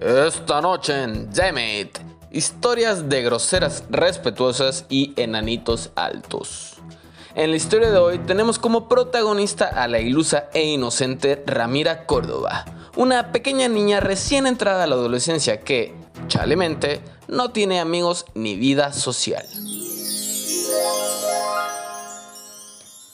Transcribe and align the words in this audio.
Esta 0.00 0.62
noche 0.62 1.02
en 1.02 1.30
Demet, 1.30 2.00
historias 2.30 3.10
de 3.10 3.20
groseras 3.20 3.84
respetuosas 3.90 4.86
y 4.88 5.12
enanitos 5.16 5.90
altos. 5.94 6.76
En 7.34 7.50
la 7.50 7.56
historia 7.58 7.90
de 7.90 7.98
hoy 7.98 8.18
tenemos 8.20 8.58
como 8.58 8.88
protagonista 8.88 9.66
a 9.66 9.88
la 9.88 10.00
ilusa 10.00 10.48
e 10.54 10.64
inocente 10.64 11.42
Ramira 11.46 12.06
Córdoba, 12.06 12.64
una 12.96 13.30
pequeña 13.30 13.68
niña 13.68 14.00
recién 14.00 14.46
entrada 14.46 14.84
a 14.84 14.86
la 14.86 14.94
adolescencia 14.94 15.60
que, 15.60 15.94
chalemente, 16.28 17.02
no 17.28 17.50
tiene 17.50 17.78
amigos 17.78 18.24
ni 18.32 18.56
vida 18.56 18.94
social. 18.94 19.44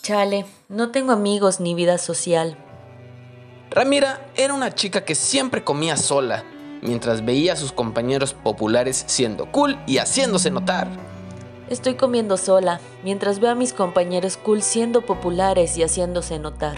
Chale, 0.02 0.46
no 0.68 0.92
tengo 0.92 1.10
amigos 1.10 1.58
ni 1.58 1.74
vida 1.74 1.98
social. 1.98 2.56
Ramira 3.72 4.30
era 4.36 4.54
una 4.54 4.72
chica 4.72 5.04
que 5.04 5.16
siempre 5.16 5.64
comía 5.64 5.96
sola, 5.96 6.44
mientras 6.82 7.24
veía 7.24 7.54
a 7.54 7.56
sus 7.56 7.72
compañeros 7.72 8.34
populares 8.34 9.04
siendo 9.06 9.46
cool 9.52 9.78
y 9.86 9.98
haciéndose 9.98 10.50
notar. 10.50 10.88
Estoy 11.68 11.94
comiendo 11.94 12.36
sola, 12.36 12.80
mientras 13.02 13.40
veo 13.40 13.50
a 13.50 13.56
mis 13.56 13.72
compañeros 13.72 14.36
cool 14.36 14.62
siendo 14.62 15.02
populares 15.02 15.76
y 15.76 15.82
haciéndose 15.82 16.38
notar. 16.38 16.76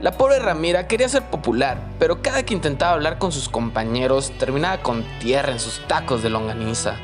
La 0.00 0.12
pobre 0.12 0.38
Ramira 0.38 0.88
quería 0.88 1.08
ser 1.08 1.24
popular, 1.24 1.78
pero 1.98 2.22
cada 2.22 2.42
que 2.42 2.54
intentaba 2.54 2.94
hablar 2.94 3.18
con 3.18 3.32
sus 3.32 3.48
compañeros 3.48 4.32
terminaba 4.38 4.82
con 4.82 5.04
tierra 5.20 5.52
en 5.52 5.60
sus 5.60 5.86
tacos 5.86 6.22
de 6.22 6.30
longaniza. 6.30 6.96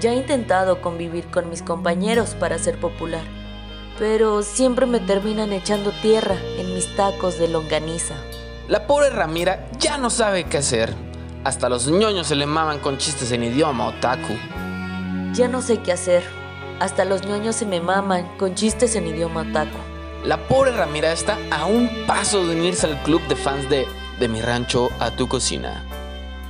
Ya 0.00 0.12
he 0.12 0.16
intentado 0.16 0.80
convivir 0.80 1.26
con 1.26 1.50
mis 1.50 1.62
compañeros 1.62 2.36
para 2.38 2.58
ser 2.58 2.78
popular, 2.78 3.24
pero 3.98 4.42
siempre 4.42 4.86
me 4.86 5.00
terminan 5.00 5.52
echando 5.52 5.90
tierra 6.02 6.36
en 6.56 6.72
mis 6.74 6.94
tacos 6.94 7.38
de 7.38 7.48
longaniza. 7.48 8.14
La 8.68 8.86
pobre 8.86 9.10
Ramira 9.10 9.68
ya 9.78 9.98
no 9.98 10.08
sabe 10.08 10.44
qué 10.44 10.58
hacer. 10.58 10.94
Hasta 11.44 11.68
los 11.68 11.86
ñoños 11.88 12.26
se 12.28 12.36
le 12.36 12.46
maman 12.46 12.78
con 12.78 12.96
chistes 12.96 13.30
en 13.30 13.44
idioma 13.44 13.88
otaku. 13.88 14.32
Ya 15.34 15.46
no 15.46 15.60
sé 15.60 15.80
qué 15.80 15.92
hacer. 15.92 16.24
Hasta 16.80 17.04
los 17.04 17.26
ñoños 17.26 17.54
se 17.54 17.66
me 17.66 17.82
maman 17.82 18.26
con 18.38 18.54
chistes 18.54 18.96
en 18.96 19.06
idioma 19.06 19.42
otaku. 19.42 19.76
La 20.24 20.38
pobre 20.48 20.72
Ramira 20.72 21.12
está 21.12 21.36
a 21.50 21.66
un 21.66 21.90
paso 22.06 22.46
de 22.46 22.56
unirse 22.56 22.86
al 22.86 23.02
club 23.02 23.20
de 23.28 23.36
fans 23.36 23.68
de 23.68 23.86
De 24.18 24.26
mi 24.28 24.40
rancho 24.40 24.88
a 25.00 25.10
tu 25.10 25.28
cocina. 25.28 25.84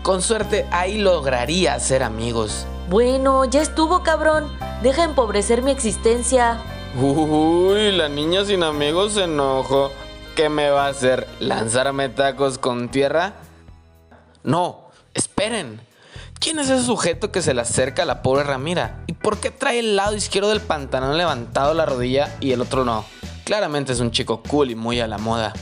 Con 0.05 0.23
suerte 0.23 0.65
ahí 0.71 0.99
lograría 0.99 1.81
ser 1.81 2.05
amigos. 2.05 2.67
Bueno, 2.89 3.47
ya 3.47 3.63
estuvo, 3.63 4.05
cabrón. 4.05 4.49
Deja 4.83 5.03
empobrecer 5.03 5.63
mi 5.63 5.73
existencia. 5.73 6.59
Uy, 6.95 7.91
la 7.91 8.09
niña 8.09 8.45
sin 8.45 8.63
amigos 8.63 9.15
se 9.15 9.25
enojó. 9.25 9.91
¿Qué 10.37 10.49
me 10.49 10.71
va 10.71 10.87
a 10.87 10.91
hacer? 10.91 11.27
¿Lanzarme 11.41 12.11
tacos 12.11 12.59
con 12.59 12.91
tierra? 12.91 13.33
No, 14.45 14.84
esperen. 15.15 15.81
¿Quién 16.39 16.59
es 16.59 16.69
ese 16.69 16.85
sujeto 16.85 17.33
que 17.33 17.41
se 17.41 17.55
le 17.55 17.63
acerca 17.63 18.03
a 18.03 18.07
la 18.07 18.23
pobre 18.23 18.45
Ramira? 18.45 19.03
¿Y 19.07 19.15
por 19.15 19.39
qué 19.39 19.51
trae 19.51 19.79
el 19.79 19.97
lado 19.97 20.15
izquierdo 20.15 20.51
del 20.51 20.61
pantalón 20.61 21.17
levantado 21.17 21.71
a 21.71 21.75
la 21.75 21.87
rodilla 21.87 22.37
y 22.41 22.53
el 22.53 22.61
otro 22.61 22.85
no? 22.85 23.05
Claramente 23.45 23.93
es 23.93 24.01
un 24.01 24.11
chico 24.11 24.43
cool 24.43 24.71
y 24.71 24.75
muy 24.75 25.01
a 25.01 25.07
la 25.07 25.19
moda. 25.19 25.53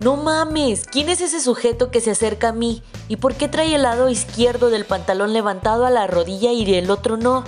No 0.00 0.16
mames, 0.16 0.84
¿quién 0.86 1.08
es 1.08 1.20
ese 1.20 1.40
sujeto 1.40 1.90
que 1.90 2.00
se 2.00 2.12
acerca 2.12 2.48
a 2.48 2.52
mí? 2.52 2.82
¿Y 3.08 3.16
por 3.16 3.34
qué 3.34 3.48
trae 3.48 3.74
el 3.74 3.82
lado 3.82 4.08
izquierdo 4.08 4.70
del 4.70 4.86
pantalón 4.86 5.32
levantado 5.32 5.84
a 5.84 5.90
la 5.90 6.06
rodilla 6.06 6.52
y 6.52 6.74
el 6.74 6.90
otro 6.90 7.16
no? 7.16 7.44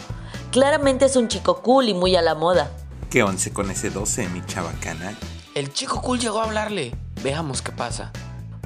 Claramente 0.50 1.06
es 1.06 1.16
un 1.16 1.28
chico 1.28 1.62
cool 1.62 1.88
y 1.88 1.94
muy 1.94 2.14
a 2.14 2.22
la 2.22 2.34
moda. 2.34 2.70
¿Qué 3.10 3.22
once 3.22 3.52
con 3.52 3.70
ese 3.70 3.90
12, 3.90 4.28
mi 4.28 4.44
chabacana? 4.44 5.16
El 5.54 5.72
chico 5.72 6.02
cool 6.02 6.18
llegó 6.18 6.40
a 6.40 6.44
hablarle. 6.44 6.94
Veamos 7.22 7.62
qué 7.62 7.72
pasa. 7.72 8.12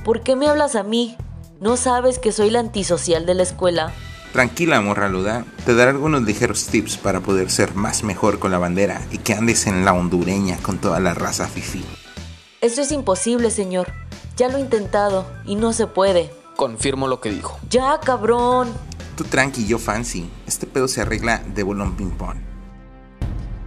¿Por 0.05 0.23
qué 0.23 0.37
me 0.37 0.49
hablas 0.49 0.75
a 0.75 0.83
mí? 0.83 1.17
¿No 1.59 1.79
sabes 1.79 2.19
que 2.19 2.33
soy 2.33 2.51
la 2.51 2.61
antisocial 2.61 3.25
de 3.25 3.35
la 3.35 3.43
escuela? 3.43 3.91
Tranquila, 4.33 4.79
morraluda. 4.83 5.47
Te 5.65 5.75
daré 5.75 5.93
algunos 5.93 6.23
ligeros 6.23 6.67
tips 6.67 6.99
para 6.99 7.21
poder 7.21 7.51
ser 7.51 7.75
más 7.75 8.03
mejor 8.03 8.39
con 8.39 8.51
la 8.51 8.59
bandera 8.59 9.01
y 9.11 9.19
que 9.19 9.33
andes 9.33 9.67
en 9.67 9.87
la 9.87 9.95
hondureña 9.95 10.59
con 10.59 10.77
toda 10.77 11.01
la 11.01 11.15
raza 11.15 11.47
fifi. 11.47 11.83
Eso 12.61 12.83
es 12.83 12.93
imposible, 12.93 13.51
señor. 13.51 13.91
Ya 14.37 14.49
lo 14.49 14.59
he 14.59 14.61
intentado 14.61 15.27
y 15.47 15.55
no 15.55 15.73
se 15.73 15.87
puede. 15.87 16.31
Confirmo 16.57 17.09
lo 17.09 17.21
que 17.21 17.31
dijo. 17.31 17.59
Ya, 17.71 18.01
cabrón. 18.01 18.69
Tú 19.17 19.25
tranqui, 19.25 19.67
yo 19.67 19.79
fancy. 19.79 20.29
Este 20.47 20.67
pedo 20.67 20.89
se 20.89 21.01
arregla 21.01 21.43
de 21.55 21.63
bolón 21.63 21.97
ping 21.97 22.11
pong. 22.11 22.37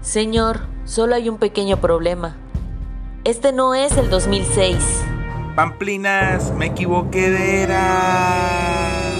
Señor, 0.03 0.61
solo 0.85 1.15
hay 1.15 1.27
un 1.27 1.39
pequeño 1.39 1.81
problema. 1.81 2.37
Este 3.23 3.51
no 3.51 3.73
es 3.73 3.97
el 3.97 4.11
2006. 4.11 4.75
Pamplinas, 5.59 6.53
me 6.53 6.67
equivoqué 6.67 7.31
de 7.31 7.63
era. 7.63 9.11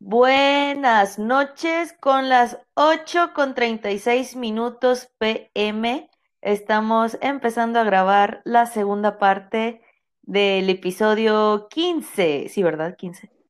Buenas 0.00 1.20
noches, 1.20 1.94
con 2.00 2.28
las 2.28 2.58
8 2.74 3.30
con 3.32 3.54
36 3.54 4.34
minutos 4.34 5.12
pm. 5.18 6.10
Estamos 6.40 7.16
empezando 7.20 7.78
a 7.78 7.84
grabar 7.84 8.42
la 8.44 8.66
segunda 8.66 9.20
parte 9.20 9.82
del 10.22 10.68
episodio 10.68 11.68
15. 11.70 12.48
Sí, 12.48 12.60
¿verdad? 12.64 12.96
15. 12.96 13.41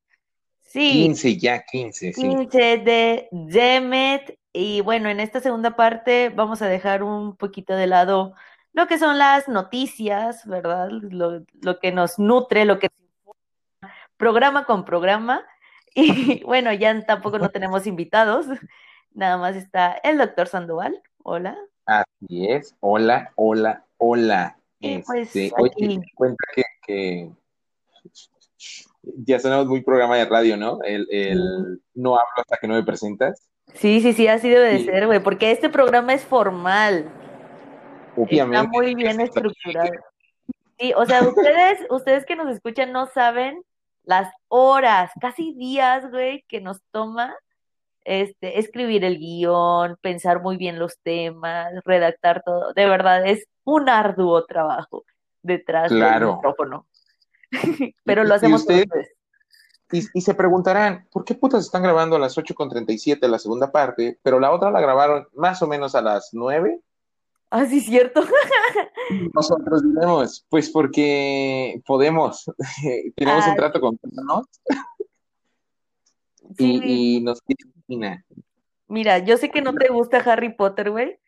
Sí. 0.72 1.04
15, 1.04 1.36
ya 1.36 1.62
15, 1.64 2.12
sí. 2.14 2.20
15 2.20 2.78
de 2.78 3.28
Demet. 3.30 4.38
Y 4.54 4.80
bueno, 4.80 5.10
en 5.10 5.20
esta 5.20 5.40
segunda 5.40 5.76
parte 5.76 6.30
vamos 6.30 6.62
a 6.62 6.66
dejar 6.66 7.02
un 7.02 7.36
poquito 7.36 7.74
de 7.74 7.86
lado 7.86 8.34
lo 8.72 8.86
que 8.86 8.98
son 8.98 9.18
las 9.18 9.48
noticias, 9.48 10.46
¿verdad? 10.46 10.88
Lo, 10.90 11.44
lo 11.60 11.78
que 11.78 11.92
nos 11.92 12.18
nutre, 12.18 12.64
lo 12.64 12.78
que 12.78 12.88
programa 14.16 14.64
con 14.64 14.84
programa. 14.84 15.44
Y 15.94 16.42
bueno, 16.44 16.72
ya 16.72 17.04
tampoco 17.04 17.38
no 17.38 17.50
tenemos 17.50 17.86
invitados, 17.86 18.46
nada 19.12 19.36
más 19.36 19.56
está 19.56 19.92
el 20.02 20.16
doctor 20.16 20.48
Sandoval. 20.48 21.02
Hola. 21.22 21.54
Así 21.84 22.48
es, 22.48 22.74
hola, 22.80 23.30
hola, 23.34 23.84
hola. 23.98 24.56
Y 24.80 25.00
pues, 25.00 25.36
Este, 25.36 25.52
oye, 25.58 25.70
aquí. 25.74 25.98
te 25.98 26.06
cuenta 26.14 26.44
que, 26.54 26.62
que 26.86 27.30
ya 29.02 29.38
sonamos 29.38 29.66
muy 29.66 29.82
programa 29.82 30.16
de 30.16 30.24
radio, 30.26 30.56
¿no? 30.56 30.78
El, 30.84 31.06
el 31.10 31.80
no 31.94 32.14
hablo 32.16 32.28
hasta 32.36 32.56
que 32.56 32.68
no 32.68 32.74
me 32.74 32.82
presentas. 32.84 33.48
Sí, 33.74 34.00
sí, 34.00 34.12
sí, 34.12 34.28
así 34.28 34.48
debe 34.48 34.68
de 34.72 34.78
Sí. 34.80 34.84
ser, 34.86 35.06
güey, 35.06 35.22
porque 35.22 35.50
este 35.50 35.68
programa 35.68 36.12
es 36.14 36.24
formal, 36.24 37.10
Obviamente. 38.16 38.56
está 38.56 38.68
muy 38.68 38.94
bien 38.94 39.20
estructurado. 39.20 39.90
Sí, 40.78 40.92
o 40.96 41.06
sea, 41.06 41.22
ustedes, 41.22 41.78
ustedes 41.90 42.24
que 42.26 42.36
nos 42.36 42.48
escuchan 42.48 42.92
no 42.92 43.06
saben 43.06 43.62
las 44.04 44.32
horas, 44.48 45.10
casi 45.20 45.54
días, 45.54 46.10
güey, 46.10 46.44
que 46.48 46.60
nos 46.60 46.80
toma 46.90 47.34
este, 48.04 48.58
escribir 48.58 49.04
el 49.04 49.18
guion, 49.18 49.96
pensar 50.00 50.42
muy 50.42 50.56
bien 50.56 50.78
los 50.80 50.98
temas, 51.02 51.72
redactar 51.84 52.42
todo. 52.44 52.72
De 52.74 52.86
verdad, 52.86 53.24
es 53.26 53.46
un 53.64 53.88
arduo 53.88 54.44
trabajo 54.44 55.04
detrás 55.42 55.90
del 55.90 56.00
Claro. 56.00 56.34
micrófono. 56.36 56.86
Pero 58.04 58.22
Y- 58.22 58.26
lo 58.26 58.34
y 58.34 58.36
hacemos 58.36 58.64
por 58.64 58.74
usted-. 58.74 58.88
Y, 59.92 60.00
y 60.14 60.20
se 60.22 60.34
preguntarán, 60.34 61.06
¿por 61.12 61.24
qué 61.24 61.34
putas 61.34 61.64
están 61.64 61.82
grabando 61.82 62.16
a 62.16 62.18
las 62.18 62.36
8.37 62.38 63.28
la 63.28 63.38
segunda 63.38 63.70
parte, 63.70 64.18
pero 64.22 64.40
la 64.40 64.50
otra 64.50 64.70
la 64.70 64.80
grabaron 64.80 65.28
más 65.34 65.60
o 65.62 65.66
menos 65.66 65.94
a 65.94 66.00
las 66.00 66.30
9? 66.32 66.80
Ah, 67.50 67.66
sí, 67.66 67.82
cierto. 67.82 68.22
Nosotros 69.34 69.82
diremos, 69.82 70.46
pues 70.48 70.70
porque 70.70 71.82
podemos, 71.84 72.50
tenemos 73.16 73.44
Ah, 73.44 73.50
un 73.50 73.56
trato 73.56 73.80
con 73.82 73.98
¿no? 74.12 74.44
Sí, 76.56 76.80
y, 76.82 77.16
y 77.16 77.20
nos 77.20 77.40
mira, 78.88 79.18
yo 79.18 79.36
sé 79.36 79.50
que 79.50 79.60
no 79.60 79.74
te 79.74 79.88
gusta 79.88 80.18
Harry 80.18 80.54
Potter, 80.54 80.90
güey, 80.90 81.18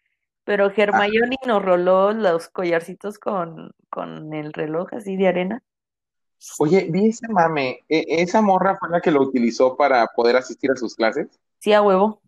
pero 0.45 0.71
Hermione 0.75 1.37
nos 1.47 1.63
roló 1.63 2.13
los 2.13 2.49
collarcitos 2.49 3.19
con, 3.19 3.73
con 3.91 4.33
el 4.33 4.55
reloj 4.55 4.89
así 4.95 5.17
de 5.17 5.29
arena. 5.29 5.63
Oye, 6.59 6.89
vi 6.91 7.09
ese 7.09 7.27
mame, 7.29 7.85
e- 7.89 8.05
esa 8.09 8.43
morra 8.43 8.77
fue 8.79 8.91
la 8.91 9.01
que 9.01 9.11
lo 9.11 9.23
utilizó 9.23 9.77
para 9.77 10.07
poder 10.09 10.37
asistir 10.37 10.71
a 10.71 10.77
sus 10.77 10.95
clases. 10.95 11.29
Sí, 11.59 11.73
a 11.73 11.81
huevo. 11.83 12.21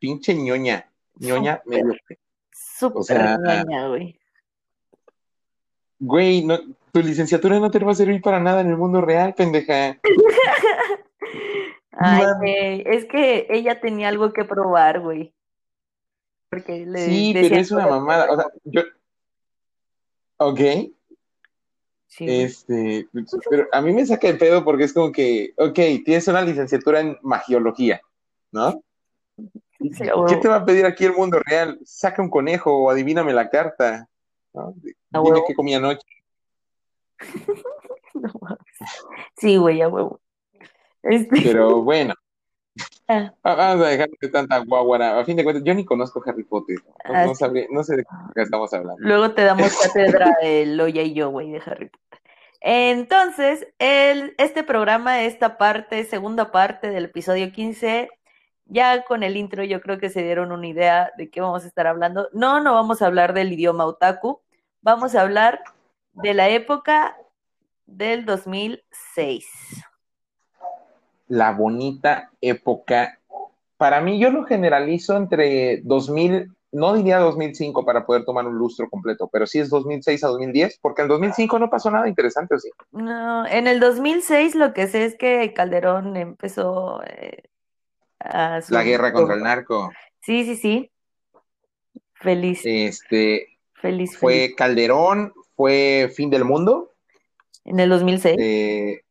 Pinche 0.00 0.34
ñoña, 0.34 0.90
ñoña 1.16 1.60
Súper. 1.64 1.84
medio. 1.84 2.00
Súper 2.52 3.02
sea, 3.04 3.38
ñoña, 3.38 3.88
güey. 3.88 4.18
Güey, 6.00 6.44
no, 6.44 6.58
tu 6.92 7.00
licenciatura 7.00 7.58
no 7.58 7.70
te 7.70 7.78
va 7.78 7.92
a 7.92 7.94
servir 7.94 8.20
para 8.22 8.40
nada 8.40 8.60
en 8.60 8.68
el 8.68 8.76
mundo 8.76 9.00
real, 9.00 9.34
pendeja. 9.34 9.98
Ay, 11.92 12.24
güey, 12.38 12.82
es 12.86 13.06
que 13.06 13.46
ella 13.50 13.80
tenía 13.80 14.08
algo 14.08 14.32
que 14.32 14.44
probar, 14.44 15.00
güey. 15.00 15.34
Porque 16.48 16.86
le 16.86 17.06
Sí, 17.06 17.30
pero 17.34 17.56
es 17.56 17.70
una 17.72 17.86
mamada. 17.88 18.30
O 18.30 18.36
sea, 18.36 18.46
yo. 18.64 18.82
Ok, 20.38 20.60
Sí, 22.08 22.24
este, 22.26 23.06
pero 23.50 23.68
a 23.70 23.82
mí 23.82 23.92
me 23.92 24.04
saca 24.04 24.28
de 24.28 24.34
pedo 24.34 24.64
porque 24.64 24.84
es 24.84 24.92
como 24.94 25.12
que, 25.12 25.52
ok, 25.56 25.78
tienes 26.04 26.26
una 26.26 26.40
licenciatura 26.40 27.00
en 27.00 27.18
magiología, 27.22 28.00
¿no? 28.50 28.82
Sí, 29.36 29.90
¿Qué 30.28 30.36
te 30.36 30.48
va 30.48 30.56
a 30.56 30.64
pedir 30.64 30.86
aquí 30.86 31.04
el 31.04 31.12
mundo 31.12 31.38
real? 31.44 31.78
Saca 31.84 32.20
un 32.20 32.30
conejo 32.30 32.72
o 32.72 32.90
adivíname 32.90 33.32
la 33.32 33.48
carta. 33.48 34.08
¿no? 34.52 34.72
Dime 34.76 34.94
huevo. 35.12 35.44
qué 35.46 35.54
comí 35.54 35.74
anoche. 35.74 36.06
No. 38.14 38.32
Sí, 39.36 39.58
güey, 39.58 39.80
a 39.80 39.86
huevo. 39.86 40.20
Este, 41.04 41.40
Pero 41.40 41.82
bueno, 41.82 42.14
ah, 43.08 43.32
va- 43.46 43.54
vamos 43.54 43.86
a 43.86 43.90
dejar 43.90 44.08
de 44.20 44.28
tanta 44.28 44.58
guaguara. 44.58 45.18
A 45.18 45.24
fin 45.24 45.36
de 45.36 45.44
cuentas, 45.44 45.64
yo 45.64 45.74
ni 45.74 45.84
conozco 45.84 46.22
Harry 46.26 46.44
Potter. 46.44 46.76
No, 47.08 47.14
Ah, 47.14 47.26
no 47.70 47.82
sé 47.84 47.96
de 47.96 48.04
qué 48.34 48.42
estamos 48.42 48.72
hablando. 48.74 48.96
luego 49.00 49.32
te 49.32 49.42
damos 49.44 49.72
cátedra 49.82 50.36
de 50.42 50.66
Loya 50.66 51.02
y 51.02 51.14
yo, 51.14 51.30
güey, 51.30 51.50
de 51.50 51.62
Harry 51.64 51.88
Potter. 51.88 52.20
Entonces, 52.60 53.66
el, 53.78 54.34
este 54.38 54.64
programa, 54.64 55.22
esta 55.22 55.58
parte, 55.58 56.04
segunda 56.04 56.50
parte 56.50 56.90
del 56.90 57.04
episodio 57.06 57.52
15, 57.52 58.10
ya 58.66 59.04
con 59.04 59.22
el 59.22 59.36
intro 59.36 59.62
yo 59.64 59.80
creo 59.80 59.98
que 59.98 60.10
se 60.10 60.22
dieron 60.22 60.50
una 60.52 60.66
idea 60.66 61.10
de 61.16 61.30
qué 61.30 61.40
vamos 61.40 61.64
a 61.64 61.68
estar 61.68 61.86
hablando. 61.86 62.28
No, 62.32 62.60
no 62.60 62.74
vamos 62.74 63.00
a 63.00 63.06
hablar 63.06 63.32
del 63.32 63.52
idioma 63.52 63.86
otaku, 63.86 64.40
vamos 64.82 65.14
a 65.14 65.22
hablar 65.22 65.60
de 66.12 66.34
la 66.34 66.48
época 66.48 67.16
del 67.86 68.26
2006. 68.26 69.46
La 71.28 71.52
bonita 71.52 72.30
época. 72.40 73.18
Para 73.76 74.00
mí, 74.00 74.18
yo 74.18 74.30
lo 74.30 74.44
generalizo 74.44 75.16
entre 75.16 75.80
2000, 75.82 76.50
no 76.72 76.94
diría 76.94 77.18
2005 77.18 77.84
para 77.84 78.04
poder 78.04 78.24
tomar 78.24 78.46
un 78.46 78.56
lustro 78.58 78.88
completo, 78.90 79.28
pero 79.32 79.46
sí 79.46 79.58
es 79.60 79.70
2006 79.70 80.24
a 80.24 80.28
2010, 80.28 80.78
porque 80.82 81.02
en 81.02 81.08
2005 81.08 81.58
no 81.58 81.70
pasó 81.70 81.90
nada 81.90 82.08
interesante, 82.08 82.54
¿o 82.54 82.58
sí? 82.58 82.70
No, 82.92 83.46
en 83.46 83.66
el 83.66 83.78
2006 83.78 84.54
lo 84.54 84.72
que 84.72 84.88
sé 84.88 85.04
es 85.04 85.16
que 85.16 85.52
Calderón 85.54 86.16
empezó 86.16 87.02
eh, 87.04 87.44
a 88.20 88.60
su- 88.62 88.74
La 88.74 88.82
guerra 88.82 89.12
contra 89.12 89.34
el 89.36 89.42
narco. 89.42 89.92
Sí, 90.20 90.44
sí, 90.44 90.56
sí. 90.56 90.90
Feliz, 92.14 92.62
Este, 92.64 93.58
feliz, 93.74 94.10
feliz. 94.10 94.18
fue 94.18 94.54
Calderón, 94.56 95.32
fue 95.54 96.10
fin 96.14 96.30
del 96.30 96.44
mundo. 96.44 96.90
En 97.64 97.78
el 97.80 97.88
2006. 97.90 98.36
Eh, 98.40 99.02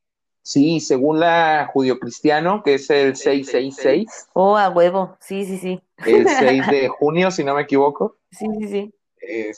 sí, 0.47 0.79
según 0.79 1.19
la 1.19 1.69
judio-cristiano, 1.73 2.63
que 2.63 2.75
es 2.75 2.89
el 2.89 3.15
666, 3.17 4.29
Oh, 4.33 4.55
a 4.57 4.69
huevo. 4.69 5.17
Sí, 5.19 5.45
sí, 5.45 5.57
sí. 5.57 5.81
el 6.05 6.25
6 6.27 6.67
de 6.67 6.88
junio, 6.88 7.31
si 7.31 7.44
no 7.44 7.53
me 7.55 7.63
equivoco, 7.63 8.15
Sí, 8.31 8.47
sí, 8.59 8.67
sí. 8.67 8.94
es 9.19 9.57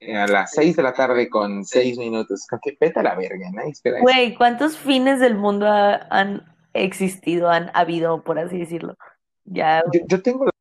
eh, 0.00 0.16
a 0.16 0.26
las 0.26 0.50
6 0.52 0.76
de 0.76 0.82
la 0.82 0.92
tarde 0.94 1.28
con 1.28 1.64
6 1.64 1.98
minutos. 1.98 2.46
Que 2.62 2.72
peta 2.72 3.02
la 3.02 3.14
verga, 3.14 3.50
¿no? 3.52 3.62
Espera, 3.62 4.00
Güey, 4.00 4.34
¿cuántos 4.34 4.76
fines 4.78 5.20
del 5.20 5.36
mundo 5.36 5.66
ha- 5.68 6.06
han 6.10 6.42
existido, 6.72 7.50
han 7.50 7.70
habido, 7.74 8.22
por 8.24 8.38
así 8.38 8.58
decirlo? 8.58 8.96
Ya, 9.44 9.82
yo, 9.92 10.00
yo 10.08 10.22
tengo 10.22 10.46
la, 10.46 10.52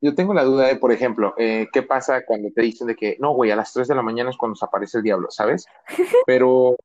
yo 0.00 0.14
tengo 0.14 0.32
la 0.32 0.44
duda 0.44 0.68
de, 0.68 0.76
por 0.76 0.92
ejemplo, 0.92 1.34
eh, 1.38 1.66
¿qué 1.72 1.82
pasa 1.82 2.24
cuando 2.24 2.50
te 2.54 2.62
dicen 2.62 2.86
de 2.86 2.94
que, 2.94 3.16
no, 3.18 3.32
güey, 3.34 3.50
a 3.50 3.56
las 3.56 3.72
3 3.72 3.88
de 3.88 3.94
la 3.96 4.02
mañana 4.02 4.30
es 4.30 4.36
cuando 4.36 4.54
se 4.56 4.64
aparece 4.64 4.98
el 4.98 5.04
diablo, 5.04 5.30
¿sabes? 5.30 5.66
Pero 6.26 6.76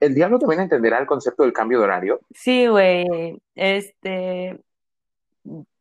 el 0.00 0.14
diablo 0.14 0.38
también 0.38 0.60
entenderá 0.62 0.98
el 0.98 1.06
concepto 1.06 1.42
del 1.42 1.52
cambio 1.52 1.78
de 1.78 1.84
horario. 1.84 2.20
sí, 2.34 2.66
güey. 2.66 3.40
Este, 3.54 4.60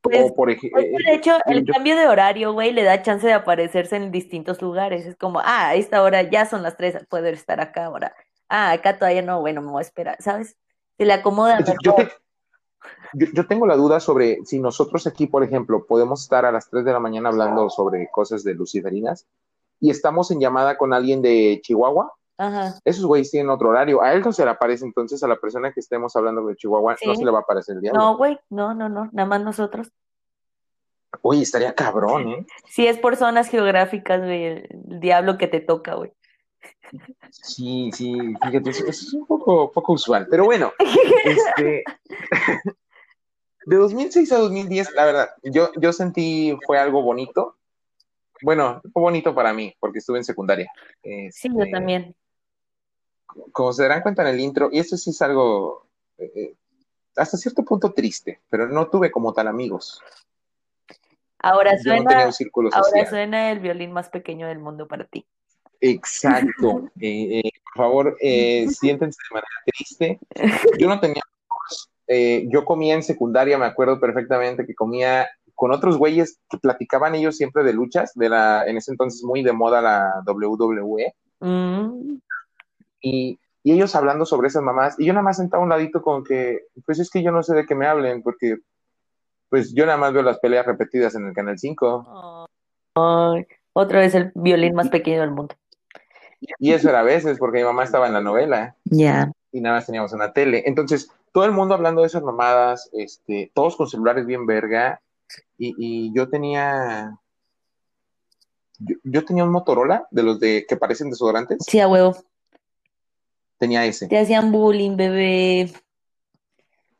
pues, 0.01 0.31
o 0.31 0.33
por 0.33 0.49
ejemplo, 0.49 0.81
pues, 0.91 1.05
de 1.05 1.13
hecho, 1.13 1.37
el 1.47 1.65
yo- 1.65 1.73
cambio 1.73 1.95
de 1.97 2.07
horario, 2.07 2.53
güey, 2.53 2.71
le 2.71 2.83
da 2.83 3.01
chance 3.01 3.27
de 3.27 3.33
aparecerse 3.33 3.95
en 3.97 4.11
distintos 4.11 4.61
lugares. 4.61 5.05
Es 5.05 5.15
como, 5.17 5.39
ah, 5.39 5.69
a 5.69 5.75
esta 5.75 6.01
hora 6.03 6.21
ya 6.21 6.45
son 6.45 6.63
las 6.63 6.77
tres, 6.77 6.97
puedo 7.09 7.25
estar 7.27 7.59
acá 7.59 7.85
ahora. 7.85 8.13
Ah, 8.49 8.71
acá 8.71 8.97
todavía 8.97 9.21
no, 9.21 9.41
bueno, 9.41 9.61
me 9.61 9.71
voy 9.71 9.79
a 9.79 9.81
esperar, 9.81 10.15
¿sabes? 10.21 10.55
Se 10.97 11.05
le 11.05 11.13
acomoda 11.13 11.59
yo 11.59 11.73
mejor. 11.83 12.05
te- 12.07 12.13
yo- 13.13 13.27
yo 13.33 13.47
tengo 13.47 13.67
la 13.67 13.75
duda 13.75 13.99
sobre 13.99 14.37
si 14.45 14.59
nosotros 14.59 15.05
aquí, 15.07 15.27
por 15.27 15.43
ejemplo, 15.43 15.85
podemos 15.85 16.21
estar 16.23 16.45
a 16.45 16.51
las 16.51 16.69
3 16.69 16.85
de 16.85 16.93
la 16.93 16.99
mañana 16.99 17.29
hablando 17.29 17.69
sobre 17.69 18.09
cosas 18.09 18.43
de 18.43 18.53
luciferinas 18.53 19.25
y 19.81 19.89
estamos 19.91 20.31
en 20.31 20.39
llamada 20.39 20.77
con 20.77 20.93
alguien 20.93 21.21
de 21.21 21.59
Chihuahua. 21.61 22.13
Ajá. 22.37 22.75
Esos 22.85 23.05
güeyes 23.05 23.31
tienen 23.31 23.49
otro 23.49 23.69
horario. 23.69 24.01
A 24.01 24.13
él 24.13 24.21
no 24.21 24.31
se 24.31 24.45
le 24.45 24.51
aparece 24.51 24.85
entonces 24.85 25.23
a 25.23 25.27
la 25.27 25.37
persona 25.37 25.71
que 25.71 25.79
estemos 25.79 26.15
hablando 26.15 26.45
de 26.45 26.55
Chihuahua, 26.55 26.95
no 27.05 27.15
se 27.15 27.25
le 27.25 27.31
va 27.31 27.39
a 27.39 27.41
aparecer 27.41 27.75
el 27.75 27.81
diablo. 27.81 27.99
No, 27.99 28.17
güey, 28.17 28.39
no, 28.49 28.73
no, 28.73 28.89
no, 28.89 29.09
nada 29.11 29.27
más 29.27 29.41
nosotros. 29.41 29.91
Oye, 31.21 31.41
estaría 31.41 31.73
cabrón, 31.73 32.27
¿eh? 32.27 32.45
Sí, 32.69 32.85
es 32.85 32.99
por 32.99 33.15
zonas 33.15 33.49
geográficas, 33.49 34.19
güey, 34.21 34.45
el, 34.45 34.67
el 34.89 34.99
diablo 34.99 35.37
que 35.37 35.47
te 35.47 35.61
toca, 35.61 35.95
güey. 35.95 36.11
Sí, 37.31 37.89
sí, 37.93 38.15
fíjate, 38.43 38.69
eso, 38.69 38.85
eso 38.85 39.07
es 39.07 39.13
un 39.13 39.25
poco, 39.25 39.71
poco 39.71 39.93
usual. 39.93 40.27
Pero 40.29 40.45
bueno, 40.45 40.71
este, 41.25 41.83
de 43.65 43.75
2006 43.75 44.31
a 44.31 44.37
2010, 44.37 44.93
la 44.93 45.05
verdad, 45.05 45.29
yo, 45.43 45.71
yo 45.75 45.91
sentí 45.91 46.57
fue 46.65 46.77
algo 46.77 47.01
bonito. 47.01 47.57
Bueno, 48.41 48.81
fue 48.93 49.01
bonito 49.01 49.33
para 49.33 49.53
mí, 49.53 49.73
porque 49.79 49.99
estuve 49.99 50.19
en 50.19 50.23
secundaria. 50.23 50.71
Sí, 51.31 51.49
yo 51.49 51.63
Este, 51.63 51.71
también. 51.71 52.15
Como 53.51 53.73
se 53.73 53.83
darán 53.83 54.01
cuenta 54.01 54.21
en 54.23 54.29
el 54.29 54.39
intro, 54.39 54.69
y 54.71 54.79
esto 54.79 54.97
sí 54.97 55.11
es 55.11 55.21
algo 55.21 55.85
eh, 56.17 56.31
eh, 56.35 56.55
hasta 57.15 57.37
cierto 57.37 57.63
punto 57.63 57.93
triste, 57.93 58.41
pero 58.49 58.67
no 58.67 58.87
tuve 58.87 59.11
como 59.11 59.33
tal 59.33 59.47
amigos. 59.47 60.01
Ahora 61.39 61.73
no 61.73 61.79
suena, 61.79 62.29
ahora 62.73 63.09
suena 63.09 63.51
el 63.51 63.59
violín 63.59 63.91
más 63.91 64.09
pequeño 64.09 64.47
del 64.47 64.59
mundo 64.59 64.87
para 64.87 65.05
ti. 65.05 65.25
Exacto. 65.81 66.89
Eh, 66.99 67.39
eh, 67.39 67.51
por 67.63 67.83
favor, 67.83 68.17
siéntense 68.19 69.19
de 69.29 69.33
manera 69.33 69.47
triste. 69.65 70.19
Yo 70.79 70.87
no 70.87 70.99
tenía 70.99 71.21
amigos. 71.21 72.51
Yo 72.51 72.65
comía 72.65 72.95
en 72.95 73.03
secundaria, 73.03 73.57
me 73.59 73.65
acuerdo 73.65 73.99
perfectamente 73.99 74.65
que 74.65 74.73
comía 74.73 75.27
con 75.53 75.71
otros 75.71 75.97
güeyes 75.97 76.39
que 76.49 76.57
platicaban 76.57 77.13
ellos 77.13 77.37
siempre 77.37 77.63
de 77.63 77.73
luchas, 77.73 78.13
de 78.15 78.29
la, 78.29 78.65
en 78.65 78.77
ese 78.77 78.91
entonces 78.91 79.23
muy 79.23 79.43
de 79.43 79.53
moda 79.53 79.81
la 79.81 80.23
WWE, 80.25 81.13
Mm, 81.39 82.17
y, 83.01 83.39
y 83.63 83.71
ellos 83.73 83.95
hablando 83.95 84.25
sobre 84.25 84.47
esas 84.47 84.63
mamás, 84.63 84.95
y 84.99 85.05
yo 85.05 85.13
nada 85.13 85.23
más 85.23 85.37
sentaba 85.37 85.61
a 85.61 85.63
un 85.63 85.69
ladito 85.69 86.01
con 86.01 86.23
que, 86.23 86.67
pues 86.85 86.99
es 86.99 87.09
que 87.09 87.21
yo 87.21 87.31
no 87.31 87.43
sé 87.43 87.53
de 87.55 87.65
qué 87.65 87.75
me 87.75 87.87
hablen, 87.87 88.23
porque 88.23 88.57
pues 89.49 89.73
yo 89.73 89.85
nada 89.85 89.97
más 89.97 90.13
veo 90.13 90.23
las 90.23 90.39
peleas 90.39 90.65
repetidas 90.65 91.15
en 91.15 91.27
el 91.27 91.33
Canal 91.33 91.57
5, 91.57 92.47
ay, 92.95 93.47
otra 93.73 93.99
vez 93.99 94.15
el 94.15 94.31
violín 94.35 94.73
más 94.73 94.89
pequeño 94.89 95.21
del 95.21 95.31
mundo. 95.31 95.55
y 96.59 96.71
eso 96.73 96.89
era 96.89 97.01
a 97.01 97.03
veces, 97.03 97.37
porque 97.39 97.59
mi 97.59 97.63
mamá 97.63 97.83
estaba 97.83 98.07
en 98.07 98.13
la 98.13 98.21
novela. 98.21 98.75
Ya. 98.85 99.31
y 99.51 99.61
nada 99.61 99.75
más 99.77 99.85
teníamos 99.85 100.13
una 100.13 100.33
tele. 100.33 100.63
Entonces, 100.65 101.09
todo 101.31 101.45
el 101.45 101.51
mundo 101.51 101.73
hablando 101.73 102.01
de 102.01 102.07
esas 102.07 102.23
mamadas, 102.23 102.89
este, 102.93 103.51
todos 103.53 103.75
con 103.75 103.87
celulares 103.87 104.25
bien 104.25 104.45
verga, 104.45 105.01
y, 105.57 105.75
y 105.77 106.13
yo 106.13 106.29
tenía, 106.29 107.17
yo, 108.79 108.95
yo 109.03 109.25
tenía 109.25 109.43
un 109.43 109.51
Motorola 109.51 110.07
de 110.11 110.23
los 110.23 110.39
de 110.39 110.65
que 110.67 110.77
parecen 110.77 111.09
desodorantes, 111.09 111.59
Sí, 111.67 111.79
a 111.79 111.87
huevo. 111.87 112.15
Tenía 113.57 113.85
ese. 113.85 114.07
Te 114.07 114.19
hacían 114.19 114.51
bullying, 114.51 114.95
bebé. 114.95 115.71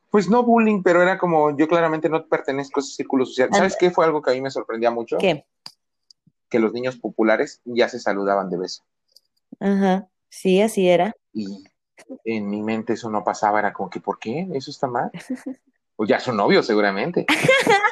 Pues 0.10 0.30
no 0.30 0.44
bullying, 0.44 0.82
pero 0.84 1.02
era 1.02 1.18
como, 1.18 1.56
yo 1.58 1.68
claramente 1.68 2.10
no 2.10 2.26
pertenezco 2.28 2.80
a 2.80 2.84
ese 2.84 2.94
círculo 2.94 3.26
social. 3.26 3.50
¿Sabes 3.52 3.76
qué 3.78 3.92
fue 3.92 4.06
algo 4.06 4.22
que 4.22 4.32
a 4.32 4.34
mí 4.34 4.42
me 4.42 4.52
sorprendía 4.52 4.90
mucho? 4.90 5.18
¿Qué? 5.18 5.46
Que 6.50 6.60
los 6.60 6.72
niños 6.74 6.98
populares 6.98 7.62
ya 7.66 7.90
se 7.90 8.00
saludaban 8.00 8.50
de 8.50 8.58
beso. 8.58 8.84
Ajá. 9.60 10.08
Sí, 10.30 10.62
así 10.62 10.88
era. 10.88 11.16
Y 11.34 11.64
en 12.24 12.50
mi 12.50 12.62
mente 12.62 12.94
eso 12.94 13.10
no 13.10 13.24
pasaba, 13.24 13.60
era 13.60 13.74
como 13.74 13.90
que, 13.90 14.00
¿por 14.00 14.18
qué? 14.20 14.48
¿Eso 14.54 14.72
está 14.72 14.88
mal? 14.88 15.12
Pues 15.98 16.12
ya 16.12 16.20
son 16.20 16.38
novios 16.38 16.68
seguramente. 16.68 17.26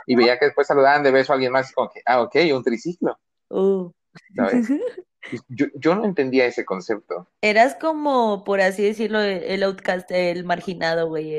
Y 0.06 0.16
veía 0.16 0.38
que 0.38 0.46
después 0.46 0.68
saludaban 0.68 1.02
de 1.02 1.10
beso 1.10 1.34
a 1.34 1.34
alguien 1.34 1.52
más, 1.52 1.74
como 1.74 1.90
que, 1.90 2.02
ah, 2.06 2.22
ok, 2.22 2.36
un 2.54 2.64
triciclo, 2.64 3.18
Uh. 3.50 3.90
¿sabes? 4.36 4.68
Yo, 5.50 5.66
yo 5.76 5.96
no 5.96 6.06
entendía 6.06 6.46
ese 6.46 6.66
concepto. 6.66 7.28
Eras 7.42 7.76
como, 7.76 8.44
por 8.44 8.62
así 8.62 8.84
decirlo, 8.84 9.20
el 9.22 9.64
outcast, 9.64 10.10
el 10.12 10.44
marginado, 10.44 11.08
güey, 11.08 11.36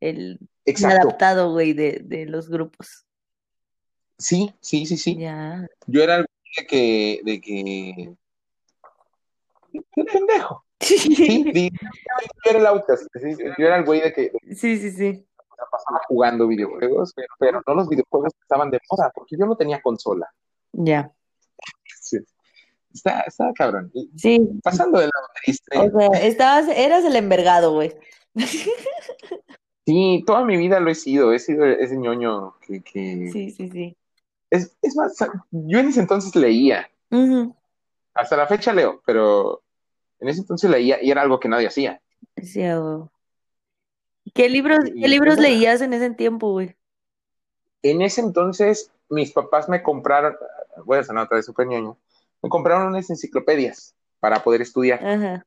el, 0.00 0.38
inadaptado, 0.64 1.52
güey, 1.52 1.72
de, 1.72 2.00
de 2.04 2.26
los 2.26 2.48
grupos. 2.48 3.04
Sí, 4.18 4.54
sí, 4.60 4.86
sí, 4.86 4.96
sí. 4.96 5.16
Ya. 5.18 5.66
Yo 5.86 6.02
era 6.02 6.16
el 6.16 6.26
güey 6.26 6.52
de 6.56 6.66
que, 6.66 7.20
de 7.24 7.40
que, 7.40 8.14
qué 9.94 10.04
pendejo. 10.04 10.64
Sí, 10.80 11.44
di- 11.52 11.70
yo 11.70 12.50
era 12.50 12.58
el 12.58 12.66
outcast, 12.66 13.04
sí, 13.14 13.34
yo 13.58 13.66
era 13.66 13.76
el 13.78 13.84
güey 13.84 14.00
de 14.00 14.12
que 14.12 14.30
Sí, 14.54 14.76
sí, 14.78 14.90
sí. 14.90 15.26
pasaba 15.70 16.00
jugando 16.08 16.46
videojuegos, 16.46 17.12
pero, 17.14 17.28
pero 17.38 17.62
no 17.66 17.74
los 17.74 17.88
videojuegos 17.88 18.32
que 18.34 18.40
estaban 18.42 18.70
de 18.70 18.78
moda, 18.90 19.10
porque 19.14 19.36
yo 19.38 19.46
no 19.46 19.56
tenía 19.56 19.80
consola. 19.80 20.30
Ya. 20.72 21.10
Está, 22.96 23.20
está 23.22 23.52
cabrón. 23.52 23.92
Sí. 24.16 24.40
pasando 24.62 24.98
del 24.98 25.10
lado 25.14 25.28
triste, 25.44 25.78
O 25.78 25.90
sea, 25.98 26.08
estabas, 26.26 26.66
eras 26.68 27.04
el 27.04 27.14
envergado, 27.16 27.72
güey. 27.74 27.94
sí, 29.86 30.24
toda 30.26 30.44
mi 30.44 30.56
vida 30.56 30.80
lo 30.80 30.90
he 30.90 30.94
sido, 30.94 31.32
he 31.32 31.38
sido 31.38 31.64
ese 31.66 31.96
ñoño 31.96 32.54
que, 32.66 32.82
que... 32.82 33.30
Sí, 33.32 33.50
sí, 33.50 33.68
sí. 33.68 33.96
Es, 34.50 34.76
es 34.80 34.96
más, 34.96 35.16
yo 35.50 35.78
en 35.78 35.88
ese 35.88 36.00
entonces 36.00 36.34
leía, 36.36 36.88
hasta 38.14 38.36
la 38.36 38.46
fecha 38.46 38.72
leo, 38.72 39.02
pero 39.04 39.62
en 40.20 40.28
ese 40.28 40.40
entonces 40.40 40.70
leía 40.70 41.02
y 41.02 41.10
era 41.10 41.22
algo 41.22 41.38
que 41.40 41.48
nadie 41.48 41.66
hacía. 41.66 42.00
Sí. 42.42 42.62
¿Qué 44.34 44.48
libros, 44.48 44.78
Y- 44.86 45.00
qué 45.02 45.08
libros 45.08 45.36
y- 45.38 45.42
leías 45.42 45.80
en 45.82 45.92
ese 45.92 46.10
tiempo, 46.10 46.52
güey? 46.52 46.74
En 47.82 48.02
ese 48.02 48.20
entonces, 48.20 48.90
mis 49.10 49.32
papás 49.32 49.68
me 49.68 49.82
compraron, 49.82 50.34
voy 50.84 50.98
a 50.98 51.04
sonar 51.04 51.24
otra 51.24 51.36
vez 51.36 51.46
súper 51.46 51.66
ñoño, 51.66 51.96
me 52.46 52.50
compraron 52.50 52.88
unas 52.88 53.10
enciclopedias 53.10 53.94
para 54.20 54.42
poder 54.42 54.62
estudiar. 54.62 55.04
Ajá. 55.06 55.44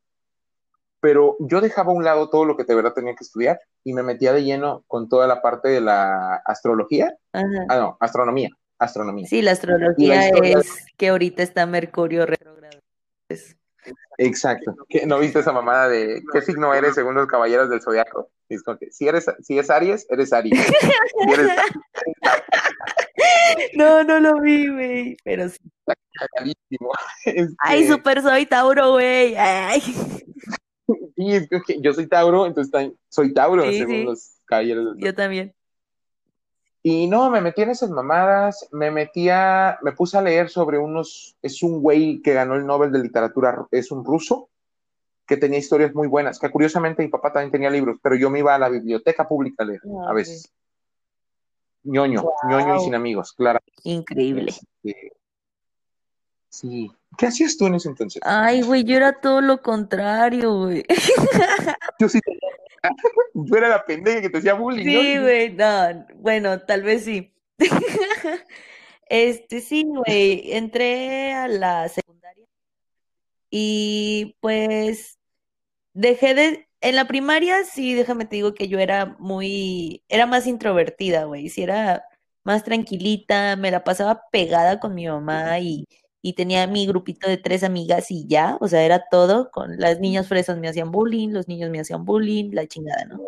Pero 1.02 1.38
yo 1.40 1.62
dejaba 1.62 1.92
a 1.92 1.96
un 1.96 2.04
lado 2.04 2.30
todo 2.30 2.44
lo 2.46 2.58
que 2.58 2.66
de 2.66 2.76
verdad 2.76 2.94
tenía 2.94 3.16
que 3.16 3.24
estudiar 3.24 3.60
y 3.86 3.94
me 3.94 4.04
metía 4.04 4.34
de 4.34 4.44
lleno 4.44 4.84
con 4.88 5.08
toda 5.08 5.28
la 5.28 5.42
parte 5.42 5.70
de 5.70 5.80
la 5.82 6.36
astrología. 6.46 7.16
Ajá. 7.34 7.48
Ah, 7.70 7.78
no, 7.78 7.98
astronomía. 8.00 8.50
Astronomía. 8.78 9.28
Sí, 9.28 9.42
la 9.42 9.52
astrología 9.52 10.26
historia- 10.28 10.60
es 10.60 10.86
que 10.98 11.10
ahorita 11.10 11.44
está 11.44 11.66
Mercurio 11.66 12.26
retrógrado. 12.26 12.80
Pues, 13.28 13.56
Exacto. 14.18 14.76
¿Qué- 14.90 15.06
¿No 15.06 15.20
viste 15.20 15.40
esa 15.40 15.54
mamada 15.54 15.88
de 15.88 16.22
qué 16.34 16.42
signo 16.42 16.74
eres 16.74 16.96
según 16.96 17.16
los 17.16 17.28
caballeros 17.28 17.70
del 17.70 17.82
zodiaco? 17.82 18.30
Y 18.50 18.56
es 18.56 18.64
como 18.64 18.78
que 18.78 18.92
si 18.92 19.08
eres, 19.08 19.26
si 19.42 19.58
es 19.58 19.70
Aries, 19.70 20.06
eres 20.10 20.34
Aries. 20.34 20.60
Si 21.24 21.32
eres 21.34 21.48
No, 23.76 24.04
no 24.04 24.20
lo 24.20 24.42
vi, 24.42 24.68
güey, 24.70 25.18
pero 25.24 25.50
sí. 25.50 25.58
cagadísimo. 25.86 26.92
Este, 27.26 27.56
Ay, 27.60 27.88
super 27.88 28.22
soy 28.22 28.46
Tauro, 28.46 28.92
güey. 28.94 29.36
Ay. 29.36 29.82
sí, 31.16 31.32
es 31.34 31.48
que 31.66 31.82
yo 31.82 31.94
soy 31.94 32.08
Tauro, 32.08 32.46
entonces 32.46 32.72
también 32.72 32.96
soy 33.10 33.34
Tauro 33.34 33.64
Sí, 33.70 33.80
según 33.80 33.96
sí. 33.96 34.04
los 34.04 34.38
caballeros 34.46 34.96
del 34.96 35.04
Yo 35.04 35.14
también. 35.14 35.54
Y 36.82 37.08
no, 37.08 37.30
me 37.30 37.42
metí 37.42 37.62
en 37.62 37.72
esas 37.72 37.90
mamadas, 37.90 38.68
me 38.72 38.90
metía, 38.90 39.78
me 39.82 39.92
puse 39.92 40.18
a 40.18 40.22
leer 40.22 40.50
sobre 40.50 40.78
unos, 40.78 41.36
es 41.42 41.62
un 41.62 41.82
güey 41.82 42.22
que 42.22 42.34
ganó 42.34 42.56
el 42.56 42.66
Nobel 42.66 42.92
de 42.92 43.00
Literatura, 43.00 43.68
es 43.72 43.92
un 43.92 44.06
ruso, 44.06 44.50
que 45.28 45.36
tenía 45.36 45.60
historias 45.60 45.94
muy 45.94 46.08
buenas, 46.08 46.40
que 46.40 46.50
curiosamente 46.50 47.04
mi 47.04 47.10
papá 47.10 47.34
también 47.34 47.52
tenía 47.52 47.70
libros, 47.70 47.98
pero 48.02 48.16
yo 48.16 48.30
me 48.30 48.40
iba 48.40 48.56
a 48.56 48.60
la 48.60 48.70
biblioteca 48.70 49.28
pública 49.28 49.64
a 49.64 49.68
leer, 49.68 49.82
Ah, 49.86 50.10
a 50.10 50.14
veces. 50.14 50.52
Ñoño, 51.84 52.24
ñoño 52.50 52.76
y 52.76 52.80
sin 52.80 52.96
amigos, 52.96 53.34
claro. 53.34 53.60
Increíble. 53.84 54.52
Este, 54.84 55.14
sí. 56.50 56.92
¿Qué 57.18 57.28
hacías 57.28 57.58
tú 57.58 57.68
en 57.68 57.76
ese 57.76 57.90
entonces? 57.90 58.22
Ay, 58.26 58.62
güey, 58.62 58.84
yo 58.84 58.96
era 58.96 59.20
todo 59.20 59.42
lo 59.42 59.62
contrario, 59.62 60.66
güey. 60.66 60.84
Yo 62.00 62.08
sí. 62.08 62.20
Yo 63.34 63.56
era 63.58 63.68
la 63.68 63.86
pendeja 63.86 64.22
que 64.22 64.30
te 64.30 64.38
hacía 64.38 64.54
bullying, 64.54 64.86
Sí, 64.86 65.16
¿no? 65.16 65.22
güey, 65.24 65.54
no, 65.54 66.06
bueno, 66.16 66.62
tal 66.62 66.84
vez 66.84 67.04
sí. 67.06 67.34
Este, 69.12 69.60
sí, 69.60 69.86
güey, 69.88 70.54
entré 70.54 71.34
a 71.34 71.48
la 71.48 71.90
secundaria 71.90 72.46
y 73.50 74.36
pues 74.40 75.18
dejé 75.94 76.36
de, 76.36 76.69
en 76.82 76.96
la 76.96 77.08
primaria 77.08 77.64
sí, 77.64 77.94
déjame 77.94 78.26
te 78.26 78.38
digo 78.38 78.54
que 78.54 78.68
yo 78.68 78.80
era 78.80 79.16
muy, 79.20 80.04
era 80.10 80.26
más 80.26 80.48
introvertida, 80.48 81.26
güey, 81.26 81.50
sí 81.50 81.64
era 81.64 82.04
más 82.44 82.64
tranquilita, 82.64 83.56
me 83.56 83.72
la 83.72 83.84
pasaba 83.84 84.24
pegada 84.32 84.80
con 84.80 84.96
mi 84.96 85.08
mamá 85.08 85.60
y, 85.60 85.86
y 86.22 86.34
tenía 86.34 86.68
mi 86.68 86.88
grupito 86.88 87.28
de 87.30 87.38
tres 87.38 87.64
amigas 87.64 88.12
y 88.12 88.28
ya, 88.28 88.58
o 88.62 88.68
sea, 88.68 88.84
era 88.84 89.06
todo, 89.10 89.52
con 89.52 89.78
las 89.78 90.00
niñas 90.00 90.28
fresas 90.28 90.58
me 90.58 90.68
hacían 90.70 90.92
bullying, 90.92 91.30
los 91.30 91.48
niños 91.48 91.70
me 91.70 91.80
hacían 91.80 92.06
bullying, 92.06 92.52
la 92.54 92.68
chingada, 92.68 93.06
¿no? 93.06 93.20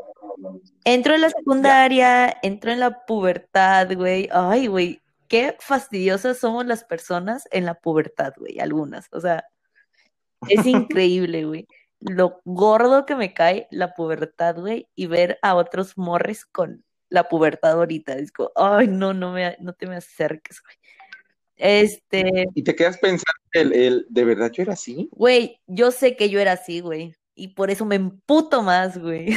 Entro 0.84 1.15
en 1.15 1.22
la 1.22 1.29
secundaria, 1.29 2.36
entro 2.41 2.72
en 2.72 2.79
la 2.79 3.05
pubertad, 3.05 3.96
güey. 3.96 4.27
Ay, 4.31 4.67
güey, 4.67 5.01
qué 5.27 5.55
fastidiosas 5.60 6.39
somos 6.39 6.65
las 6.65 6.84
personas 6.84 7.48
en 7.51 7.65
la 7.65 7.75
pubertad, 7.75 8.34
güey, 8.38 8.60
algunas. 8.60 9.08
O 9.12 9.22
sea, 9.22 9.46
es 10.48 10.65
increíble, 10.65 11.46
güey. 11.46 11.67
Lo 12.01 12.41
gordo 12.46 13.05
que 13.05 13.15
me 13.15 13.34
cae 13.34 13.67
la 13.72 13.93
pubertad, 13.93 14.58
güey, 14.58 14.88
y 14.96 15.05
ver 15.08 15.39
a 15.41 15.55
otros 15.55 15.98
morres 15.98 16.46
con 16.46 16.84
la 17.10 17.29
pubertad 17.29 17.74
ahorita. 17.74 18.13
Es 18.13 18.31
como, 18.31 18.51
ay, 18.55 18.88
no, 18.88 19.13
no 19.13 19.31
me, 19.31 19.55
no 19.60 19.74
te 19.74 19.88
me 19.88 19.96
acerques, 19.96 20.62
güey. 20.62 20.75
Este, 21.58 22.48
Y 22.55 22.63
te 22.63 22.75
quedas 22.75 22.98
pensando, 22.98 23.39
el, 23.53 23.74
el, 23.74 24.05
¿de 24.10 24.25
verdad 24.25 24.51
yo 24.51 24.63
era 24.63 24.74
así? 24.74 25.10
güey, 25.12 25.62
yo 25.67 25.91
sé 25.91 26.15
que 26.15 26.29
yo 26.29 26.39
era 26.39 26.53
así, 26.53 26.79
güey. 26.79 27.13
Y 27.36 27.50
por 27.50 27.70
eso 27.70 27.86
me 27.86 27.96
emputo 27.96 28.63
más, 28.63 28.98
güey. 28.98 29.36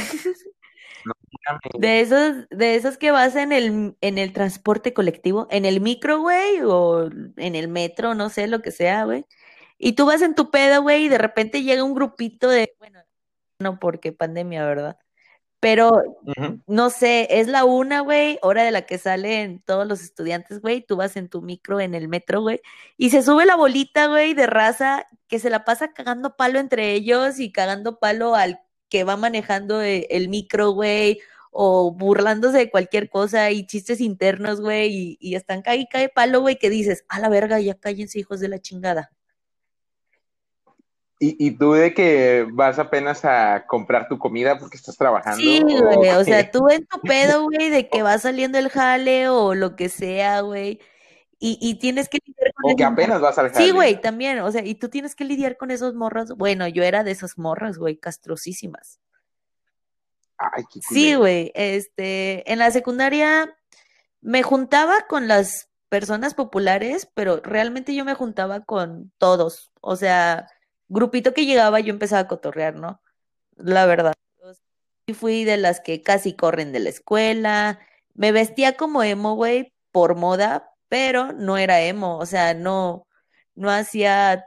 De 1.77 2.01
esos, 2.01 2.47
de 2.49 2.75
esos 2.75 2.97
que 2.97 3.11
vas 3.11 3.35
en 3.35 3.51
el, 3.51 3.95
en 4.01 4.17
el 4.17 4.33
transporte 4.33 4.93
colectivo, 4.93 5.47
en 5.51 5.65
el 5.65 5.79
micro, 5.79 6.19
güey, 6.19 6.61
o 6.63 7.07
en 7.37 7.55
el 7.55 7.67
metro, 7.67 8.15
no 8.15 8.29
sé, 8.29 8.47
lo 8.47 8.61
que 8.61 8.71
sea, 8.71 9.05
güey. 9.05 9.25
Y 9.77 9.93
tú 9.93 10.05
vas 10.05 10.21
en 10.21 10.35
tu 10.35 10.51
pedo, 10.51 10.81
güey, 10.81 11.05
y 11.05 11.09
de 11.09 11.17
repente 11.17 11.63
llega 11.63 11.83
un 11.83 11.93
grupito 11.93 12.49
de, 12.49 12.73
bueno, 12.79 13.01
no 13.59 13.79
porque 13.79 14.11
pandemia, 14.13 14.65
¿verdad? 14.65 14.97
Pero 15.59 16.03
no 16.67 16.89
sé, 16.91 17.27
es 17.31 17.47
la 17.47 17.65
una, 17.65 18.01
güey, 18.01 18.39
hora 18.43 18.63
de 18.63 18.71
la 18.71 18.83
que 18.85 18.97
salen 18.97 19.61
todos 19.65 19.87
los 19.87 20.01
estudiantes, 20.03 20.61
güey, 20.61 20.81
tú 20.85 20.95
vas 20.97 21.17
en 21.17 21.29
tu 21.29 21.41
micro, 21.41 21.79
en 21.79 21.95
el 21.95 22.07
metro, 22.07 22.41
güey, 22.41 22.61
y 22.97 23.09
se 23.09 23.23
sube 23.23 23.45
la 23.45 23.55
bolita, 23.55 24.07
güey, 24.07 24.33
de 24.33 24.47
raza 24.47 25.07
que 25.27 25.39
se 25.39 25.49
la 25.49 25.65
pasa 25.65 25.93
cagando 25.93 26.35
palo 26.37 26.59
entre 26.59 26.93
ellos 26.93 27.39
y 27.39 27.51
cagando 27.51 27.99
palo 27.99 28.35
al 28.35 28.61
que 28.89 29.03
va 29.03 29.17
manejando 29.17 29.81
e- 29.81 30.07
el, 30.11 30.29
micro, 30.29 30.71
güey, 30.71 31.19
o 31.51 31.91
burlándose 31.91 32.57
de 32.59 32.71
cualquier 32.71 33.09
cosa 33.09 33.51
y 33.51 33.65
chistes 33.65 34.01
internos, 34.01 34.61
güey, 34.61 34.89
y, 34.93 35.17
y 35.19 35.35
están 35.35 35.61
cae 35.61 35.77
y 35.77 35.87
cae 35.87 36.09
palo, 36.09 36.41
güey, 36.41 36.57
que 36.57 36.69
dices, 36.69 37.05
a 37.09 37.19
la 37.19 37.29
verga, 37.29 37.59
ya 37.59 37.75
cállense, 37.75 38.19
hijos 38.19 38.39
de 38.39 38.49
la 38.49 38.59
chingada. 38.59 39.14
Y, 41.17 41.47
y 41.47 41.51
tú 41.57 41.73
de 41.73 41.93
que 41.93 42.45
vas 42.51 42.77
apenas 42.77 43.23
a 43.23 43.65
comprar 43.67 44.09
tu 44.09 44.19
comida 44.19 44.57
porque 44.57 44.75
estás 44.75 44.97
trabajando. 44.97 45.39
Sí, 45.39 45.61
güey, 45.61 46.09
o 46.09 46.23
sea, 46.25 46.51
tú 46.51 46.67
en 46.69 46.85
tu 46.85 46.99
pedo, 47.01 47.43
güey, 47.43 47.69
de 47.69 47.87
que 47.87 48.03
va 48.03 48.17
saliendo 48.17 48.57
el 48.57 48.69
jale 48.69 49.29
o 49.29 49.55
lo 49.55 49.77
que 49.77 49.87
sea, 49.87 50.41
güey, 50.41 50.81
y, 51.39 51.57
y 51.61 51.75
tienes 51.75 52.09
que 52.09 52.19
lidiar 52.25 52.53
con 52.53 52.71
O 52.71 52.75
que 52.75 52.83
apenas 52.83 53.21
vas 53.21 53.37
al 53.37 53.49
Sí, 53.49 53.53
jale. 53.55 53.71
güey, 53.71 54.01
también, 54.01 54.39
o 54.39 54.51
sea, 54.51 54.65
y 54.65 54.75
tú 54.75 54.89
tienes 54.89 55.15
que 55.15 55.25
lidiar 55.25 55.57
con 55.57 55.71
esos 55.71 55.93
morros. 55.93 56.35
Bueno, 56.35 56.67
yo 56.67 56.83
era 56.83 57.03
de 57.03 57.11
esas 57.11 57.37
morras, 57.37 57.77
güey, 57.77 57.97
castrosísimas. 57.97 58.99
Ay, 60.37 60.63
qué 60.71 60.79
Sí, 60.81 61.15
güey, 61.15 61.51
este, 61.55 62.51
en 62.51 62.59
la 62.59 62.71
secundaria 62.71 63.55
me 64.21 64.43
juntaba 64.43 65.05
con 65.07 65.27
las 65.27 65.69
personas 65.87 66.33
populares, 66.33 67.07
pero 67.13 67.41
realmente 67.41 67.95
yo 67.95 68.03
me 68.03 68.15
juntaba 68.15 68.61
con 68.61 69.11
todos. 69.17 69.71
O 69.81 69.95
sea, 69.95 70.47
grupito 70.87 71.33
que 71.33 71.45
llegaba, 71.45 71.79
yo 71.79 71.91
empezaba 71.91 72.21
a 72.21 72.27
cotorrear, 72.27 72.75
¿no? 72.75 73.01
La 73.57 73.85
verdad. 73.85 74.13
Y 75.07 75.13
fui 75.13 75.43
de 75.43 75.57
las 75.57 75.81
que 75.81 76.01
casi 76.01 76.35
corren 76.35 76.71
de 76.71 76.79
la 76.79 76.89
escuela. 76.89 77.79
Me 78.13 78.31
vestía 78.31 78.75
como 78.75 79.03
emo, 79.03 79.35
güey, 79.35 79.73
por 79.91 80.15
moda, 80.15 80.71
pero 80.89 81.31
no 81.33 81.57
era 81.57 81.81
emo. 81.81 82.17
O 82.17 82.25
sea, 82.25 82.53
no, 82.53 83.07
no 83.55 83.69
hacía 83.71 84.45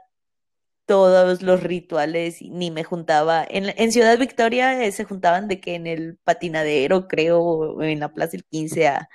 todos 0.85 1.43
los 1.43 1.61
rituales 1.63 2.41
ni 2.41 2.71
me 2.71 2.83
juntaba. 2.83 3.45
En, 3.47 3.91
Ciudad 3.91 4.17
Victoria 4.17 4.83
eh, 4.83 4.91
se 4.91 5.05
juntaban 5.05 5.47
de 5.47 5.59
que 5.61 5.75
en 5.75 5.87
el 5.87 6.17
patinadero, 6.23 7.07
creo, 7.07 7.81
en 7.81 7.99
la 7.99 8.13
Plaza 8.13 8.31
del 8.31 8.45
15 8.45 8.87
a, 8.87 9.09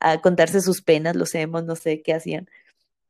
a 0.00 0.20
contarse 0.20 0.60
sus 0.60 0.82
penas, 0.82 1.16
los 1.16 1.34
emos, 1.34 1.64
no 1.64 1.76
sé 1.76 2.02
qué 2.02 2.14
hacían. 2.14 2.48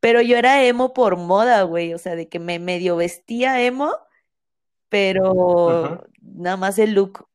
Pero 0.02 0.20
yo 0.20 0.36
era 0.36 0.64
emo 0.64 0.92
por 0.92 1.16
moda, 1.16 1.62
güey, 1.62 1.94
o 1.94 1.98
sea, 1.98 2.16
de 2.16 2.28
que 2.28 2.40
me 2.40 2.58
medio 2.58 2.96
vestía 2.96 3.62
emo, 3.62 3.94
pero 4.88 6.04
nada 6.20 6.56
más 6.56 6.76
el 6.80 6.94
look 6.94 7.28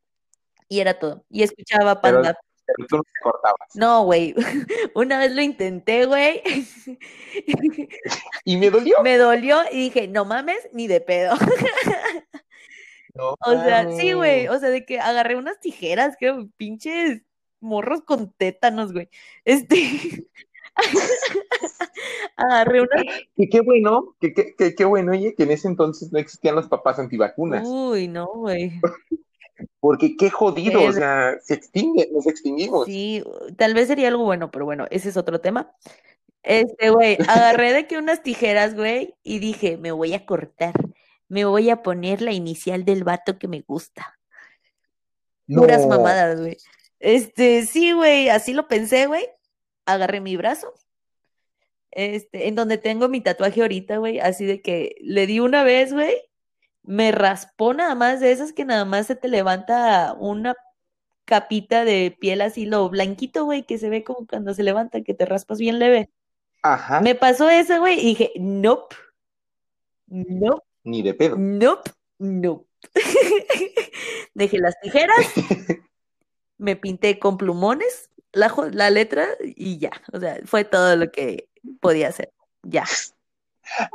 y 0.67 0.81
era 0.81 1.00
todo. 1.00 1.24
Y 1.29 1.43
escuchaba 1.43 2.01
Panda. 2.01 2.38
Pero 2.65 2.88
tú 2.89 2.97
no 2.97 3.03
te 3.03 3.12
cortabas. 3.24 3.74
No, 3.74 4.03
güey, 4.03 4.36
una 4.95 5.17
vez 5.17 5.31
lo 5.31 5.41
intenté, 5.41 6.05
güey. 6.07 6.43
Y 8.43 8.57
me 8.57 8.69
dolió. 8.69 8.97
Me 9.01 9.17
dolió 9.17 9.62
y 9.71 9.83
dije, 9.83 10.09
no 10.09 10.25
mames, 10.25 10.67
ni 10.74 10.88
de 10.88 11.00
pedo. 11.00 11.36
No 13.13 13.36
O 13.45 13.51
sea, 13.63 13.89
sí, 13.93 14.12
güey, 14.12 14.50
o 14.50 14.59
sea, 14.59 14.67
de 14.67 14.86
que 14.86 15.00
agarré 15.00 15.38
unas 15.38 15.62
tijeras, 15.62 16.17
creo, 16.19 16.50
pinches 16.57 17.21
morros 17.62 18.01
con 18.01 18.33
tétanos, 18.33 18.91
güey. 18.91 19.09
Este, 19.45 20.27
agarré 22.36 22.81
unas, 22.81 23.03
Y 23.36 23.50
qué 23.50 23.62
bueno, 23.62 24.15
que, 24.19 24.34
que, 24.34 24.55
que- 24.55 24.75
qué 24.75 24.86
bueno, 24.86 25.12
oye, 25.12 25.34
que 25.36 25.43
en 25.43 25.51
ese 25.51 25.67
entonces 25.67 26.12
no 26.12 26.19
existían 26.19 26.55
los 26.55 26.67
papás 26.67 27.00
antivacunas. 27.00 27.63
uy, 27.67 28.07
no, 28.07 28.27
güey. 28.27 28.79
Porque 29.79 30.15
qué 30.17 30.29
jodido, 30.29 30.84
o 30.84 30.91
sea, 30.91 31.36
se 31.41 31.55
extingue, 31.55 32.10
nos 32.12 32.27
extinguimos. 32.27 32.86
Sí, 32.86 33.24
tal 33.57 33.74
vez 33.74 33.88
sería 33.88 34.07
algo 34.10 34.24
bueno, 34.24 34.51
pero 34.51 34.65
bueno, 34.65 34.86
ese 34.91 35.10
es 35.10 35.17
otro 35.17 35.39
tema. 35.41 35.72
Este, 36.43 36.91
güey, 36.91 37.17
agarré 37.27 37.74
de 37.74 37.88
que 37.88 37.98
unas 37.98 38.22
tijeras, 38.22 38.75
güey, 38.75 39.15
y 39.24 39.39
dije, 39.39 39.77
me 39.77 39.91
voy 39.91 40.13
a 40.13 40.25
cortar, 40.25 40.74
me 41.27 41.46
voy 41.46 41.69
a 41.72 41.81
poner 41.81 42.22
la 42.22 42.31
inicial 42.34 42.86
del 42.86 43.03
vato 43.03 43.39
que 43.39 43.48
me 43.48 43.62
gusta. 43.62 44.17
Puras 45.48 45.81
No. 45.81 45.88
mamadas, 45.89 46.39
güey. 46.39 46.57
Este, 47.00 47.65
sí, 47.65 47.91
güey, 47.93 48.29
así 48.29 48.53
lo 48.53 48.67
pensé, 48.67 49.07
güey. 49.07 49.25
Agarré 49.88 50.22
mi 50.22 50.38
brazo, 50.38 50.74
este, 51.91 52.48
en 52.48 52.56
donde 52.56 52.77
tengo 52.77 53.08
mi 53.10 53.22
tatuaje 53.22 53.62
ahorita, 53.62 53.98
güey, 53.98 54.20
así 54.20 54.46
de 54.46 54.62
que 54.62 54.96
le 55.01 55.25
di 55.25 55.39
una 55.39 55.63
vez, 55.63 55.94
güey, 55.94 56.15
me 56.84 57.12
raspó 57.12 57.74
nada 57.74 57.96
más 57.96 58.20
de 58.20 58.32
esas 58.32 58.53
que 58.53 58.65
nada 58.65 58.86
más 58.86 59.08
se 59.08 59.15
te 59.15 59.27
levanta 59.27 60.13
una 60.20 60.56
capita 61.25 61.84
de 61.86 62.15
piel 62.20 62.41
así, 62.41 62.65
lo 62.65 62.88
blanquito, 62.89 63.46
güey, 63.46 63.63
que 63.65 63.77
se 63.77 63.89
ve 63.89 64.03
como 64.03 64.27
cuando 64.27 64.53
se 64.53 64.63
levanta, 64.63 65.01
que 65.01 65.13
te 65.13 65.25
raspas 65.25 65.58
bien 65.60 65.79
leve. 65.79 66.10
Ajá. 66.62 67.01
Me 67.01 67.15
pasó 67.15 67.50
eso, 67.50 67.79
güey, 67.79 68.00
y 68.00 68.03
dije, 68.03 68.32
nope, 68.38 68.96
nope, 70.08 70.63
Ni 70.84 71.01
de 71.01 71.13
pedo. 71.13 71.36
nope, 71.38 71.91
nope. 72.20 72.67
Dejé 74.34 74.60
las 74.60 74.79
tijeras, 74.82 75.17
me 76.58 76.75
pinté 76.75 77.20
con 77.20 77.38
plumones, 77.38 78.10
la, 78.38 78.53
la 78.72 78.89
letra 78.89 79.27
y 79.44 79.77
ya. 79.77 79.91
O 80.13 80.20
sea, 80.20 80.39
fue 80.46 80.63
todo 80.63 80.96
lo 80.96 81.12
que 81.12 81.50
podía 81.79 82.10
hacer. 82.10 82.32
Ya. 82.63 82.86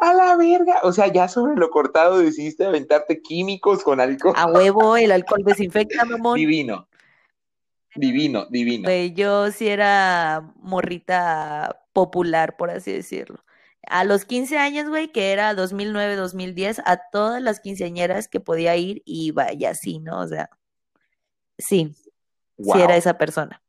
A 0.00 0.12
la 0.12 0.36
verga. 0.36 0.80
O 0.82 0.92
sea, 0.92 1.06
ya 1.06 1.28
sobre 1.28 1.56
lo 1.56 1.70
cortado 1.70 2.18
decidiste 2.18 2.64
aventarte 2.66 3.22
químicos 3.22 3.82
con 3.82 4.00
alcohol. 4.00 4.34
A 4.36 4.46
huevo, 4.46 4.96
el 4.96 5.12
alcohol 5.12 5.42
desinfecta, 5.44 6.04
mamón. 6.04 6.36
Divino. 6.36 6.88
Divino, 7.94 8.46
divino. 8.50 8.90
Yo 9.14 9.50
sí 9.50 9.68
era 9.68 10.52
morrita 10.56 11.84
popular, 11.92 12.56
por 12.56 12.70
así 12.70 12.92
decirlo. 12.92 13.44
A 13.86 14.04
los 14.04 14.24
15 14.24 14.58
años, 14.58 14.88
güey, 14.88 15.10
que 15.12 15.32
era 15.32 15.54
2009, 15.54 16.16
2010, 16.16 16.80
a 16.84 16.96
todas 17.10 17.42
las 17.42 17.60
quinceañeras 17.60 18.28
que 18.28 18.40
podía 18.40 18.76
ir, 18.76 19.02
iba 19.04 19.52
y 19.52 19.64
así, 19.66 19.98
¿no? 19.98 20.20
O 20.20 20.26
sea, 20.26 20.48
sí, 21.58 21.94
Wow. 22.58 22.76
sí 22.76 22.82
era 22.82 22.96
esa 22.96 23.18
persona. 23.18 23.61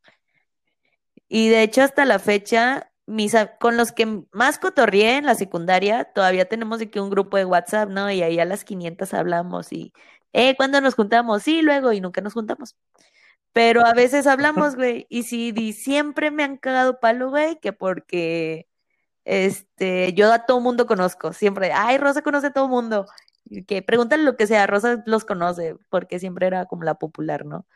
Y 1.33 1.49
de 1.49 1.63
hecho, 1.63 1.81
hasta 1.81 2.05
la 2.05 2.19
fecha, 2.19 2.91
mis, 3.07 3.35
con 3.59 3.75
los 3.77 3.91
que 3.91 4.05
más 4.31 4.59
cotorreé 4.59 5.17
en 5.17 5.25
la 5.25 5.33
secundaria, 5.35 6.05
todavía 6.05 6.47
tenemos 6.47 6.79
que 6.91 7.01
un 7.01 7.09
grupo 7.09 7.37
de 7.37 7.45
WhatsApp, 7.45 7.89
¿no? 7.89 8.11
Y 8.11 8.21
ahí 8.21 8.39
a 8.39 8.45
las 8.45 8.63
500 8.63 9.13
hablamos 9.15 9.71
y, 9.73 9.93
eh, 10.33 10.55
¿cuándo 10.57 10.79
nos 10.81 10.93
juntamos? 10.95 11.41
Sí, 11.43 11.61
luego, 11.63 11.91
y 11.93 12.01
nunca 12.01 12.21
nos 12.21 12.33
juntamos. 12.33 12.75
Pero 13.53 13.85
a 13.85 13.93
veces 13.93 14.27
hablamos, 14.27 14.75
güey, 14.77 15.07
y 15.09 15.23
sí, 15.23 15.51
di- 15.51 15.73
siempre 15.73 16.31
me 16.31 16.43
han 16.43 16.57
cagado 16.57 16.99
palo, 16.99 17.29
güey, 17.29 17.59
que 17.59 17.73
porque, 17.73 18.67
este, 19.25 20.13
yo 20.13 20.33
a 20.33 20.45
todo 20.45 20.59
mundo 20.61 20.87
conozco, 20.87 21.33
siempre, 21.33 21.71
ay, 21.73 21.97
Rosa 21.99 22.23
conoce 22.23 22.47
a 22.47 22.53
todo 22.53 22.67
mundo, 22.69 23.07
y 23.45 23.65
que 23.65 23.81
pregúntale 23.83 24.23
lo 24.23 24.37
que 24.37 24.47
sea, 24.47 24.67
Rosa 24.67 25.03
los 25.07 25.25
conoce, 25.25 25.77
porque 25.89 26.19
siempre 26.19 26.47
era 26.47 26.65
como 26.67 26.83
la 26.83 26.95
popular, 26.95 27.45
¿no? 27.45 27.67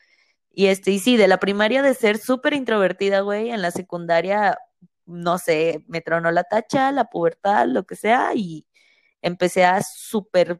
Y 0.58 0.70
este, 0.70 0.90
y 0.90 0.98
sí, 0.98 1.18
de 1.18 1.28
la 1.28 1.38
primaria 1.38 1.84
de 1.84 1.94
ser 1.94 2.18
súper 2.18 2.56
introvertida, 2.56 3.20
güey, 3.20 3.52
en 3.52 3.62
la 3.62 3.70
secundaria, 3.70 4.58
no 5.06 5.38
sé, 5.38 5.84
me 5.88 6.02
tronó 6.02 6.32
la 6.32 6.46
tacha, 6.46 6.92
la 6.92 7.12
pubertad, 7.12 7.68
lo 7.68 7.86
que 7.86 7.96
sea, 7.96 8.32
y 8.34 8.66
empecé 9.22 9.66
a 9.66 9.84
súper 9.84 10.60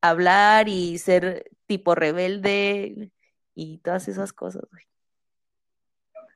hablar 0.00 0.68
y 0.68 0.98
ser 0.98 1.48
tipo 1.66 1.94
rebelde 1.94 3.12
y 3.54 3.78
todas 3.78 4.08
esas 4.08 4.32
cosas, 4.32 4.64
güey. 4.68 4.82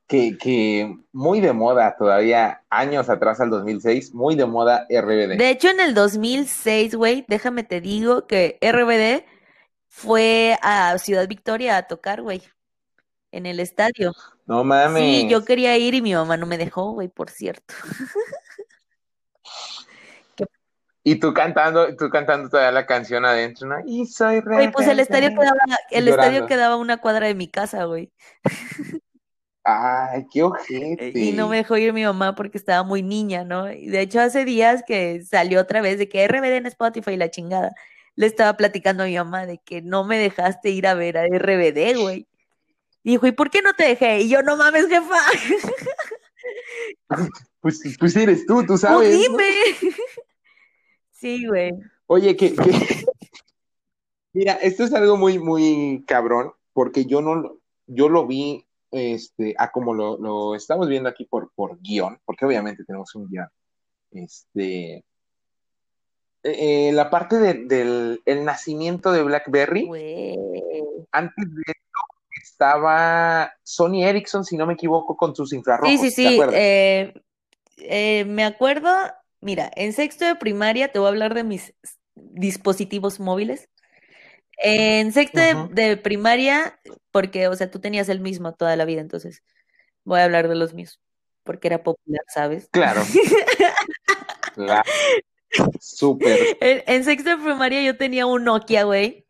Que, 0.07 0.37
que 0.37 0.95
muy 1.11 1.41
de 1.41 1.51
moda 1.51 1.97
todavía, 1.97 2.63
años 2.69 3.09
atrás 3.09 3.41
al 3.41 3.49
2006, 3.49 4.13
muy 4.13 4.35
de 4.35 4.45
moda 4.45 4.87
RBD. 4.89 5.35
De 5.35 5.49
hecho, 5.49 5.67
en 5.67 5.81
el 5.81 5.95
2006, 5.95 6.95
güey, 6.95 7.25
déjame 7.27 7.65
te 7.65 7.81
digo 7.81 8.25
que 8.25 8.57
RBD 8.61 9.25
fue 9.89 10.57
a 10.61 10.97
Ciudad 10.97 11.27
Victoria 11.27 11.75
a 11.75 11.87
tocar, 11.87 12.21
güey, 12.21 12.41
en 13.35 13.45
el 13.45 13.59
estadio. 13.59 14.13
No 14.45 14.63
mames. 14.63 15.03
Sí, 15.03 15.27
yo 15.29 15.43
quería 15.43 15.77
ir 15.77 15.93
y 15.93 16.01
mi 16.01 16.13
mamá 16.13 16.37
no 16.37 16.45
me 16.45 16.57
dejó, 16.57 16.91
güey, 16.91 17.07
por 17.07 17.29
cierto. 17.29 17.73
Y 21.07 21.19
tú 21.19 21.35
cantando, 21.35 21.95
tú 21.95 22.09
cantando 22.09 22.49
todavía 22.49 22.71
la 22.71 22.87
canción 22.87 23.25
adentro, 23.25 23.67
¿no? 23.67 23.75
Y 23.85 24.07
soy 24.07 24.41
Güey, 24.41 24.71
pues 24.71 24.87
el 24.87 24.99
estadio 24.99 25.29
quedaba, 25.29 25.59
el 25.91 26.05
Llorando. 26.05 26.23
estadio 26.23 26.47
quedaba 26.47 26.77
una 26.77 26.97
cuadra 26.97 27.27
de 27.27 27.35
mi 27.35 27.47
casa, 27.47 27.83
güey. 27.83 28.11
Ay, 29.63 30.25
qué 30.33 30.41
ojete. 30.43 31.11
Y 31.13 31.33
no 31.33 31.47
me 31.47 31.57
dejó 31.57 31.77
ir 31.77 31.93
mi 31.93 32.03
mamá 32.03 32.33
porque 32.33 32.57
estaba 32.57 32.81
muy 32.81 33.03
niña, 33.03 33.43
¿no? 33.43 33.71
Y 33.71 33.85
de 33.85 34.01
hecho 34.01 34.19
hace 34.19 34.45
días 34.45 34.81
que 34.81 35.23
salió 35.23 35.61
otra 35.61 35.79
vez 35.79 35.99
de 35.99 36.09
que 36.09 36.27
RBD 36.27 36.57
en 36.57 36.65
Spotify 36.65 37.11
y 37.11 37.17
la 37.17 37.29
chingada. 37.29 37.75
Le 38.15 38.25
estaba 38.25 38.57
platicando 38.57 39.03
a 39.03 39.05
mi 39.05 39.15
mamá 39.15 39.45
de 39.45 39.59
que 39.59 39.83
no 39.83 40.05
me 40.05 40.17
dejaste 40.17 40.71
ir 40.71 40.87
a 40.87 40.95
ver 40.95 41.19
a 41.19 41.25
RBD, 41.27 42.01
güey. 42.01 42.27
Y 43.05 43.11
dijo, 43.11 43.27
¿y 43.27 43.31
por 43.33 43.51
qué 43.51 43.61
no 43.61 43.73
te 43.75 43.83
dejé? 43.87 44.21
Y 44.21 44.29
yo, 44.29 44.41
no 44.41 44.57
mames, 44.57 44.87
jefa. 44.87 45.15
Pues, 47.61 47.81
pues 47.99 48.15
eres 48.15 48.45
tú, 48.45 48.61
tú 48.61 48.67
Pues 48.67 48.81
sabes. 48.81 49.11
¿no? 49.13 49.17
dime. 49.37 49.49
Sí, 51.11 51.47
güey. 51.47 51.71
Oye, 52.07 52.35
que, 52.35 52.53
que- 52.53 52.55
Mira, 54.33 54.53
esto 54.53 54.83
es 54.83 54.93
algo 54.93 55.17
muy, 55.17 55.39
muy 55.39 56.03
cabrón, 56.05 56.51
porque 56.73 57.05
yo 57.05 57.21
no 57.21 57.35
lo, 57.35 57.59
yo 57.87 58.09
lo 58.09 58.27
vi, 58.27 58.65
este, 58.91 59.55
a 59.57 59.71
como 59.71 59.93
lo, 59.93 60.17
lo 60.17 60.55
estamos 60.55 60.87
viendo 60.89 61.07
aquí 61.09 61.25
por, 61.25 61.51
por 61.55 61.79
guion, 61.81 62.19
porque 62.25 62.45
obviamente 62.45 62.83
tenemos 62.83 63.13
un 63.15 63.27
guion. 63.29 63.47
Este, 64.11 65.03
eh, 66.43 66.91
la 66.93 67.09
parte 67.09 67.37
de- 67.37 67.65
del 67.65 68.21
el 68.25 68.43
nacimiento 68.45 69.11
de 69.11 69.23
BlackBerry, 69.23 69.85
Güey. 69.87 70.35
antes 71.11 71.45
de 71.55 71.61
esto 71.65 71.99
estaba 72.45 73.51
Sony 73.63 74.03
Ericsson, 74.03 74.45
si 74.45 74.55
no 74.55 74.65
me 74.65 74.73
equivoco, 74.73 75.17
con 75.17 75.35
sus 75.35 75.51
infrarrojos. 75.53 75.89
Sí, 75.89 76.11
sí, 76.11 76.15
¿te 76.15 76.29
sí. 76.29 76.41
eh, 76.53 77.13
eh, 77.77 78.25
me 78.25 78.45
acuerdo, 78.45 78.89
mira, 79.41 79.71
en 79.75 79.93
sexto 79.93 80.25
de 80.25 80.35
primaria 80.35 80.91
te 80.91 80.99
voy 80.99 81.07
a 81.07 81.09
hablar 81.09 81.33
de 81.33 81.43
mis 81.43 81.73
dispositivos 82.15 83.19
móviles. 83.19 83.69
En 84.57 85.11
sexto 85.11 85.41
de, 85.71 85.97
primaria, 85.97 86.79
porque, 87.11 87.49
o 87.49 87.55
sea, 87.55 87.69
tú 87.69 87.79
tenías 87.79 88.07
el 88.07 88.21
mismo 88.21 88.53
toda 88.53 88.75
la 88.77 88.85
vida, 88.85 89.01
entonces 89.01 89.43
voy 90.05 90.21
a 90.21 90.23
hablar 90.23 90.47
de 90.47 90.55
los 90.55 90.73
míos, 90.73 91.01
porque 91.43 91.67
era 91.67 91.83
popular, 91.83 92.23
¿sabes? 92.27 92.69
Claro. 92.71 93.01
Claro. 94.55 94.89
Súper. 95.81 96.55
En, 96.61 96.81
en 96.87 97.03
sexto 97.03 97.31
de 97.31 97.43
primaria 97.43 97.81
yo 97.81 97.97
tenía 97.97 98.25
un 98.25 98.45
Nokia, 98.45 98.85
güey, 98.85 99.25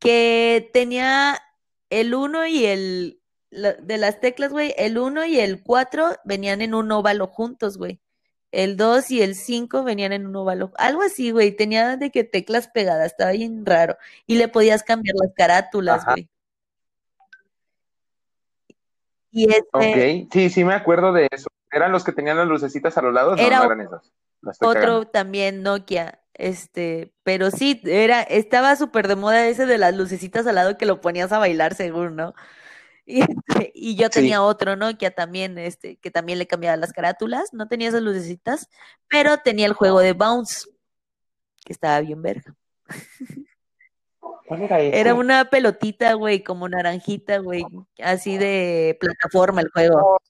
que 0.00 0.68
tenía 0.72 1.40
el 2.00 2.14
1 2.14 2.46
y 2.46 2.64
el, 2.64 3.20
la- 3.50 3.74
de 3.74 3.98
las 3.98 4.20
teclas, 4.20 4.50
güey, 4.50 4.74
el 4.78 4.98
1 4.98 5.24
y 5.26 5.38
el 5.40 5.62
4 5.62 6.16
venían 6.24 6.62
en 6.62 6.74
un 6.74 6.90
óvalo 6.92 7.26
juntos, 7.26 7.76
güey. 7.78 8.00
El 8.50 8.76
2 8.76 9.10
y 9.10 9.22
el 9.22 9.34
5 9.34 9.82
venían 9.84 10.12
en 10.12 10.26
un 10.26 10.36
óvalo, 10.36 10.72
algo 10.76 11.02
así, 11.02 11.30
güey, 11.30 11.52
tenía 11.56 11.96
de 11.96 12.10
que 12.10 12.22
teclas 12.24 12.68
pegadas, 12.68 13.06
estaba 13.06 13.32
bien 13.32 13.64
raro. 13.64 13.96
Y 14.26 14.34
le 14.36 14.48
podías 14.48 14.82
cambiar 14.82 15.14
las 15.22 15.32
carátulas, 15.34 16.04
güey. 16.04 16.28
Y 19.30 19.50
este, 19.50 19.62
Ok, 19.72 20.32
sí, 20.32 20.50
sí 20.50 20.64
me 20.64 20.74
acuerdo 20.74 21.12
de 21.12 21.28
eso. 21.30 21.48
¿Eran 21.70 21.90
los 21.92 22.04
que 22.04 22.12
tenían 22.12 22.36
las 22.36 22.46
lucecitas 22.46 22.98
a 22.98 23.02
los 23.02 23.14
lados? 23.14 23.38
No, 23.38 23.42
Era 23.46 23.58
no 23.60 23.64
eran 23.64 23.80
esos. 23.80 24.12
Otro 24.60 24.72
cagando. 24.74 25.06
también 25.06 25.62
Nokia, 25.62 26.20
este, 26.34 27.12
pero 27.22 27.50
sí, 27.50 27.80
era, 27.84 28.22
estaba 28.22 28.76
súper 28.76 29.08
de 29.08 29.16
moda 29.16 29.46
ese 29.46 29.66
de 29.66 29.78
las 29.78 29.94
lucecitas 29.94 30.46
al 30.46 30.54
lado 30.56 30.78
que 30.78 30.86
lo 30.86 31.00
ponías 31.00 31.32
a 31.32 31.38
bailar 31.38 31.74
según, 31.74 32.16
¿no? 32.16 32.34
Y, 33.04 33.20
este, 33.22 33.72
y 33.74 33.96
yo 33.96 34.06
Sí. 34.06 34.20
tenía 34.20 34.42
otro 34.42 34.76
Nokia 34.76 35.10
también, 35.10 35.58
este, 35.58 35.96
que 35.96 36.12
también 36.12 36.38
le 36.38 36.46
cambiaba 36.46 36.76
las 36.76 36.92
carátulas, 36.92 37.52
no 37.52 37.66
tenía 37.66 37.88
esas 37.88 38.00
lucecitas, 38.00 38.68
pero 39.08 39.38
tenía 39.38 39.66
el 39.66 39.72
juego 39.72 39.98
de 39.98 40.12
Bounce, 40.12 40.68
que 41.64 41.72
estaba 41.72 41.98
bien 42.00 42.22
verga. 42.22 42.54
¿Cuál 44.46 44.62
era 44.62 44.80
ese? 44.80 45.00
Era 45.00 45.14
una 45.14 45.46
pelotita, 45.46 46.14
güey, 46.14 46.44
como 46.44 46.68
naranjita, 46.68 47.38
güey, 47.38 47.64
así 47.98 48.38
de 48.38 48.96
plataforma 49.00 49.62
el 49.62 49.70
juego. 49.70 50.20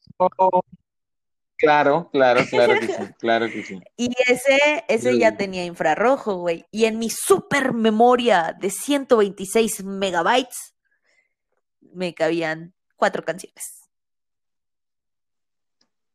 Claro, 1.62 2.10
claro, 2.10 2.40
claro 2.50 2.80
que 2.80 2.88
sí, 2.88 2.92
claro 3.20 3.46
que 3.46 3.62
sí. 3.62 3.80
Y 3.96 4.10
ese, 4.26 4.84
ese 4.88 5.16
ya 5.16 5.36
tenía 5.36 5.64
infrarrojo, 5.64 6.38
güey. 6.38 6.66
Y 6.72 6.86
en 6.86 6.98
mi 6.98 7.08
super 7.08 7.72
memoria 7.72 8.56
de 8.60 8.68
126 8.68 9.84
megabytes 9.84 10.74
me 11.80 12.14
cabían 12.14 12.74
cuatro 12.96 13.24
canciones. 13.24 13.78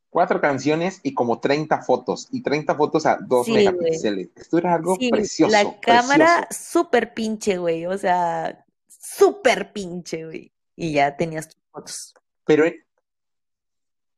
Cuatro 0.10 0.41
canciones 0.41 0.99
y 1.03 1.13
como 1.13 1.39
30 1.39 1.81
fotos, 1.83 2.27
y 2.31 2.41
30 2.41 2.75
fotos 2.75 3.05
a 3.05 3.17
2 3.21 3.45
Sí, 3.45 3.53
megapíxeles. 3.53 4.29
Esto 4.36 4.57
era 4.57 4.73
algo 4.73 4.95
Sí, 4.99 5.10
precioso. 5.10 5.51
la 5.51 5.79
cámara 5.79 6.45
precioso. 6.47 6.71
súper 6.79 7.13
pinche, 7.13 7.57
güey. 7.57 7.86
O 7.86 7.97
sea, 7.97 8.65
súper 8.89 9.71
pinche, 9.71 10.25
güey. 10.25 10.51
Y 10.75 10.91
ya 10.93 11.15
tenías 11.15 11.47
tus 11.47 11.57
fotos. 11.71 12.13
Pero, 12.45 12.65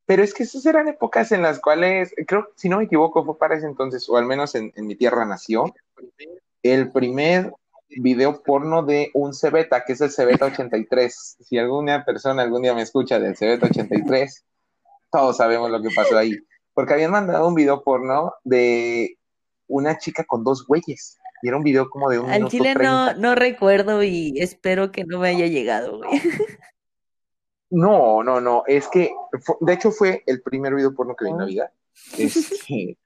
pero 0.09 0.23
es 0.23 0.33
que 0.33 0.41
esas 0.41 0.65
eran 0.65 0.87
épocas 0.87 1.31
en 1.31 1.43
las 1.43 1.59
cuales, 1.59 2.15
creo, 2.25 2.49
si 2.55 2.67
no 2.67 2.79
me 2.79 2.85
equivoco, 2.85 3.23
fue 3.23 3.37
para 3.37 3.55
ese 3.55 3.67
entonces, 3.67 4.09
o 4.09 4.17
al 4.17 4.25
menos 4.25 4.55
en, 4.55 4.73
en 4.75 4.87
mi 4.87 4.95
tierra 4.95 5.23
nació, 5.23 5.71
el 6.63 6.91
primer 6.91 7.53
video 7.89 8.41
porno 8.41 8.81
de 8.81 9.11
un 9.13 9.35
Cebeta, 9.35 9.83
que 9.85 9.93
es 9.93 10.01
el 10.01 10.09
Cebeta 10.09 10.45
83. 10.45 11.37
Si 11.41 11.59
alguna 11.59 12.03
persona 12.05 12.41
algún 12.41 12.63
día 12.63 12.73
me 12.73 12.81
escucha 12.81 13.19
del 13.19 13.37
Cebeta 13.37 13.67
83, 13.67 14.45
todos 15.11 15.37
sabemos 15.37 15.69
lo 15.69 15.79
que 15.79 15.89
pasó 15.95 16.17
ahí. 16.17 16.35
Porque 16.73 16.95
habían 16.95 17.11
mandado 17.11 17.47
un 17.47 17.53
video 17.53 17.83
porno 17.83 18.33
de 18.43 19.15
una 19.67 19.99
chica 19.99 20.23
con 20.23 20.43
dos 20.43 20.65
güeyes. 20.65 21.19
Y 21.43 21.49
era 21.49 21.57
un 21.57 21.63
video 21.63 21.87
como 21.87 22.09
de 22.09 22.17
un 22.17 22.31
Al 22.31 22.39
minuto 22.39 22.49
chile 22.49 22.73
no, 22.73 23.05
30. 23.05 23.13
no 23.13 23.35
recuerdo 23.35 24.01
y 24.01 24.39
espero 24.39 24.91
que 24.91 25.05
no 25.05 25.19
me 25.19 25.29
haya 25.29 25.45
llegado, 25.45 25.99
güey. 25.99 26.19
No, 27.71 28.23
no, 28.23 28.41
no, 28.41 28.63
es 28.65 28.88
que, 28.88 29.12
de 29.60 29.73
hecho 29.73 29.91
fue 29.91 30.23
el 30.25 30.41
primer 30.41 30.73
video 30.73 30.93
porno 30.93 31.15
que 31.15 31.25
vi 31.25 31.32
en 31.32 31.38
la 31.38 31.45
vida. 31.45 31.71
Este, 32.17 32.97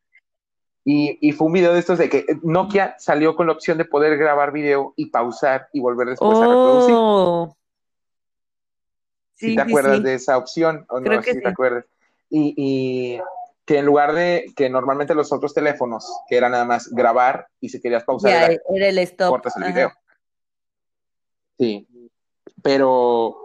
y, 0.86 1.18
y, 1.22 1.32
fue 1.32 1.48
un 1.48 1.54
video 1.54 1.74
de 1.74 1.80
estos 1.80 1.98
de 1.98 2.10
que 2.10 2.26
Nokia 2.44 2.96
salió 3.00 3.36
con 3.36 3.48
la 3.48 3.54
opción 3.54 3.78
de 3.78 3.86
poder 3.86 4.18
grabar 4.18 4.52
video 4.52 4.94
y 4.98 5.08
pausar 5.08 5.70
y 5.74 5.80
volver 5.80 6.10
después 6.10 6.38
a 6.38 6.42
reproducir. 6.42 6.96
Oh. 6.96 7.58
Sí, 9.34 9.50
si 9.50 9.56
te 9.56 9.62
acuerdas 9.62 10.04
de 10.04 10.14
esa 10.14 10.38
opción 10.38 10.86
o 10.90 11.00
no, 11.00 11.24
si 11.24 11.42
te 11.42 11.48
acuerdas. 11.48 11.86
Y, 12.30 12.54
y, 12.58 13.22
que 13.66 13.78
en 13.78 13.86
lugar 13.86 14.14
de 14.14 14.52
que 14.56 14.70
normalmente 14.70 15.16
los 15.16 15.32
otros 15.32 15.54
teléfonos, 15.54 16.06
que 16.28 16.36
era 16.36 16.50
nada 16.50 16.66
más 16.66 16.90
grabar 16.90 17.48
y 17.62 17.70
si 17.70 17.80
querías 17.80 18.04
pausar, 18.04 18.60
era, 18.70 18.88
el 18.90 18.98
stop. 19.00 19.30
Cortas 19.30 19.56
el 19.58 19.72
video. 19.72 19.92
Sí. 21.58 21.88
Pero, 22.62 23.43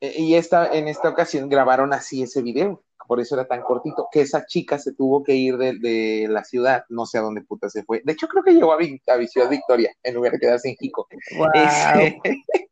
y 0.00 0.34
esta, 0.34 0.72
en 0.72 0.88
esta 0.88 1.08
ocasión 1.08 1.48
grabaron 1.48 1.92
así 1.92 2.22
ese 2.22 2.42
video 2.42 2.82
por 3.08 3.20
eso 3.20 3.34
era 3.34 3.48
tan 3.48 3.62
cortito, 3.62 4.06
que 4.12 4.20
esa 4.20 4.44
chica 4.44 4.78
se 4.78 4.92
tuvo 4.92 5.24
que 5.24 5.34
ir 5.34 5.56
de, 5.56 6.26
la 6.28 6.44
ciudad, 6.44 6.84
no 6.90 7.06
sé 7.06 7.16
a 7.16 7.22
dónde 7.22 7.40
puta 7.40 7.70
se 7.70 7.82
fue. 7.82 8.02
De 8.04 8.12
hecho, 8.12 8.28
creo 8.28 8.44
que 8.44 8.52
llegó 8.52 8.72
a, 8.72 8.76
a 8.76 9.26
Ciudad 9.26 9.48
Victoria, 9.48 9.90
en 10.02 10.14
lugar 10.14 10.32
de 10.32 10.38
quedarse 10.38 10.68
en 10.68 10.76
Jico. 10.76 11.08
Este, 11.54 12.20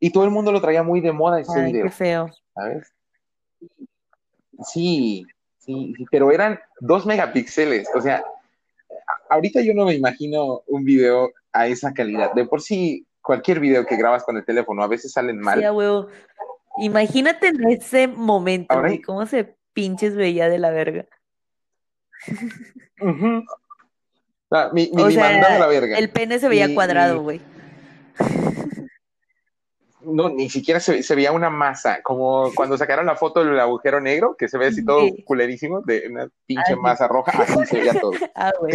y 0.00 0.10
todo 0.10 0.24
el 0.24 0.30
mundo 0.30 0.50
lo 0.50 0.60
traía 0.62 0.82
muy 0.82 1.02
de 1.02 1.12
moda 1.12 1.38
ese 1.38 1.62
video. 1.66 1.84
Qué 1.84 1.90
feo. 1.90 2.30
¿Sabes? 2.54 2.92
Sí, 4.64 5.26
sí, 5.58 5.94
pero 6.10 6.32
eran 6.32 6.58
dos 6.80 7.04
megapíxeles, 7.04 7.88
o 7.94 8.00
sea, 8.00 8.24
ahorita 9.28 9.60
yo 9.60 9.74
no 9.74 9.84
me 9.84 9.94
imagino 9.94 10.62
un 10.66 10.84
video 10.84 11.30
a 11.52 11.66
esa 11.66 11.92
calidad. 11.92 12.32
De 12.32 12.46
por 12.46 12.62
sí, 12.62 13.06
cualquier 13.28 13.60
video 13.60 13.84
que 13.84 13.98
grabas 13.98 14.24
con 14.24 14.38
el 14.38 14.44
teléfono 14.46 14.82
a 14.82 14.86
veces 14.86 15.12
salen 15.12 15.38
mal. 15.38 15.60
Sí, 15.60 15.68
huevo. 15.68 16.08
Imagínate 16.78 17.48
en 17.48 17.68
ese 17.68 18.08
momento, 18.08 18.80
güey, 18.80 19.02
cómo 19.02 19.26
se 19.26 19.54
pinches 19.74 20.16
veía 20.16 20.48
de 20.48 20.58
la 20.58 20.70
verga. 20.70 21.04
mi, 24.72 24.90
o 24.94 25.10
sea, 25.10 25.58
la 25.58 25.66
verga. 25.66 25.98
El 25.98 26.08
pene 26.08 26.38
se 26.38 26.48
veía 26.48 26.74
cuadrado, 26.74 27.20
güey. 27.20 27.42
No, 30.00 30.30
ni 30.30 30.48
siquiera 30.48 30.80
se, 30.80 31.14
veía 31.14 31.32
una 31.32 31.50
masa, 31.50 32.00
como 32.02 32.50
cuando 32.54 32.78
sacaron 32.78 33.04
la 33.04 33.16
foto 33.16 33.44
del 33.44 33.60
agujero 33.60 34.00
negro, 34.00 34.36
que 34.38 34.48
se 34.48 34.56
ve 34.56 34.68
así 34.68 34.82
todo 34.82 35.06
culerísimo, 35.26 35.82
de 35.82 36.08
una 36.08 36.30
pinche 36.46 36.76
masa 36.76 37.06
roja, 37.06 37.32
así 37.42 37.66
se 37.66 37.78
veía 37.78 38.00
todo. 38.00 38.12
Ah, 38.34 38.52
güey. 38.58 38.72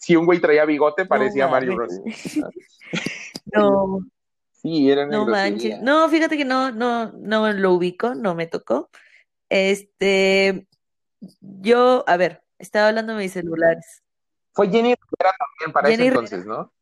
si 0.00 0.16
un 0.16 0.24
güey 0.24 0.40
traía 0.40 0.64
bigote, 0.64 1.04
parecía 1.04 1.46
Mario 1.46 1.74
Bros. 1.74 1.92
No. 3.46 4.00
Sí, 4.52 4.90
era 4.90 5.06
No 5.06 5.26
manches. 5.26 5.80
No, 5.82 6.08
fíjate 6.08 6.36
que 6.36 6.44
no, 6.44 6.72
no, 6.72 7.12
no 7.12 7.52
lo 7.52 7.72
ubico, 7.72 8.14
no 8.14 8.34
me 8.34 8.46
tocó. 8.46 8.88
Este, 9.50 10.66
yo, 11.40 12.04
a 12.06 12.16
ver, 12.16 12.42
estaba 12.58 12.88
hablando 12.88 13.12
de 13.12 13.18
mis 13.24 13.32
celulares. 13.32 14.02
Fue 14.52 14.68
Jenny 14.68 14.94
Rivera 14.94 15.34
también 15.38 15.72
para 15.72 15.88
ese 15.90 16.06
entonces, 16.06 16.46
¿no? 16.46 16.72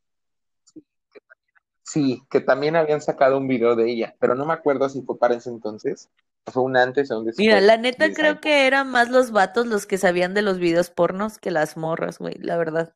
Sí, 1.83 2.23
que 2.29 2.39
también 2.39 2.75
habían 2.75 3.01
sacado 3.01 3.37
un 3.37 3.47
video 3.47 3.75
de 3.75 3.91
ella, 3.91 4.15
pero 4.19 4.35
no 4.35 4.45
me 4.45 4.53
acuerdo 4.53 4.87
si 4.87 5.01
fue 5.01 5.19
para 5.19 5.35
ese 5.35 5.49
entonces. 5.49 6.09
Fue 6.45 6.63
un 6.63 6.77
antes 6.77 7.11
o 7.11 7.19
un 7.19 7.25
después. 7.25 7.45
Mira, 7.45 7.61
la 7.61 7.77
neta 7.77 8.11
creo 8.13 8.39
que 8.39 8.67
eran 8.67 8.89
más 8.89 9.09
los 9.09 9.31
vatos 9.31 9.65
los 9.65 9.85
que 9.85 9.97
sabían 9.97 10.33
de 10.33 10.41
los 10.41 10.59
videos 10.59 10.89
pornos 10.89 11.37
que 11.37 11.51
las 11.51 11.77
morras, 11.77 12.19
güey, 12.19 12.35
la 12.39 12.57
verdad. 12.57 12.95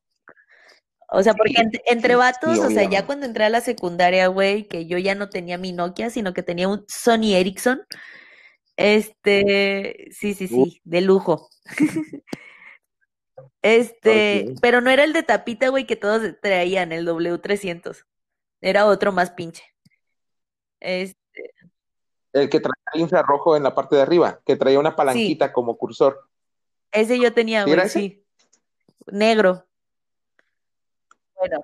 O 1.10 1.22
sea, 1.22 1.32
porque 1.34 1.54
entre, 1.86 2.16
vatos, 2.16 2.58
o 2.58 2.68
sea, 2.68 2.88
ya 2.88 3.06
cuando 3.06 3.24
entré 3.24 3.44
a 3.44 3.48
la 3.48 3.62
secundaria, 3.62 4.26
güey, 4.26 4.68
que 4.68 4.86
yo 4.86 4.98
ya 4.98 5.14
no 5.14 5.30
tenía 5.30 5.56
mi 5.56 5.72
Nokia, 5.72 6.10
sino 6.10 6.34
que 6.34 6.42
tenía 6.42 6.68
un 6.68 6.84
Sony 6.86 7.34
Ericsson. 7.34 7.80
Este, 8.76 10.08
sí, 10.10 10.34
sí, 10.34 10.48
sí, 10.48 10.82
de 10.84 11.00
lujo. 11.00 11.48
este, 13.62 14.54
pero 14.60 14.82
no 14.82 14.90
era 14.90 15.04
el 15.04 15.14
de 15.14 15.22
tapita, 15.22 15.68
güey, 15.68 15.86
que 15.86 15.96
todos 15.96 16.22
traían, 16.42 16.92
el 16.92 17.08
W300. 17.08 18.04
Era 18.60 18.86
otro 18.86 19.10
más 19.10 19.30
pinche. 19.30 19.64
Este. 20.78 21.54
El 22.34 22.50
que 22.50 22.60
traía 22.60 23.02
infrarrojo 23.02 23.56
en 23.56 23.62
la 23.62 23.74
parte 23.74 23.96
de 23.96 24.02
arriba, 24.02 24.40
que 24.44 24.56
traía 24.56 24.78
una 24.78 24.94
palanquita 24.94 25.54
como 25.54 25.78
cursor. 25.78 26.28
Ese 26.92 27.18
yo 27.18 27.32
tenía, 27.32 27.64
güey, 27.64 27.88
sí. 27.88 28.26
Negro. 29.06 29.67
Bueno, 31.38 31.60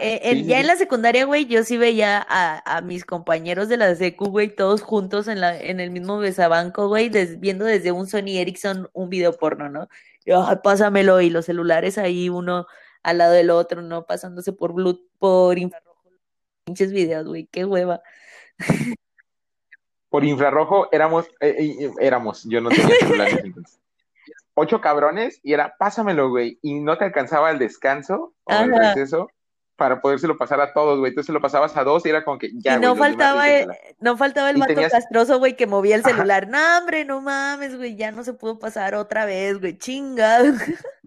eh, 0.00 0.44
ya 0.46 0.60
en 0.60 0.66
la 0.66 0.76
secundaria, 0.76 1.26
güey, 1.26 1.46
yo 1.46 1.62
sí 1.62 1.76
veía 1.76 2.26
a, 2.26 2.80
mis 2.80 3.04
compañeros 3.04 3.68
de 3.68 3.76
la 3.76 3.94
secu, 3.94 4.30
güey, 4.30 4.54
todos 4.54 4.82
juntos 4.82 5.28
en, 5.28 5.40
la, 5.40 5.58
en 5.58 5.78
el 5.78 5.90
mismo 5.90 6.18
besabanco, 6.18 6.88
güey, 6.88 7.10
viendo 7.38 7.66
desde 7.66 7.92
un 7.92 8.06
Sony 8.06 8.38
Ericsson 8.38 8.88
un 8.94 9.10
video 9.10 9.36
porno, 9.36 9.68
¿no? 9.68 9.88
Yo, 10.24 10.46
pásamelo, 10.62 11.20
y 11.20 11.28
los 11.28 11.44
celulares 11.46 11.98
ahí, 11.98 12.30
uno 12.30 12.66
al 13.02 13.18
lado 13.18 13.32
del 13.32 13.50
otro, 13.50 13.82
¿no? 13.82 14.06
Pasándose 14.06 14.52
por 14.52 14.72
Bluetooth, 14.72 15.06
por 15.18 15.58
infrarrojo, 15.58 16.10
pinches 16.64 16.92
videos, 16.92 17.26
güey, 17.26 17.46
qué 17.46 17.64
hueva. 17.64 18.02
Por 20.08 20.24
infrarrojo 20.24 20.88
éramos, 20.92 21.26
eh, 21.40 21.90
éramos, 22.00 22.44
yo 22.44 22.60
no 22.60 22.70
tenía 22.70 22.96
celulares 23.00 23.40
entonces 23.44 23.79
ocho 24.54 24.80
cabrones 24.80 25.40
y 25.42 25.52
era, 25.52 25.74
pásamelo, 25.78 26.30
güey, 26.30 26.58
y 26.62 26.80
no 26.80 26.98
te 26.98 27.04
alcanzaba 27.04 27.50
el 27.50 27.58
descanso 27.58 28.34
o 28.44 28.52
el 28.52 28.72
receso 28.72 29.30
para 29.80 30.02
podérselo 30.02 30.36
pasar 30.36 30.60
a 30.60 30.74
todos, 30.74 30.98
güey. 30.98 31.08
Entonces 31.08 31.32
lo 31.32 31.40
pasabas 31.40 31.74
a 31.74 31.84
dos 31.84 32.04
y 32.04 32.10
era 32.10 32.22
como 32.22 32.38
que 32.38 32.50
ya. 32.52 32.76
Y 32.76 32.80
no 32.80 32.94
faltaba, 32.94 33.48
el, 33.48 33.66
no 33.98 34.14
faltaba 34.18 34.50
el 34.50 34.58
vato 34.58 34.74
castroso, 34.90 35.38
güey, 35.38 35.56
que 35.56 35.66
movía 35.66 35.96
el 35.96 36.04
celular. 36.04 36.48
No, 36.48 36.58
hombre, 36.78 37.06
no 37.06 37.22
mames, 37.22 37.78
güey, 37.78 37.96
ya 37.96 38.12
no 38.12 38.22
se 38.22 38.34
pudo 38.34 38.58
pasar 38.58 38.94
otra 38.94 39.24
vez, 39.24 39.58
güey, 39.58 39.78
chingado. 39.78 40.52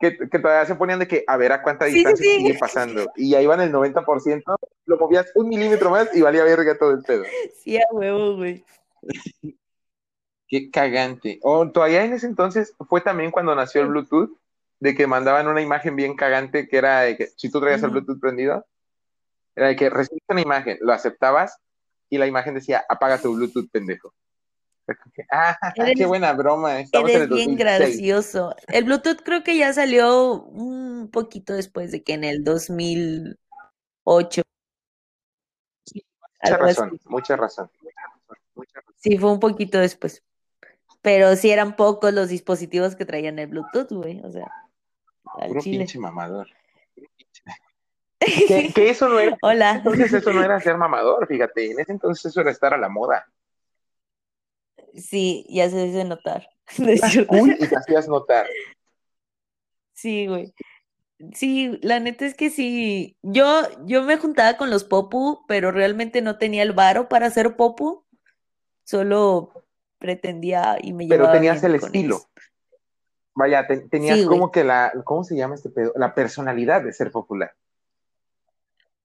Que, 0.00 0.18
que, 0.18 0.38
todavía 0.38 0.66
se 0.66 0.74
ponían 0.74 0.98
de 0.98 1.08
que 1.08 1.24
a 1.26 1.38
ver 1.38 1.52
a 1.52 1.62
cuánta 1.62 1.86
distancia 1.86 2.30
sigue 2.30 2.58
pasando. 2.58 3.10
Y 3.16 3.34
ahí 3.36 3.46
van 3.46 3.62
el 3.62 3.72
90%, 3.72 4.42
lo 4.84 4.98
movías 4.98 5.30
un 5.34 5.48
milímetro 5.48 5.88
más 5.88 6.14
y 6.14 6.20
valía 6.20 6.44
verga 6.44 6.76
todo 6.76 6.90
el 6.90 7.02
pedo. 7.02 7.24
Sí, 7.62 7.78
a 7.78 7.84
huevo, 7.90 8.36
güey. 8.36 8.62
Qué 10.54 10.70
cagante. 10.70 11.40
O 11.42 11.68
todavía 11.68 12.04
en 12.04 12.12
ese 12.12 12.28
entonces 12.28 12.76
fue 12.88 13.00
también 13.00 13.32
cuando 13.32 13.56
nació 13.56 13.80
el 13.80 13.88
Bluetooth, 13.88 14.38
de 14.78 14.94
que 14.94 15.08
mandaban 15.08 15.48
una 15.48 15.60
imagen 15.60 15.96
bien 15.96 16.14
cagante 16.14 16.68
que 16.68 16.76
era 16.76 17.00
de 17.00 17.16
que 17.16 17.26
si 17.36 17.50
tú 17.50 17.58
traías 17.58 17.82
el 17.82 17.90
Bluetooth 17.90 18.20
prendido, 18.20 18.64
era 19.56 19.66
de 19.66 19.74
que 19.74 19.90
recibiste 19.90 20.32
una 20.32 20.42
imagen, 20.42 20.78
lo 20.80 20.92
aceptabas 20.92 21.58
y 22.08 22.18
la 22.18 22.28
imagen 22.28 22.54
decía 22.54 22.84
apaga 22.88 23.20
tu 23.20 23.34
Bluetooth, 23.34 23.68
pendejo. 23.68 24.14
Ah, 25.32 25.58
qué 25.96 26.06
buena 26.06 26.32
broma. 26.34 26.78
Estamos 26.78 27.10
eres 27.10 27.28
bien 27.30 27.56
gracioso. 27.56 28.54
El 28.68 28.84
Bluetooth 28.84 29.22
creo 29.24 29.42
que 29.42 29.56
ya 29.56 29.72
salió 29.72 30.34
un 30.34 31.10
poquito 31.10 31.52
después 31.54 31.90
de 31.90 32.04
que 32.04 32.12
en 32.12 32.22
el 32.22 32.44
2008. 32.44 34.42
mucha 36.42 36.56
razón, 36.58 37.00
mucha 37.06 37.34
razón, 37.34 37.70
mucha 38.54 38.80
razón. 38.80 38.94
Sí, 38.98 39.18
fue 39.18 39.32
un 39.32 39.40
poquito 39.40 39.80
después. 39.80 40.22
Pero 41.04 41.36
sí 41.36 41.50
eran 41.50 41.76
pocos 41.76 42.14
los 42.14 42.30
dispositivos 42.30 42.96
que 42.96 43.04
traían 43.04 43.38
el 43.38 43.48
Bluetooth, 43.48 43.92
güey. 43.92 44.22
O 44.24 44.32
sea, 44.32 44.50
al 45.38 45.48
Puro 45.48 45.60
pinche 45.60 45.98
mamador. 45.98 46.48
que, 48.74 48.88
eso 48.88 49.10
no 49.10 49.20
era. 49.20 49.36
Hola. 49.42 49.72
Entonces 49.72 50.10
eso 50.14 50.32
no 50.32 50.42
era 50.42 50.58
ser 50.60 50.78
mamador, 50.78 51.26
fíjate. 51.26 51.72
En 51.72 51.78
ese 51.78 51.92
entonces 51.92 52.24
eso 52.24 52.40
era 52.40 52.50
estar 52.50 52.72
a 52.72 52.78
la 52.78 52.88
moda. 52.88 53.30
Sí, 54.94 55.44
ya 55.50 55.68
se 55.68 55.90
hace 55.90 56.04
notar. 56.06 56.48
Uy, 56.78 57.54
y 57.60 57.68
te 57.68 57.76
hacías 57.76 58.08
notar. 58.08 58.46
Sí, 59.92 60.26
güey. 60.26 60.54
Sí, 61.34 61.78
la 61.82 62.00
neta 62.00 62.24
es 62.24 62.34
que 62.34 62.48
sí. 62.48 63.18
Yo, 63.20 63.44
yo 63.84 64.04
me 64.04 64.16
juntaba 64.16 64.56
con 64.56 64.70
los 64.70 64.84
popu, 64.84 65.44
pero 65.46 65.70
realmente 65.70 66.22
no 66.22 66.38
tenía 66.38 66.62
el 66.62 66.72
varo 66.72 67.10
para 67.10 67.26
hacer 67.26 67.56
popu. 67.56 68.06
Solo 68.84 69.63
pretendía 70.04 70.76
y 70.82 70.92
me 70.92 71.06
llevaba 71.06 71.32
Pero 71.32 71.38
tenías 71.38 71.64
el 71.64 71.76
estilo. 71.76 72.20
Vaya, 73.34 73.66
tenías 73.90 74.26
como 74.26 74.52
que 74.52 74.62
la, 74.62 74.92
¿cómo 75.04 75.24
se 75.24 75.34
llama 75.34 75.54
este 75.54 75.70
pedo? 75.70 75.92
La 75.96 76.14
personalidad 76.14 76.82
de 76.82 76.92
ser 76.92 77.10
popular. 77.10 77.54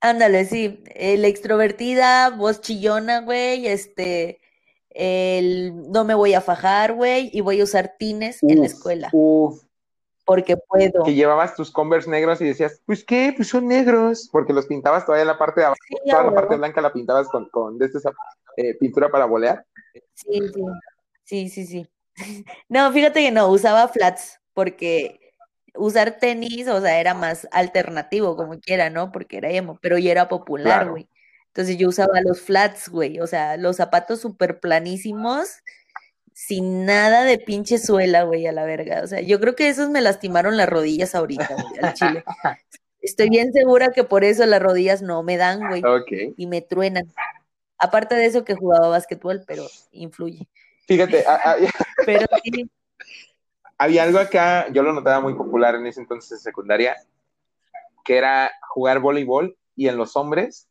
Ándale, 0.01 0.43
sí, 0.45 0.83
la 0.95 1.27
extrovertida, 1.27 2.29
voz 2.31 2.59
chillona, 2.59 3.21
güey, 3.21 3.67
este, 3.67 4.39
el 4.89 5.89
no 5.89 6.03
me 6.03 6.15
voy 6.15 6.33
a 6.33 6.41
fajar, 6.41 6.93
güey, 6.93 7.29
y 7.33 7.39
voy 7.41 7.61
a 7.61 7.63
usar 7.63 7.95
tines 7.97 8.43
en 8.43 8.59
la 8.59 8.65
escuela. 8.65 9.09
Uf. 9.13 9.63
Porque 10.29 10.57
puedo. 10.57 11.03
Que 11.05 11.15
llevabas 11.15 11.55
tus 11.55 11.71
Converse 11.71 12.07
negros 12.07 12.39
y 12.39 12.45
decías, 12.45 12.83
pues 12.85 13.03
qué, 13.03 13.33
pues 13.35 13.47
son 13.47 13.67
negros, 13.67 14.29
porque 14.31 14.53
los 14.53 14.67
pintabas 14.67 15.03
todavía 15.03 15.23
en 15.23 15.27
la 15.29 15.39
parte 15.39 15.61
de 15.61 15.65
abajo, 15.65 15.79
toda 16.05 16.23
la 16.23 16.35
parte 16.35 16.55
blanca 16.55 16.81
la 16.81 16.93
pintabas 16.93 17.27
con, 17.29 17.49
con 17.49 17.79
de 17.79 17.87
esta 17.87 18.11
eh, 18.55 18.75
pintura 18.75 19.09
para 19.09 19.25
bolear. 19.25 19.65
Sí, 20.13 20.39
sí. 20.53 20.63
Sí, 21.23 21.49
sí, 21.49 21.65
sí. 21.65 21.89
No, 22.69 22.91
fíjate 22.91 23.21
que 23.21 23.31
no, 23.31 23.47
usaba 23.47 23.87
flats 23.87 24.39
porque 24.53 25.33
usar 25.73 26.19
tenis, 26.19 26.67
o 26.67 26.79
sea, 26.79 26.99
era 26.99 27.15
más 27.15 27.47
alternativo, 27.51 28.35
como 28.35 28.59
quiera, 28.59 28.91
¿no? 28.91 29.11
Porque 29.11 29.37
era 29.37 29.49
emo, 29.49 29.79
pero 29.81 29.97
ya 29.97 30.11
era 30.11 30.29
popular, 30.29 30.91
güey. 30.91 31.09
Entonces 31.47 31.75
yo 31.79 31.89
usaba 31.89 32.21
los 32.21 32.39
flats, 32.41 32.87
güey, 32.89 33.19
o 33.19 33.25
sea, 33.25 33.57
los 33.57 33.77
zapatos 33.77 34.21
súper 34.21 34.59
planísimos, 34.59 35.63
sin 36.47 36.85
nada 36.85 37.25
de 37.25 37.37
pinche 37.37 37.77
suela, 37.77 38.23
güey, 38.23 38.47
a 38.47 38.53
la 38.53 38.63
verga. 38.63 39.01
O 39.03 39.07
sea, 39.07 39.19
yo 39.19 39.41
creo 39.41 39.55
que 39.57 39.67
esos 39.67 39.89
me 39.89 39.99
lastimaron 39.99 40.55
las 40.55 40.69
rodillas 40.69 41.13
ahorita, 41.13 41.49
güey, 41.53 41.79
al 41.83 41.93
chile. 41.93 42.23
Estoy 43.01 43.29
bien 43.29 43.51
segura 43.51 43.91
que 43.91 44.05
por 44.05 44.23
eso 44.23 44.45
las 44.45 44.61
rodillas 44.61 45.01
no 45.01 45.21
me 45.21 45.35
dan, 45.35 45.59
güey, 45.67 45.83
Ok. 45.83 46.33
y 46.37 46.47
me 46.47 46.61
truenan. 46.61 47.11
Aparte 47.77 48.15
de 48.15 48.25
eso 48.25 48.45
que 48.45 48.55
jugaba 48.55 48.87
básquetbol, 48.87 49.43
pero 49.45 49.65
influye. 49.91 50.47
Fíjate, 50.87 51.25
a- 51.27 51.51
a- 51.51 51.55
Pero 52.05 52.25
sí, 52.41 52.69
había 53.77 54.03
algo 54.03 54.19
acá, 54.19 54.69
yo 54.71 54.81
lo 54.81 54.93
notaba 54.93 55.19
muy 55.19 55.33
popular 55.33 55.75
en 55.75 55.87
ese 55.87 55.99
entonces 55.99 56.31
en 56.31 56.39
secundaria, 56.39 56.95
que 58.05 58.17
era 58.17 58.49
jugar 58.69 58.99
voleibol 58.99 59.57
y 59.75 59.89
en 59.89 59.97
los 59.97 60.15
hombres, 60.15 60.67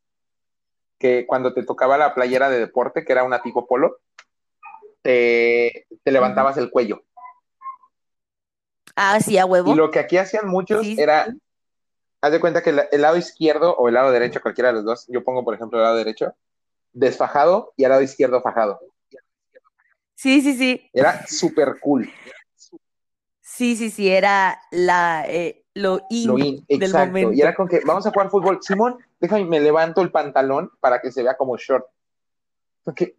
que 0.98 1.26
cuando 1.26 1.52
te 1.52 1.62
tocaba 1.62 1.98
la 1.98 2.14
playera 2.14 2.48
de 2.48 2.58
deporte, 2.58 3.04
que 3.04 3.12
era 3.12 3.24
una 3.24 3.42
tipo 3.42 3.66
polo, 3.66 3.98
te, 5.08 5.86
te 6.04 6.12
levantabas 6.12 6.58
el 6.58 6.70
cuello. 6.70 7.02
ah, 8.94 9.18
sí, 9.20 9.38
a 9.38 9.46
huevo. 9.46 9.72
Y 9.72 9.74
lo 9.76 9.90
que 9.90 10.00
aquí 10.00 10.18
hacían 10.18 10.46
muchos 10.48 10.82
Sí, 10.84 10.96
sí. 10.96 11.00
era, 11.02 11.34
haz 12.20 12.32
de 12.32 12.40
cuenta 12.40 12.62
que 12.62 12.70
el, 12.70 12.82
el 12.92 13.00
lado 13.00 13.16
izquierdo 13.16 13.74
o 13.76 13.88
el 13.88 13.94
lado 13.94 14.10
derecho, 14.10 14.42
cualquiera 14.42 14.68
de 14.68 14.74
los 14.74 14.84
dos, 14.84 15.06
yo 15.08 15.24
pongo 15.24 15.44
por 15.44 15.54
ejemplo 15.54 15.78
el 15.78 15.84
lado 15.84 15.96
derecho, 15.96 16.34
desfajado 16.92 17.72
y 17.76 17.84
al 17.84 17.90
lado 17.90 18.02
izquierdo 18.02 18.42
fajado. 18.42 18.80
Sí, 20.14 20.42
sí, 20.42 20.58
sí. 20.58 20.90
Era 20.92 21.26
súper 21.26 21.78
cool. 21.80 22.10
Sí, 23.40 23.76
sí, 23.76 23.88
sí, 23.90 24.10
era 24.10 24.60
la, 24.72 25.24
eh, 25.26 25.64
lo 25.74 26.02
in, 26.10 26.28
Lo 26.28 26.38
in, 26.38 26.64
del 26.68 26.82
exacto. 26.82 27.06
momento. 27.06 27.32
Y 27.32 27.40
era 27.40 27.54
con 27.54 27.66
que 27.66 27.80
vamos 27.86 28.04
a 28.06 28.10
jugar 28.10 28.28
fútbol. 28.30 28.58
Simón, 28.60 28.98
déjame, 29.20 29.44
me 29.46 29.60
levanto 29.60 30.02
el 30.02 30.10
pantalón 30.10 30.70
para 30.80 31.00
que 31.00 31.10
se 31.10 31.22
vea 31.22 31.34
como 31.36 31.56
short. 31.56 31.86
Porque, 32.84 33.16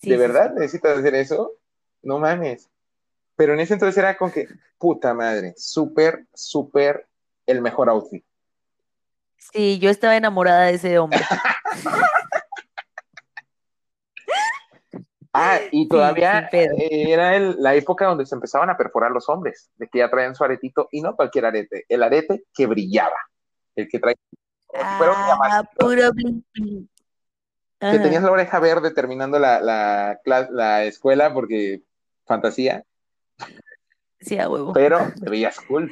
Sí, 0.00 0.10
¿De 0.10 0.16
sí, 0.16 0.20
verdad 0.20 0.52
necesitas 0.54 0.98
hacer 0.98 1.14
eso? 1.14 1.52
No 2.02 2.18
mames. 2.18 2.68
Pero 3.36 3.54
en 3.54 3.60
ese 3.60 3.74
entonces 3.74 3.98
era 3.98 4.16
con 4.16 4.30
que, 4.30 4.46
puta 4.78 5.14
madre, 5.14 5.54
súper, 5.56 6.26
súper 6.34 7.06
el 7.46 7.60
mejor 7.60 7.88
outfit. 7.88 8.24
Sí, 9.36 9.78
yo 9.78 9.90
estaba 9.90 10.16
enamorada 10.16 10.66
de 10.66 10.74
ese 10.74 10.98
hombre. 10.98 11.20
Ah, 15.34 15.60
y 15.70 15.86
todavía 15.88 16.48
era 16.50 17.36
el- 17.36 17.56
la 17.62 17.74
época 17.74 18.06
donde 18.06 18.24
se 18.26 18.34
empezaban 18.34 18.70
a 18.70 18.76
perforar 18.76 19.10
los 19.12 19.28
hombres, 19.28 19.70
de 19.76 19.86
que 19.86 19.98
ya 19.98 20.10
traían 20.10 20.34
su 20.34 20.42
aretito, 20.42 20.88
y 20.90 21.00
no 21.02 21.14
cualquier 21.14 21.44
arete, 21.44 21.84
el 21.88 22.02
arete 22.02 22.44
que 22.54 22.66
brillaba, 22.66 23.14
el 23.76 23.88
que 23.88 24.00
traía, 24.00 24.16
Ah, 24.74 25.62
puro 25.78 26.12
bling, 26.12 26.44
bling. 26.54 26.88
Que 27.80 27.86
Ajá. 27.86 28.02
tenías 28.02 28.22
la 28.22 28.32
oreja 28.32 28.58
verde 28.60 28.90
terminando 28.92 29.38
la, 29.38 29.60
la, 29.60 30.20
cla- 30.24 30.48
la 30.50 30.84
escuela 30.84 31.32
porque 31.32 31.82
fantasía, 32.26 32.84
Sí, 34.20 34.38
a 34.38 34.48
huevo. 34.48 34.72
pero 34.72 34.98
te 35.22 35.30
veías 35.30 35.60
cool. 35.60 35.90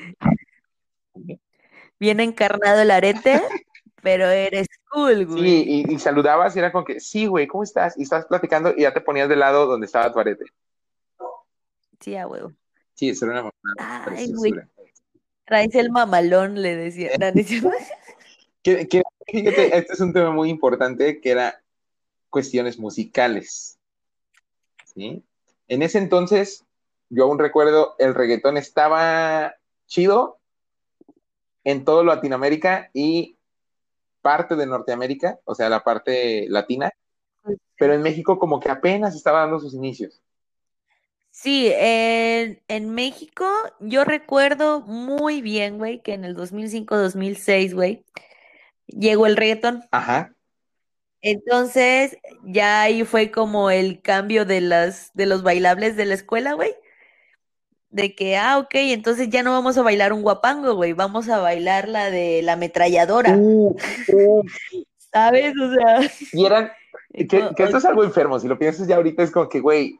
Bien 1.99 2.21
encarnado 2.21 2.81
el 2.83 2.91
arete, 2.91 3.41
pero 4.03 4.27
eres 4.29 4.67
cool, 4.91 5.27
güey. 5.27 5.41
Sí, 5.43 5.65
y, 5.89 5.95
y 5.95 5.99
saludabas 5.99 6.55
y 6.57 6.59
era 6.59 6.73
con 6.73 6.85
que, 6.85 7.01
sí, 7.01 7.27
güey, 7.27 7.47
¿cómo 7.47 7.63
estás? 7.63 7.97
Y 7.99 8.03
estás 8.03 8.27
platicando 8.27 8.75
y 8.77 8.83
ya 8.83 8.93
te 8.93 9.01
ponías 9.01 9.29
del 9.29 9.39
lado 9.41 9.67
donde 9.67 9.87
estaba 9.87 10.13
tu 10.13 10.19
arete. 10.19 10.45
Sí, 12.01 12.17
a 12.17 12.27
huevo. 12.27 12.53
Sí, 12.95 13.11
eso 13.11 13.27
era 13.31 13.43
una 13.43 13.51
Ay, 13.79 14.33
güey. 14.35 14.53
Traes 15.45 15.75
el 15.75 15.91
mamalón, 15.91 16.61
le 16.61 16.75
decía. 16.77 17.11
Que, 18.63 18.89
que, 18.89 19.03
fíjate, 19.29 19.79
este 19.79 19.93
es 19.93 20.01
un 20.01 20.13
tema 20.13 20.33
muy 20.33 20.51
importante 20.51 21.21
que 21.21 21.31
era 21.31 21.63
cuestiones 22.37 22.79
musicales. 22.79 23.79
¿sí? 24.85 25.25
En 25.69 25.81
ese 25.81 25.97
entonces, 25.97 26.67
yo 27.09 27.25
aún 27.25 27.39
recuerdo, 27.39 27.95
el 27.99 28.15
reggaetón 28.15 28.59
estaba 28.59 29.55
chido 29.87 30.39
en 31.65 31.87
todo 31.87 32.05
Latinoamérica 32.05 32.91
y 32.93 33.39
parte 34.21 34.55
de 34.55 34.67
Norteamérica, 34.67 35.39
o 35.47 35.55
sea, 35.55 35.71
la 35.71 35.83
parte 35.83 36.47
latina, 36.51 36.93
pero 37.79 37.95
en 37.95 38.03
México 38.03 38.39
como 38.39 38.61
que 38.61 38.69
apenas 38.69 39.17
estaba 39.17 39.41
dando 39.41 39.59
sus 39.59 39.73
inicios. 39.73 40.21
Sí, 41.31 41.71
en, 41.73 42.61
en 42.69 42.91
México 42.91 43.47
yo 43.81 44.05
recuerdo 44.05 44.83
muy 44.83 45.41
bien, 45.41 45.79
güey, 45.79 46.03
que 46.03 46.13
en 46.13 46.27
el 46.27 46.37
2005-2006, 46.37 47.73
güey, 47.73 48.05
llegó 48.89 49.27
el 49.27 49.37
reggaetón. 49.37 49.85
Ajá. 49.91 50.36
Entonces, 51.29 52.17
ya 52.45 52.83
ahí 52.83 53.03
fue 53.03 53.33
como 53.33 53.69
el 53.69 54.01
cambio 54.01 54.45
de 54.45 54.61
las, 54.61 55.11
de 55.15 55.27
los 55.27 55.43
bailables 55.43 55.97
de 55.97 56.05
la 56.05 56.15
escuela, 56.15 56.53
güey. 56.53 56.73
De 57.91 58.15
que, 58.15 58.37
ah, 58.37 58.59
ok, 58.59 58.75
entonces 58.75 59.29
ya 59.29 59.43
no 59.43 59.51
vamos 59.51 59.77
a 59.77 59.83
bailar 59.83 60.13
un 60.13 60.23
guapango, 60.23 60.77
güey, 60.77 60.93
vamos 60.93 61.29
a 61.29 61.41
bailar 61.41 61.89
la 61.89 62.11
de 62.13 62.43
la 62.43 62.53
ametralladora, 62.53 63.37
Uh, 63.37 63.77
uh, 64.13 64.43
¿sabes? 65.13 65.53
O 65.61 65.75
sea, 65.75 66.09
y 66.33 66.47
eran, 66.47 66.71
que 67.13 67.65
esto 67.65 67.79
es 67.79 67.85
algo 67.85 68.05
enfermo, 68.05 68.39
si 68.39 68.47
lo 68.47 68.57
piensas 68.57 68.87
ya 68.87 68.95
ahorita 68.95 69.25
es 69.25 69.33
como 69.33 69.49
que, 69.49 69.59
güey, 69.59 69.99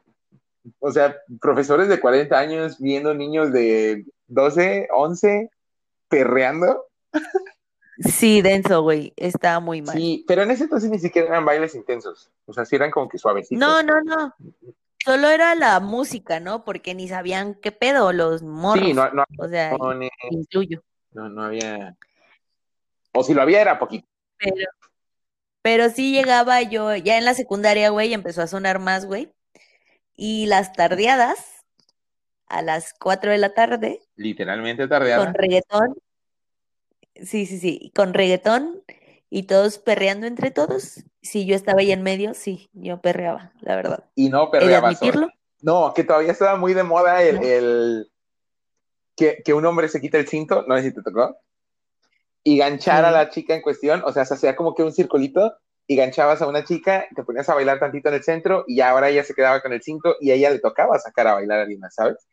o 0.79 0.93
sea, 0.93 1.17
profesores 1.41 1.89
de 1.89 1.99
40 1.99 2.39
años 2.39 2.79
viendo 2.79 3.15
niños 3.15 3.53
de 3.53 4.05
12, 4.29 4.87
11 4.93 5.51
perreando. 6.09 6.87
sí, 7.99 8.43
denso, 8.43 8.83
güey, 8.83 9.13
está 9.17 9.61
muy 9.61 9.83
mal. 9.83 9.97
Sí, 9.97 10.25
pero 10.27 10.43
en 10.43 10.51
ese 10.51 10.65
entonces 10.65 10.91
ni 10.91 10.99
siquiera 10.99 11.29
eran 11.29 11.45
bailes 11.45 11.75
intensos, 11.75 12.31
o 12.47 12.53
sea, 12.53 12.65
sí 12.65 12.77
eran 12.77 12.91
como 12.91 13.09
que 13.09 13.19
suavecitos. 13.19 13.59
No, 13.59 13.83
no, 13.83 14.01
no. 14.03 14.35
Solo 15.05 15.29
era 15.29 15.55
la 15.55 15.79
música, 15.79 16.41
¿no? 16.41 16.65
Porque 16.65 16.95
ni 16.95 17.07
sabían 17.09 17.55
qué 17.55 17.71
pedo 17.71 18.13
los 18.13 18.43
morros. 18.43 18.85
Sí, 18.85 18.93
no, 18.93 19.09
no, 19.13 19.25
O 19.39 19.47
sea, 19.49 19.77
incluyo. 20.31 20.83
no, 21.13 21.29
no 21.29 21.45
había. 21.45 21.97
O 23.13 23.23
si 23.23 23.33
lo 23.33 23.43
había 23.43 23.61
era 23.61 23.79
poquito. 23.79 24.07
Pero, 24.39 24.55
pero 25.63 25.91
sí 25.91 26.13
llegaba 26.13 26.61
yo, 26.63 26.95
ya 26.97 27.19
en 27.19 27.25
la 27.25 27.35
secundaria, 27.35 27.91
güey, 27.91 28.13
empezó 28.15 28.43
a 28.43 28.47
sonar 28.49 28.81
más, 28.81 29.07
güey. 29.07 29.33
Y 30.17 30.47
las 30.47 30.73
tardeadas, 30.73 31.39
a 32.49 32.63
las 32.63 32.93
4 32.99 33.31
de 33.31 33.39
la 33.39 33.55
tarde, 33.55 34.01
Literalmente 34.17 34.89
tardeada. 34.89 35.25
con 35.25 35.35
reggaetón. 35.35 35.95
Sí, 37.25 37.47
sí, 37.47 37.59
sí, 37.59 37.93
con 37.95 38.15
reggaetón 38.15 38.83
y 39.31 39.45
todos 39.45 39.79
perreando 39.79 40.27
entre 40.27 40.51
todos. 40.51 41.05
Sí, 41.23 41.47
yo 41.47 41.55
estaba 41.57 41.81
ahí 41.81 41.93
en 41.93 42.03
medio, 42.03 42.35
sí, 42.35 42.69
yo 42.73 43.01
perreaba, 43.01 43.53
la 43.61 43.77
verdad. 43.77 44.05
Y 44.15 44.29
no 44.29 44.51
perreaba 44.51 44.89
admitirlo. 44.89 45.29
No, 45.63 45.93
que 45.95 46.05
todavía 46.05 46.33
estaba 46.33 46.57
muy 46.57 46.75
de 46.75 46.83
moda 46.83 47.23
el, 47.23 47.37
No. 47.37 47.43
el- 47.43 48.13
que, 49.17 49.43
que 49.45 49.55
un 49.55 49.65
hombre 49.65 49.89
se 49.89 50.01
quita 50.01 50.19
el 50.19 50.29
cinto, 50.29 50.65
no 50.69 50.77
sé 50.77 50.85
si 50.85 50.95
te 50.95 51.03
tocó, 51.03 51.39
y 52.45 52.59
ganchar 52.59 53.05
a 53.05 53.11
la 53.11 53.31
chica 53.31 53.55
en 53.55 53.63
cuestión, 53.63 54.03
o 54.05 54.13
sea, 54.13 54.25
se 54.25 54.35
hacía 54.35 54.55
como 54.55 54.75
que 54.75 54.83
un 54.83 54.93
circulito 54.93 55.57
y 55.87 55.97
ganchabas 55.97 56.43
a 56.43 56.47
una 56.47 56.65
chica, 56.65 57.07
te 57.15 57.25
ponías 57.25 57.49
a 57.49 57.55
bailar 57.55 57.79
tantito 57.79 58.09
en 58.09 58.17
el 58.17 58.23
centro 58.23 58.65
y 58.69 58.81
ahora 58.81 59.09
ella 59.09 59.25
se 59.25 59.35
quedaba 59.35 59.63
con 59.63 59.73
el 59.73 59.83
cinto 59.83 60.17
y 60.21 60.31
a 60.31 60.35
ella 60.35 60.51
le 60.51 60.59
tocaba 60.59 60.99
sacar 60.99 61.27
a 61.29 61.35
bailar 61.35 61.61
a 61.61 61.63
alguien 61.63 61.81
¿sabes? 61.91 62.29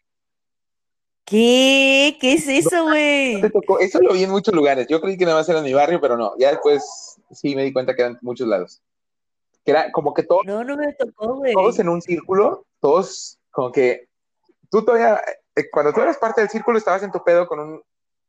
¿Qué? 1.25 2.17
¿Qué 2.19 2.33
es 2.33 2.47
eso, 2.47 2.83
güey? 2.83 3.41
Eso 3.79 3.99
lo 4.01 4.13
vi 4.13 4.23
en 4.23 4.31
muchos 4.31 4.53
lugares, 4.53 4.88
yo 4.88 4.99
creí 5.01 5.17
que 5.17 5.25
nada 5.25 5.38
más 5.38 5.47
era 5.49 5.59
en 5.59 5.65
mi 5.65 5.73
barrio, 5.73 6.01
pero 6.01 6.17
no, 6.17 6.33
ya 6.38 6.49
después 6.49 7.17
sí 7.31 7.55
me 7.55 7.63
di 7.63 7.71
cuenta 7.71 7.95
que 7.95 8.01
eran 8.01 8.17
muchos 8.21 8.47
lados. 8.47 8.81
Que 9.63 9.71
era 9.71 9.91
como 9.91 10.13
que 10.13 10.23
todos 10.23 10.41
No, 10.45 10.63
no 10.63 10.75
me 10.75 10.93
tocó, 10.93 11.36
güey. 11.36 11.53
todos 11.53 11.79
en 11.79 11.88
un 11.88 12.01
círculo, 12.01 12.65
todos 12.81 13.39
como 13.51 13.71
que 13.71 14.09
tú 14.69 14.83
todavía, 14.83 15.21
eh, 15.55 15.69
cuando 15.71 15.93
tú 15.93 16.01
eras 16.01 16.17
parte 16.17 16.41
del 16.41 16.49
círculo 16.49 16.77
estabas 16.77 17.03
en 17.03 17.12
tu 17.12 17.23
pedo 17.23 17.47
con 17.47 17.59
un 17.59 17.81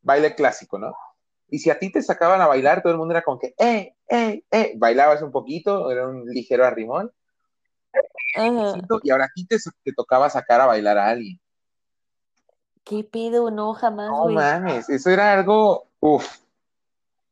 baile 0.03 0.35
clásico, 0.35 0.79
¿no? 0.79 0.95
Y 1.49 1.59
si 1.59 1.71
a 1.71 1.79
ti 1.79 1.91
te 1.91 2.03
sacaban 2.03 2.41
a 2.41 2.47
bailar, 2.47 2.83
todo 2.83 2.93
el 2.93 2.99
mundo 2.99 3.13
era 3.15 3.23
como 3.23 3.39
que, 3.39 3.55
eh, 3.59 3.95
eh, 4.09 4.43
eh, 4.51 4.73
bailabas 4.77 5.23
un 5.23 5.33
poquito, 5.33 5.91
era 5.91 6.07
un 6.07 6.25
ligero 6.27 6.65
arrimón, 6.65 7.13
Ajá. 8.37 8.75
y 9.03 9.11
ahora 9.11 9.25
a 9.25 9.31
ti 9.35 9.47
te, 9.47 9.57
te 9.83 9.93
tocaba 9.93 10.31
sacar 10.31 10.61
a 10.61 10.67
bailar 10.67 10.99
a 10.99 11.09
alguien. 11.09 11.39
¿Qué 12.85 13.03
pedo? 13.05 13.51
No, 13.51 13.73
jamás, 13.75 14.11
No 14.11 14.23
güey. 14.25 14.35
mames, 14.35 14.89
eso 14.91 15.11
era 15.11 15.33
algo, 15.33 15.87
uff, 16.01 16.27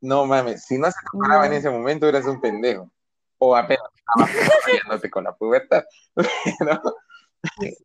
no 0.00 0.24
mames, 0.26 0.64
si 0.64 0.78
no 0.78 0.90
se 0.90 0.98
tocaba 1.12 1.46
en 1.46 1.52
ese 1.52 1.70
momento 1.70 2.08
eras 2.08 2.24
un 2.24 2.40
pendejo. 2.40 2.90
O 3.38 3.54
apenas 3.56 3.82
estabas 3.96 5.02
con 5.12 5.24
la 5.24 5.32
pubertad. 5.34 5.84
¿no? 6.60 6.80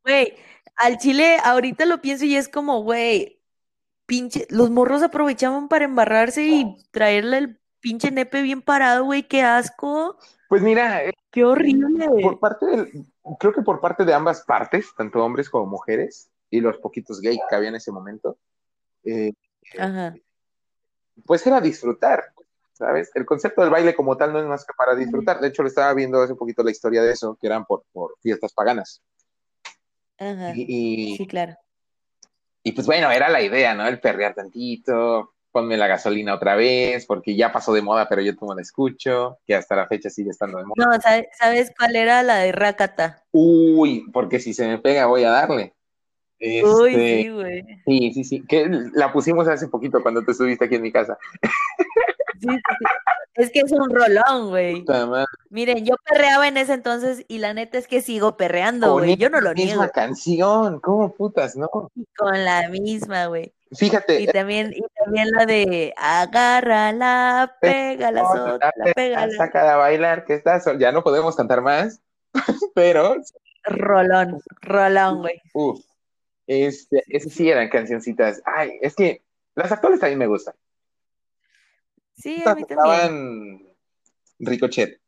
Güey, 0.03 0.35
al 0.77 0.97
chile 0.97 1.37
ahorita 1.43 1.85
lo 1.85 1.99
pienso 1.99 2.25
y 2.25 2.35
es 2.35 2.47
como, 2.47 2.83
güey, 2.83 3.41
pinche, 4.05 4.45
los 4.49 4.69
morros 4.69 5.03
aprovechaban 5.03 5.67
para 5.67 5.85
embarrarse 5.85 6.43
y 6.43 6.77
traerle 6.91 7.37
el 7.39 7.59
pinche 7.79 8.11
nepe 8.11 8.41
bien 8.43 8.61
parado, 8.61 9.03
güey, 9.05 9.23
qué 9.23 9.41
asco, 9.41 10.17
Pues 10.47 10.61
mira, 10.61 11.03
eh, 11.03 11.13
qué 11.31 11.43
horrible. 11.43 12.07
por 12.21 12.39
parte 12.39 12.65
del, 12.65 13.05
creo 13.39 13.51
que 13.53 13.61
por 13.61 13.81
parte 13.81 14.05
de 14.05 14.13
ambas 14.13 14.43
partes, 14.43 14.87
tanto 14.95 15.23
hombres 15.23 15.49
como 15.49 15.65
mujeres, 15.65 16.29
y 16.49 16.61
los 16.61 16.77
poquitos 16.77 17.19
gay 17.21 17.39
que 17.49 17.55
había 17.55 17.69
en 17.69 17.75
ese 17.75 17.91
momento, 17.91 18.37
eh, 19.03 19.33
Ajá. 19.77 20.15
pues 21.25 21.45
era 21.47 21.59
disfrutar. 21.61 22.23
¿sabes? 22.73 23.09
El 23.15 23.25
concepto 23.25 23.61
del 23.61 23.71
baile 23.71 23.95
como 23.95 24.15
tal 24.17 24.31
no 24.31 24.39
es 24.39 24.45
más 24.45 24.63
que 24.63 24.71
para 24.77 24.93
disfrutar. 24.93 25.39
De 25.39 25.47
hecho, 25.47 25.63
le 25.63 25.69
estaba 25.69 25.91
viendo 25.95 26.21
hace 26.21 26.35
poquito 26.35 26.61
la 26.61 26.69
historia 26.69 27.01
de 27.01 27.11
eso, 27.11 27.35
que 27.41 27.47
eran 27.47 27.65
por, 27.65 27.83
por 27.91 28.13
fiestas 28.21 28.53
paganas. 28.53 29.01
Ajá. 30.19 30.53
Y, 30.55 31.13
y- 31.13 31.17
Sí, 31.17 31.25
claro. 31.25 31.55
y 32.61 32.73
pues 32.73 32.85
bueno, 32.85 33.09
era 33.11 33.29
la 33.29 33.41
idea, 33.41 33.73
¿no? 33.73 33.87
El 33.87 33.99
perrear 33.99 34.35
tantito, 34.35 35.33
ponme 35.51 35.75
la 35.75 35.87
gasolina 35.87 36.35
otra 36.35 36.55
vez, 36.55 37.07
porque 37.07 37.35
ya 37.35 37.51
pasó 37.51 37.73
de 37.73 37.81
moda, 37.81 38.07
pero 38.07 38.21
yo 38.21 38.33
no 38.39 38.53
la 38.53 38.61
escucho, 38.61 39.39
que 39.47 39.55
hasta 39.55 39.75
la 39.75 39.87
fecha 39.87 40.11
sigue 40.11 40.29
estando 40.29 40.59
de 40.59 40.65
moda. 40.65 40.75
No, 40.85 41.01
¿sabe- 41.01 41.29
¿sabes 41.35 41.71
cuál 41.75 41.95
era 41.95 42.21
la 42.21 42.35
de 42.37 42.51
Rakata? 42.51 43.23
Uy, 43.31 44.05
porque 44.13 44.39
si 44.39 44.53
se 44.53 44.67
me 44.67 44.77
pega 44.77 45.07
voy 45.07 45.23
a 45.23 45.31
darle. 45.31 45.73
Uy, 46.39 46.89
Este, 46.93 47.21
sí, 47.23 47.29
güey. 47.29 47.63
sí, 47.85 48.11
sí, 48.13 48.23
sí, 48.23 48.45
que 48.47 48.67
la 48.93 49.11
pusimos 49.11 49.47
hace 49.47 49.67
poquito 49.67 50.01
cuando 50.03 50.23
te 50.23 50.31
estuviste 50.31 50.65
aquí 50.65 50.75
en 50.75 50.81
mi 50.83 50.91
casa. 50.91 51.17
Sí, 52.39 52.47
sí, 52.47 52.47
sí. 52.49 52.85
Es 53.33 53.51
que 53.51 53.59
es 53.59 53.71
un 53.71 53.89
rolón, 53.89 54.49
güey. 54.49 54.83
Miren, 55.49 55.85
yo 55.85 55.95
perreaba 56.07 56.47
en 56.47 56.57
ese 56.57 56.73
entonces 56.73 57.23
y 57.27 57.37
la 57.39 57.53
neta 57.53 57.77
es 57.77 57.87
que 57.87 58.01
sigo 58.01 58.35
perreando, 58.37 58.87
con 58.93 59.03
güey. 59.03 59.15
Yo 59.17 59.29
no 59.29 59.41
lo 59.41 59.51
esa 59.51 59.55
misma 59.55 59.75
niego. 59.83 59.91
canción, 59.93 60.79
¿cómo 60.79 61.13
putas, 61.13 61.55
no? 61.55 61.69
Con 61.69 62.45
la 62.45 62.69
misma, 62.69 63.27
güey. 63.27 63.53
Fíjate, 63.73 64.21
Y 64.21 64.27
también, 64.27 64.71
y 64.73 64.81
también 65.03 65.29
la 65.31 65.45
de 65.45 65.93
agárrala, 65.97 67.55
pégala, 67.59 68.21
Vamos 68.23 68.37
a 68.37 68.51
sótala, 68.53 68.71
darle, 68.77 68.93
pégala. 68.93 69.33
Sácala 69.37 69.73
a 69.73 69.77
bailar, 69.77 70.25
que 70.25 70.33
estás, 70.35 70.65
ya 70.79 70.91
no 70.91 71.03
podemos 71.03 71.35
cantar 71.35 71.61
más, 71.61 72.01
pero, 72.75 73.17
Rolón, 73.65 74.39
rolón, 74.61 75.19
güey. 75.21 75.41
uff, 75.53 75.81
este, 76.47 77.03
esas 77.07 77.33
sí 77.33 77.49
eran 77.49 77.69
cancioncitas. 77.69 78.41
Ay, 78.45 78.77
es 78.81 78.95
que 78.95 79.21
las 79.55 79.71
actuales 79.71 79.99
también 79.99 80.19
me 80.19 80.27
gustan. 80.27 80.55
Sí, 82.17 82.41
a 82.45 82.55
mí 82.55 82.63
también. 82.65 83.67
Ricochet, 84.39 84.99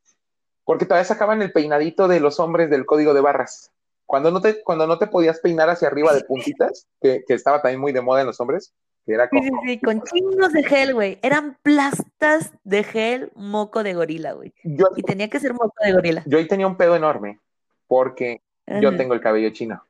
porque 0.66 0.86
todavía 0.86 1.06
sacaban 1.06 1.42
el 1.42 1.52
peinadito 1.52 2.08
de 2.08 2.20
los 2.20 2.40
hombres 2.40 2.70
del 2.70 2.86
código 2.86 3.14
de 3.14 3.22
barras. 3.22 3.72
Cuando 4.06 4.32
no 4.32 4.42
te, 4.42 4.64
cuando 4.64 4.88
no 4.88 4.98
te 4.98 5.06
podías 5.08 5.40
peinar 5.40 5.70
hacia 5.70 5.88
arriba 5.88 6.14
de 6.14 6.24
puntitas, 6.24 6.88
que, 7.00 7.24
que 7.28 7.34
estaba 7.36 7.62
también 7.62 7.80
muy 7.80 7.92
de 7.92 8.02
moda 8.02 8.22
en 8.22 8.28
los 8.28 8.40
hombres, 8.40 8.74
que 9.06 9.14
era 9.14 9.30
Sí, 9.32 9.38
como, 9.38 9.62
sí, 9.62 9.68
sí, 9.70 9.80
con 9.82 10.02
chingos 10.02 10.52
de 10.52 10.64
gel, 10.64 10.96
güey. 10.96 11.20
Eran 11.22 11.58
plastas 11.62 12.52
de 12.64 12.84
gel 12.84 13.32
moco 13.36 13.84
de 13.84 13.94
gorila, 13.94 14.34
güey. 14.34 14.52
yo, 14.64 14.88
Y 14.96 15.04
tenía 15.04 15.30
que 15.30 15.40
ser 15.40 15.54
moco 15.54 15.76
de 15.84 15.94
gorila. 15.94 16.24
yo 16.26 16.40
ahí 16.40 16.48
tenía 16.48 16.66
un 16.66 16.76
pedo 16.76 16.96
enorme, 16.96 17.40
porque 17.88 18.42
yo 18.82 18.96
tengo 18.98 19.14
el 19.14 19.22
cabello 19.22 19.52
chino. 19.52 19.84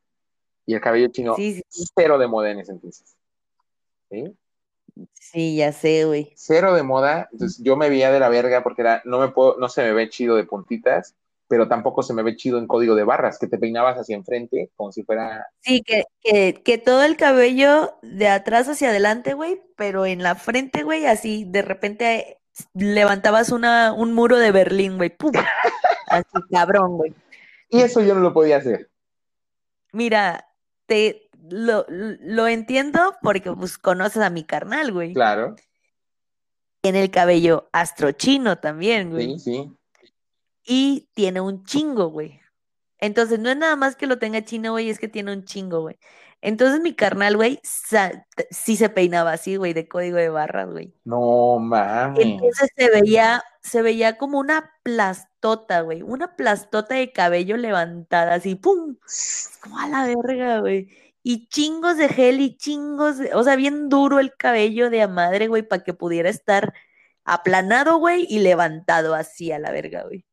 Y 0.70 0.76
el 0.76 0.82
cabello 0.82 1.08
chino, 1.08 1.36
Sí, 1.36 1.64
sí, 1.68 1.84
cero 1.96 2.20
de 2.20 2.28
moda 2.28 2.52
en 2.52 2.60
ese 2.60 2.74
entonces. 2.74 3.16
¿Sí? 4.12 4.24
Sí, 5.14 5.56
ya 5.56 5.72
sé, 5.72 6.06
güey. 6.06 6.32
Cero 6.36 6.76
de 6.76 6.84
moda. 6.84 7.28
Entonces 7.32 7.60
yo 7.64 7.76
me 7.76 7.90
veía 7.90 8.12
de 8.12 8.20
la 8.20 8.30
verga 8.30 8.62
porque 8.62 8.84
era, 8.84 9.02
no 9.04 9.18
me 9.18 9.30
puedo, 9.30 9.58
no 9.58 9.68
se 9.68 9.82
me 9.82 9.94
ve 9.94 10.10
chido 10.10 10.36
de 10.36 10.44
puntitas, 10.44 11.16
pero 11.48 11.68
tampoco 11.68 12.04
se 12.04 12.14
me 12.14 12.22
ve 12.22 12.36
chido 12.36 12.60
en 12.60 12.68
código 12.68 12.94
de 12.94 13.04
barras, 13.04 13.40
que 13.40 13.48
te 13.48 13.58
peinabas 13.58 13.98
hacia 13.98 14.16
enfrente, 14.16 14.70
como 14.76 14.92
si 14.92 15.02
fuera. 15.02 15.48
Sí, 15.62 15.82
que, 15.82 16.04
que, 16.22 16.62
que 16.62 16.78
todo 16.78 17.02
el 17.02 17.18
cabello 17.18 17.98
de 18.04 18.28
atrás 18.28 18.70
hacia 18.70 18.90
adelante, 18.90 19.34
güey, 19.34 19.64
pero 19.76 20.06
en 20.06 20.22
la 20.22 20.36
frente, 20.36 20.84
güey, 20.84 21.08
así 21.08 21.46
de 21.48 21.64
repente 21.64 22.38
levantabas 22.76 23.50
una, 23.52 23.92
un 23.92 24.14
muro 24.14 24.38
de 24.38 24.52
Berlín, 24.52 24.98
güey. 24.98 25.10
¡Pum! 25.10 25.32
Así, 26.12 26.28
cabrón, 26.52 26.98
güey. 26.98 27.16
Y 27.70 27.82
eso 27.82 28.02
yo 28.02 28.14
no 28.14 28.22
lo 28.22 28.34
podía 28.34 28.58
hacer. 28.58 28.90
Mira, 29.92 30.49
te 30.90 31.30
lo, 31.50 31.86
lo 31.88 32.48
entiendo 32.48 33.16
porque 33.22 33.54
pues 33.54 33.78
conoces 33.78 34.22
a 34.22 34.30
mi 34.30 34.44
carnal, 34.44 34.92
güey. 34.92 35.14
Claro. 35.14 35.56
Tiene 36.82 37.02
el 37.02 37.12
cabello 37.12 37.70
astrochino 37.72 38.58
también, 38.58 39.08
Sí, 39.08 39.14
güey. 39.14 39.40
sí. 39.40 39.72
Y 40.66 41.10
tiene 41.14 41.40
un 41.40 41.64
chingo, 41.64 42.08
güey. 42.10 42.40
Entonces, 43.00 43.40
no 43.40 43.50
es 43.50 43.56
nada 43.58 43.76
más 43.78 43.96
que 43.96 44.08
lo 44.08 44.20
tenga 44.20 44.44
chino, 44.44 44.72
güey, 44.72 44.90
es 44.90 45.00
que 45.00 45.08
tiene 45.08 45.32
un 45.32 45.46
chingo, 45.46 45.82
güey. 45.82 45.98
Entonces, 46.42 46.80
mi 46.80 46.94
carnal, 46.94 47.36
güey, 47.36 47.60
sí 47.64 48.78
se 48.78 48.90
peinaba 48.90 49.34
así, 49.34 49.58
güey, 49.58 49.74
de 49.74 49.90
código 49.90 50.18
de 50.18 50.30
barras, 50.30 50.70
güey. 50.72 50.94
No 51.04 51.60
mames. 51.60 52.26
Entonces 52.26 52.70
se 52.76 52.90
veía, 52.90 53.44
se 53.62 53.82
veía 53.82 54.18
como 54.18 54.40
una 54.40 54.72
plastota, 54.84 55.82
güey, 55.82 56.02
una 56.02 56.38
plastota 56.38 56.96
de 56.96 57.12
cabello 57.12 57.58
levantada, 57.58 58.36
así, 58.36 58.56
¡pum! 58.56 58.96
Como 59.62 59.80
a 59.80 59.88
la 59.90 60.06
verga, 60.06 60.60
güey. 60.62 60.88
Y 61.24 61.50
chingos 61.50 61.98
de 61.98 62.08
gel 62.08 62.40
y 62.40 62.56
chingos 62.56 63.18
de, 63.18 63.34
o 63.34 63.44
sea, 63.44 63.58
bien 63.58 63.90
duro 63.90 64.20
el 64.20 64.34
cabello 64.36 64.90
de 64.90 65.02
a 65.02 65.10
madre, 65.10 65.50
güey, 65.50 65.64
para 65.64 65.84
que 65.84 65.94
pudiera 65.94 66.30
estar 66.30 66.74
aplanado, 67.26 67.98
güey, 67.98 68.26
y 68.30 68.40
levantado 68.40 69.14
así 69.14 69.52
a 69.52 69.60
la 69.60 69.72
verga, 69.72 70.04
güey. 70.04 70.26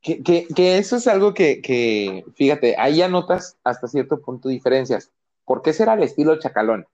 Que, 0.00 0.22
que, 0.22 0.46
que 0.54 0.78
eso 0.78 0.96
es 0.96 1.08
algo 1.08 1.34
que, 1.34 1.60
que, 1.60 2.24
fíjate, 2.36 2.76
ahí 2.78 2.98
ya 2.98 3.08
notas 3.08 3.58
hasta 3.64 3.88
cierto 3.88 4.20
punto 4.22 4.48
diferencias. 4.48 5.10
Porque 5.48 5.70
ese 5.70 5.82
era 5.82 5.94
el 5.94 6.02
estilo 6.04 6.38
chacalón. 6.38 6.86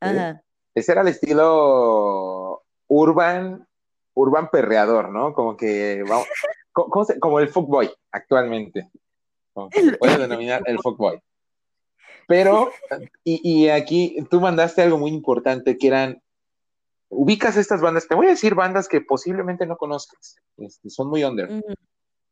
Ajá. 0.00 0.42
Ese 0.74 0.92
era 0.92 1.00
el 1.02 1.08
estilo 1.08 2.62
urban, 2.88 3.66
urban 4.14 4.50
perreador, 4.50 5.08
¿no? 5.10 5.32
Como 5.32 5.56
que, 5.56 6.02
vamos, 6.08 6.26
¿cómo 6.72 7.04
se- 7.04 7.18
como 7.20 7.38
el 7.40 7.48
fuckboy 7.48 7.90
actualmente. 8.12 8.90
Como 9.54 9.70
que 9.70 9.82
se 9.82 9.96
puede 9.96 10.18
denominar 10.18 10.62
el 10.66 10.78
fuckboy. 10.80 11.20
Pero, 12.26 12.70
y, 13.24 13.40
y 13.64 13.68
aquí 13.68 14.16
tú 14.30 14.40
mandaste 14.40 14.82
algo 14.82 14.98
muy 14.98 15.10
importante 15.10 15.76
que 15.76 15.88
eran, 15.88 16.22
ubicas 17.08 17.56
estas 17.56 17.80
bandas, 17.80 18.06
te 18.06 18.14
voy 18.14 18.26
a 18.26 18.30
decir 18.30 18.54
bandas 18.54 18.86
que 18.88 19.00
posiblemente 19.00 19.66
no 19.66 19.76
conozcas, 19.76 20.36
este, 20.56 20.90
son 20.90 21.08
muy 21.08 21.24
under. 21.24 21.50
Ujú. 21.50 21.74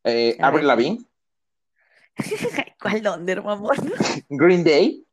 Eh, 0.05 0.37
A 0.39 0.47
Avril. 0.47 0.67
Lavigne, 0.67 1.05
¿Cuál 2.81 3.01
donder, 3.01 3.41
mamón? 3.43 3.77
Green 4.29 4.63
Day, 4.63 5.05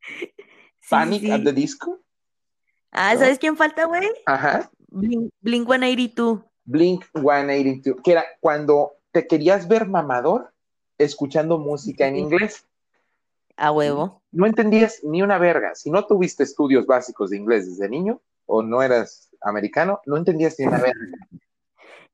Sí, 0.00 0.88
Panic 0.88 1.20
sí. 1.22 1.30
at 1.30 1.42
the 1.44 1.52
Disco, 1.52 1.98
Ah. 2.92 3.14
¿sabes 3.16 3.38
quién 3.38 3.56
falta, 3.56 3.84
güey? 3.84 4.08
ajá, 4.26 4.70
Blink, 4.88 5.32
Blink 5.40 5.66
182. 5.68 6.40
Blink 6.64 7.04
182, 7.14 8.00
que 8.02 8.12
era 8.12 8.24
cuando 8.40 8.92
te 9.12 9.26
querías 9.26 9.68
ver 9.68 9.86
mamador 9.86 10.52
escuchando 10.98 11.58
música 11.58 12.06
en 12.06 12.16
inglés. 12.16 12.64
A 13.56 13.70
huevo. 13.72 14.22
No 14.32 14.46
entendías 14.46 15.00
ni 15.04 15.22
una 15.22 15.38
verga. 15.38 15.74
Si 15.74 15.90
no 15.90 16.06
tuviste 16.06 16.42
estudios 16.42 16.86
básicos 16.86 17.30
de 17.30 17.36
inglés 17.36 17.66
desde 17.68 17.88
niño 17.88 18.20
o 18.46 18.62
no 18.62 18.82
eras 18.82 19.30
americano, 19.42 20.00
no 20.06 20.16
entendías 20.16 20.58
ni 20.58 20.66
una 20.66 20.78
verga. 20.78 21.06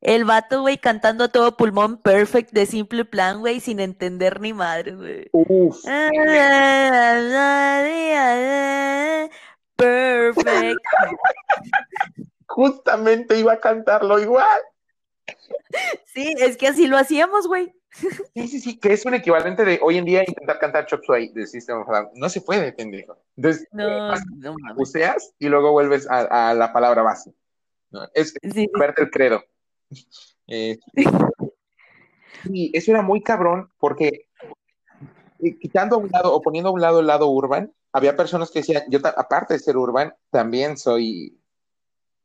El 0.00 0.24
vato, 0.24 0.60
güey, 0.60 0.78
cantando 0.78 1.24
a 1.24 1.28
todo 1.28 1.56
pulmón 1.56 1.96
Perfect 2.00 2.52
de 2.52 2.66
Simple 2.66 3.04
Plan, 3.06 3.40
güey, 3.40 3.60
sin 3.60 3.80
entender 3.80 4.40
ni 4.40 4.52
madre, 4.52 4.94
güey. 4.94 5.28
Uf, 5.32 5.84
Perfect. 9.76 10.80
justamente 12.46 13.38
iba 13.38 13.54
a 13.54 13.60
cantarlo 13.60 14.18
igual. 14.18 14.60
Sí, 16.06 16.34
es 16.38 16.56
que 16.56 16.68
así 16.68 16.86
lo 16.86 16.96
hacíamos, 16.96 17.46
güey. 17.46 17.74
Sí, 18.34 18.48
sí, 18.48 18.60
sí, 18.60 18.78
que 18.78 18.92
es 18.92 19.04
un 19.06 19.14
equivalente 19.14 19.64
de 19.64 19.80
hoy 19.82 19.96
en 19.96 20.04
día 20.04 20.22
intentar 20.26 20.58
cantar 20.58 20.86
Chop 20.86 21.02
Suey 21.04 21.32
de 21.32 21.46
System 21.46 21.80
of 21.80 21.88
Down. 21.88 22.10
No 22.14 22.28
se 22.28 22.42
puede, 22.42 22.72
pendejo. 22.72 23.16
Entonces, 23.36 23.66
No, 23.72 24.14
eh, 24.14 24.18
no 24.36 24.54
mames. 24.58 24.76
buceas 24.76 25.32
y 25.38 25.48
luego 25.48 25.72
vuelves 25.72 26.08
a, 26.08 26.50
a 26.50 26.54
la 26.54 26.72
palabra 26.72 27.02
base. 27.02 27.32
¿no? 27.90 28.06
Es 28.14 28.34
Sí, 28.52 28.68
el 28.98 29.10
credo. 29.10 29.42
Eh, 30.46 30.78
sí, 32.44 32.70
eso 32.74 32.90
era 32.90 33.02
muy 33.02 33.22
cabrón 33.22 33.70
porque 33.78 34.28
eh, 35.40 35.58
quitando 35.58 35.96
a 35.96 35.98
un 35.98 36.10
lado 36.10 36.34
o 36.34 36.40
poniendo 36.42 36.70
a 36.70 36.72
un 36.72 36.80
lado 36.80 37.00
el 37.00 37.06
lado 37.06 37.28
urban, 37.28 37.72
había 37.92 38.16
personas 38.16 38.50
que 38.50 38.60
decían, 38.60 38.84
yo 38.88 39.00
aparte 39.02 39.54
de 39.54 39.60
ser 39.60 39.76
urban, 39.76 40.14
también 40.30 40.76
soy 40.76 41.40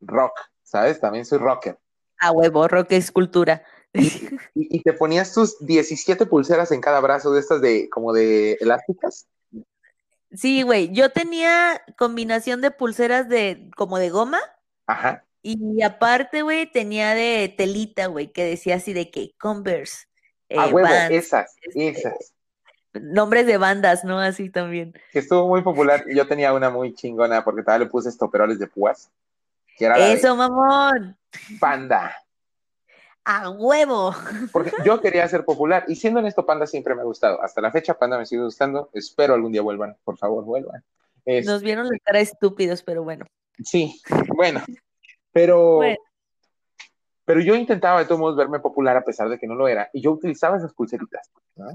rock, 0.02 0.34
¿sabes? 0.64 1.00
También 1.00 1.26
soy 1.26 1.40
rocker. 1.40 1.80
A 2.20 2.32
huevo, 2.32 2.68
rock 2.68 2.92
es 2.92 3.12
cultura. 3.12 3.64
Y, 3.94 4.30
y 4.54 4.82
te 4.82 4.94
ponías 4.94 5.34
tus 5.34 5.58
17 5.66 6.26
pulseras 6.26 6.72
en 6.72 6.82
cada 6.82 7.00
brazo 7.00 7.32
de 7.32 7.40
estas 7.40 7.62
de 7.62 7.90
como 7.90 8.14
de 8.14 8.54
elásticas. 8.62 9.28
Sí, 10.32 10.62
güey, 10.62 10.92
yo 10.94 11.12
tenía 11.12 11.82
combinación 11.98 12.62
de 12.62 12.72
pulseras 12.72 13.28
de 13.28 13.70
como 13.76 13.98
de 13.98 14.10
goma 14.10 14.40
Ajá. 14.92 15.26
Y 15.44 15.82
aparte, 15.82 16.42
güey, 16.44 16.72
tenía 16.72 17.14
de 17.16 17.54
telita, 17.58 18.08
güey, 18.08 18.32
que 18.32 18.44
decía 18.44 18.76
así 18.76 18.94
de 18.94 19.10
que 19.10 19.34
Converse, 19.40 20.06
A 20.50 20.68
eh, 20.68 20.72
huevo, 20.74 20.88
Vans, 20.90 21.12
esas, 21.12 21.56
este, 21.62 21.88
esas. 21.90 22.34
nombres 22.94 23.46
de 23.48 23.58
bandas, 23.58 24.04
¿no? 24.04 24.20
Así 24.20 24.50
también. 24.50 24.94
Que 25.12 25.20
estuvo 25.20 25.48
muy 25.48 25.62
popular. 25.62 26.04
Yo 26.14 26.28
tenía 26.28 26.54
una 26.54 26.70
muy 26.70 26.94
chingona 26.94 27.44
porque 27.44 27.64
todavía 27.64 27.86
le 27.86 27.92
puse 27.92 28.10
estoperoles 28.10 28.60
de 28.60 28.68
púas. 28.68 29.10
Que 29.78 29.86
era 29.86 29.98
la 29.98 30.06
de 30.08 30.14
Eso, 30.14 30.36
mamón, 30.36 31.18
Panda. 31.60 32.16
a 33.26 33.50
huevo. 33.50 34.14
Porque 34.52 34.72
yo 34.86 35.00
quería 35.02 35.28
ser 35.28 35.46
popular 35.46 35.86
y 35.88 35.96
siendo 35.96 36.20
honesto, 36.20 36.46
Panda 36.46 36.68
siempre 36.68 36.94
me 36.94 37.02
ha 37.02 37.06
gustado. 37.06 37.42
Hasta 37.42 37.62
la 37.62 37.72
fecha, 37.72 37.98
Panda 37.98 38.18
me 38.18 38.26
sigue 38.26 38.44
gustando. 38.44 38.90
Espero 38.94 39.34
algún 39.34 39.52
día 39.54 39.62
vuelvan. 39.62 39.96
Por 40.04 40.18
favor, 40.18 40.44
vuelvan. 40.44 40.84
Es- 41.26 41.46
Nos 41.46 41.62
vieron 41.64 41.88
la 41.88 41.98
cara 42.04 42.20
estúpidos, 42.20 42.84
pero 42.84 43.04
bueno. 43.04 43.26
Sí, 43.64 44.00
bueno. 44.36 44.62
Pero 45.32 45.76
Bueno. 45.78 45.98
Pero 47.26 47.40
yo 47.40 47.56
intentaba 47.56 48.00
de 48.00 48.06
todos 48.06 48.20
modos 48.20 48.36
verme 48.36 48.60
popular 48.60 48.98
a 48.98 49.06
pesar 49.06 49.30
de 49.30 49.40
que 49.40 49.48
no 49.48 49.56
lo 49.56 49.68
era, 49.68 49.90
y 49.94 50.02
yo 50.02 50.12
utilizaba 50.12 50.58
esas 50.58 50.74
pulseritas. 50.74 51.30
¿no? 51.56 51.70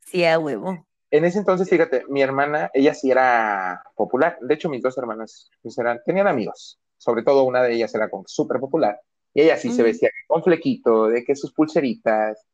Sí, 0.00 0.24
a 0.24 0.38
huevo. 0.38 0.86
En 1.10 1.24
ese 1.24 1.38
entonces, 1.38 1.70
fíjate, 1.70 2.04
mi 2.08 2.20
hermana, 2.22 2.70
ella 2.74 2.92
sí 2.92 3.10
era 3.10 3.82
popular. 3.96 4.36
De 4.42 4.52
hecho, 4.52 4.68
mis 4.68 4.82
dos 4.82 4.98
hermanas 4.98 5.50
pues, 5.62 5.78
eran, 5.78 6.00
tenían 6.04 6.26
amigos. 6.26 6.78
Sobre 6.98 7.22
todo 7.22 7.44
una 7.44 7.62
de 7.62 7.74
ellas 7.74 7.94
era 7.94 8.10
súper 8.26 8.60
popular. 8.60 9.00
Y 9.32 9.40
ella 9.40 9.56
sí 9.56 9.70
se 9.72 9.82
vestía 9.82 10.10
con 10.26 10.42
flequito, 10.42 11.06
de 11.06 11.24
que 11.24 11.34
sus 11.34 11.52
pulseritas, 11.52 12.44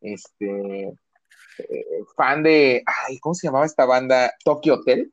este, 0.00 0.86
eh, 1.58 2.04
fan 2.14 2.42
de, 2.44 2.84
ay, 2.86 3.18
¿cómo 3.18 3.34
se 3.34 3.48
llamaba 3.48 3.66
esta 3.66 3.84
banda? 3.84 4.32
Tokyo 4.44 4.74
Hotel. 4.74 5.12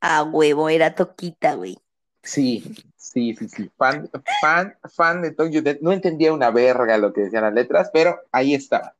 A 0.00 0.22
huevo, 0.22 0.68
era 0.68 0.94
toquita, 0.94 1.54
güey. 1.54 1.76
Sí, 2.24 2.64
sí, 2.96 3.34
sí, 3.36 3.48
sí. 3.48 3.70
Fan, 3.76 4.10
fan, 4.40 4.76
fan 4.94 5.22
de 5.22 5.30
Tokyo 5.30 5.60
Hotel. 5.60 5.78
No 5.82 5.92
entendía 5.92 6.32
una 6.32 6.50
verga 6.50 6.98
lo 6.98 7.12
que 7.12 7.22
decían 7.22 7.44
las 7.44 7.54
letras, 7.54 7.90
pero 7.92 8.18
ahí 8.32 8.54
estaba. 8.54 8.94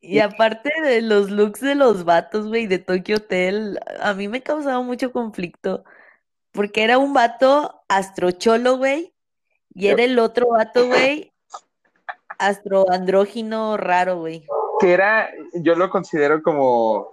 Y 0.00 0.20
aparte 0.20 0.70
de 0.82 1.02
los 1.02 1.30
looks 1.30 1.60
de 1.60 1.74
los 1.74 2.04
vatos, 2.04 2.46
güey, 2.46 2.68
de 2.68 2.78
Tokyo 2.78 3.16
Hotel, 3.16 3.80
a 4.00 4.14
mí 4.14 4.28
me 4.28 4.40
causaba 4.40 4.80
mucho 4.80 5.10
conflicto. 5.10 5.84
Porque 6.52 6.84
era 6.84 6.96
un 6.96 7.12
vato 7.12 7.82
astrocholo, 7.88 8.78
güey, 8.78 9.12
y 9.74 9.88
era 9.88 10.04
el 10.04 10.18
otro 10.18 10.48
vato, 10.50 10.86
güey, 10.86 11.32
astroandrógino 12.38 13.76
raro, 13.76 14.20
güey. 14.20 14.46
Que 14.80 14.92
era, 14.92 15.28
yo 15.54 15.74
lo 15.74 15.90
considero 15.90 16.42
como, 16.42 17.10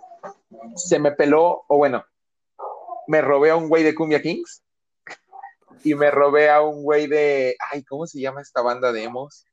se 0.76 1.00
me 1.00 1.12
peló, 1.12 1.66
o 1.68 1.78
bueno, 1.78 2.06
me 3.08 3.22
robé 3.22 3.52
a 3.52 3.56
un 3.56 3.70
güey 3.70 3.84
de 3.84 3.96
Cumbia 3.96 4.22
Kings 4.22 4.64
y 5.84 5.96
me 5.96 6.12
robé 6.12 6.50
a 6.50 6.62
un 6.62 6.84
güey 6.84 7.08
de, 7.08 7.56
ay, 7.72 7.84
¿cómo 7.84 8.08
se 8.08 8.20
llama 8.20 8.42
esta 8.42 8.62
banda 8.62 8.92
de 8.92 9.04
emos? 9.04 9.46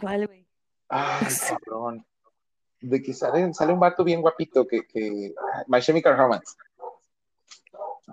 ¿Cuál, 0.00 0.26
güey? 0.26 0.46
Ay, 0.88 1.26
cabrón. 1.64 2.04
De 2.80 3.02
que 3.02 3.14
sale, 3.14 3.52
sale 3.54 3.72
un 3.72 3.80
vato 3.80 4.04
bien 4.04 4.20
guapito 4.20 4.66
que, 4.66 4.86
que 4.86 5.32
My 5.66 5.80
Chemical 5.80 6.16
Romance. 6.16 6.54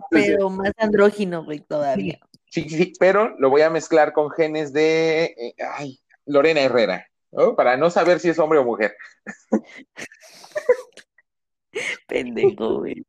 Pero 0.10 0.50
más 0.50 0.72
andrógino, 0.78 1.44
güey, 1.44 1.60
todavía. 1.60 2.20
Sí, 2.50 2.68
sí, 2.70 2.78
sí, 2.78 2.94
pero 3.00 3.36
lo 3.40 3.50
voy 3.50 3.62
a 3.62 3.70
mezclar 3.70 4.14
con 4.14 4.32
genes 4.32 4.74
de, 4.74 5.26
eh, 5.26 5.56
ay, 5.76 6.00
Lorena 6.26 6.62
Herrera, 6.62 7.08
¿no? 7.32 7.56
Para 7.56 7.78
no 7.78 7.90
saber 7.90 8.20
si 8.20 8.30
es 8.30 8.40
hombre 8.40 8.60
o 8.60 8.64
mujer. 8.64 8.96
Pendejo, 12.08 12.80
güey. 12.80 13.06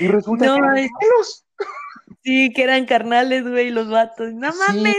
Y 0.00 0.08
resulta 0.08 0.46
No, 0.46 0.54
que 0.54 0.58
eran 0.60 0.78
es-. 0.78 1.44
Sí, 2.22 2.52
que 2.52 2.62
eran 2.62 2.86
carnales, 2.86 3.42
güey, 3.48 3.70
los 3.70 3.88
vatos. 3.88 4.32
No 4.32 4.52
Sí. 4.52 4.58
mames. 4.58 4.96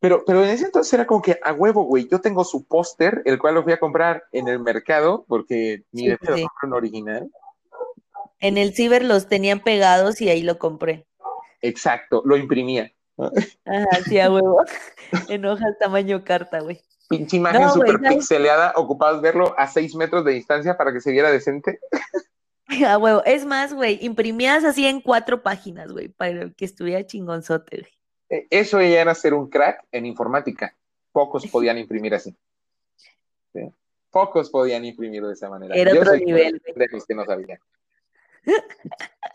Pero, 0.00 0.22
pero 0.26 0.44
en 0.44 0.50
ese 0.50 0.66
entonces 0.66 0.92
era 0.92 1.06
como 1.06 1.22
que 1.22 1.38
a 1.42 1.52
huevo, 1.54 1.84
güey. 1.84 2.06
Yo 2.08 2.20
tengo 2.20 2.44
su 2.44 2.64
póster, 2.66 3.22
el 3.24 3.38
cual 3.38 3.54
lo 3.54 3.62
fui 3.62 3.72
a 3.72 3.80
comprar 3.80 4.24
en 4.32 4.48
el 4.48 4.58
mercado, 4.60 5.24
porque 5.26 5.84
ni 5.92 6.02
Sí, 6.02 6.08
de 6.08 6.18
pedo 6.18 6.36
sí. 6.36 6.42
compré 6.42 6.66
un 6.68 6.74
original. 6.74 7.30
En 8.40 8.58
el 8.58 8.74
ciber 8.74 9.02
los 9.02 9.28
tenían 9.28 9.60
pegados 9.60 10.20
y 10.20 10.28
ahí 10.28 10.42
lo 10.42 10.58
compré. 10.58 11.06
Exacto, 11.62 12.20
lo 12.26 12.36
imprimía. 12.36 12.92
Ajá, 13.64 14.02
sí, 14.06 14.18
a 14.20 14.30
huevo. 14.30 14.58
En 15.30 15.46
hojas 15.46 15.78
tamaño 15.78 16.22
carta, 16.24 16.60
güey. 16.60 16.80
Pinche 17.08 17.36
imagen 17.36 17.62
No, 17.62 17.72
súper 17.72 17.98
pixeleada, 18.00 18.72
ocupabas 18.76 19.20
verlo 19.22 19.54
a 19.58 19.66
seis 19.68 19.94
metros 19.94 20.24
de 20.24 20.32
distancia 20.32 20.76
para 20.76 20.92
que 20.92 21.00
se 21.00 21.12
viera 21.12 21.30
decente. 21.30 21.78
A 22.88 22.98
huevo. 22.98 23.22
Es 23.24 23.44
más, 23.44 23.74
güey, 23.74 23.98
imprimías 24.04 24.64
así 24.64 24.86
en 24.86 25.00
cuatro 25.00 25.42
páginas, 25.42 25.92
güey, 25.92 26.08
para 26.08 26.50
que 26.50 26.64
estuviera 26.64 27.06
chingonzote, 27.06 27.80
güey. 27.80 27.92
Eh, 28.30 28.46
Eso 28.50 28.80
ya 28.80 29.00
era 29.02 29.14
ser 29.14 29.34
un 29.34 29.48
crack 29.48 29.84
en 29.92 30.06
informática. 30.06 30.74
Pocos 31.12 31.46
podían 31.52 31.78
imprimir 31.78 32.14
así. 32.14 32.34
¿Sí? 33.52 33.70
Pocos 34.10 34.50
podían 34.50 34.84
imprimir 34.84 35.22
de 35.24 35.32
esa 35.32 35.48
manera. 35.50 35.74
Era 35.74 35.92
Yo 35.92 36.00
otro 36.00 36.16
nivel, 36.16 36.62
de 36.74 36.88
los 36.90 37.04
que 37.04 37.14
no 37.14 37.24
sabían. 37.24 37.58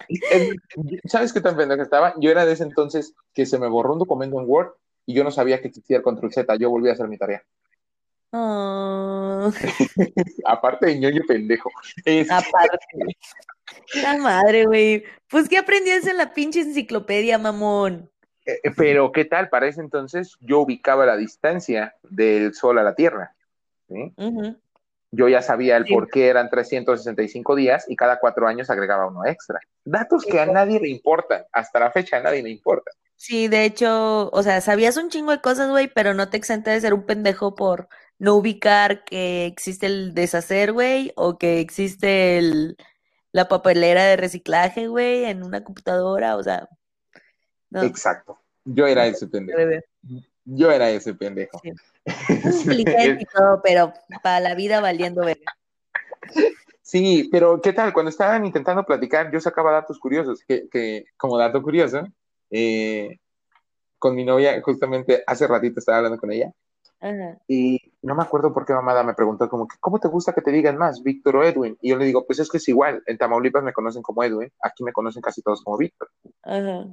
Es- 0.08 0.56
¿Sabes 1.06 1.34
qué 1.34 1.42
tan 1.42 1.56
pendejo 1.56 1.84
estaba? 1.84 2.16
Yo 2.20 2.32
era 2.32 2.46
de 2.46 2.54
ese 2.54 2.64
entonces 2.64 3.14
que 3.34 3.46
se 3.46 3.60
me 3.60 3.68
borró 3.68 3.94
un 3.94 4.00
documento 4.00 4.40
en 4.40 4.50
Word 4.50 4.72
y 5.06 5.14
yo 5.14 5.24
no 5.24 5.32
sabía 5.32 5.62
que 5.62 5.68
existía 5.68 5.98
el 5.98 6.04
control 6.04 6.34
Z. 6.34 6.56
Yo 6.56 6.70
volví 6.70 6.90
a 6.90 6.94
hacer 6.94 7.08
mi 7.08 7.18
tarea. 7.18 7.44
Oh, 8.32 9.52
Aparte 10.46 10.86
de 10.88 11.00
ñoño 11.00 11.22
pendejo. 11.28 11.70
Este, 12.06 12.32
aparte. 12.34 12.80
La 14.04 14.18
madre, 14.18 14.66
güey. 14.66 15.04
Pues, 15.30 15.48
¿qué 15.50 15.58
aprendías 15.58 16.06
en 16.08 16.18
la 16.18 16.34
pinche 16.34 16.62
enciclopedia, 16.62 17.38
mamón? 17.38 18.10
eh, 18.46 18.60
pero, 18.76 19.12
¿qué 19.12 19.26
tal? 19.26 19.50
Para 19.50 19.68
ese 19.68 19.82
entonces 19.82 20.36
yo 20.42 20.60
ubicaba 20.62 21.06
la 21.06 21.18
distancia 21.18 21.96
del 22.04 22.54
Sol 22.56 22.78
a 22.80 22.84
la 22.84 22.96
Tierra. 22.96 23.36
Yo 25.12 25.28
ya 25.28 25.42
sabía 25.42 25.78
el 25.78 25.86
Sí. 25.86 25.94
por 25.94 26.08
qué 26.10 26.28
eran 26.28 26.50
365 26.50 27.56
días 27.56 27.86
y 27.88 27.96
cada 27.96 28.20
cuatro 28.20 28.48
años 28.48 28.70
agregaba 28.70 29.08
uno 29.08 29.26
extra. 29.26 29.60
Datos 29.84 30.24
que 30.26 30.40
a 30.40 30.46
nadie 30.46 30.80
le 30.80 30.90
importan. 30.90 31.44
Hasta 31.52 31.80
la 31.80 31.92
fecha 31.92 32.18
a 32.18 32.22
nadie 32.22 32.44
le 32.44 32.50
importa. 32.50 32.92
Sí, 33.16 33.48
de 33.48 33.66
hecho, 33.66 34.30
o 34.32 34.44
sea, 34.44 34.62
sabías 34.62 34.98
un 34.98 35.10
chingo 35.10 35.32
de 35.32 35.42
cosas, 35.42 35.70
güey, 35.70 35.88
pero 35.94 36.14
no 36.14 36.30
te 36.30 36.38
exenta 36.38 36.72
de 36.72 36.80
ser 36.82 36.94
un 36.94 37.06
pendejo 37.06 37.54
por 37.56 37.88
no 38.20 38.36
ubicar 38.36 39.03
que 39.03 39.45
existe 39.45 39.88
el 39.88 40.13
deshacer, 40.13 40.74
güey, 40.74 41.11
o 41.15 41.38
que 41.38 41.59
existe 41.59 42.38
el, 42.38 42.78
la 43.32 43.47
papelera 43.47 44.03
de 44.03 44.17
reciclaje, 44.17 44.88
güey, 44.88 45.26
en 45.26 45.43
una 45.43 45.63
computadora, 45.63 46.36
o 46.36 46.43
sea, 46.43 46.70
no, 47.70 47.84
Exacto. 47.84 48.39
Yo 48.65 48.88
era 48.88 49.05
ese 49.05 49.28
pendejo. 49.28 49.59
Yo 50.45 50.72
era 50.72 50.89
ese 50.89 51.13
pendejo. 51.13 51.59
Sí. 51.63 51.72
inteligente 52.61 53.24
y 53.24 53.26
todo, 53.26 53.61
pero 53.63 53.93
para 54.24 54.39
la 54.39 54.55
vida 54.55 54.82
valiendo 54.82 55.24
verga. 55.24 55.55
Sí, 56.82 57.30
pero 57.32 57.61
¿qué 57.61 57.74
tal? 57.74 57.93
Cuando 57.93 58.09
estaban 58.09 58.45
intentando 58.45 58.84
platicar, 58.84 59.32
yo 59.32 59.39
sacaba 59.39 59.72
datos 59.72 59.99
curiosos, 59.99 60.43
que, 60.43 60.67
que 60.70 61.05
como 61.17 61.38
dato 61.38 61.61
curioso, 61.61 62.07
eh, 62.49 63.20
con 63.99 64.15
mi 64.15 64.26
novia, 64.26 64.59
justamente 64.61 65.24
hace 65.28 65.45
ratito 65.45 65.80
estaba 65.80 65.99
hablando 65.99 66.17
con 66.17 66.32
ella, 66.32 66.51
Ajá. 66.99 67.38
y 67.47 67.89
no 68.02 68.16
me 68.16 68.24
acuerdo 68.24 68.54
por 68.54 68.66
qué 68.66 68.74
mamada 68.74 69.04
me 69.04 69.14
preguntó 69.14 69.50
como 69.50 69.68
que, 69.68 69.78
¿cómo 69.80 70.00
te 70.00 70.08
gusta 70.08 70.34
que 70.34 70.41
te 70.41 70.52
digan 70.52 70.78
más, 70.78 71.04
Víctor 71.04 71.38
o 71.38 71.43
Edwin? 71.43 71.78
Y 71.82 71.89
yo 71.89 71.97
le 71.97 72.06
digo, 72.06 72.26
pues 72.26 72.39
es 72.39 72.50
que 72.50 72.58
es 72.58 72.68
igual, 72.68 73.04
en 73.06 73.18
Tamaulipas 73.18 73.64
me 73.64 73.74
conocen 73.74 74.02
como 74.02 74.24
Edwin, 74.24 74.52
aquí 74.62 74.84
me 74.84 74.93
conocen 74.93 75.22
casi 75.22 75.41
todos 75.41 75.64
como 75.64 75.78
Víctor. 75.78 76.10
Ajá. 76.43 76.86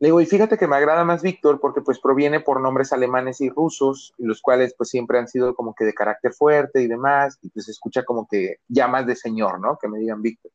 Le 0.00 0.08
digo, 0.08 0.20
y 0.20 0.26
fíjate 0.26 0.58
que 0.58 0.66
me 0.66 0.76
agrada 0.76 1.04
más 1.04 1.22
Víctor 1.22 1.60
porque 1.60 1.80
pues 1.80 1.98
proviene 1.98 2.40
por 2.40 2.60
nombres 2.60 2.92
alemanes 2.92 3.40
y 3.40 3.48
rusos, 3.48 4.12
los 4.18 4.42
cuales 4.42 4.74
pues 4.76 4.90
siempre 4.90 5.18
han 5.18 5.28
sido 5.28 5.54
como 5.54 5.74
que 5.74 5.84
de 5.84 5.94
carácter 5.94 6.32
fuerte 6.34 6.82
y 6.82 6.88
demás, 6.88 7.38
y 7.42 7.48
pues 7.48 7.66
se 7.66 7.70
escucha 7.70 8.04
como 8.04 8.26
que 8.28 8.56
ya 8.68 8.86
más 8.88 9.06
de 9.06 9.16
señor, 9.16 9.60
¿no? 9.60 9.78
Que 9.78 9.88
me 9.88 9.98
digan 9.98 10.20
Víctor. 10.20 10.50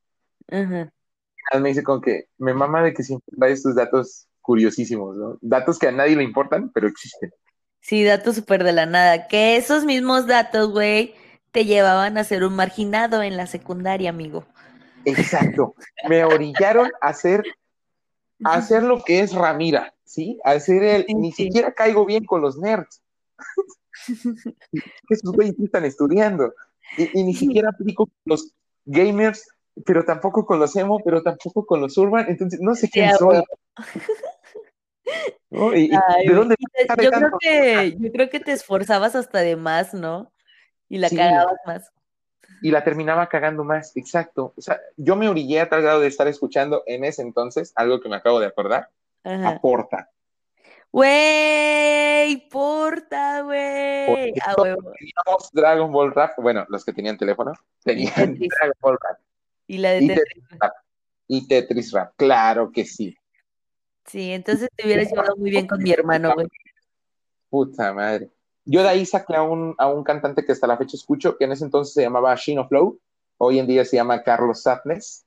Ajá. 0.50 0.92
Me 1.60 1.70
dice 1.70 1.84
como 1.84 2.02
que 2.02 2.28
me 2.38 2.54
mama 2.54 2.84
de 2.84 2.94
que 2.94 3.02
siempre 3.02 3.36
traes 3.36 3.64
tus 3.64 3.76
datos 3.76 4.28
curiosísimos, 4.42 5.18
¿no? 5.18 5.38
Datos 5.42 5.80
que 5.80 5.88
a 5.88 5.92
nadie 5.92 6.16
le 6.16 6.24
importan, 6.24 6.70
pero 6.72 6.88
existen. 6.88 7.32
Sí, 7.82 8.04
datos 8.04 8.36
súper 8.36 8.64
de 8.64 8.74
la 8.74 8.86
nada. 8.86 9.28
Que 9.28 9.56
esos 9.58 9.86
mismos 9.86 10.28
datos, 10.28 10.72
güey, 10.72 11.16
te 11.52 11.66
llevaban 11.66 12.18
a 12.18 12.24
ser 12.24 12.44
un 12.44 12.56
marginado 12.56 13.24
en 13.24 13.38
la 13.38 13.48
secundaria, 13.48 14.10
amigo. 14.10 14.46
Exacto. 15.06 15.76
Me 16.08 16.24
orillaron 16.24 16.92
a 17.02 17.10
hacer, 17.10 17.44
a 18.44 18.56
hacer 18.56 18.84
lo 18.84 19.04
que 19.04 19.22
es 19.22 19.34
Ramira, 19.34 19.94
¿sí? 20.04 20.40
A 20.44 20.52
hacer 20.52 20.84
el, 20.84 21.06
Sí, 21.06 21.14
ni 21.16 21.32
sí. 21.32 21.46
siquiera 21.46 21.74
caigo 21.74 22.06
bien 22.06 22.26
con 22.26 22.42
los 22.42 22.58
nerds. 22.58 23.02
Esos 25.10 25.32
güeyes 25.34 25.56
están 25.60 25.86
estudiando. 25.86 26.54
Y, 26.98 27.20
y 27.20 27.24
ni 27.24 27.34
siquiera 27.34 27.70
aplico 27.70 28.06
con 28.06 28.16
los 28.26 28.54
gamers, 28.86 29.48
pero 29.86 30.04
tampoco 30.04 30.46
con 30.46 30.60
los 30.60 30.76
emo, 30.76 31.00
pero 31.04 31.22
tampoco 31.24 31.66
con 31.66 31.82
los 31.82 31.98
urban. 31.98 32.26
Entonces, 32.28 32.60
no 32.62 32.76
sé 32.76 32.90
quién 32.90 33.16
soy. 33.18 33.44
Huevo. 35.52 35.72
¿no? 35.72 35.76
Y- 35.76 35.86
y 35.86 35.92
Ay, 36.08 36.28
¿De 36.28 36.34
dónde 36.34 36.56
te- 36.56 37.04
yo 37.04 37.12
creo 37.12 37.30
que, 37.40 37.96
yo 38.00 38.12
creo 38.12 38.30
que 38.30 38.40
te 38.40 38.52
esforzabas 38.52 39.16
hasta 39.16 39.40
de 39.40 39.56
más, 39.56 39.94
¿no? 39.94 40.32
Y 40.88 40.98
la 40.98 41.10
Sí. 41.10 41.16
cagabas 41.18 41.58
más. 41.66 41.92
y 42.62 42.72
la 42.72 42.84
terminaba 42.84 43.28
cagando 43.30 43.64
más, 43.64 43.96
exacto. 43.96 44.54
O 44.58 44.62
sea, 44.62 44.82
yo 44.98 45.16
me 45.16 45.30
orillé 45.30 45.62
a 45.62 45.70
tal 45.70 45.82
grado 45.82 46.02
de 46.02 46.08
estar 46.08 46.28
escuchando 46.28 46.84
en 46.88 47.06
ese 47.06 47.22
entonces, 47.22 47.72
algo 47.76 48.02
que 48.02 48.10
me 48.10 48.18
acabo 48.18 48.40
de 48.42 48.48
acordar, 48.48 48.90
Ajá. 49.24 49.50
a 49.50 49.60
Porta. 49.62 50.10
Güey, 50.92 52.50
porta, 52.50 53.42
güey. 53.44 54.34
Teníamos 54.34 55.50
Dragon 55.54 55.92
Ball 55.92 56.12
Rap, 56.14 56.32
bueno, 56.38 56.66
los 56.70 56.84
que 56.84 56.92
tenían 56.94 57.18
teléfono, 57.18 57.54
tenían. 57.84 58.14
Dragon 58.38 58.74
Ball 58.82 58.98
Rap 59.02 59.20
Y 59.68 59.78
la 59.78 59.92
de 59.92 60.02
y 60.04 60.08
Tetris. 60.08 60.26
Tetris 60.34 60.60
Rap. 60.60 60.74
Y 61.28 61.48
Tetris 61.48 61.92
Rap, 61.94 62.14
claro 62.18 62.72
que 62.72 62.86
sí. 62.86 63.16
Sí, 64.10 64.32
entonces 64.32 64.70
te 64.76 64.86
hubieras 64.86 65.10
llevado 65.10 65.36
muy 65.38 65.52
bien 65.52 65.68
con 65.68 65.82
mi 65.82 65.92
hermano, 65.92 66.34
güey. 66.34 66.48
Puta 67.50 67.94
madre. 67.94 68.30
Yo 68.66 68.82
de 68.82 68.90
ahí 68.90 69.06
saqué 69.06 69.36
a 69.36 69.42
un, 69.44 69.76
a 69.78 69.88
un 69.88 70.04
cantante 70.04 70.44
que 70.46 70.52
hasta 70.52 70.68
la 70.68 70.78
fecha 70.78 70.96
escucho, 70.98 71.38
que 71.38 71.46
en 71.46 71.52
ese 71.52 71.66
entonces 71.66 71.94
se 71.94 72.02
llamaba 72.02 72.36
Shino 72.36 72.68
Flow, 72.68 73.00
hoy 73.38 73.60
en 73.60 73.68
día 73.68 73.86
se 73.86 73.96
llama 73.98 74.22
Carlos 74.24 74.62
Sadness. 74.62 75.26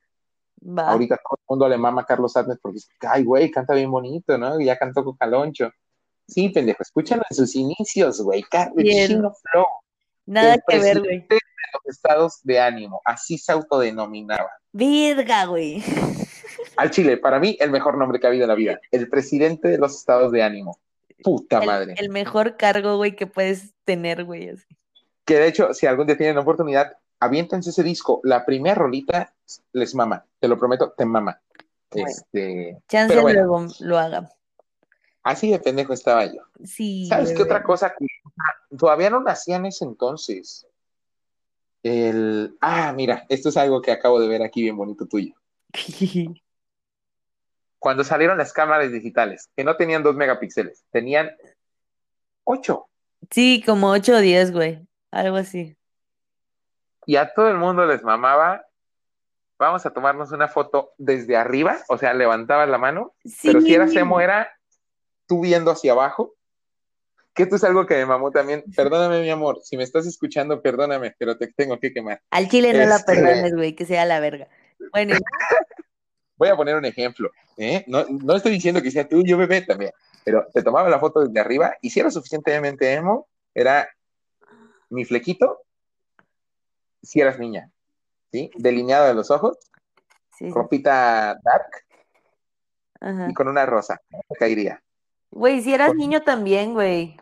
Va. 0.64 0.91
Ahorita 0.91 1.16
todo 1.16 1.39
el 1.39 1.45
mundo 1.49 1.68
le 1.68 1.76
mama 1.78 2.03
a 2.03 2.07
Carlos 2.07 2.37
Adnet 2.37 2.59
porque, 2.62 2.78
ay, 3.01 3.24
güey, 3.24 3.51
canta 3.51 3.74
bien 3.74 3.91
bonito, 3.91 4.39
¿no? 4.39 4.61
Y 4.61 4.66
ya 4.66 4.78
cantó 4.78 5.05
con 5.05 5.16
Caloncho. 5.16 5.70
Sí, 6.28 6.49
pendejo, 6.51 6.83
escúchalo 6.83 7.22
en 7.28 7.37
sus 7.37 7.55
inicios, 7.57 8.20
güey. 8.20 8.43
Carlos 8.45 8.85
Flow, 9.51 9.66
Nada 10.26 10.55
el 10.55 10.62
que 10.68 10.78
ver, 10.78 11.01
güey. 11.01 11.26
de 11.28 11.39
los 11.74 11.97
estados 11.97 12.41
de 12.45 12.61
ánimo. 12.61 13.01
Así 13.05 13.39
se 13.39 13.51
autodenominaba. 13.51 14.51
Virga, 14.72 15.47
güey. 15.47 15.83
Al 16.83 16.91
Chile, 16.91 17.16
para 17.16 17.39
mí, 17.39 17.57
el 17.61 17.70
mejor 17.70 17.97
nombre 17.97 18.18
que 18.18 18.26
ha 18.26 18.30
habido 18.30 18.43
en 18.45 18.49
la 18.49 18.55
vida. 18.57 18.80
El 18.91 19.09
presidente 19.09 19.68
de 19.68 19.78
los 19.78 19.95
estados 19.97 20.33
de 20.33 20.43
ánimo. 20.43 20.78
Puta 21.22 21.61
El, 21.61 21.66
madre. 21.66 21.95
el 21.97 22.09
mejor 22.09 22.57
cargo, 22.57 22.97
güey, 22.97 23.14
que 23.14 23.28
puedes 23.28 23.72
tener, 23.85 24.24
güey. 24.24 24.49
así. 24.49 24.66
Que 25.24 25.37
de 25.39 25.47
hecho, 25.47 25.72
si 25.74 25.87
algún 25.87 26.09
día 26.09 26.16
tienen 26.16 26.39
oportunidad, 26.39 26.97
aviéntense 27.20 27.70
ese 27.70 27.85
disco. 27.85 28.20
La 28.24 28.45
primera 28.45 28.74
rolita 28.74 29.33
les 29.72 29.95
mama. 29.95 30.26
Te 30.41 30.49
lo 30.49 30.59
prometo, 30.59 30.91
te 30.91 31.05
mama. 31.05 31.41
Bueno. 31.93 32.09
Este, 32.09 32.83
Chance 32.89 33.09
Pero 33.14 33.22
bueno. 33.22 33.41
luego 33.45 33.66
lo 33.78 33.99
haga. 33.99 34.28
así 35.22 35.53
de 35.53 35.61
pendejo 35.61 35.93
estaba 35.93 36.26
yo. 36.26 36.41
Sí. 36.64 37.07
¿Sabes 37.07 37.33
qué 37.33 37.43
otra 37.43 37.62
cosa? 37.62 37.95
Todavía 38.76 39.09
no 39.11 39.20
nacía 39.22 39.55
en 39.57 39.66
ese 39.66 39.85
entonces. 39.85 40.66
El. 41.85 42.57
Ah, 42.61 42.93
mira, 42.97 43.24
esto 43.28 43.51
es 43.51 43.57
algo 43.57 43.80
que 43.80 43.93
acabo 43.93 44.18
de 44.18 44.26
ver 44.26 44.43
aquí 44.43 44.62
bien 44.62 44.76
bonito 44.76 45.07
tuyo. 45.07 45.35
Cuando 47.83 48.05
salieron 48.05 48.39
las 48.39 48.53
cámaras 48.53 48.93
digitales, 48.93 49.51
que 49.57 49.64
no 49.64 49.74
tenían 49.76 50.05
dos 50.05 50.14
megapíxeles, 50.14 50.85
tenían 50.93 51.33
ocho. 52.45 52.87
Sí, 53.28 53.61
como 53.66 53.91
8 53.91 54.14
o 54.14 54.18
10, 54.20 54.53
güey. 54.53 54.87
Algo 55.11 55.37
así. 55.37 55.76
Y 57.07 57.16
a 57.16 57.35
todo 57.35 57.49
el 57.49 57.57
mundo 57.57 57.85
les 57.85 58.05
mamaba. 58.05 58.64
Vamos 59.59 59.85
a 59.85 59.91
tomarnos 59.93 60.30
una 60.30 60.47
foto 60.47 60.93
desde 60.97 61.37
arriba, 61.37 61.76
o 61.89 61.99
sea, 61.99 62.14
levantabas 62.14 62.68
la 62.68 62.78
mano, 62.78 63.14
Sí. 63.24 63.49
pero 63.49 63.61
si 63.61 63.74
eras 63.74 63.95
emo 63.97 64.20
era 64.20 64.49
tú 65.26 65.41
viendo 65.41 65.72
hacia 65.72 65.91
abajo. 65.91 66.35
Que 67.35 67.43
esto 67.43 67.57
es 67.57 67.64
algo 67.64 67.85
que 67.87 67.97
me 67.97 68.07
mamó 68.07 68.30
también. 68.30 68.62
Perdóname, 68.76 69.22
mi 69.22 69.30
amor, 69.30 69.59
si 69.64 69.76
me 69.76 69.83
estás 69.83 70.07
escuchando, 70.07 70.62
perdóname, 70.62 71.16
pero 71.18 71.37
te 71.37 71.49
tengo 71.49 71.80
que 71.80 71.93
quemar. 71.93 72.20
Al 72.30 72.49
chile 72.49 72.72
no 72.74 72.87
la 72.87 72.97
Este- 72.97 73.12
perdones, 73.14 73.57
güey, 73.57 73.74
que 73.74 73.87
sea 73.87 74.05
la 74.05 74.20
verga. 74.20 74.47
Bueno, 74.93 75.14
Voy 76.43 76.49
a 76.49 76.57
poner 76.57 76.74
un 76.74 76.84
ejemplo. 76.84 77.30
¿eh? 77.57 77.84
No, 77.86 78.05
no 78.09 78.34
estoy 78.34 78.51
diciendo 78.51 78.82
que 78.82 78.90
sea 78.90 79.09
tú, 79.09 79.22
yo 79.24 79.38
bebé 79.38 79.62
también, 79.62 79.93
pero 80.24 80.45
te 80.53 80.61
tomaba 80.61 80.88
la 80.88 80.99
foto 80.99 81.20
desde 81.20 81.38
arriba 81.38 81.76
y 81.80 81.90
si 81.90 82.01
era 82.01 82.11
suficientemente 82.11 82.93
emo, 82.95 83.28
era 83.55 83.88
mi 84.90 85.05
flequito, 85.05 85.61
si 87.01 87.20
eras 87.20 87.38
niña, 87.38 87.70
¿sí? 88.32 88.51
Delineado 88.57 89.07
de 89.07 89.14
los 89.14 89.30
ojos, 89.30 89.57
sí, 90.36 90.51
ropita 90.51 91.38
dark 91.45 91.70
Ajá. 93.01 93.28
y 93.30 93.34
con 93.34 93.47
una 93.47 93.64
rosa, 93.64 94.01
caería. 94.36 94.82
Güey, 95.30 95.62
si 95.62 95.72
eras 95.72 95.95
niño 95.95 96.22
también, 96.22 96.72
güey. 96.74 97.20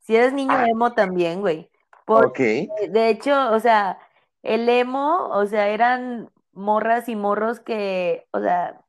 Si 0.00 0.14
eres 0.14 0.34
niño 0.34 0.52
Ah. 0.52 0.66
emo 0.68 0.92
también, 0.92 1.40
güey. 1.40 1.70
Por- 2.04 2.26
Ok, 2.26 2.38
De 2.38 3.08
hecho, 3.08 3.50
o 3.52 3.60
sea, 3.60 3.98
el 4.42 4.68
emo, 4.68 5.28
o 5.30 5.46
sea, 5.46 5.68
eran 5.68 6.30
morras 6.56 7.08
y 7.08 7.16
morros 7.16 7.60
que, 7.60 8.26
o 8.32 8.40
sea, 8.40 8.80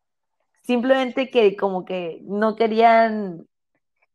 simplemente 0.64 1.30
que 1.30 1.56
como 1.56 1.86
que 1.86 2.22
no 2.24 2.56
querían, 2.56 3.48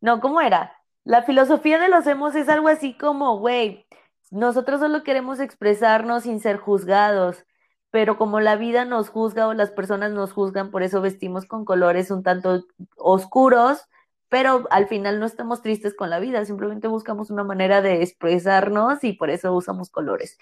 no, 0.00 0.20
¿cómo 0.20 0.40
era? 0.40 0.76
La 1.04 1.22
filosofía 1.22 1.78
de 1.78 1.88
los 1.88 2.06
emos 2.06 2.34
es 2.34 2.48
algo 2.48 2.68
así 2.68 2.96
como, 2.96 3.38
güey, 3.38 3.86
nosotros 4.30 4.80
solo 4.80 5.02
queremos 5.04 5.40
expresarnos 5.40 6.24
sin 6.24 6.40
ser 6.40 6.56
juzgados, 6.56 7.44
pero 7.90 8.16
como 8.16 8.40
la 8.40 8.56
vida 8.56 8.84
nos 8.84 9.10
juzga 9.10 9.46
o 9.48 9.54
las 9.54 9.70
personas 9.70 10.12
nos 10.12 10.32
juzgan, 10.32 10.70
por 10.70 10.82
eso 10.82 11.02
vestimos 11.02 11.44
con 11.46 11.64
colores 11.64 12.10
un 12.10 12.22
tanto 12.22 12.64
oscuros, 12.96 13.88
pero 14.30 14.66
al 14.70 14.88
final 14.88 15.20
no 15.20 15.26
estamos 15.26 15.60
tristes 15.60 15.94
con 15.94 16.08
la 16.08 16.18
vida, 16.18 16.44
simplemente 16.46 16.88
buscamos 16.88 17.30
una 17.30 17.44
manera 17.44 17.82
de 17.82 18.02
expresarnos 18.02 19.04
y 19.04 19.12
por 19.12 19.28
eso 19.28 19.52
usamos 19.54 19.90
colores. 19.90 20.38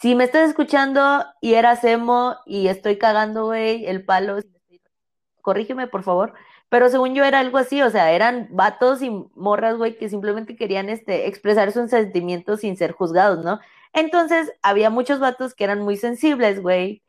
Si 0.00 0.14
me 0.14 0.24
estás 0.24 0.48
escuchando 0.50 1.24
y 1.40 1.54
eras 1.54 1.84
emo 1.84 2.36
y 2.46 2.68
estoy 2.68 2.98
cagando, 2.98 3.46
güey, 3.46 3.86
el 3.86 4.04
palo, 4.04 4.38
corrígeme 5.40 5.86
por 5.86 6.02
favor, 6.02 6.34
pero 6.68 6.88
según 6.88 7.14
yo 7.14 7.24
era 7.24 7.40
algo 7.40 7.58
así, 7.58 7.82
o 7.82 7.90
sea, 7.90 8.12
eran 8.12 8.48
vatos 8.50 9.02
y 9.02 9.10
morras, 9.34 9.76
güey, 9.76 9.96
que 9.96 10.08
simplemente 10.08 10.56
querían 10.56 10.88
este, 10.88 11.28
expresar 11.28 11.72
sus 11.72 11.90
sentimientos 11.90 12.60
sin 12.60 12.76
ser 12.76 12.92
juzgados, 12.92 13.44
¿no? 13.44 13.60
Entonces, 13.92 14.52
había 14.62 14.90
muchos 14.90 15.20
vatos 15.20 15.54
que 15.54 15.64
eran 15.64 15.80
muy 15.80 15.96
sensibles, 15.96 16.60
güey, 16.60 17.02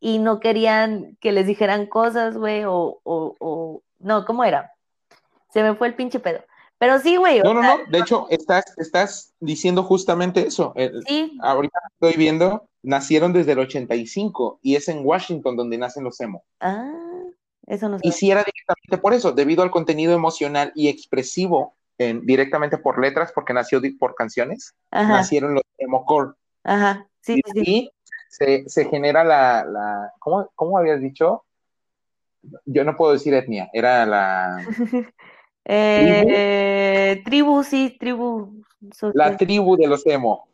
y 0.00 0.18
no 0.18 0.40
querían 0.40 1.16
que 1.20 1.32
les 1.32 1.46
dijeran 1.46 1.86
cosas, 1.86 2.36
güey, 2.36 2.64
o, 2.64 3.00
o, 3.04 3.36
o, 3.38 3.82
no, 4.00 4.24
¿cómo 4.24 4.44
era? 4.44 4.72
Se 5.50 5.62
me 5.62 5.74
fue 5.76 5.88
el 5.88 5.94
pinche 5.94 6.18
pedo. 6.18 6.42
Pero 6.82 6.98
sí, 6.98 7.14
güey, 7.14 7.40
no, 7.40 7.54
no, 7.54 7.60
sea, 7.60 7.76
no, 7.76 7.92
de 7.92 7.98
hecho, 8.00 8.26
estás, 8.28 8.64
estás 8.76 9.32
diciendo 9.38 9.84
justamente 9.84 10.48
eso. 10.48 10.72
El- 10.74 11.04
sí, 11.06 11.38
ahorita 11.40 11.78
estoy 11.92 12.14
viendo, 12.18 12.68
nacieron 12.82 13.32
desde 13.32 13.52
el 13.52 13.60
85 13.60 14.58
y 14.62 14.74
es 14.74 14.88
en 14.88 15.06
Washington 15.06 15.56
donde 15.56 15.78
nacen 15.78 16.02
los 16.02 16.20
emo. 16.20 16.42
ah, 16.58 16.92
eso 17.68 17.88
no 17.88 18.00
Y 18.02 18.10
sé. 18.10 18.18
si 18.18 18.30
era 18.32 18.42
directamente 18.42 18.98
por 19.00 19.14
eso, 19.14 19.30
debido 19.30 19.62
al 19.62 19.70
contenido 19.70 20.12
emocional 20.12 20.72
y 20.74 20.88
expresivo, 20.88 21.76
en- 21.98 22.26
directamente 22.26 22.78
por 22.78 23.00
letras, 23.00 23.30
porque 23.32 23.54
nació 23.54 23.80
por 23.96 24.16
canciones, 24.16 24.74
Ajá, 24.90 25.18
nacieron 25.18 25.54
los 25.54 25.62
emocore. 25.78 26.32
ajá, 26.64 27.06
sí, 27.20 27.40
Y 27.46 27.50
sí, 27.52 27.64
sí. 27.64 27.90
se, 28.28 28.68
se 28.68 28.86
genera 28.86 29.22
la, 29.22 29.64
la 29.64 30.12
¿cómo, 30.18 30.50
cómo 30.56 30.78
habías 30.78 31.00
dicho? 31.00 31.44
Yo 32.64 32.82
no 32.82 32.96
puedo 32.96 33.12
decir 33.12 33.34
etnia, 33.34 33.70
era 33.72 34.04
la, 34.04 34.64
Eh, 35.64 37.22
tribu, 37.24 37.62
sí, 37.62 37.96
tribu. 37.98 38.62
social. 38.92 39.12
la 39.14 39.36
tribu 39.36 39.76
de 39.76 39.86
los 39.86 40.04
emo. 40.06 40.48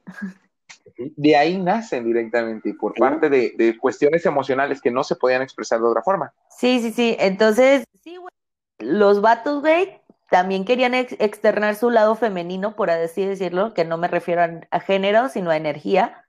De 0.96 1.36
ahí 1.36 1.58
nacen 1.58 2.04
directamente, 2.04 2.70
y 2.70 2.72
por 2.72 2.94
parte 2.94 3.30
de, 3.30 3.52
de 3.56 3.78
cuestiones 3.78 4.26
emocionales 4.26 4.80
que 4.82 4.90
no 4.90 5.04
se 5.04 5.16
podían 5.16 5.42
expresar 5.42 5.80
de 5.80 5.86
otra 5.86 6.02
forma. 6.02 6.32
Sí, 6.50 6.80
sí, 6.80 6.90
sí. 6.90 7.16
Entonces, 7.20 7.84
sí, 8.02 8.16
güey. 8.16 8.32
Los 8.80 9.20
vatos, 9.20 9.60
güey, 9.60 10.00
también 10.30 10.64
querían 10.64 10.94
ex- 10.94 11.16
externar 11.20 11.74
su 11.76 11.90
lado 11.90 12.14
femenino, 12.14 12.74
por 12.76 12.90
así 12.90 13.24
decirlo, 13.24 13.74
que 13.74 13.84
no 13.84 13.96
me 13.96 14.08
refiero 14.08 14.42
a, 14.42 14.60
a 14.70 14.80
género, 14.80 15.28
sino 15.28 15.50
a 15.50 15.56
energía. 15.56 16.24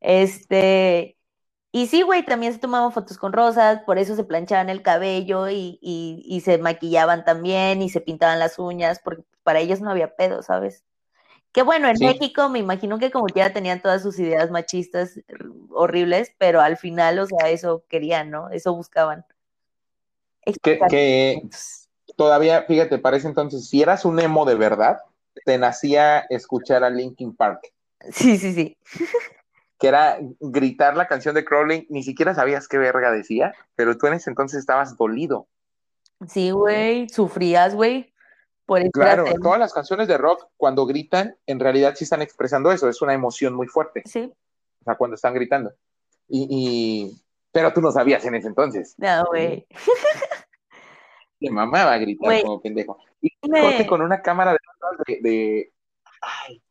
Este, 0.00 1.15
y 1.72 1.86
sí, 1.88 2.02
güey, 2.02 2.24
también 2.24 2.52
se 2.52 2.58
tomaban 2.58 2.92
fotos 2.92 3.18
con 3.18 3.32
rosas, 3.32 3.80
por 3.84 3.98
eso 3.98 4.16
se 4.16 4.24
planchaban 4.24 4.70
el 4.70 4.82
cabello 4.82 5.48
y, 5.48 5.78
y, 5.82 6.22
y 6.24 6.40
se 6.40 6.58
maquillaban 6.58 7.24
también 7.24 7.82
y 7.82 7.90
se 7.90 8.00
pintaban 8.00 8.38
las 8.38 8.58
uñas, 8.58 9.00
porque 9.02 9.24
para 9.42 9.60
ellos 9.60 9.80
no 9.80 9.90
había 9.90 10.16
pedo, 10.16 10.42
¿sabes? 10.42 10.84
Que 11.52 11.62
bueno, 11.62 11.88
en 11.88 11.96
Sí. 11.96 12.04
México 12.04 12.48
me 12.48 12.58
imagino 12.58 12.98
que 12.98 13.10
como 13.10 13.26
quiera 13.26 13.52
tenían 13.52 13.80
todas 13.80 14.02
sus 14.02 14.18
ideas 14.18 14.50
machistas 14.50 15.18
horribles, 15.70 16.32
pero 16.38 16.60
al 16.60 16.76
final, 16.76 17.18
o 17.18 17.26
sea, 17.26 17.48
eso 17.48 17.84
querían, 17.88 18.30
¿no? 18.30 18.50
Eso 18.50 18.74
buscaban. 18.74 19.24
Que, 20.62 20.78
que 20.90 21.42
todavía, 22.14 22.62
fíjate, 22.62 22.98
parece 22.98 23.26
entonces, 23.28 23.68
si 23.68 23.82
eras 23.82 24.04
un 24.04 24.20
emo 24.20 24.44
de 24.44 24.54
verdad, 24.54 24.98
te 25.44 25.58
nacía 25.58 26.20
escuchar 26.28 26.84
a 26.84 26.90
Linkin 26.90 27.34
Park. 27.34 27.72
Sí, 28.12 28.36
sí, 28.36 28.52
sí. 28.52 28.76
Que 29.78 29.88
era 29.88 30.18
gritar 30.40 30.96
la 30.96 31.06
canción 31.06 31.34
de 31.34 31.44
Crawling, 31.44 31.86
ni 31.90 32.02
siquiera 32.02 32.34
sabías 32.34 32.66
qué 32.68 32.78
verga 32.78 33.10
decía, 33.10 33.54
pero 33.74 33.96
tú 33.98 34.06
en 34.06 34.14
ese 34.14 34.30
entonces 34.30 34.58
estabas 34.60 34.96
dolido. 34.96 35.48
Sí, 36.28 36.50
güey, 36.50 37.08
sufrías, 37.10 37.74
güey, 37.74 38.14
por 38.64 38.80
Claro, 38.90 39.24
todas 39.42 39.58
las 39.60 39.74
canciones 39.74 40.08
de 40.08 40.16
rock, 40.18 40.46
cuando 40.56 40.86
gritan, 40.86 41.36
en 41.46 41.60
realidad 41.60 41.94
sí 41.94 42.04
están 42.04 42.22
expresando 42.22 42.72
eso, 42.72 42.88
es 42.88 43.02
una 43.02 43.12
emoción 43.14 43.54
muy 43.54 43.66
fuerte, 43.66 44.02
Sí, 44.06 44.32
o 44.80 44.84
sea, 44.84 44.94
cuando 44.96 45.14
están 45.16 45.34
gritando. 45.34 45.72
Y, 46.28 46.46
y- 46.50 47.22
pero 47.52 47.72
tú 47.72 47.80
no 47.80 47.92
sabías 47.92 48.24
en 48.24 48.34
ese 48.34 48.48
entonces. 48.48 48.94
no, 48.98 49.24
güey. 49.26 49.66
Te 51.38 51.50
mamaba 51.50 51.98
gritar 51.98 52.40
como 52.42 52.60
pendejo. 52.62 52.98
Y 53.20 53.30
Me- 53.48 53.60
corte 53.60 53.86
con 53.86 54.00
una 54.00 54.22
cámara 54.22 54.52
de, 54.52 54.58
de, 55.06 55.20
de- 55.30 55.72
ay, 56.22 56.62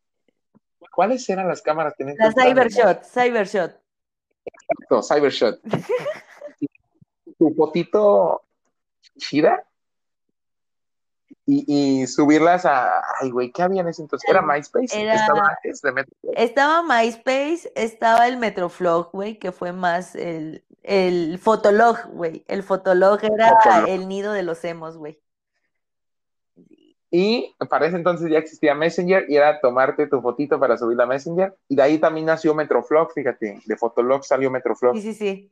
¿cuáles 0.95 1.29
eran 1.29 1.47
las 1.47 1.61
cámaras 1.61 1.93
que 1.97 2.03
ese 2.03 2.15
La 2.17 2.31
Cybershot, 2.31 3.03
Cybershot. 3.03 3.79
Exacto, 4.45 5.01
Cybershot. 5.03 5.59
tu 7.37 7.53
fotito 7.55 8.43
chida 9.17 9.63
y, 11.45 12.01
y 12.01 12.07
subirlas 12.07 12.65
a. 12.65 13.01
Ay, 13.19 13.29
güey, 13.29 13.51
¿qué 13.51 13.61
había 13.61 13.81
en 13.81 13.89
ese 13.89 14.01
entonces? 14.01 14.27
¿Era 14.29 14.41
MySpace? 14.41 14.99
Era- 14.99 15.15
¿Estaba 15.15 15.47
antes 15.49 15.81
de 15.81 15.91
Metro? 15.91 16.15
Estaba 16.35 16.83
MySpace, 16.83 17.71
estaba 17.75 18.27
el 18.27 18.37
Metroflog, 18.37 19.11
güey, 19.11 19.37
que 19.37 19.51
fue 19.51 19.71
más 19.71 20.15
el, 20.15 20.63
el 20.81 21.37
Fotolog, 21.37 22.07
güey. 22.13 22.43
El 22.47 22.63
Fotolog 22.63 23.23
era 23.23 23.49
Fotolog. 23.61 23.89
el 23.89 24.07
nido 24.07 24.31
de 24.33 24.43
los 24.43 24.63
emos, 24.65 24.97
güey. 24.97 25.19
Y 27.17 27.55
para 27.69 27.87
ese 27.87 27.95
entonces 27.95 28.29
ya 28.29 28.39
existía 28.39 28.75
Messenger 28.75 29.25
y 29.29 29.37
era 29.37 29.61
tomarte 29.61 30.05
tu 30.05 30.21
fotito 30.21 30.59
para 30.59 30.77
subir 30.77 30.99
a 30.99 31.05
Messenger. 31.05 31.55
Y 31.69 31.77
de 31.77 31.81
ahí 31.81 31.97
también 31.97 32.25
nació 32.25 32.53
Metroflog, 32.53 33.13
fíjate. 33.13 33.61
De 33.63 33.77
Fotolog 33.77 34.25
salió 34.25 34.51
Metroflog. 34.51 34.97
Sí, 34.97 35.01
sí, 35.01 35.13
sí. 35.13 35.51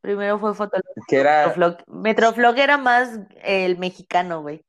Primero 0.00 0.40
fue 0.40 0.54
Fotolog. 0.54 0.82
Que 1.06 1.18
era. 1.18 1.46
Metroflog. 1.46 1.76
Metroflog 1.86 2.58
era 2.58 2.78
más 2.78 3.20
el 3.44 3.78
mexicano, 3.78 4.42
güey. 4.42 4.64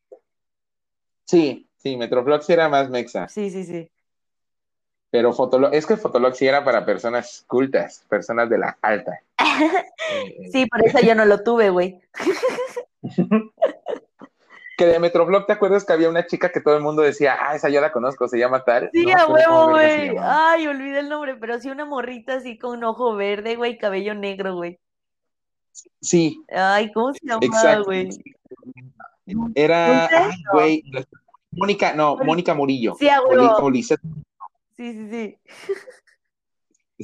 Sí, 1.25 1.67
sí, 1.77 1.97
Metroflog 1.97 2.43
sí 2.43 2.53
era 2.53 2.69
más 2.69 2.91
mexa. 2.91 3.27
Sí, 3.27 3.49
sí, 3.49 3.63
sí. 3.63 3.89
Pero 5.09 5.33
Fotolog, 5.33 5.73
es 5.73 5.87
que 5.87 5.97
Fotolog 5.97 6.35
sí 6.35 6.45
era 6.45 6.63
para 6.63 6.85
personas 6.85 7.43
cultas, 7.47 8.05
personas 8.07 8.51
de 8.51 8.59
la 8.59 8.77
alta. 8.83 9.19
Eh, 9.39 10.49
Sí, 10.51 10.67
por 10.67 10.85
eso 10.85 10.99
yo 10.99 11.15
no 11.15 11.25
lo 11.25 11.41
tuve, 11.41 11.71
güey. 11.71 11.99
Que 14.77 14.85
de 14.85 14.99
Metroflog, 14.99 15.45
¿te 15.45 15.53
acuerdas 15.53 15.85
que 15.85 15.93
había 15.93 16.09
una 16.09 16.25
chica 16.25 16.51
que 16.51 16.59
todo 16.59 16.75
el 16.75 16.83
mundo 16.83 17.01
decía, 17.01 17.37
ah, 17.39 17.55
esa 17.55 17.69
yo 17.69 17.79
la 17.79 17.91
conozco, 17.91 18.27
se 18.27 18.37
llama 18.37 18.63
tal? 18.63 18.89
Sí, 18.91 19.05
No 19.05 19.17
a 19.17 19.27
huevo, 19.27 19.69
güey. 19.69 20.07
llamaba. 20.07 20.51
Ay, 20.51 20.67
olvidé 20.67 20.99
el 20.99 21.09
nombre, 21.09 21.35
pero 21.35 21.59
sí 21.59 21.69
una 21.69 21.85
morrita 21.85 22.35
así 22.35 22.57
con 22.57 22.83
ojo 22.83 23.15
verde, 23.15 23.55
güey, 23.55 23.77
cabello 23.77 24.13
negro, 24.15 24.55
güey. 24.55 24.79
Sí, 26.01 26.41
Ay, 26.49 26.91
¿cómo 26.91 27.13
se 27.13 27.19
llama, 27.23 27.39
exacto. 27.41 27.85
güey? 27.85 28.09
Era, 29.55 30.09
güey, 30.53 30.83
Mónica, 31.51 31.93
no, 31.93 32.17
Mónica 32.17 32.53
Murillo. 32.53 32.95
Sí, 32.99 33.09
a 33.09 33.21
huevo. 33.21 33.57
o. 33.57 33.97
Sí, 34.75 34.93
sí, 34.93 35.09
sí. 35.09 35.37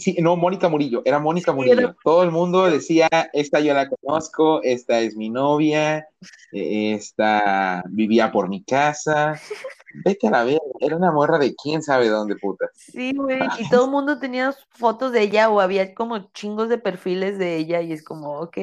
Sí, 0.02 0.16
no, 0.20 0.36
Mónica 0.36 0.68
Murillo, 0.68 1.04
era 1.06 1.20
Mónica 1.20 1.54
Murillo. 1.54 1.80
era- 1.80 1.96
Todo 2.04 2.24
el 2.24 2.32
mundo 2.32 2.66
decía, 2.70 3.08
esta 3.34 3.60
yo 3.60 3.74
la 3.76 3.88
conozco, 3.88 4.62
esta 4.64 5.00
es 5.00 5.16
mi 5.16 5.30
novia, 5.30 6.08
eh, 6.52 6.94
esta 6.94 7.84
vivía 7.88 8.32
por 8.32 8.50
mi 8.50 8.64
casa. 8.64 9.40
Vete 9.94 10.28
a 10.28 10.32
la 10.32 10.44
verga, 10.44 10.62
era 10.80 10.96
una 10.98 11.12
morra 11.12 11.38
de 11.38 11.54
quién 11.54 11.84
sabe 11.84 12.10
dónde, 12.10 12.36
puta. 12.36 12.66
Sí, 12.74 13.14
güey. 13.16 13.42
Y 13.60 13.70
todo 13.70 13.86
el 13.86 13.92
mundo 13.92 14.18
tenía 14.20 14.56
fotos 14.72 15.12
de 15.12 15.22
ella 15.22 15.50
o 15.50 15.60
había 15.60 15.94
como 15.94 16.32
chingos 16.34 16.68
de 16.70 16.78
perfiles 16.80 17.38
de 17.38 17.58
ella 17.58 17.82
y 17.82 17.94
es 17.94 18.04
como, 18.04 18.40
ok. 18.40 18.58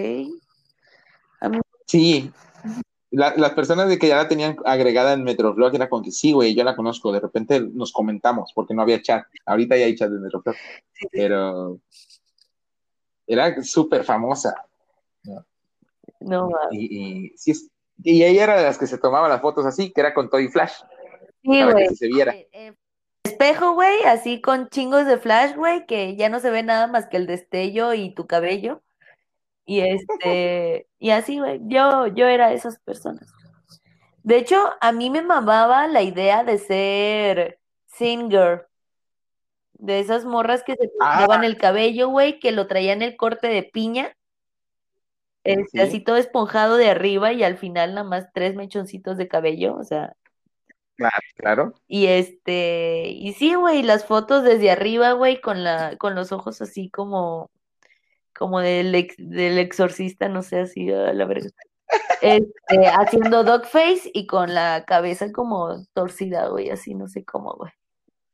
Sí, 1.87 2.31
la- 3.11 3.35
las 3.37 3.53
personas 3.53 3.89
de 3.89 3.99
que 3.99 4.09
ya 4.09 4.17
la 4.17 4.29
tenían 4.29 4.57
agregada 4.65 5.13
en 5.15 5.25
Metroflog 5.25 5.75
era 5.75 5.89
con 5.89 6.03
que 6.03 6.11
sí, 6.11 6.33
güey, 6.33 6.55
yo 6.55 6.65
la 6.65 6.77
conozco. 6.77 7.11
De 7.13 7.21
repente 7.21 7.61
nos 7.61 7.93
comentamos 7.93 8.53
porque 8.55 8.75
no 8.75 8.83
había 8.83 9.01
chat. 9.03 9.25
Ahorita 9.47 9.77
ya 9.77 9.87
hay 9.87 9.97
chat 9.97 10.11
de 10.11 10.19
Metroflog, 10.21 10.55
pero 11.11 11.79
era 13.27 13.63
súper 13.63 14.05
famosa. 14.05 14.55
No 16.21 16.49
mames. 16.51 16.69
Y, 16.73 16.99
y, 17.27 17.33
sí 17.37 17.53
es- 17.53 17.71
y 18.03 18.23
ella 18.23 18.45
era 18.45 18.57
de 18.59 18.63
las 18.65 18.79
que 18.79 18.87
se 18.87 18.99
tomaba 18.99 19.29
las 19.29 19.41
fotos 19.41 19.67
así, 19.67 19.91
que 19.93 20.01
era 20.01 20.15
con 20.15 20.31
Toy 20.31 20.49
Flash, 20.49 20.73
Sí, 21.43 21.61
para 21.61 21.73
güey. 21.73 21.89
que 21.89 21.95
se 21.97 22.07
viera. 22.07 22.33
Eh, 22.35 22.49
eh, 22.53 22.75
Espejo, 23.25 23.73
güey, 23.75 24.03
así 24.05 24.41
con 24.41 24.69
chingos 24.69 25.05
de 25.07 25.19
flash, 25.19 25.55
güey, 25.55 25.85
que 25.87 26.17
ya 26.17 26.29
no 26.29 26.41
se 26.41 26.51
ve 26.51 26.63
nada 26.63 26.87
más 26.87 27.07
que 27.07 27.17
el 27.19 27.27
destello 27.27 27.93
y 27.95 28.15
tu 28.15 28.27
cabello. 28.27 28.83
Y 29.71 29.81
este, 29.81 30.87
y 30.99 31.11
así, 31.11 31.39
güey, 31.39 31.61
yo, 31.65 32.07
yo 32.07 32.27
era 32.27 32.53
esas 32.55 32.79
personas. 32.81 33.31
De 34.23 34.39
hecho, 34.39 34.57
a 34.81 34.93
mí 34.93 35.11
me 35.11 35.21
mamaba 35.23 35.87
la 35.89 36.01
idea 36.03 36.43
de 36.43 36.57
ser 36.59 37.59
singer. 37.87 38.67
De 39.75 40.01
esas 40.01 40.25
morras 40.25 40.65
que 40.65 40.75
se 40.75 40.91
Ah. 41.01 41.19
pintaban 41.19 41.45
el 41.45 41.57
cabello, 41.59 42.09
güey, 42.09 42.41
que 42.41 42.51
lo 42.51 42.67
traían 42.67 43.03
el 43.03 43.17
corte 43.17 43.49
de 43.49 43.63
piña. 43.63 44.17
Este, 45.45 45.67
Sí. 45.71 45.81
así 45.81 46.01
todo 46.01 46.17
esponjado 46.17 46.77
de 46.79 46.91
arriba 46.91 47.33
y 47.33 47.43
al 47.45 47.57
final 47.59 47.95
nada 47.95 48.09
más 48.09 48.27
tres 48.33 48.55
mechoncitos 48.55 49.17
de 49.19 49.29
cabello, 49.29 49.77
o 49.77 49.85
sea, 49.85 50.15
Claro, 50.97 51.17
claro. 51.37 51.75
y 51.87 52.07
este, 52.07 53.09
y 53.09 53.33
sí, 53.35 53.55
güey, 53.55 53.83
las 53.83 54.05
fotos 54.05 54.43
desde 54.43 54.71
arriba, 54.71 55.13
güey, 55.13 55.41
con 55.41 55.63
la, 55.63 55.97
con 55.97 56.15
los 56.17 56.33
ojos 56.33 56.61
así 56.61 56.91
como, 56.91 57.51
como 58.39 58.61
del, 58.61 58.95
ex- 58.95 59.17
del 59.19 59.59
exorcista, 59.59 60.29
no 60.29 60.43
sé, 60.43 60.61
así, 60.61 60.91
a 60.93 61.13
la 61.13 61.25
verga. 61.25 61.49
Este, 62.21 62.87
haciendo 62.87 63.45
dog 63.45 63.65
face 63.67 64.11
y 64.13 64.27
con 64.27 64.55
la 64.55 64.85
cabeza 64.87 65.33
como 65.33 65.85
torcida, 65.95 66.49
güey, 66.49 66.71
así, 66.71 66.95
no 66.95 67.09
sé 67.09 67.25
cómo, 67.25 67.55
güey. 67.55 67.73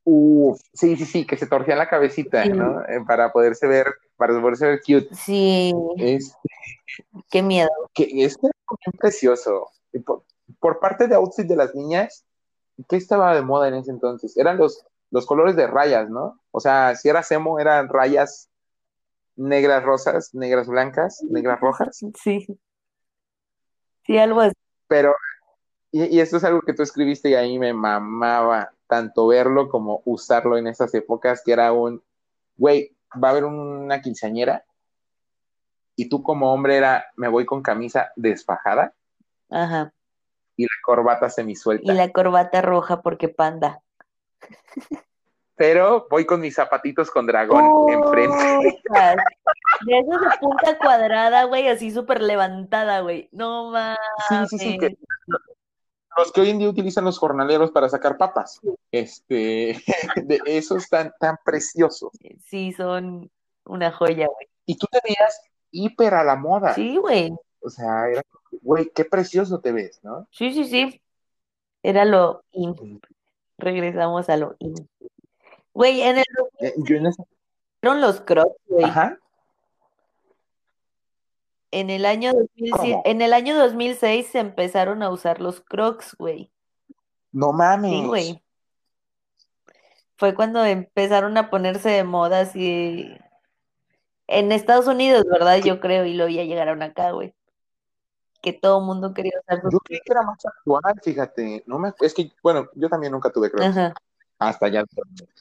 Uf, 0.07 0.61
sí, 0.75 0.97
sí, 0.97 1.07
sí, 1.07 1.27
que 1.27 1.37
se 1.39 1.47
torcía 1.47 1.77
la 1.77 1.89
cabecita, 1.89 2.43
Sí. 2.43 2.51
¿no? 2.51 2.83
Eh, 2.83 3.01
para 3.07 3.33
poderse 3.33 3.67
ver, 3.67 3.87
para 4.17 4.39
poderse 4.41 4.67
ver 4.67 4.81
cute. 4.81 5.09
Sí, 5.15 5.73
Es 5.97 6.37
qué 7.31 7.43
miedo. 7.43 7.71
que 7.95 8.09
es 8.25 8.37
precioso. 8.99 9.69
Por, 10.05 10.25
por 10.61 10.79
parte 10.81 11.07
de 11.09 11.15
outfit 11.15 11.47
de 11.47 11.57
las 11.57 11.75
niñas, 11.75 12.25
¿qué 12.89 12.97
estaba 12.97 13.35
de 13.35 13.43
moda 13.43 13.69
en 13.69 13.75
ese 13.75 13.93
entonces? 13.93 14.37
Eran 14.37 14.59
los, 14.59 14.85
los 15.11 15.25
colores 15.27 15.57
de 15.57 15.67
rayas, 15.69 16.11
¿no? 16.11 16.39
O 16.51 16.61
sea, 16.61 16.95
si 16.97 17.09
era 17.09 17.23
emo, 17.31 17.59
eran 17.59 17.89
rayas 17.89 18.51
negras 19.37 19.83
rosas, 19.83 20.35
negras 20.35 20.67
blancas, 20.69 21.23
negras 21.29 21.61
rojas, 21.61 22.01
Sí. 22.23 22.47
Sí, 24.07 24.19
algo 24.19 24.41
así. 24.41 24.55
pero, 24.87 25.15
y, 25.91 26.05
y 26.17 26.21
esto 26.21 26.37
es 26.37 26.45
algo 26.45 26.61
que 26.61 26.75
tú 26.75 26.83
escribiste 26.83 27.31
y 27.31 27.35
ahí 27.35 27.59
me 27.59 27.73
mamaba 27.73 28.71
tanto 28.87 29.27
verlo 29.29 29.69
como 29.71 30.03
usarlo 30.05 30.59
en 30.59 30.67
esas 30.67 30.95
épocas, 30.95 31.43
que 31.43 31.53
era 31.53 31.73
un, 31.73 32.03
güey, 32.57 32.95
va 33.23 33.29
a 33.29 33.31
haber 33.31 33.45
una 33.45 34.03
quinceañera 34.03 34.65
y 35.97 36.09
tú 36.09 36.23
como 36.23 36.53
hombre 36.53 36.77
era, 36.77 37.07
me 37.17 37.29
voy 37.29 37.47
con 37.47 37.63
camisa 37.63 38.13
desfajada 38.17 38.93
Ajá. 39.49 39.93
y 40.57 40.65
la 40.65 40.75
corbata 40.85 41.27
Y 41.27 41.31
semisuelta. 41.31 41.93
la 41.95 42.11
corbata 42.13 42.61
roja 42.61 43.01
porque 43.01 43.29
panda. 43.29 43.81
Pero 45.57 46.07
voy 46.11 46.25
con 46.25 46.41
mis 46.41 46.55
zapatitos 46.55 47.11
con 47.11 47.27
dragón 47.27 47.91
enfrente. 47.91 48.81
Putas. 48.87 49.17
De 49.87 49.99
esos 49.99 50.21
de 50.21 50.29
punta 50.41 50.79
cuadrada, 50.79 51.45
güey, 51.45 51.69
así 51.69 51.91
súper 51.91 52.23
levantada, 52.23 53.01
güey. 53.01 53.29
No 53.33 53.71
mames. 53.71 53.99
Sí, 54.29 54.37
sí, 54.51 54.59
sí, 54.59 54.79
que 54.79 54.97
los 56.17 56.33
que 56.33 56.41
hoy 56.41 56.51
en 56.51 56.59
día 56.59 56.69
utilizan 56.69 57.05
los 57.05 57.19
jornaleros 57.19 57.71
para 57.71 57.89
sacar 57.89 58.17
papas. 58.17 58.61
Este, 58.93 59.77
de 60.25 60.41
esos 60.47 60.89
tan, 60.89 61.13
tan 61.19 61.39
preciosos. 61.45 62.13
Sí, 62.47 62.73
son 62.73 63.31
una 63.65 63.91
joya, 63.93 64.27
güey. 64.27 64.49
Y 64.67 64.77
tú 64.77 64.87
te 64.91 65.01
veías 65.05 65.41
hiper 65.71 66.15
a 66.15 66.25
la 66.25 66.37
moda. 66.37 66.75
Sí, 66.75 66.97
güey. 66.97 67.33
O 67.61 67.71
sea, 67.71 68.09
era, 68.09 68.23
güey, 68.63 68.91
qué 68.95 69.05
precioso 69.05 69.61
te 69.61 69.73
ves, 69.73 70.01
¿no? 70.03 70.29
Sí, 70.31 70.53
sí, 70.53 70.65
sí. 70.65 71.01
Era 71.83 72.05
lo 72.05 72.45
in. 72.53 73.01
Regresamos 73.59 74.29
a 74.29 74.37
lo 74.37 74.57
in. 74.59 74.75
Güey, 75.75 76.03
en 76.03 76.19
el 76.19 76.25
Eh, 76.61 76.73
Yo 76.79 76.97
en 77.93 78.01
los 78.01 78.21
crocs, 78.21 78.57
güey. 78.69 78.85
Ajá. 78.85 79.19
En 81.73 81.91
el 81.91 82.07
año 82.07 82.33
2006, 82.33 82.73
¿Cómo? 82.73 83.03
en 83.05 83.21
el 83.21 83.33
año 83.33 83.59
2006 83.59 84.29
se 84.29 84.39
empezaron 84.39 85.03
a 85.03 85.11
usar 85.11 85.41
los 85.41 85.61
crocs, 85.61 86.15
güey. 86.17 86.53
No 87.33 87.53
mames. 87.53 87.91
Sí, 87.91 88.07
güey. 88.07 88.45
Fue 90.17 90.37
cuando 90.37 90.65
empezaron 90.65 91.37
a 91.37 91.51
ponerse 91.51 91.91
de 91.91 92.05
moda 92.05 92.43
así 92.43 93.11
en 94.29 94.53
Estados 94.53 94.87
Unidos, 94.87 95.25
¿verdad? 95.29 95.57
Yo 95.57 95.81
creo, 95.81 96.05
y 96.05 96.15
luego 96.15 96.31
ya 96.31 96.45
llegaron 96.45 96.81
acá, 96.83 97.11
güey. 97.11 97.35
Que 98.41 98.53
todo 98.53 98.79
el 98.79 98.87
mundo 98.87 99.13
quería 99.13 99.33
usar 99.43 99.61
sus 99.61 99.73
Yo 99.73 99.79
creí 99.81 99.99
que 100.05 100.13
era 100.13 100.23
más 100.23 100.39
actual, 100.47 100.95
fíjate. 101.03 101.65
No 101.67 101.81
me, 101.81 101.93
es 102.01 102.15
que, 102.15 102.31
bueno, 102.41 102.69
yo 102.77 102.89
también 102.89 103.13
nunca 103.13 103.31
tuve 103.31 103.51
crocs. 103.51 103.67
Ajá. 103.67 103.95
Hasta 104.39 104.69
ya. 104.69 104.85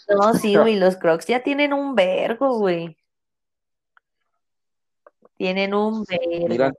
No, 0.10 0.34
sí, 0.34 0.56
güey, 0.56 0.76
los 0.78 0.96
crocs 0.98 1.28
ya 1.28 1.44
tienen 1.44 1.74
un 1.74 1.96
vergo, 1.96 2.58
güey. 2.58 2.98
Tienen 5.36 5.74
un 5.74 6.04
vergo. 6.04 6.48
Mira, 6.48 6.74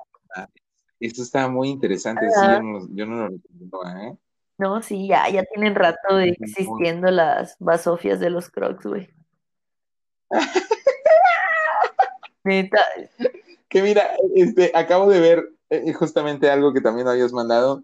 esto 1.01 1.23
está 1.23 1.49
muy 1.49 1.69
interesante. 1.69 2.31
Sí, 2.31 2.41
yo 2.41 2.63
no, 2.63 2.89
yo 2.91 3.07
no 3.07 3.29
lo 3.29 3.37
recuerdo, 3.61 3.99
¿eh? 3.99 4.17
No, 4.57 4.81
sí, 4.83 5.09
ya, 5.09 5.29
ya 5.29 5.43
tienen 5.45 5.75
rato 5.75 6.17
de 6.17 6.29
existiendo 6.29 7.11
las 7.11 7.57
basofias 7.59 8.21
de 8.21 8.31
los 8.31 8.51
crocs, 8.51 8.87
güey. 8.87 9.11
Neta, 12.45 12.81
Que 13.69 13.83
mira, 13.83 14.11
este, 14.35 14.71
acabo 14.75 15.11
de 15.11 15.19
ver 15.19 15.49
eh, 15.71 15.93
justamente 15.93 16.51
algo 16.51 16.73
que 16.73 16.81
también 16.81 17.09
habías 17.09 17.33
mandado, 17.33 17.83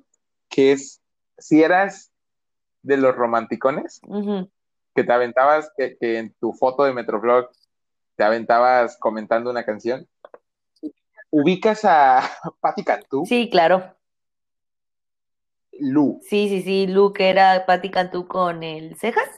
que 0.48 0.72
es 0.72 1.00
si 1.38 1.62
eras 1.62 2.09
de 2.82 2.96
los 2.96 3.14
romanticones, 3.14 4.00
que 4.94 5.04
te 5.04 5.12
aventabas, 5.12 5.70
que, 5.76 5.96
que 5.98 6.18
en 6.18 6.34
tu 6.40 6.52
foto 6.52 6.84
de 6.84 6.92
Metroflog 6.92 7.48
te 8.16 8.24
aventabas 8.24 8.96
comentando 8.98 9.50
una 9.50 9.64
canción. 9.64 10.06
Ubicas 11.30 11.84
a 11.84 12.22
Patti 12.60 12.82
Cantú, 12.84 13.24
Sí, 13.26 13.48
claro. 13.50 13.94
Lu, 15.78 16.20
Sí, 16.22 16.48
sí, 16.48 16.62
sí, 16.62 16.86
Luke 16.86 17.28
era 17.28 17.64
Patti 17.66 17.90
Cantú 17.90 18.26
con 18.28 18.62
el 18.62 18.96
Cejas. 18.96 19.28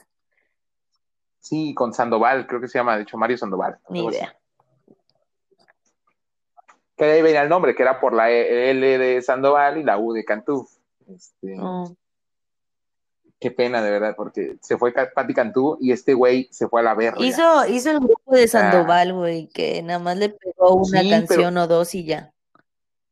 sí, 1.39 1.73
con 1.73 1.93
Sandoval, 1.93 2.47
creo 2.47 2.59
que 2.61 2.67
se 2.67 2.79
llama, 2.79 2.95
de 2.97 3.03
hecho, 3.03 3.17
Mario 3.17 3.37
Sandoval. 3.37 3.77
Ni 3.89 4.05
así. 4.07 4.17
idea. 4.17 4.37
Que 6.97 7.05
ahí 7.05 7.21
venía 7.21 7.41
el 7.43 7.49
nombre, 7.49 7.73
que 7.75 7.81
era 7.83 7.99
por 7.99 8.13
la 8.13 8.29
L 8.29 8.97
de 8.97 9.21
Sandoval 9.21 9.77
y 9.77 9.83
la 9.83 9.97
U 9.97 10.13
de 10.13 10.23
Cantú. 10.25 10.67
Este, 11.07 11.55
No. 11.55 11.95
Qué 13.43 13.51
pena 13.51 13.83
de 13.83 13.91
verdad, 13.91 14.13
porque 14.15 14.55
se 14.61 14.77
fue 14.77 14.93
Patti 14.93 15.33
Cantú 15.33 15.77
y 15.81 15.91
este 15.91 16.13
güey 16.13 16.47
se 16.51 16.67
fue 16.69 16.79
a 16.79 16.83
la 16.83 16.95
verga. 16.95 17.23
Hizo, 17.23 17.67
hizo 17.67 17.91
el 17.91 17.99
grupo 17.99 18.33
de 18.35 18.47
Sandoval, 18.47 19.13
güey, 19.13 19.47
que 19.49 19.81
nada 19.83 19.99
más 19.99 20.17
le 20.17 20.29
pegó 20.29 20.75
una 20.75 21.01
Sí, 21.01 21.09
canción 21.09 21.57
o 21.57 21.67
dos 21.67 21.93
y 21.93 22.05
ya. 22.05 22.31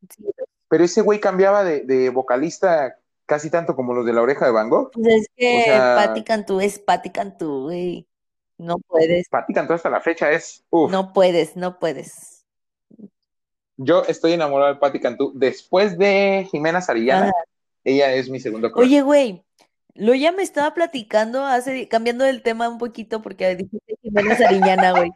Sí, 0.10 0.26
Pero 0.70 0.84
ese 0.86 1.02
güey 1.02 1.20
cambiaba 1.20 1.64
de, 1.66 1.82
de 1.82 2.10
vocalista 2.10 2.96
casi 3.26 3.50
tanto 3.50 3.76
como 3.76 3.94
los 3.94 4.06
de 4.06 4.14
la 4.14 4.22
oreja 4.22 4.46
de 4.46 4.52
Van 4.52 4.70
Gogh. 4.70 4.92
pues 4.94 5.08
es 5.08 5.28
que 5.36 5.62
O 5.62 5.64
sea- 5.66 6.14
Cantú 6.26 6.60
es 6.62 6.80
Patti 6.80 7.10
Cantú, 7.12 7.64
güey. 7.64 8.08
No 8.58 8.78
puedes, 8.80 9.28
Patti 9.30 9.54
Cantú 9.54 9.74
hasta 9.74 9.90
la 9.90 10.00
fecha 10.02 10.32
es, 10.32 10.64
no 10.72 11.12
puedes, 11.14 11.56
no 11.58 11.78
puedes. 11.80 12.46
yo 13.78 14.04
estoy 14.08 14.34
enamorado 14.34 14.74
de 14.74 14.80
Patti 14.80 15.00
Cantú. 15.00 15.32
Después 15.36 15.98
de 15.98 16.48
Jimena 16.52 16.80
Sarillana, 16.82 17.26
Ajá. 17.28 17.34
ella 17.84 18.14
es 18.14 18.30
mi 18.30 18.40
segundo. 18.40 18.70
Oye, 18.76 19.02
güey, 19.02 19.44
lo 19.96 20.14
ya 20.16 20.32
me 20.32 20.44
estaba 20.44 20.74
platicando 20.74 21.46
hace, 21.46 21.88
cambiando 21.88 22.26
el 22.26 22.42
tema 22.42 22.70
un 22.70 22.78
poquito, 22.78 23.22
porque 23.22 23.56
dijiste 23.56 23.98
Jimena 24.02 24.38
Sariñana, 24.38 24.92
güey. 24.92 25.12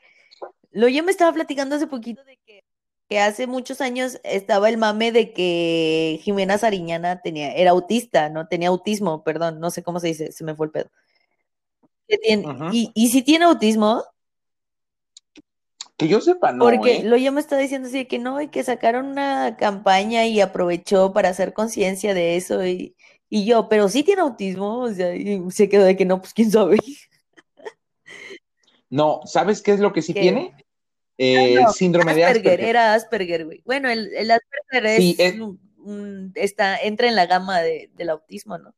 Lo 0.71 0.87
ya 0.87 1.03
me 1.03 1.11
estaba 1.11 1.31
platicando 1.33 1.75
hace 1.75 1.87
poquito 1.87 2.23
de 2.25 2.37
que, 2.45 2.63
que 3.07 3.19
hace 3.19 3.47
muchos 3.47 3.81
años 3.81 4.19
estaba 4.23 4.69
el 4.69 4.77
mame 4.77 5.11
de 5.11 5.31
que 5.33 6.19
Jimena 6.23 6.57
Sariñana 6.57 7.21
tenía, 7.21 7.53
era 7.53 7.71
autista, 7.71 8.29
¿no? 8.29 8.47
Tenía 8.47 8.69
autismo, 8.69 9.23
perdón, 9.23 9.59
no 9.59 9.71
sé 9.71 9.83
cómo 9.83 9.99
se 9.99 10.07
dice, 10.07 10.31
se 10.31 10.43
me 10.43 10.55
fue 10.55 10.67
el 10.67 10.71
pedo. 10.71 10.89
Que 12.07 12.17
tiene, 12.17 12.45
y, 12.71 12.91
y 12.93 13.07
si 13.07 13.23
tiene 13.23 13.45
autismo, 13.45 14.03
Que 15.97 16.07
yo 16.07 16.19
sepa, 16.21 16.51
no, 16.51 16.65
porque 16.65 16.97
¿eh? 16.97 17.03
lo 17.03 17.15
ya 17.17 17.31
me 17.31 17.39
estaba 17.39 17.61
diciendo 17.61 17.87
así 17.87 17.99
de 17.99 18.07
que 18.07 18.19
no, 18.19 18.41
y 18.41 18.49
que 18.49 18.63
sacaron 18.63 19.07
una 19.07 19.55
campaña 19.57 20.25
y 20.25 20.41
aprovechó 20.41 21.13
para 21.13 21.29
hacer 21.29 21.53
conciencia 21.53 22.13
de 22.13 22.35
eso 22.35 22.65
y, 22.65 22.95
y 23.37 23.43
yo, 23.45 23.67
pero 23.67 23.89
sí 23.89 24.01
tiene 24.03 24.21
autismo, 24.21 24.79
o 24.83 24.93
sea, 24.93 25.13
y 25.13 25.41
se 25.51 25.67
quedó 25.67 25.83
de 25.83 25.97
que 25.97 26.05
no, 26.05 26.19
pues 26.21 26.33
quién 26.33 26.49
sabe. 26.51 26.77
No, 28.89 29.21
¿sabes 29.25 29.61
qué 29.61 29.71
es 29.73 29.79
lo 29.79 29.91
que 29.91 30.01
sí 30.01 30.13
¿Qué? 30.13 30.21
tiene? 30.21 30.55
Eh, 31.17 31.55
no, 31.61 31.73
síndrome 31.73 32.13
de 32.13 32.23
Asperger, 32.23 32.51
Asperger. 32.51 32.69
era 32.69 32.93
Asperger, 32.93 33.45
güey. 33.45 33.61
Bueno, 33.65 33.89
el, 33.89 34.13
el 34.13 34.31
Asperger 34.31 34.85
es, 34.85 34.97
Sí, 34.97 35.15
es- 35.17 35.39
un- 35.39 35.59
un- 35.79 36.31
está, 36.35 36.77
entra 36.77 37.07
en 37.07 37.15
la 37.15 37.25
gama 37.25 37.61
de, 37.61 37.89
del 37.95 38.09
autismo, 38.11 38.57
¿no? 38.57 38.73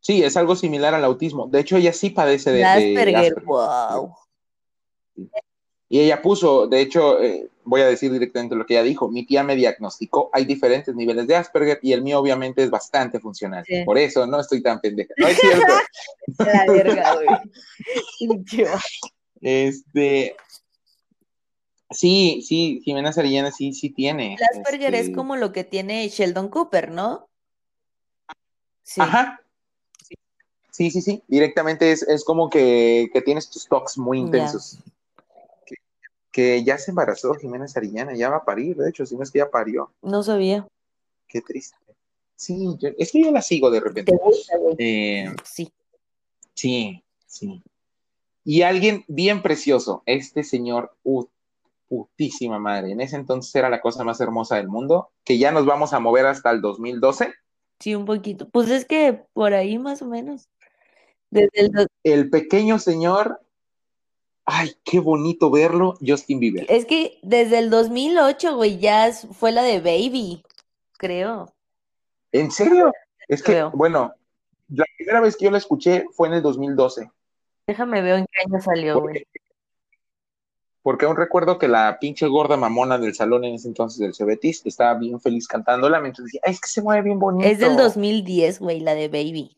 Sí, 0.00 0.22
es 0.22 0.36
algo 0.36 0.56
similar 0.56 0.94
al 0.94 1.04
autismo. 1.04 1.46
De 1.46 1.60
hecho, 1.60 1.76
ella 1.76 1.92
sí 1.92 2.10
padece 2.10 2.50
de, 2.50 2.56
El 2.56 2.62
de 2.62 2.68
Asperger, 2.68 3.16
Asperger. 3.32 3.44
wow. 3.44 4.14
Y 5.88 6.00
ella 6.00 6.20
puso, 6.20 6.66
de 6.66 6.80
hecho, 6.80 7.22
eh, 7.22 7.48
voy 7.66 7.82
a 7.82 7.86
decir 7.86 8.10
directamente 8.10 8.54
lo 8.54 8.64
que 8.64 8.74
ella 8.74 8.82
dijo. 8.82 9.08
Mi 9.08 9.26
tía 9.26 9.42
me 9.42 9.56
diagnosticó, 9.56 10.30
hay 10.32 10.44
diferentes 10.44 10.94
niveles 10.94 11.26
de 11.26 11.36
Asperger 11.36 11.78
y 11.82 11.92
el 11.92 12.02
mío 12.02 12.18
obviamente 12.18 12.62
es 12.62 12.70
bastante 12.70 13.20
funcional. 13.20 13.64
Sí. 13.66 13.84
Por 13.84 13.98
eso 13.98 14.26
no 14.26 14.40
estoy 14.40 14.62
tan 14.62 14.80
pendeja. 14.80 15.12
No 15.18 15.28
es 15.28 15.38
cierto. 15.38 15.72
La 16.38 16.64
verga, 16.72 17.14
güey. 17.14 17.26
Este, 19.42 20.36
sí, 21.90 22.42
sí, 22.46 22.80
Jimena 22.84 23.12
Sarillana 23.12 23.50
sí, 23.50 23.74
sí 23.74 23.90
tiene. 23.90 24.34
El 24.34 24.58
Asperger 24.58 24.94
este, 24.94 25.10
es 25.10 25.16
como 25.16 25.36
lo 25.36 25.52
que 25.52 25.64
tiene 25.64 26.08
Sheldon 26.08 26.48
Cooper, 26.48 26.90
¿no? 26.90 27.28
Sí. 28.82 29.00
Ajá. 29.00 29.40
Sí, 30.70 30.90
sí, 30.90 31.00
sí. 31.00 31.22
Directamente 31.26 31.90
es, 31.90 32.02
es 32.02 32.22
como 32.22 32.50
que, 32.50 33.08
que 33.12 33.22
tienes 33.22 33.50
tus 33.50 33.66
talks 33.66 33.98
muy 33.98 34.18
intensos. 34.18 34.78
Que, 34.84 34.90
que 36.36 36.62
ya 36.64 36.76
se 36.76 36.90
embarazó 36.90 37.32
Jimena 37.32 37.66
Sarillana, 37.66 38.14
ya 38.14 38.28
va 38.28 38.36
a 38.36 38.44
parir, 38.44 38.76
de 38.76 38.90
hecho, 38.90 39.06
si 39.06 39.16
no 39.16 39.22
es 39.22 39.30
que 39.30 39.38
ya 39.38 39.48
parió. 39.50 39.90
No 40.02 40.22
sabía. 40.22 40.66
Qué 41.26 41.40
triste. 41.40 41.78
Sí, 42.34 42.76
yo- 42.78 42.90
es 42.98 43.10
que 43.10 43.22
yo 43.24 43.30
la 43.30 43.40
sigo 43.40 43.70
de 43.70 43.80
repente. 43.80 44.12
¿Te 44.12 44.18
gusta, 44.22 44.58
güey? 44.58 44.74
Eh, 44.78 45.34
Sí. 45.44 45.72
sí, 46.52 47.02
sí. 47.26 47.62
Y 48.44 48.60
alguien 48.60 49.02
bien 49.08 49.40
precioso, 49.40 50.02
este 50.04 50.44
señor, 50.44 50.94
uh, 51.04 51.24
putísima 51.88 52.58
madre. 52.58 52.90
En 52.92 53.00
ese 53.00 53.16
entonces 53.16 53.54
era 53.54 53.70
la 53.70 53.80
cosa 53.80 54.04
más 54.04 54.20
hermosa 54.20 54.56
del 54.56 54.68
mundo, 54.68 55.08
que 55.24 55.38
ya 55.38 55.52
nos 55.52 55.64
vamos 55.64 55.94
a 55.94 56.00
mover 56.00 56.26
hasta 56.26 56.50
el 56.50 56.60
2012. 56.60 57.32
Sí, 57.80 57.94
un 57.94 58.04
poquito. 58.04 58.46
Pues 58.50 58.68
es 58.68 58.84
que 58.84 59.24
por 59.32 59.54
ahí 59.54 59.78
más 59.78 60.02
o 60.02 60.06
menos. 60.06 60.50
Desde 61.30 61.48
el 61.54 61.88
El 62.04 62.28
pequeño 62.28 62.78
señor, 62.78 63.40
ay, 64.46 64.74
qué 64.84 65.00
bonito 65.00 65.50
verlo, 65.50 65.98
Justin 66.06 66.38
Bieber. 66.40 66.66
Es 66.68 66.86
que 66.86 67.18
desde 67.22 67.58
el 67.58 67.68
2008, 67.70 68.56
güey, 68.56 68.78
ya 68.78 69.12
fue 69.12 69.52
la 69.52 69.62
de 69.62 69.80
Baby, 69.80 70.42
creo. 70.96 71.52
¿En 72.32 72.50
serio? 72.50 72.92
Es 73.28 73.42
que, 73.42 73.52
Creo. 73.52 73.70
bueno, 73.74 74.14
la 74.68 74.84
primera 74.96 75.20
vez 75.20 75.36
que 75.36 75.46
yo 75.46 75.50
la 75.50 75.58
escuché 75.58 76.04
fue 76.12 76.28
en 76.28 76.34
el 76.34 76.42
2012, 76.42 77.10
Déjame 77.66 78.00
ver 78.02 78.20
en 78.20 78.26
qué 78.26 78.40
año 78.46 78.62
salió, 78.62 79.00
güey. 79.00 79.14
porque, 79.14 79.26
porque 80.82 81.06
aún 81.06 81.16
recuerdo 81.16 81.58
que 81.58 81.66
la 81.66 81.98
pinche 81.98 82.28
gorda 82.28 82.56
mamona 82.56 82.96
del 82.98 83.14
salón 83.16 83.42
en 83.44 83.54
ese 83.56 83.66
entonces 83.66 83.98
del 83.98 84.14
Cebetis 84.14 84.64
estaba 84.64 84.94
bien 84.94 85.20
feliz 85.20 85.48
cantándola 85.48 85.98
mientras 86.00 86.26
decía, 86.26 86.40
"Ay, 86.44 86.52
es 86.52 86.60
que 86.60 86.68
se 86.68 86.82
mueve 86.82 87.02
bien 87.02 87.18
bonito. 87.18 87.48
Es 87.48 87.58
del 87.58 87.76
2010, 87.76 88.60
güey, 88.60 88.78
la 88.78 88.94
de 88.94 89.08
Baby. 89.08 89.56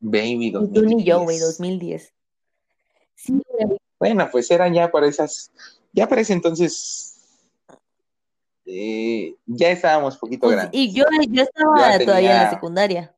Baby, 0.00 0.36
Ni 0.36 0.50
tú 0.72 0.82
ni 0.82 1.04
yo, 1.04 1.20
güey, 1.20 1.38
2010. 1.38 2.12
2010. 3.16 3.16
Sí, 3.16 3.42
güey. 3.66 3.78
Bueno, 3.98 4.28
pues 4.30 4.50
eran 4.50 4.72
ya 4.74 4.90
para 4.90 5.06
esas, 5.06 5.52
ya 5.92 6.08
para 6.08 6.20
ese 6.22 6.32
entonces, 6.32 7.08
eh, 8.66 9.36
ya 9.46 9.70
estábamos 9.70 10.16
poquito 10.18 10.46
Pues, 10.46 10.56
grandes. 10.56 10.80
y 10.80 10.92
yo, 10.92 11.04
yo 11.28 11.42
estaba 11.42 11.98
Ya 11.98 12.04
todavía 12.04 12.36
en 12.36 12.42
la 12.44 12.50
secundaria. 12.50 13.14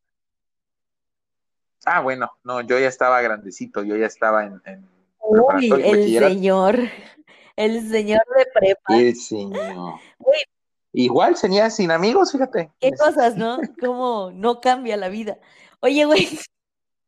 Ah, 1.87 2.01
bueno, 2.01 2.31
no, 2.45 2.61
yo 2.63 2.79
ya 2.79 2.89
estaba 2.89 3.21
grandecito, 3.21 3.83
yo 3.83 3.97
ya 3.97 4.07
estaba 4.07 4.45
en, 4.45 4.61
en 4.65 4.89
Uy, 5.21 5.71
el 5.71 6.19
señor, 6.19 6.79
el 7.57 7.91
señor 7.91 8.23
de 8.37 8.47
prepa. 8.53 8.97
El 8.99 9.17
señor. 9.17 9.95
Igual 10.93 11.35
tenía 11.41 11.71
sin 11.71 11.91
amigos, 11.91 12.33
fíjate. 12.33 12.71
Qué 12.79 12.93
cosas, 12.93 13.37
¿no? 13.37 13.59
Cómo 13.81 14.31
no 14.33 14.61
cambia 14.61 14.97
la 14.97 15.09
vida. 15.09 15.39
Oye, 15.81 16.05
güey, 16.05 16.29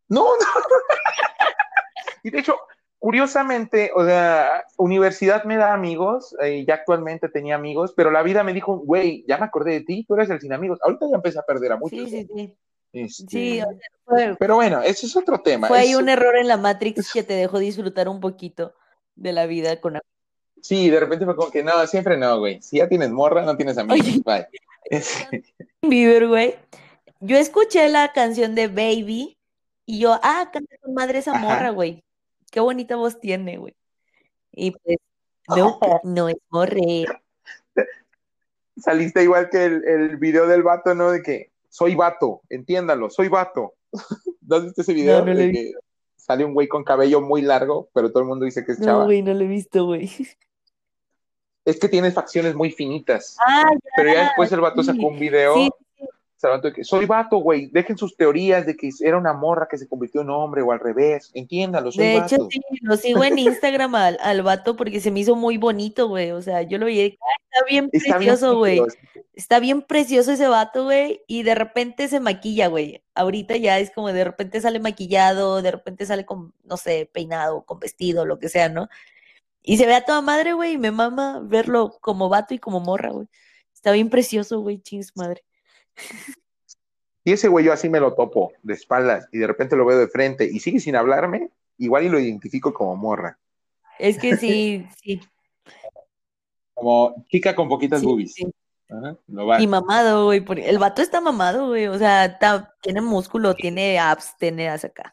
No, 0.08 0.24
no. 0.24 0.46
Y 2.22 2.30
de 2.30 2.40
hecho, 2.40 2.56
curiosamente, 2.98 3.90
o 3.94 4.04
sea, 4.04 4.64
universidad 4.76 5.44
me 5.44 5.56
da 5.56 5.72
amigos, 5.72 6.34
eh, 6.42 6.64
ya 6.66 6.74
actualmente 6.74 7.28
tenía 7.28 7.54
amigos, 7.54 7.92
pero 7.96 8.10
la 8.10 8.22
vida 8.22 8.42
me 8.42 8.52
dijo, 8.52 8.78
güey, 8.78 9.24
ya 9.28 9.38
me 9.38 9.44
acordé 9.46 9.72
de 9.72 9.80
ti, 9.82 10.04
tú 10.06 10.14
eres 10.14 10.30
el 10.30 10.40
sin 10.40 10.52
amigos. 10.52 10.78
Ahorita 10.82 11.06
ya 11.10 11.16
empecé 11.16 11.38
a 11.38 11.42
perder 11.42 11.72
a 11.72 11.76
muchos. 11.76 11.98
sí, 11.98 12.08
sí, 12.08 12.28
sí. 12.34 12.56
Este, 12.92 13.24
Sí, 13.28 13.60
o 13.60 13.64
sea, 13.64 13.78
fue, 14.04 14.36
Pero 14.38 14.54
bueno, 14.54 14.80
ese 14.82 15.06
es 15.06 15.16
otro 15.16 15.38
tema. 15.40 15.68
fue 15.68 15.78
ahí 15.78 15.94
un 15.94 16.08
error 16.08 16.36
en 16.36 16.48
la 16.48 16.56
Matrix 16.56 17.12
que 17.12 17.22
te 17.22 17.34
dejó 17.34 17.58
disfrutar 17.58 18.08
un 18.08 18.20
poquito 18.20 18.74
de 19.14 19.32
la 19.32 19.46
vida 19.46 19.80
con 19.80 19.98
Sí, 20.62 20.88
de 20.88 20.98
repente 20.98 21.24
fue 21.24 21.36
como 21.36 21.50
que 21.50 21.62
no, 21.62 21.86
siempre 21.86 22.16
no, 22.16 22.38
güey. 22.38 22.62
Si 22.62 22.78
ya 22.78 22.88
tienes 22.88 23.10
morra, 23.10 23.42
no 23.42 23.56
tienes 23.56 23.76
amigos. 23.78 24.00
Oye. 24.00 24.22
Bye. 24.24 24.46
Bieber, 25.82 26.26
güey. 26.28 26.54
Yo 27.20 27.36
escuché 27.36 27.88
la 27.88 28.12
canción 28.12 28.54
de 28.54 28.68
Baby 28.68 29.36
y 29.84 30.00
yo, 30.00 30.18
ah, 30.22 30.50
canta 30.52 30.76
con 30.82 30.94
madre 30.94 31.18
esa 31.18 31.34
morra, 31.34 31.70
güey. 31.70 32.02
Qué 32.50 32.60
bonita 32.60 32.96
voz 32.96 33.20
tiene, 33.20 33.58
güey. 33.58 33.74
Y 34.52 34.70
pues, 34.72 34.96
no, 35.48 35.78
no 36.04 36.28
es 36.28 36.36
morre. 36.50 37.04
saliste 38.76 39.22
igual 39.22 39.48
que 39.50 39.64
el, 39.64 39.84
el 39.86 40.16
video 40.16 40.46
del 40.46 40.62
vato, 40.62 40.94
¿no? 40.94 41.10
De 41.10 41.22
que 41.22 41.50
soy 41.68 41.94
vato, 41.94 42.42
entiéndalo, 42.48 43.10
soy 43.10 43.28
vato. 43.28 43.74
¿No 44.42 44.56
has 44.56 44.64
visto 44.64 44.82
ese 44.82 44.94
video? 44.94 45.24
No, 45.24 45.32
no 45.32 45.38
de 45.38 45.52
que 45.52 45.72
sale 46.16 46.44
un 46.44 46.54
güey 46.54 46.68
con 46.68 46.84
cabello 46.84 47.20
muy 47.20 47.42
largo, 47.42 47.88
pero 47.92 48.10
todo 48.10 48.22
el 48.22 48.28
mundo 48.28 48.44
dice 48.44 48.64
que 48.64 48.72
es 48.72 48.78
No, 48.80 48.86
chava. 48.86 49.04
güey, 49.04 49.22
no 49.22 49.34
lo 49.34 49.40
he 49.40 49.46
visto, 49.48 49.84
güey. 49.84 50.10
Es 51.64 51.80
que 51.80 51.88
tiene 51.88 52.12
facciones 52.12 52.54
muy 52.54 52.70
finitas. 52.70 53.36
Ah, 53.44 53.68
Pero 53.96 54.12
ya 54.12 54.20
después 54.26 54.52
el 54.52 54.60
vato 54.60 54.84
sí. 54.84 54.86
sacó 54.86 55.08
un 55.08 55.18
video. 55.18 55.52
Sí, 55.56 55.68
levantó 56.42 56.68
de 56.68 56.74
que 56.74 56.84
soy 56.84 57.06
vato, 57.06 57.38
güey. 57.38 57.66
Dejen 57.68 57.96
sus 57.96 58.16
teorías 58.16 58.66
de 58.66 58.76
que 58.76 58.90
era 59.00 59.16
una 59.16 59.32
morra 59.32 59.68
que 59.70 59.78
se 59.78 59.88
convirtió 59.88 60.20
en 60.20 60.30
hombre 60.30 60.62
o 60.62 60.72
al 60.72 60.80
revés. 60.80 61.30
Entiéndalo, 61.34 61.90
soy 61.90 62.06
de 62.06 62.18
vato. 62.18 62.34
hecho, 62.34 62.48
sí, 62.50 62.60
lo 62.82 62.96
sigo 62.96 63.24
en 63.24 63.38
Instagram 63.38 63.94
al, 63.94 64.18
al 64.20 64.42
vato 64.42 64.76
porque 64.76 65.00
se 65.00 65.10
me 65.10 65.20
hizo 65.20 65.34
muy 65.36 65.56
bonito, 65.56 66.08
güey. 66.08 66.32
O 66.32 66.42
sea, 66.42 66.62
yo 66.62 66.78
lo 66.78 66.86
vi, 66.86 66.96
de 66.96 67.10
que, 67.12 67.18
"Ay, 67.20 67.44
está 67.50 67.64
bien 67.68 67.90
Está 67.92 68.16
precioso, 68.16 68.58
güey. 68.58 68.82
Está 69.34 69.60
bien 69.60 69.82
precioso 69.82 70.32
ese 70.32 70.48
vato, 70.48 70.84
güey, 70.84 71.22
y 71.26 71.42
de 71.42 71.54
repente 71.54 72.08
se 72.08 72.20
maquilla, 72.20 72.68
güey. 72.68 73.02
Ahorita 73.14 73.56
ya 73.56 73.78
es 73.78 73.90
como 73.90 74.12
de 74.12 74.24
repente 74.24 74.60
sale 74.62 74.80
maquillado, 74.80 75.60
de 75.60 75.70
repente 75.70 76.06
sale 76.06 76.24
con, 76.24 76.54
no 76.64 76.76
sé, 76.78 77.10
peinado, 77.12 77.64
con 77.64 77.78
vestido, 77.78 78.24
lo 78.24 78.38
que 78.38 78.48
sea, 78.48 78.70
¿no? 78.70 78.88
Y 79.62 79.76
se 79.78 79.86
ve 79.86 79.94
a 79.94 80.04
toda 80.04 80.22
madre, 80.22 80.54
güey, 80.54 80.72
y 80.74 80.78
me 80.78 80.90
mama 80.90 81.40
verlo 81.42 81.98
como 82.00 82.28
vato 82.28 82.54
y 82.54 82.58
como 82.58 82.80
morra, 82.80 83.10
güey. 83.10 83.26
Está 83.74 83.92
bien 83.92 84.10
precioso, 84.10 84.60
güey, 84.60 84.80
chings 84.80 85.12
madre. 85.16 85.44
Y 87.24 87.32
ese 87.32 87.48
güey 87.48 87.64
yo 87.64 87.72
así 87.72 87.88
me 87.88 88.00
lo 88.00 88.14
topo 88.14 88.52
de 88.62 88.74
espaldas 88.74 89.28
y 89.32 89.38
de 89.38 89.46
repente 89.46 89.74
lo 89.76 89.84
veo 89.84 89.98
de 89.98 90.08
frente 90.08 90.44
y 90.44 90.60
sigue 90.60 90.78
sin 90.78 90.94
hablarme, 90.94 91.50
igual 91.78 92.04
y 92.04 92.08
lo 92.08 92.20
identifico 92.20 92.72
como 92.72 92.94
morra. 92.96 93.38
Es 93.98 94.18
que 94.18 94.36
sí, 94.36 94.86
sí. 95.02 95.20
Como 96.74 97.24
chica 97.28 97.54
con 97.56 97.68
poquitas 97.68 98.00
sí, 98.00 98.06
boobies. 98.06 98.34
sí. 98.34 98.46
Ajá. 98.88 99.16
Y 99.58 99.66
mamado, 99.66 100.26
güey. 100.26 100.44
El 100.58 100.78
vato 100.78 101.02
está 101.02 101.20
mamado, 101.20 101.68
güey. 101.68 101.88
O 101.88 101.98
sea, 101.98 102.26
está- 102.26 102.72
tiene 102.80 103.00
músculo, 103.00 103.54
tiene 103.54 103.98
abs, 103.98 104.36
tiene 104.38 104.68
acá. 104.68 105.12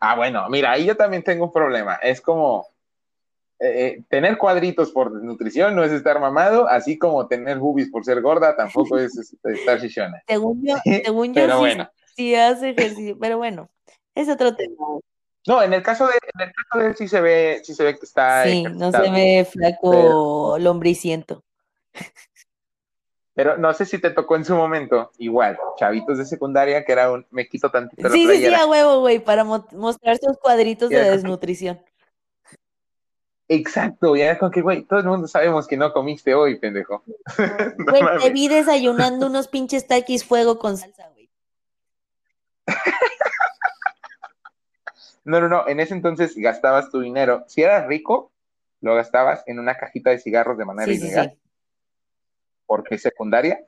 Ah, 0.00 0.14
bueno, 0.14 0.46
mira, 0.50 0.72
ahí 0.72 0.84
yo 0.84 0.96
también 0.96 1.22
tengo 1.24 1.46
un 1.46 1.52
problema. 1.52 1.94
Es 1.96 2.20
como 2.20 2.66
eh, 3.60 3.86
eh, 3.86 4.04
tener 4.08 4.38
cuadritos 4.38 4.92
por 4.92 5.10
nutrición 5.12 5.74
no 5.74 5.82
es 5.82 5.90
estar 5.92 6.20
mamado, 6.20 6.68
así 6.68 6.96
como 6.98 7.26
tener 7.26 7.58
boobies 7.58 7.90
por 7.90 8.04
ser 8.04 8.20
gorda 8.22 8.54
tampoco 8.54 8.98
es, 8.98 9.16
este, 9.16 9.36
estar 9.52 9.80
chichona. 9.80 10.22
Según 10.26 10.62
yo, 10.64 10.76
según 11.04 11.28
yo 11.28 11.34
Pero 11.34 11.54
sí, 11.54 11.58
bueno. 11.60 11.90
sí 12.14 12.34
hace 12.34 12.70
ejercicio. 12.70 13.18
Pero 13.18 13.38
bueno, 13.38 13.68
es 14.14 14.28
otro 14.28 14.54
tema. 14.54 14.74
No, 15.46 15.62
en 15.62 15.72
el 15.72 15.82
caso 15.82 16.06
de, 16.06 16.12
en 16.34 16.48
el 16.48 16.52
caso 16.52 16.82
de 16.82 16.88
él 16.90 16.96
sí 16.96 17.08
se 17.08 17.20
ve, 17.20 17.60
sí 17.64 17.74
se 17.74 17.82
ve 17.82 17.98
que 17.98 18.04
está 18.04 18.44
Sí, 18.44 18.62
no 18.62 18.92
se 18.92 19.10
ve 19.10 19.46
flaco 19.50 20.56
lombriciento. 20.58 21.42
Pero 23.34 23.56
no 23.56 23.72
sé 23.72 23.86
si 23.86 23.98
te 23.98 24.10
tocó 24.10 24.34
en 24.34 24.44
su 24.44 24.56
momento, 24.56 25.12
igual, 25.18 25.56
chavitos 25.76 26.18
de 26.18 26.26
secundaria, 26.26 26.84
que 26.84 26.90
era 26.90 27.12
un, 27.12 27.24
me 27.30 27.48
quito 27.48 27.70
tantito 27.70 28.02
la 28.02 28.10
Sí, 28.10 28.26
sí, 28.26 28.38
sí, 28.38 28.52
a 28.52 28.66
huevo, 28.66 28.98
güey, 28.98 29.20
para 29.20 29.44
mo- 29.44 29.66
mostrar 29.72 30.18
sus 30.18 30.36
cuadritos 30.38 30.90
de 30.90 31.08
desnutrición. 31.08 31.80
Exacto, 33.50 34.14
ya 34.14 34.38
con 34.38 34.50
que, 34.50 34.60
güey, 34.60 34.82
todo 34.82 35.00
el 35.00 35.06
mundo 35.06 35.26
sabemos 35.26 35.66
que 35.66 35.76
no 35.78 35.92
comiste 35.92 36.34
hoy, 36.34 36.58
pendejo. 36.58 37.02
No 37.78 37.84
Güey, 37.86 38.00
te 38.00 38.04
mames. 38.04 38.32
vi 38.32 38.48
desayunando 38.48 39.26
unos 39.26 39.48
pinches 39.48 39.86
taquis 39.86 40.24
fuego 40.24 40.58
con 40.58 40.76
salsa, 40.76 41.08
güey. 41.14 41.30
No, 45.24 45.40
no, 45.40 45.48
no, 45.48 45.68
en 45.68 45.78
ese 45.80 45.94
entonces 45.94 46.34
gastabas 46.36 46.90
tu 46.90 47.00
dinero. 47.00 47.44
Si 47.48 47.62
eras 47.62 47.86
rico, 47.86 48.32
lo 48.80 48.94
gastabas 48.94 49.42
en 49.46 49.58
una 49.58 49.74
cajita 49.76 50.10
de 50.10 50.18
cigarros 50.20 50.56
de 50.56 50.64
manera 50.64 50.86
Sí, 50.90 50.98
sí, 50.98 51.06
ilegal, 51.06 51.30
sí. 51.34 51.38
porque 52.66 52.94
es 52.94 53.02
secundaria. 53.02 53.60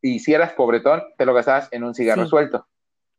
Y 0.00 0.18
si 0.18 0.34
eras 0.34 0.52
pobretón, 0.54 1.02
te 1.16 1.24
lo 1.24 1.34
gastabas 1.34 1.68
en 1.70 1.84
un 1.84 1.94
cigarro 1.94 2.26
suelto, 2.26 2.66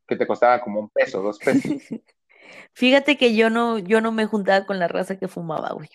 que 0.06 0.18
te 0.18 0.28
costaba 0.28 0.60
como 0.60 0.82
un 0.82 0.90
peso, 0.90 1.22
dos 1.22 1.40
pesos. 1.40 1.72
Fíjate 2.74 3.18
que 3.18 3.36
yo 3.36 3.50
no, 3.50 3.78
yo 3.80 4.02
no 4.02 4.12
me 4.12 4.26
juntaba 4.26 4.66
con 4.66 4.80
la 4.80 4.88
raza 4.88 5.18
que 5.18 5.28
fumaba, 5.28 5.72
güey. 5.74 5.90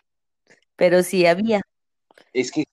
Pero 0.77 1.03
sí 1.03 1.27
había. 1.27 1.61
es 2.33 2.53
que 2.53 2.65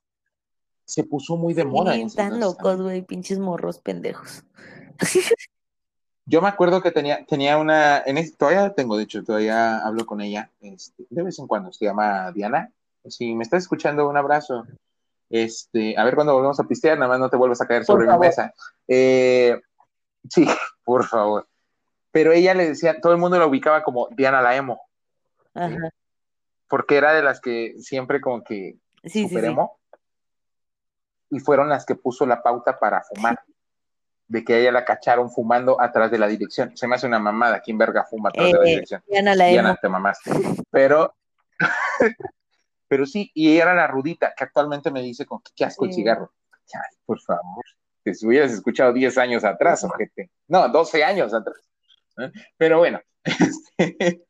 se 0.86 1.04
puso 1.04 1.36
muy 1.36 1.54
de 1.54 1.66
moda. 1.66 1.96
Están 1.96 2.40
locos, 2.40 2.82
güey, 2.82 3.02
pinches 3.02 3.40
morros 3.40 3.80
pendejos. 3.80 4.44
Yo 6.28 6.42
me 6.42 6.48
acuerdo 6.48 6.82
que 6.82 6.92
tenía, 6.92 7.24
tenía 7.26 7.58
una, 7.58 8.00
en 8.06 8.18
ese- 8.18 8.36
todavía 8.36 8.74
tengo, 8.74 8.98
de 8.98 9.04
hecho, 9.04 9.24
todavía 9.24 9.78
hablo 9.86 10.06
con 10.06 10.22
ella 10.22 10.50
este, 10.60 11.06
de 11.10 11.24
vez 11.24 11.38
en 11.38 11.48
cuando, 11.48 11.72
se 11.72 11.86
llama 11.86 12.32
Diana. 12.32 12.72
Si 13.08 13.36
me 13.36 13.44
estás 13.44 13.64
escuchando, 13.64 14.10
un 14.10 14.18
abrazo. 14.18 14.66
Este, 15.30 15.98
a 15.98 16.04
ver 16.04 16.16
cuando 16.16 16.34
volvemos 16.34 16.60
a 16.60 16.64
pistear, 16.64 16.98
nada 16.98 17.10
más 17.10 17.20
no 17.20 17.30
te 17.30 17.38
vuelvas 17.38 17.62
a 17.62 17.68
caer 17.68 17.86
Por 17.86 17.98
sobre 18.02 18.12
mi 18.12 18.18
mesa. 18.18 18.54
Eh, 18.88 19.60
sí, 20.30 20.46
por 20.84 21.06
favor. 21.06 21.48
Pero 22.16 22.32
ella 22.32 22.54
le 22.54 22.70
decía, 22.70 23.02
todo 23.02 23.12
el 23.12 23.18
mundo 23.18 23.38
la 23.38 23.46
ubicaba 23.46 23.84
como 23.84 24.08
Diana 24.12 24.42
la 24.42 24.56
emo, 24.56 24.80
Ajá. 25.54 25.90
porque 26.70 26.96
era 26.96 27.12
de 27.14 27.22
las 27.22 27.42
que 27.42 27.76
siempre 27.80 28.22
como 28.22 28.42
que 28.42 28.78
Sí, 29.04 29.28
sí, 29.28 29.28
super 29.28 29.44
sí. 29.50 29.56
y 31.32 31.40
fueron 31.42 31.68
las 31.68 31.86
que 31.86 31.96
puso 31.96 32.26
la 32.26 32.42
pauta 32.42 32.80
para 32.80 33.04
fumar, 33.04 33.38
de 34.30 34.46
que 34.46 34.54
a 34.54 34.58
ella 34.60 34.72
la 34.72 34.86
cacharon 34.86 35.30
fumando 35.30 35.82
atrás 35.82 36.10
de 36.10 36.18
la 36.18 36.28
dirección. 36.28 36.72
Se 36.78 36.88
me 36.88 36.96
hace 36.96 37.06
una 37.06 37.20
mamada, 37.20 37.60
¿quién 37.60 37.78
verga 37.78 38.06
fuma 38.06 38.30
atrás 38.30 38.48
de 38.48 38.54
la 38.54 38.64
Eh, 38.66 38.70
dirección? 38.70 39.04
Diana 39.10 39.36
la 39.36 39.46
Diana, 39.48 39.70
emo. 39.72 39.78
te 39.82 39.90
mamaste. 39.90 40.32
Pero, 40.72 41.14
pero 42.88 43.06
sí, 43.06 43.30
y 43.34 43.52
ella 43.52 43.64
era 43.64 43.74
la 43.76 43.88
rudita, 43.88 44.34
que 44.38 44.46
actualmente 44.46 44.90
me 44.90 45.02
dice 45.02 45.26
con 45.26 45.42
qué 45.54 45.66
asco 45.66 45.84
el 45.84 45.92
cigarro. 45.94 46.32
Ay, 46.74 46.98
por 47.06 47.20
favor, 47.20 47.66
si 48.06 48.26
hubieras 48.26 48.54
escuchado 48.54 48.94
10 48.94 49.18
años 49.18 49.44
atrás, 49.44 49.84
ojete. 49.84 50.32
No, 50.48 50.70
12 50.70 51.04
años 51.04 51.34
atrás. 51.34 51.58
Pero 52.58 52.80
bueno, 52.80 53.00
este, 53.78 54.24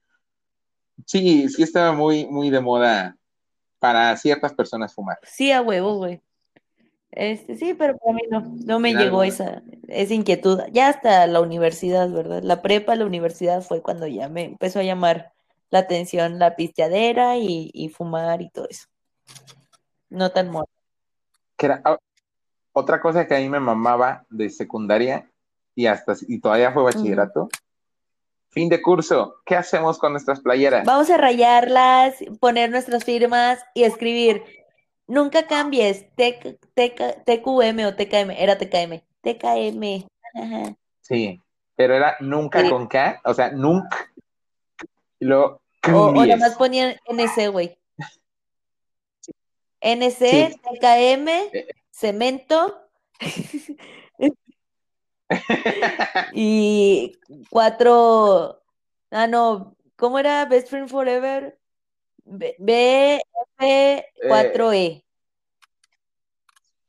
sí, 1.05 1.49
sí 1.49 1.63
estaba 1.63 1.93
muy, 1.93 2.25
muy 2.27 2.49
de 2.49 2.61
moda 2.61 3.17
para 3.79 4.15
ciertas 4.17 4.53
personas 4.53 4.93
fumar. 4.93 5.17
Sí, 5.23 5.51
a 5.51 5.61
huevo, 5.61 5.97
güey. 5.97 6.21
Este, 7.11 7.55
sí, 7.55 7.73
pero 7.73 7.97
para 7.97 8.13
mí 8.13 8.23
no, 8.29 8.41
no 8.65 8.79
me 8.79 8.93
llegó 8.93 9.23
esa, 9.23 9.63
esa 9.87 10.13
inquietud. 10.13 10.59
Ya 10.71 10.89
hasta 10.89 11.27
la 11.27 11.39
universidad, 11.39 12.09
¿verdad? 12.09 12.43
La 12.43 12.61
prepa, 12.61 12.95
la 12.95 13.05
universidad 13.05 13.61
fue 13.61 13.81
cuando 13.81 14.05
ya 14.05 14.27
me 14.27 14.43
empezó 14.43 14.79
a 14.79 14.83
llamar 14.83 15.31
la 15.69 15.79
atención 15.79 16.39
la 16.39 16.55
pisteadera 16.55 17.37
y, 17.37 17.71
y 17.73 17.89
fumar 17.89 18.41
y 18.41 18.49
todo 18.49 18.67
eso. 18.69 18.87
No 20.09 20.31
tan 20.31 20.49
moda. 20.49 20.65
Que 21.57 21.67
era 21.67 21.81
ah, 21.85 21.97
otra 22.73 22.99
cosa 22.99 23.27
que 23.27 23.35
a 23.35 23.39
mí 23.39 23.49
me 23.49 23.59
mamaba 23.59 24.25
de 24.29 24.49
secundaria 24.49 25.29
y 25.73 25.85
hasta 25.85 26.15
y 26.27 26.39
todavía 26.39 26.71
fue 26.71 26.83
bachillerato. 26.83 27.49
Fin 28.55 28.69
de 28.69 28.81
curso, 28.81 29.35
¿qué 29.45 29.55
hacemos 29.57 29.99
con 29.99 30.13
nuestras 30.13 30.39
playeras? 30.39 30.85
Vamos 30.85 31.09
a 31.09 31.17
rayarlas, 31.17 32.15
poner 32.39 32.71
nuestras 32.71 33.03
firmas 33.03 33.59
y 33.73 33.83
escribir. 33.83 34.43
Nunca 35.07 35.45
cambies 35.45 36.05
T- 36.15 36.57
T- 36.73 36.95
TQM 37.25 37.85
o 37.85 37.95
TKM. 37.95 38.31
Era 38.31 38.57
TKM. 38.57 39.03
TKM. 39.21 40.07
Ajá. 40.35 40.75
Sí, 41.01 41.41
pero 41.75 41.95
era 41.95 42.15
nunca 42.21 42.61
Sí. 42.61 42.69
con 42.69 42.87
K, 42.87 43.21
o 43.25 43.33
sea, 43.33 43.51
nunca. 43.51 44.09
Y 45.19 45.25
luego, 45.25 45.61
O, 45.87 45.89
o 45.91 46.11
nada 46.13 46.15
cambies. 46.29 46.39
más 46.39 46.55
ponían 46.55 46.95
NC, 47.09 47.49
güey. 47.49 47.77
NC, 49.81 50.49
Sí. 50.53 50.59
TKM, 50.63 51.27
Eh. 51.51 51.67
cemento. 51.91 52.87
y 56.33 57.17
cuatro. 57.49 58.61
Ah, 59.11 59.27
no. 59.27 59.75
¿Cómo 59.95 60.19
era? 60.19 60.45
Best 60.45 60.69
Friend 60.69 60.89
Forever. 60.89 61.57
B, 62.25 62.55
Eh. 62.59 63.21
BF4E. 64.23 65.03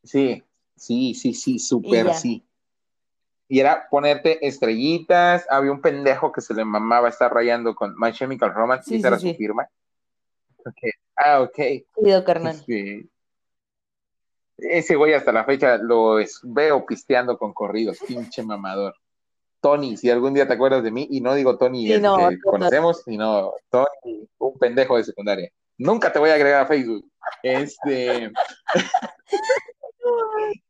Sí, 0.02 0.42
sí, 0.76 1.14
sí, 1.14 1.34
sí, 1.34 1.58
súper 1.58 2.14
sí. 2.14 2.42
Y 3.48 3.60
era 3.60 3.88
ponerte 3.88 4.44
estrellitas, 4.46 5.46
había 5.48 5.70
un 5.70 5.80
pendejo 5.80 6.32
que 6.32 6.40
se 6.40 6.54
le 6.54 6.64
mamaba 6.64 7.08
estar 7.08 7.32
rayando 7.32 7.74
con 7.74 7.94
My 7.96 8.12
Chemical 8.12 8.52
Romance 8.54 8.88
Sí, 8.88 8.94
y 8.94 8.98
esa 8.98 9.08
sí, 9.08 9.12
era 9.14 9.18
sí. 9.20 9.30
su 9.30 9.36
firma. 9.36 9.68
Ok, 10.64 10.78
Ah, 11.16 11.40
ok. 11.40 11.58
Cuidado, 11.92 12.24
carnal. 12.24 12.56
Este, 12.56 13.06
ese 14.58 14.96
güey 14.96 15.12
hasta 15.14 15.32
la 15.32 15.44
fecha 15.44 15.76
lo 15.78 16.18
es- 16.18 16.40
veo 16.42 16.84
pisteando 16.86 17.38
con 17.38 17.52
corridos, 17.52 17.98
pinche 18.06 18.42
mamador. 18.42 18.94
Tony, 19.60 19.96
si 19.96 20.10
algún 20.10 20.34
día 20.34 20.46
te 20.46 20.52
acuerdas 20.54 20.82
de 20.84 20.90
mí, 20.90 21.06
y 21.10 21.20
no 21.20 21.34
digo 21.34 21.58
Tony 21.58 21.86
Sí, 21.86 21.92
el 21.94 22.02
no, 22.02 22.16
que 22.16 22.22
no, 22.22 22.30
no. 22.30 22.36
conocemos, 22.44 23.02
sino 23.02 23.52
Tony, 23.70 24.28
un 24.38 24.58
pendejo 24.58 24.96
de 24.96 25.04
secundaria. 25.04 25.50
Nunca 25.78 26.12
te 26.12 26.18
voy 26.18 26.30
a 26.30 26.34
agregar 26.34 26.62
a 26.62 26.66
Facebook. 26.66 27.04
Este. 27.42 28.30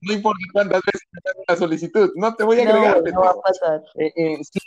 no 0.01 0.13
importa 0.13 0.39
cuántas 0.53 0.81
veces 0.87 1.03
te 1.23 1.31
haga 1.31 1.41
una 1.49 1.57
solicitud, 1.59 2.13
no 2.17 2.35
te 2.35 2.45
voy 2.45 2.61
a 2.61 2.65
No, 2.65 2.71
agregar. 2.71 3.01
güey, 3.01 3.13
no 3.13 3.21
va 3.21 3.31
a 3.31 3.41
pasar. 3.41 3.83
Eh, 3.97 4.13
eh, 4.17 4.39
sí. 4.43 4.59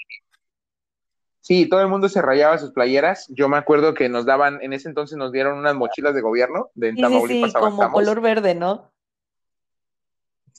Sí, 1.41 1.67
todo 1.67 1.81
el 1.81 1.87
mundo 1.87 2.07
se 2.09 2.21
rayaba 2.21 2.59
sus 2.59 2.71
playeras. 2.71 3.25
Yo 3.29 3.49
me 3.49 3.57
acuerdo 3.57 3.95
que 3.95 4.07
nos 4.07 4.25
daban, 4.25 4.59
en 4.61 4.71
ese 4.73 4.87
entonces 4.87 5.17
nos 5.17 5.31
dieron 5.31 5.57
unas 5.57 5.73
mochilas 5.73 6.13
de 6.13 6.21
gobierno 6.21 6.69
de 6.75 6.89
en 6.89 6.95
Sí, 6.97 7.01
sí, 7.01 7.07
sí, 7.07 7.11
Tamaulipas 7.11 7.53
como 7.53 7.91
color 7.91 8.21
verde, 8.21 8.53
¿no? 8.53 8.91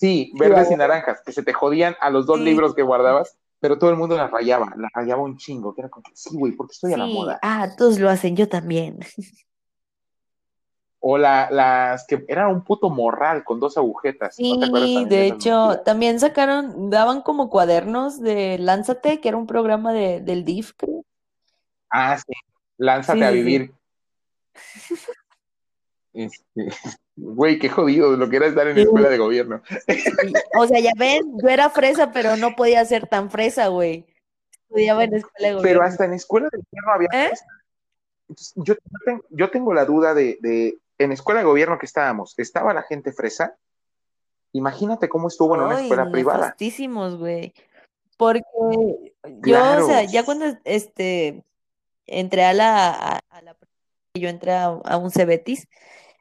Sí, 0.00 0.32
verdes 0.34 0.68
Sí, 0.68 0.74
y 0.74 0.76
naranjas, 0.78 1.20
que 1.20 1.30
se 1.30 1.42
te 1.42 1.52
jodían 1.52 1.94
a 2.00 2.08
los 2.08 2.24
dos 2.24 2.38
Sí. 2.38 2.44
libros 2.44 2.74
que 2.74 2.80
guardabas, 2.80 3.36
pero 3.60 3.78
todo 3.78 3.90
el 3.90 3.96
mundo 3.96 4.16
las 4.16 4.30
rayaba, 4.30 4.72
las 4.78 4.90
rayaba 4.94 5.20
un 5.20 5.36
chingo, 5.36 5.74
que 5.74 5.82
era 5.82 5.90
como 5.90 6.06
sí, 6.14 6.30
güey, 6.38 6.52
porque 6.52 6.72
estoy 6.72 6.94
a 6.94 6.96
la 6.96 7.04
Sí, 7.06 7.12
moda. 7.12 7.38
ah, 7.42 7.68
todos 7.76 7.98
lo 7.98 8.08
hacen, 8.08 8.34
yo 8.34 8.48
también. 8.48 9.00
O 11.00 11.18
la, 11.18 11.50
las 11.50 12.06
que 12.06 12.24
eran 12.28 12.48
un 12.50 12.64
puto 12.64 12.88
morral 12.88 13.44
con 13.44 13.60
dos 13.60 13.76
agujetas. 13.76 14.38
¿no 14.38 14.58
te 14.58 14.66
Sí, 14.66 15.04
de 15.06 15.26
hecho, 15.26 15.50
mochilas? 15.64 15.84
también 15.84 16.18
sacaron, 16.18 16.88
daban 16.88 17.20
como 17.20 17.50
cuadernos 17.50 18.20
de 18.22 18.56
Lánzate, 18.58 19.20
que 19.20 19.28
era 19.28 19.36
un 19.36 19.46
programa 19.46 19.92
de, 19.92 20.20
del 20.22 20.46
DIF, 20.46 20.72
creo. 20.78 21.04
Ah, 21.90 22.16
sí, 22.16 22.32
lánzate 22.78 23.18
Sí, 23.18 23.24
a 23.24 23.30
sí, 23.30 23.36
sí. 23.36 23.42
vivir. 23.42 23.72
Este, 26.12 26.36
güey, 27.20 27.58
qué 27.58 27.68
jodido 27.68 28.16
lo 28.16 28.28
que 28.28 28.36
era 28.36 28.46
estar 28.46 28.66
en 28.68 28.76
Sí. 28.76 28.82
escuela 28.82 29.08
de 29.08 29.18
gobierno. 29.18 29.62
O 30.58 30.66
sea, 30.66 30.80
ya 30.80 30.92
ven, 30.96 31.22
yo 31.42 31.48
era 31.48 31.70
fresa, 31.70 32.12
pero 32.12 32.36
no 32.36 32.56
podía 32.56 32.84
ser 32.84 33.06
tan 33.06 33.30
fresa, 33.30 33.68
güey. 33.68 34.06
Estudiaba 34.68 35.04
en 35.04 35.14
escuela 35.14 35.48
de 35.48 35.54
Pero 35.54 35.58
gobierno. 35.60 35.82
hasta 35.82 36.04
en 36.04 36.12
escuela 36.14 36.48
de 36.52 36.58
gobierno 36.58 36.92
había 36.92 37.08
¿Eh? 37.12 37.28
fresa. 37.28 37.46
Entonces, 38.28 38.52
yo, 38.56 38.74
yo 38.74 38.98
tengo, 39.04 39.24
yo 39.30 39.50
tengo 39.50 39.74
la 39.74 39.84
duda 39.84 40.14
de, 40.14 40.38
de, 40.40 40.78
en 40.98 41.12
escuela 41.12 41.40
de 41.40 41.46
gobierno 41.46 41.78
que 41.78 41.86
estábamos, 41.86 42.34
¿estaba 42.38 42.72
la 42.74 42.82
gente 42.82 43.12
fresa? 43.12 43.56
Imagínate 44.52 45.08
cómo 45.08 45.28
estuvo 45.28 45.54
en 45.54 45.62
una 45.62 45.80
escuela 45.80 46.10
privada. 46.10 46.56
güey. 47.18 47.52
Porque 48.16 48.42
yo, 49.42 49.78
o 49.78 49.86
sea, 49.86 50.04
ya 50.04 50.24
cuando 50.24 50.46
este 50.64 51.42
entré 52.06 52.44
a 52.44 52.52
la, 52.52 52.90
a, 52.90 53.20
a 53.30 53.42
la 53.42 53.56
yo 54.14 54.28
entré 54.28 54.52
a, 54.52 54.64
a 54.66 54.96
un 54.96 55.10
Cebetis, 55.10 55.68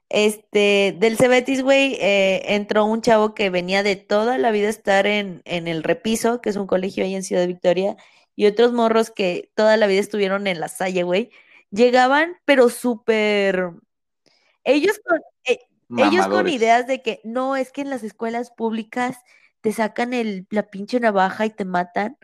Este, 0.09 0.95
del 0.97 1.17
Cebetis, 1.17 1.61
güey, 1.61 1.93
eh, 2.01 2.55
entró 2.55 2.85
un 2.85 3.01
chavo 3.01 3.35
que 3.35 3.51
venía 3.51 3.83
de 3.83 3.95
toda 3.95 4.39
la 4.39 4.49
vida 4.49 4.67
estar 4.67 5.05
en, 5.05 5.41
en 5.45 5.67
el 5.67 5.83
Repiso, 5.83 6.41
que 6.41 6.49
es 6.49 6.55
un 6.55 6.65
colegio 6.65 7.03
ahí 7.03 7.13
en 7.13 7.23
Ciudad 7.23 7.45
Victoria, 7.45 7.95
y 8.35 8.47
otros 8.47 8.73
morros 8.73 9.11
que 9.11 9.51
toda 9.55 9.77
la 9.77 9.85
vida 9.85 9.99
estuvieron 9.99 10.47
en 10.47 10.59
la 10.59 10.67
Salle, 10.67 11.03
güey. 11.03 11.29
Llegaban, 11.71 12.37
pero 12.45 12.69
súper. 12.69 13.71
Ellos 14.63 14.99
con, 15.05 15.19
eh, 15.45 15.59
ellos 15.97 16.27
con 16.27 16.47
ideas 16.47 16.87
de 16.87 17.01
que 17.01 17.21
no, 17.23 17.55
es 17.55 17.71
que 17.71 17.81
en 17.81 17.89
las 17.91 18.03
escuelas 18.03 18.51
públicas 18.51 19.17
te 19.61 19.73
sacan 19.73 20.13
el, 20.13 20.47
la 20.49 20.63
pinche 20.63 20.99
navaja 20.99 21.45
y 21.45 21.49
te 21.51 21.65
matan. 21.65 22.17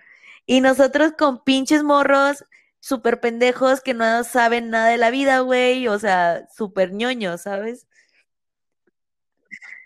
Y 0.47 0.61
nosotros 0.61 1.13
con 1.17 1.43
pinches 1.43 1.83
morros 1.83 2.45
súper 2.85 3.19
pendejos 3.19 3.81
que 3.81 3.95
no 3.95 4.23
saben 4.23 4.69
nada 4.69 4.89
de 4.89 4.97
la 4.97 5.09
vida, 5.09 5.39
güey. 5.39 5.87
O 5.87 5.97
sea, 5.97 6.47
súper 6.55 6.93
ñoños, 6.93 7.41
¿sabes? 7.41 7.87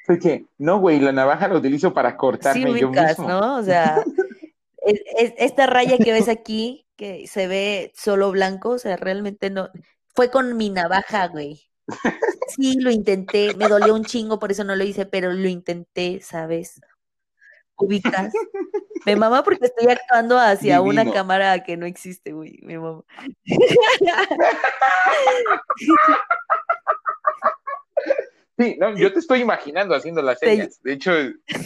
Fue 0.05 0.19
que, 0.19 0.47
no, 0.57 0.79
güey, 0.79 0.99
la 0.99 1.13
navaja 1.13 1.47
la 1.47 1.55
utilizo 1.55 1.93
para 1.93 2.11
Sí, 2.11 2.17
cortarme 2.17 2.77
yo 2.77 2.89
ubicas, 2.89 3.17
mismo. 3.19 3.29
¿no? 3.29 3.55
O 3.55 3.63
sea, 3.63 4.03
es- 4.85 5.01
es- 5.17 5.33
esta 5.37 5.65
raya 5.65 5.97
que 5.97 6.11
ves 6.11 6.27
aquí, 6.27 6.87
que 6.97 7.25
se 7.27 7.47
ve 7.47 7.93
solo 7.95 8.31
blanco, 8.31 8.71
o 8.71 8.77
sea, 8.79 8.97
realmente 8.97 9.49
no. 9.49 9.69
Fue 10.13 10.29
con 10.29 10.57
mi 10.57 10.69
navaja, 10.69 11.27
güey. 11.27 11.61
Sí, 12.47 12.81
lo 12.81 12.91
intenté, 12.91 13.53
me 13.53 13.69
dolió 13.69 13.93
un 13.95 14.03
chingo, 14.03 14.39
por 14.39 14.51
eso 14.51 14.65
no 14.65 14.75
lo 14.75 14.83
hice, 14.83 15.05
pero 15.05 15.31
lo 15.31 15.47
intenté, 15.47 16.19
¿sabes? 16.21 16.81
Ubicas. 17.79 18.33
Me 19.05 19.15
mama 19.15 19.43
porque 19.43 19.65
estoy 19.65 19.87
actuando 19.89 20.37
hacia 20.37 20.81
una 20.81 21.09
cámara 21.11 21.63
que 21.63 21.77
no 21.77 21.85
existe, 21.85 22.33
güey. 22.33 22.59
Me 22.61 22.77
mama. 22.77 23.03
Sí, 28.59 28.75
no, 28.77 28.93
yo 28.97 29.13
te 29.13 29.19
estoy 29.19 29.39
imaginando 29.39 29.95
haciendo 29.95 30.21
las 30.21 30.37
señas. 30.37 30.81
De 30.83 30.91
hecho, 30.91 31.11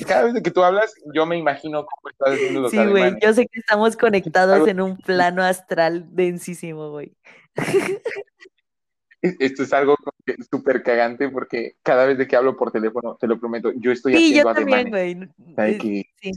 cada 0.07 0.26
vez 0.26 0.43
que 0.43 0.51
tú 0.51 0.64
hablas, 0.64 0.93
yo 1.11 1.26
me 1.26 1.36
imagino 1.36 1.86
cómo 1.86 2.11
estás 2.11 2.36
haciendo 2.36 2.61
los 2.61 2.70
Sí, 2.70 2.78
güey, 2.86 3.16
yo 3.20 3.34
sé 3.34 3.47
que 3.47 3.59
estamos 3.59 3.97
conectados 3.97 4.68
en 4.68 4.80
un 4.80 4.97
plano 4.97 5.41
astral 5.41 6.05
densísimo, 6.11 6.91
güey. 6.91 7.18
Esto 9.39 9.63
es 9.63 9.74
algo 9.74 9.95
súper 10.51 10.84
cagante 10.84 11.30
porque 11.30 11.78
cada 11.82 12.05
vez 12.05 12.17
de 12.17 12.28
que 12.28 12.36
hablo 12.36 12.55
por 12.57 12.71
teléfono, 12.71 13.15
te 13.15 13.28
lo 13.28 13.39
prometo, 13.39 13.71
yo 13.76 13.91
estoy 13.91 14.15
Sí, 14.15 14.34
yo 14.36 14.49
haciendo 14.49 14.53
también, 14.53 14.93
ademanes. 14.93 15.30
güey. 15.38 15.78
Que- 15.78 16.09
sí. 16.21 16.32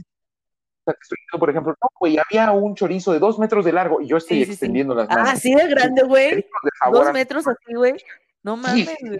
por 1.37 1.49
ejemplo, 1.49 1.75
no, 1.81 1.89
güey, 1.99 2.17
había 2.17 2.51
un 2.51 2.73
chorizo 2.75 3.11
de 3.11 3.19
dos 3.19 3.37
metros 3.39 3.65
de 3.65 3.73
largo 3.73 3.99
y 4.01 4.07
yo 4.07 4.17
estoy 4.17 4.45
Sí, 4.45 4.51
extendiendo 4.51 4.95
las 4.95 5.09
manos. 5.09 5.29
Ah, 5.29 5.35
sí 5.35 5.53
de 5.53 5.67
grande, 5.67 6.03
güey. 6.03 6.45
Dos 6.91 7.11
metros 7.13 7.45
así, 7.47 7.73
güey. 7.75 7.95
No 8.41 8.55
mames, 8.55 8.95
güey. 9.01 9.19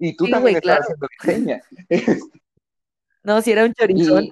Y 0.00 0.16
tú 0.16 0.24
también 0.24 0.40
güey, 0.42 0.54
estás 0.56 0.62
claro. 0.62 0.82
haciendo 0.82 1.08
señas. 1.22 1.62
No, 3.22 3.40
si 3.40 3.52
era 3.52 3.64
un 3.64 3.72
chorizón. 3.74 4.24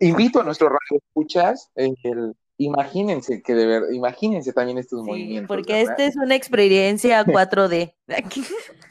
Y 0.00 0.08
invito 0.08 0.40
a 0.40 0.44
nuestro 0.44 0.68
radio 0.68 1.00
escuchas, 1.06 1.70
el, 1.76 2.34
imagínense 2.58 3.42
que 3.42 3.54
de 3.54 3.66
verdad, 3.66 3.90
imagínense 3.90 4.52
también 4.52 4.78
estos 4.78 5.00
Sí, 5.02 5.06
movimientos. 5.06 5.48
porque 5.48 5.72
¿verdad? 5.72 5.92
esta 5.92 6.04
es 6.04 6.16
una 6.16 6.34
experiencia 6.34 7.24
4D. 7.24 7.94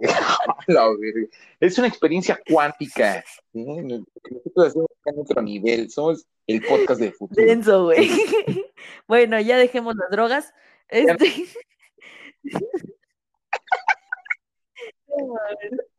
La 0.66 0.88
verga. 0.88 1.28
Es 1.60 1.78
una 1.78 1.88
experiencia 1.88 2.40
cuántica. 2.48 3.22
¿sí? 3.52 3.64
Nosotros 3.64 4.66
hacemos 4.68 4.86
en 5.04 5.18
otro 5.20 5.42
nivel. 5.42 5.90
Somos 5.90 6.26
el 6.46 6.62
podcast 6.62 7.00
del 7.00 7.12
futuro. 7.12 7.44
Denso, 7.46 7.84
güey. 7.84 8.08
Bueno, 9.08 9.40
ya 9.40 9.56
dejemos 9.56 9.94
las 9.96 10.10
drogas. 10.10 10.52
Este. 10.88 11.46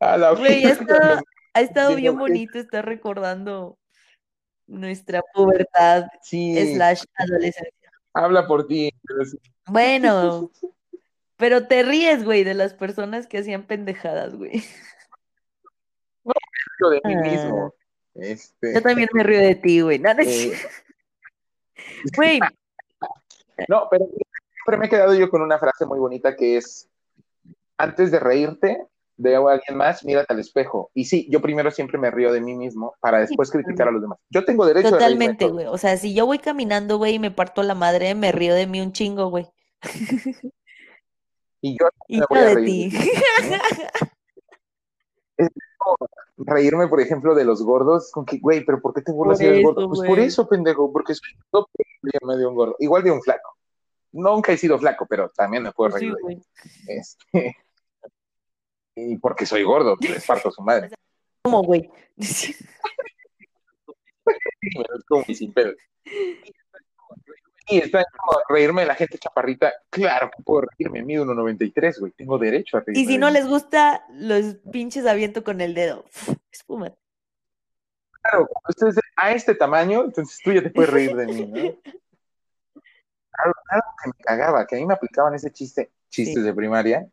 A 0.00 0.16
la 0.16 0.32
Güey, 0.32 0.64
ha 0.64 0.70
estado, 0.70 1.22
ha 1.54 1.60
estado 1.60 1.96
bien 1.96 2.16
bonito 2.16 2.58
estar 2.58 2.84
recordando 2.84 3.78
nuestra 4.66 5.22
pubertad 5.34 6.06
Sí, 6.22 6.74
slash 6.74 7.02
adolescencia. 7.16 7.90
habla 8.14 8.46
por 8.46 8.66
ti. 8.66 8.90
pero 9.06 9.24
sí, 9.24 9.38
Bueno, 9.66 10.50
pero 11.36 11.66
te 11.66 11.82
ríes, 11.82 12.24
güey, 12.24 12.44
de 12.44 12.54
las 12.54 12.74
personas 12.74 13.26
que 13.26 13.38
hacían 13.38 13.64
pendejadas, 13.66 14.34
güey. 14.34 14.62
lo 16.78 16.90
de 16.90 17.00
mí 17.04 17.14
Ah. 17.14 17.20
mismo. 17.22 17.74
Este, 18.14 18.74
Yo 18.74 18.82
también 18.82 19.08
me 19.12 19.22
río 19.22 19.38
de 19.40 19.54
ti, 19.54 19.80
güey. 19.82 19.98
No, 19.98 20.10
eh, 20.18 20.52
Güey, 22.16 22.40
no, 23.68 23.88
pero 23.90 24.06
siempre 24.06 24.76
me 24.78 24.86
he 24.86 24.88
quedado 24.88 25.14
yo 25.14 25.28
con 25.30 25.42
una 25.42 25.58
frase 25.58 25.84
muy 25.86 25.98
bonita 25.98 26.34
que 26.34 26.56
es, 26.56 26.88
antes 27.76 28.10
de 28.10 28.18
reírte 28.18 28.86
de 29.16 29.36
alguien 29.36 29.76
más, 29.76 30.04
mírate 30.04 30.32
al 30.32 30.40
espejo. 30.40 30.90
Y 30.94 31.04
sí, 31.06 31.26
yo 31.30 31.40
primero 31.40 31.70
siempre 31.70 31.98
me 31.98 32.10
río 32.10 32.32
de 32.32 32.40
mí 32.40 32.54
mismo 32.54 32.94
para 33.00 33.18
después 33.20 33.50
criticar 33.50 33.88
a 33.88 33.90
los 33.90 34.02
demás. 34.02 34.18
Yo 34.30 34.44
tengo 34.44 34.66
derecho 34.66 34.88
a 34.88 34.90
de 34.90 34.96
totalmente, 34.98 35.48
güey. 35.48 35.66
O 35.66 35.78
sea, 35.78 35.96
si 35.96 36.14
yo 36.14 36.26
voy 36.26 36.38
caminando, 36.38 36.98
güey, 36.98 37.14
y 37.14 37.18
me 37.18 37.30
parto 37.30 37.62
la 37.62 37.74
madre, 37.74 38.14
me 38.14 38.32
río 38.32 38.54
de 38.54 38.66
mí 38.66 38.80
un 38.80 38.92
chingo, 38.92 39.28
güey. 39.30 39.46
Y 41.62 41.76
yo 41.78 41.88
Y 42.06 42.20
me 42.20 42.26
voy 42.28 42.38
a 42.38 42.44
de 42.44 42.54
reír 42.54 42.66
ti. 42.66 42.90
de. 42.90 43.10
Es 45.38 45.48
como 45.78 45.96
reírme, 46.36 46.86
por 46.88 47.00
ejemplo, 47.00 47.34
de 47.34 47.44
los 47.44 47.62
gordos, 47.62 48.10
con 48.12 48.24
que, 48.24 48.38
güey, 48.38 48.64
pero 48.64 48.80
¿por 48.80 48.94
qué 48.94 49.02
te 49.02 49.10
burlas 49.12 49.38
Por 49.38 49.42
si 49.42 49.46
eres 49.46 49.58
eso, 49.60 49.68
gordo? 49.74 49.88
Pues 49.88 50.08
por 50.08 50.18
eso, 50.18 50.48
pendejo, 50.48 50.92
porque 50.92 51.14
soy 51.14 51.30
gordo, 51.50 51.68
ríeme 52.02 52.36
de 52.36 52.46
un 52.46 52.54
gordo. 52.54 52.76
Igual 52.78 53.02
de 53.02 53.10
un 53.10 53.22
flaco. 53.22 53.56
Nunca 54.12 54.52
he 54.52 54.56
sido 54.58 54.78
flaco, 54.78 55.06
pero 55.08 55.30
también 55.30 55.62
me 55.62 55.72
puedo 55.72 55.90
Pues 55.90 56.00
Sí, 56.00 56.06
reír 56.06 56.16
de 56.16 56.22
güey. 56.22 56.42
este. 56.88 57.56
Y 58.96 59.18
porque 59.18 59.46
soy 59.46 59.62
gordo, 59.62 59.96
les 60.00 60.26
parto 60.26 60.48
a 60.48 60.52
su 60.52 60.62
madre. 60.62 60.90
¿Cómo, 61.42 61.62
güey? 61.62 61.88
Es 62.16 62.64
como 65.06 65.24
sin 65.24 65.52
pedo. 65.52 65.74
Y 67.68 67.78
está 67.78 68.04
como 68.04 68.40
reírme 68.48 68.82
de 68.82 68.88
la 68.88 68.94
gente 68.94 69.18
chaparrita. 69.18 69.72
Claro 69.90 70.30
que 70.34 70.42
puedo 70.42 70.66
reírme, 70.70 71.04
mido 71.04 71.24
1.93, 71.24 72.00
güey. 72.00 72.12
Tengo 72.12 72.38
derecho 72.38 72.76
a 72.76 72.80
reírme. 72.80 73.02
Y 73.02 73.06
si 73.06 73.18
no 73.18 73.30
les 73.30 73.46
gusta, 73.46 74.04
los 74.10 74.56
pinches 74.72 75.06
aviento 75.06 75.44
con 75.44 75.60
el 75.60 75.74
dedo. 75.74 76.04
Espuma. 76.50 76.94
Claro, 78.22 78.46
cuando 78.46 78.68
estés 78.70 79.04
a 79.16 79.32
este 79.32 79.54
tamaño, 79.54 80.04
entonces 80.04 80.40
tú 80.42 80.52
ya 80.52 80.62
te 80.62 80.70
puedes 80.70 80.90
reír 80.90 81.14
de 81.14 81.26
mí, 81.26 81.46
¿no? 81.46 81.60
Algo, 83.38 83.54
algo 83.68 83.86
que 84.02 84.08
me 84.08 84.24
cagaba, 84.24 84.66
que 84.66 84.76
a 84.76 84.78
mí 84.78 84.86
me 84.86 84.94
aplicaban 84.94 85.34
ese 85.34 85.52
chiste, 85.52 85.92
chistes 86.08 86.36
Sí. 86.36 86.42
de 86.42 86.54
primaria. 86.54 87.06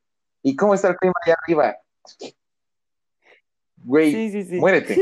¿Y 0.43 0.55
cómo 0.55 0.73
está 0.73 0.89
el 0.89 0.97
clima 0.97 1.13
allá 1.25 1.35
arriba? 1.41 1.77
Güey, 3.77 4.11
Sí, 4.11 4.31
sí, 4.31 4.43
sí. 4.43 4.55
muérete. 4.59 5.01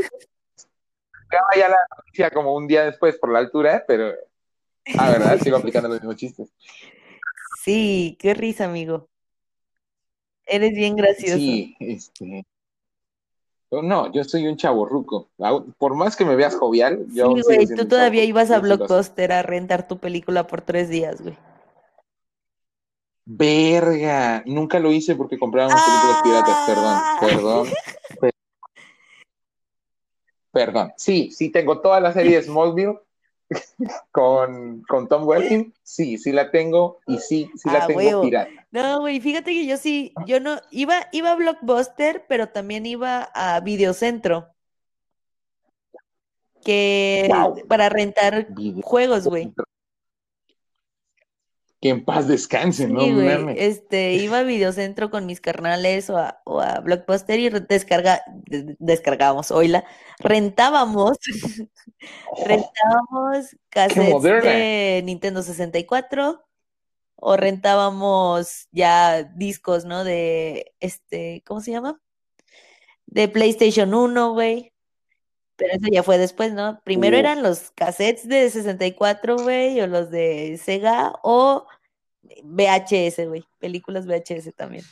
Ya 1.56 1.68
la 1.68 1.76
noticia 1.96 2.30
como 2.30 2.54
un 2.54 2.66
día 2.66 2.84
después 2.84 3.18
por 3.18 3.32
la 3.32 3.38
altura, 3.40 3.84
pero. 3.86 4.12
Ah, 4.98 5.10
¿verdad? 5.10 5.38
Sigo 5.42 5.56
aplicando 5.56 5.88
los 5.88 5.98
mismos 5.98 6.16
chistes. 6.16 6.48
Sí, 7.62 8.16
qué 8.20 8.34
risa, 8.34 8.64
amigo. 8.64 9.08
Eres 10.46 10.72
bien 10.74 10.96
gracioso. 10.96 11.36
Sí, 11.36 11.76
este. 11.80 12.44
No, 13.70 14.12
yo 14.12 14.22
soy 14.24 14.46
un 14.46 14.56
chavo 14.56 14.84
ruco. 14.84 15.30
Por 15.78 15.94
más 15.94 16.14
que 16.14 16.26
me 16.26 16.36
veas 16.36 16.54
jovial, 16.54 17.06
yo. 17.12 17.34
Sí, 17.34 17.42
güey, 17.42 17.66
tú 17.66 17.88
todavía 17.88 18.24
ibas 18.24 18.50
a. 18.50 18.58
Blockbuster 18.58 19.32
a 19.32 19.42
rentar 19.42 19.88
tu 19.88 19.98
película 19.98 20.46
por 20.46 20.60
tres 20.60 20.90
días, 20.90 21.22
güey. 21.22 21.36
Verga, 23.34 24.42
nunca 24.44 24.78
lo 24.78 24.92
hice 24.92 25.14
porque 25.16 25.38
compraban 25.38 25.74
películas 25.74 26.22
piratas, 26.22 26.56
perdón, 26.66 26.84
Ah. 26.94 27.16
perdón. 27.20 27.68
per- 28.20 28.32
Perdón, 30.52 30.92
sí, 30.98 31.30
sí 31.30 31.50
tengo 31.50 31.80
toda 31.80 31.98
la 32.00 32.12
serie 32.12 32.36
de 32.36 32.42
Smallville 32.42 32.98
con, 34.12 34.82
con 34.86 35.08
Tom 35.08 35.26
Welling, 35.26 35.72
sí, 35.82 36.18
sí 36.18 36.30
la 36.30 36.50
tengo 36.50 36.98
y 37.06 37.18
sí, 37.20 37.50
sí 37.56 37.70
la 37.70 37.84
Ah, 37.84 37.86
tengo 37.86 38.00
huevo. 38.00 38.22
pirata. 38.22 38.50
No, 38.70 39.00
güey, 39.00 39.18
fíjate 39.20 39.50
que 39.52 39.64
yo 39.66 39.78
sí, 39.78 40.12
yo 40.26 40.38
no, 40.40 40.58
iba, 40.70 41.06
iba 41.12 41.32
a 41.32 41.36
Blockbuster, 41.36 42.26
pero 42.28 42.50
también 42.50 42.84
iba 42.84 43.30
a 43.34 43.60
Videocentro. 43.60 44.48
Que 46.64 47.28
Wow. 47.30 47.66
para 47.66 47.88
rentar 47.88 48.46
Video- 48.50 48.82
juegos, 48.82 49.26
güey. 49.26 49.52
Que 51.82 51.88
en 51.90 52.04
paz 52.04 52.28
descanse, 52.28 52.86
Sí, 52.86 52.92
¿no? 52.92 53.50
este, 53.50 54.14
iba 54.14 54.38
a 54.38 54.42
Videocentro 54.44 55.10
con 55.10 55.26
mis 55.26 55.40
carnales 55.40 56.08
o 56.10 56.16
a, 56.16 56.40
o 56.44 56.60
a 56.60 56.78
Blockbuster 56.78 57.40
y 57.40 57.50
descarga, 57.50 58.22
de- 58.46 58.76
descargábamos, 58.78 59.50
oíla, 59.50 59.84
rentábamos, 60.20 61.18
rentábamos 62.46 63.56
cassettes 63.68 64.22
de 64.22 65.02
Nintendo 65.04 65.42
64 65.42 66.44
o 67.16 67.36
rentábamos 67.36 68.68
ya 68.70 69.24
discos, 69.24 69.84
¿no? 69.84 70.04
De, 70.04 70.74
este, 70.80 71.42
¿cómo 71.46 71.60
se 71.60 71.72
llama? 71.72 72.00
De 73.06 73.28
PlayStation 73.28 73.92
1, 73.94 74.32
güey. 74.32 74.71
Pero 75.56 75.74
eso 75.74 75.86
ya 75.90 76.02
fue 76.02 76.18
después, 76.18 76.52
¿no? 76.52 76.80
Primero 76.82 77.16
eran 77.16 77.42
los 77.42 77.70
cassettes 77.72 78.26
de 78.26 78.48
64, 78.50 79.36
güey, 79.36 79.80
o 79.80 79.86
los 79.86 80.10
de 80.10 80.58
Sega, 80.62 81.12
o 81.22 81.66
VHS, 82.42 83.26
güey. 83.26 83.44
Películas 83.58 84.06
VHS 84.06 84.52
también. 84.54 84.84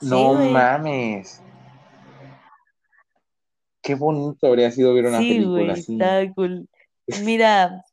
No 0.00 0.34
mames. 0.34 1.40
Qué 3.82 3.94
bonito 3.94 4.46
habría 4.46 4.70
sido 4.70 4.94
ver 4.94 5.06
una 5.06 5.18
Sí, 5.18 5.28
película 5.28 5.58
güey, 5.58 5.70
así. 5.70 5.92
está 5.92 6.34
cool. 6.34 6.68
Mira, 7.22 7.84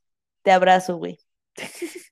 te 0.42 0.52
abrazo, 0.52 0.98
güey. 0.98 1.20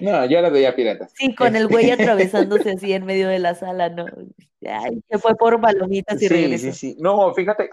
No, 0.00 0.24
yo 0.26 0.40
la 0.40 0.48
veía 0.50 0.74
piratas. 0.74 1.12
Sí, 1.16 1.34
con 1.34 1.54
el 1.56 1.66
güey 1.68 1.90
atravesándose 1.90 2.70
así 2.72 2.92
en 2.92 3.04
medio 3.04 3.28
de 3.28 3.38
la 3.38 3.54
sala, 3.54 3.88
¿no? 3.88 4.06
Ay, 4.68 5.02
se 5.10 5.18
fue 5.18 5.34
por 5.36 5.60
palomitas 5.60 6.16
y 6.22 6.26
Sí, 6.26 6.28
regresó. 6.28 6.64
sí, 6.66 6.72
sí. 6.72 6.96
No, 7.00 7.32
fíjate. 7.34 7.70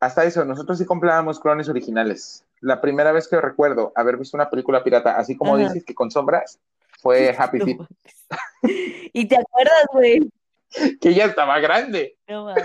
Hasta 0.00 0.24
eso, 0.24 0.44
nosotros 0.44 0.78
sí 0.78 0.86
comprábamos 0.86 1.40
clones 1.40 1.68
originales. 1.68 2.44
La 2.60 2.80
primera 2.80 3.12
vez 3.12 3.28
que 3.28 3.40
recuerdo 3.40 3.92
haber 3.94 4.16
visto 4.16 4.36
una 4.36 4.48
película 4.48 4.82
pirata, 4.82 5.16
así 5.18 5.36
como 5.36 5.56
Ajá. 5.56 5.64
dices 5.64 5.84
que 5.84 5.94
con 5.94 6.10
sombras, 6.10 6.58
fue 7.00 7.34
Happy 7.38 7.58
No 7.58 7.64
Feet, 7.66 7.76
mames. 7.78 9.10
Y 9.12 9.26
te 9.28 9.36
acuerdas, 9.36 9.84
güey. 9.92 10.30
que 11.00 11.14
ya 11.14 11.26
estaba 11.26 11.58
grande. 11.60 12.16
No 12.28 12.44
mames. 12.46 12.64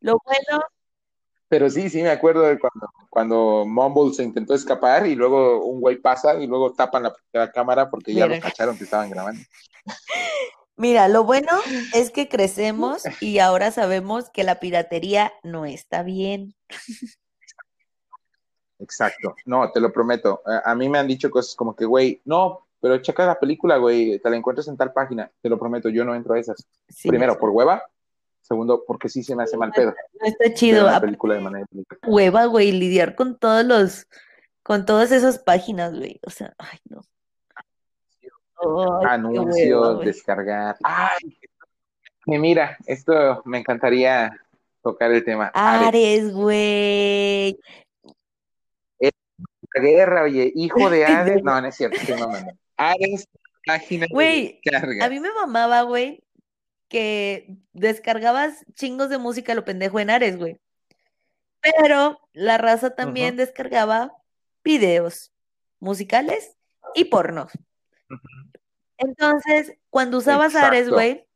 Lo 0.00 0.18
bueno, 0.24 0.64
Pero 1.54 1.70
sí, 1.70 1.88
sí 1.88 2.02
me 2.02 2.10
acuerdo 2.10 2.42
de 2.42 2.58
cuando, 2.58 2.90
cuando 3.08 3.64
Mumble 3.64 4.12
se 4.12 4.24
intentó 4.24 4.54
escapar 4.54 5.06
y 5.06 5.14
luego 5.14 5.64
un 5.64 5.80
güey 5.80 5.98
pasa 5.98 6.34
y 6.34 6.48
luego 6.48 6.72
tapan 6.72 7.04
la, 7.04 7.14
la 7.32 7.52
cámara 7.52 7.88
porque 7.88 8.12
ya 8.12 8.26
los 8.26 8.40
cacharon 8.40 8.76
que 8.76 8.82
estaban 8.82 9.08
grabando. 9.08 9.40
mira, 10.76 11.06
lo 11.06 11.22
bueno 11.22 11.52
es 11.94 12.10
que 12.10 12.28
crecemos 12.28 13.04
y 13.20 13.38
ahora 13.38 13.70
sabemos 13.70 14.30
que 14.30 14.42
la 14.42 14.58
piratería 14.58 15.32
no 15.44 15.64
está 15.64 16.02
bien. 16.02 16.56
Exacto. 18.80 19.36
No, 19.46 19.70
te 19.70 19.78
lo 19.78 19.92
prometo. 19.92 20.42
A, 20.44 20.72
a 20.72 20.74
mí 20.74 20.88
me 20.88 20.98
han 20.98 21.06
dicho 21.06 21.30
cosas 21.30 21.54
como 21.54 21.76
que, 21.76 21.84
güey, 21.84 22.20
no, 22.24 22.66
pero 22.80 22.98
checa 22.98 23.24
la 23.26 23.38
película, 23.38 23.76
güey, 23.76 24.18
te 24.18 24.28
la 24.28 24.36
encuentras 24.36 24.66
en 24.66 24.76
tal 24.76 24.92
página. 24.92 25.30
Te 25.40 25.48
lo 25.48 25.56
prometo, 25.56 25.88
yo 25.88 26.04
no 26.04 26.16
entro 26.16 26.34
a 26.34 26.40
esas. 26.40 26.66
Sí, 26.88 27.08
Primero, 27.08 27.38
por 27.38 27.50
hueva. 27.50 27.84
Segundo, 28.44 28.84
porque 28.86 29.08
sí 29.08 29.22
se 29.22 29.34
me 29.34 29.44
hace 29.44 29.56
mal 29.56 29.72
pedo. 29.72 29.94
no 30.20 30.26
está 30.26 30.52
chido. 30.52 30.82
Aparte, 30.86 31.06
película 31.06 31.34
de 31.34 31.40
manera 31.40 31.66
hueva, 32.06 32.44
güey, 32.44 32.72
lidiar 32.72 33.14
con 33.14 33.38
todos 33.38 33.64
los, 33.64 34.06
con 34.62 34.84
todas 34.84 35.12
esas 35.12 35.38
páginas, 35.38 35.96
güey. 35.96 36.20
O 36.26 36.30
sea, 36.30 36.52
ay, 36.58 36.78
no. 36.90 37.00
Ay, 37.54 37.70
qué 38.20 39.08
Anuncios, 39.08 39.88
hueva, 39.88 40.04
descargar. 40.04 40.76
Ay, 40.82 41.38
mira, 42.26 42.76
esto 42.84 43.40
me 43.46 43.60
encantaría 43.60 44.30
tocar 44.82 45.10
el 45.10 45.24
tema. 45.24 45.50
Ares. 45.54 46.30
Güey. 46.30 47.58
La 49.74 49.80
guerra, 49.80 50.22
oye, 50.22 50.52
hijo 50.54 50.90
de 50.90 51.04
Ares. 51.06 51.42
No, 51.42 51.58
no 51.62 51.66
es 51.66 51.74
cierto, 51.74 51.96
estoy 51.96 52.20
mamando. 52.20 52.52
Ares, 52.76 53.26
página 53.64 54.06
de 54.06 54.12
Güey. 54.12 54.60
A 55.00 55.08
mí 55.08 55.18
me 55.18 55.32
mamaba, 55.32 55.80
güey, 55.82 56.22
que 56.88 57.56
descargabas 57.72 58.64
chingos 58.74 59.08
de 59.10 59.18
música 59.18 59.54
lo 59.54 59.64
pendejo 59.64 60.00
en 60.00 60.10
Ares, 60.10 60.36
güey. 60.38 60.58
Pero 61.60 62.20
la 62.32 62.58
raza 62.58 62.94
también 62.94 63.36
descargaba 63.36 64.12
videos 64.62 65.32
musicales 65.80 66.56
y 66.94 67.06
porno. 67.06 67.48
Entonces, 68.98 69.76
cuando 69.90 70.18
usabas 70.18 70.54
Ares, 70.54 70.88
güey, 70.94 71.26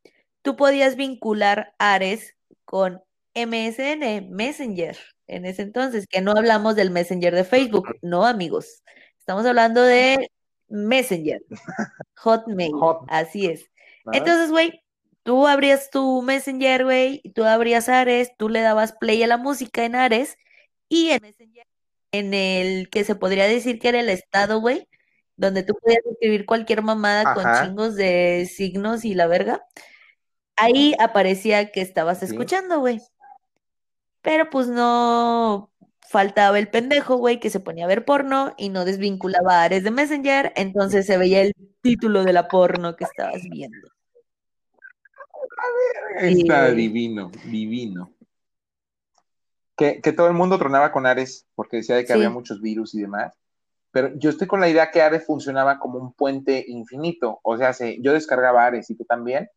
tú 0.42 0.56
podías 0.56 0.96
vincular 0.96 1.74
Ares 1.78 2.36
con 2.64 3.02
MSN, 3.34 4.30
Messenger, 4.30 4.98
en 5.26 5.44
ese 5.44 5.62
entonces, 5.62 6.06
que 6.06 6.20
no 6.20 6.32
hablamos 6.32 6.76
del 6.76 6.90
Messenger 6.90 7.34
de 7.34 7.44
Facebook, 7.44 7.86
no, 8.02 8.26
amigos. 8.26 8.82
Estamos 9.18 9.44
hablando 9.46 9.82
de 9.82 10.30
Messenger, 10.68 11.42
Hotmail, 12.16 12.72
Hot- 12.72 13.04
así 13.08 13.46
es. 13.46 13.70
Entonces, 14.12 14.50
güey, 14.50 14.82
tú 15.22 15.46
abrías 15.46 15.90
tu 15.90 16.22
Messenger, 16.22 16.84
güey, 16.84 17.22
tú 17.34 17.44
abrías 17.44 17.88
Ares, 17.88 18.32
tú 18.36 18.48
le 18.48 18.60
dabas 18.60 18.92
play 18.92 19.22
a 19.22 19.26
la 19.26 19.36
música 19.36 19.84
en 19.84 19.94
Ares 19.94 20.36
y 20.88 21.10
en 21.10 21.22
Messenger, 21.22 21.66
en 22.12 22.34
el 22.34 22.88
que 22.90 23.04
se 23.04 23.14
podría 23.14 23.44
decir 23.44 23.78
que 23.78 23.88
era 23.88 24.00
el 24.00 24.08
estado, 24.08 24.60
güey, 24.60 24.88
donde 25.36 25.62
tú 25.62 25.74
podías 25.74 26.04
escribir 26.10 26.46
cualquier 26.46 26.82
mamada 26.82 27.34
con 27.34 27.44
chingos 27.62 27.94
de 27.94 28.48
signos 28.52 29.04
y 29.04 29.14
la 29.14 29.26
verga, 29.26 29.64
ahí 30.56 30.94
aparecía 30.98 31.70
que 31.70 31.80
estabas 31.80 32.20
Sí. 32.20 32.26
escuchando, 32.26 32.80
güey. 32.80 33.00
Pero 34.22 34.50
pues 34.50 34.66
no 34.68 35.70
faltaba 36.08 36.58
el 36.58 36.68
pendejo, 36.68 37.16
güey, 37.16 37.38
que 37.38 37.50
se 37.50 37.60
ponía 37.60 37.84
a 37.84 37.88
ver 37.88 38.04
porno 38.04 38.54
y 38.56 38.70
no 38.70 38.84
desvinculaba 38.84 39.60
a 39.60 39.64
Ares 39.64 39.84
de 39.84 39.90
Messenger, 39.90 40.52
entonces 40.56 41.06
se 41.06 41.18
veía 41.18 41.42
el 41.42 41.52
título 41.82 42.24
de 42.24 42.32
la 42.32 42.48
porno 42.48 42.96
que 42.96 43.04
estabas 43.04 43.42
viendo. 43.50 43.88
Está 46.20 46.70
Sí. 46.70 46.76
divino, 46.76 47.30
divino. 47.44 48.12
Que, 49.76 50.00
que 50.00 50.12
todo 50.12 50.26
el 50.26 50.34
mundo 50.34 50.58
tronaba 50.58 50.90
con 50.90 51.06
Ares 51.06 51.46
porque 51.54 51.78
decía 51.78 51.96
de 51.96 52.02
que 52.02 52.08
Sí. 52.08 52.12
había 52.14 52.30
muchos 52.30 52.60
virus 52.60 52.94
y 52.94 53.00
demás. 53.02 53.32
Pero 53.92 54.10
yo 54.16 54.30
estoy 54.30 54.46
con 54.48 54.60
la 54.60 54.68
idea 54.68 54.90
que 54.90 55.00
Ares 55.02 55.24
funcionaba 55.24 55.78
como 55.78 55.98
un 55.98 56.12
puente 56.12 56.64
infinito. 56.66 57.38
O 57.42 57.56
sea, 57.56 57.72
se- 57.72 58.00
yo 58.02 58.12
descargaba 58.12 58.66
Ares 58.66 58.90
y 58.90 58.96
tú 58.96 59.04
también. 59.04 59.48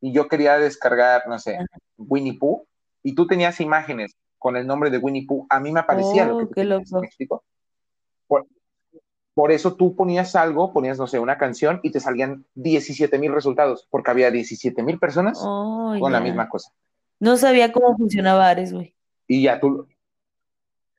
Y 0.00 0.12
yo 0.12 0.28
quería 0.28 0.58
descargar, 0.58 1.26
no 1.28 1.38
sé, 1.38 1.58
Winnie 1.96 2.38
Pooh. 2.38 2.66
Y 3.02 3.14
tú 3.14 3.26
tenías 3.26 3.60
imágenes 3.60 4.16
con 4.38 4.56
el 4.56 4.66
nombre 4.66 4.90
de 4.90 4.98
Winnie 4.98 5.26
Pooh. 5.26 5.46
A 5.50 5.58
mí 5.58 5.72
me 5.72 5.80
aparecía 5.80 6.24
lo 6.24 6.38
que 6.38 6.44
Oh, 6.44 6.46
tú 6.48 6.54
qué 6.54 6.60
tenías, 6.62 6.90
loco. 6.90 7.00
¿me 7.00 7.06
explico? 7.08 7.44
Por, 8.28 8.46
por 9.38 9.52
eso 9.52 9.76
tú 9.76 9.94
ponías 9.94 10.34
algo, 10.34 10.72
ponías, 10.72 10.98
no 10.98 11.06
sé, 11.06 11.20
una 11.20 11.38
canción 11.38 11.78
y 11.84 11.92
te 11.92 12.00
salían 12.00 12.44
17 12.56 13.20
mil 13.20 13.32
resultados. 13.32 13.86
Porque 13.88 14.10
había 14.10 14.32
17 14.32 14.82
mil 14.82 14.98
personas 14.98 15.38
Oh, 15.40 15.94
con 16.00 16.10
la 16.10 16.18
misma 16.18 16.48
cosa. 16.48 16.72
No 17.20 17.36
sabía 17.36 17.70
cómo 17.70 17.96
funcionaba 17.96 18.48
Ares, 18.48 18.72
güey. 18.72 18.96
Y 19.28 19.44
ya 19.44 19.60
tú. 19.60 19.86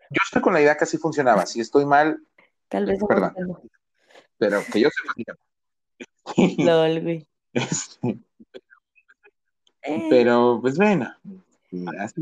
Yo 0.10 0.22
estoy 0.24 0.42
con 0.42 0.54
la 0.54 0.62
idea 0.62 0.78
que 0.78 0.86
así 0.86 0.98
funcionaba. 0.98 1.46
Si 1.46 1.60
estoy 1.60 1.86
mal, 1.86 2.18
Tal 2.70 2.86
vez 2.86 3.04
Perdón. 3.06 3.34
no. 3.46 3.62
pero 4.38 4.62
que 4.72 4.80
yo 4.80 4.88
sepa. 4.90 5.38
LOL, 6.64 7.02
güey. 7.02 7.28
Este, 7.52 8.20
Eh, 9.82 10.08
pero, 10.10 10.60
pues 10.62 10.78
bueno, 10.78 11.14
así, 12.00 12.22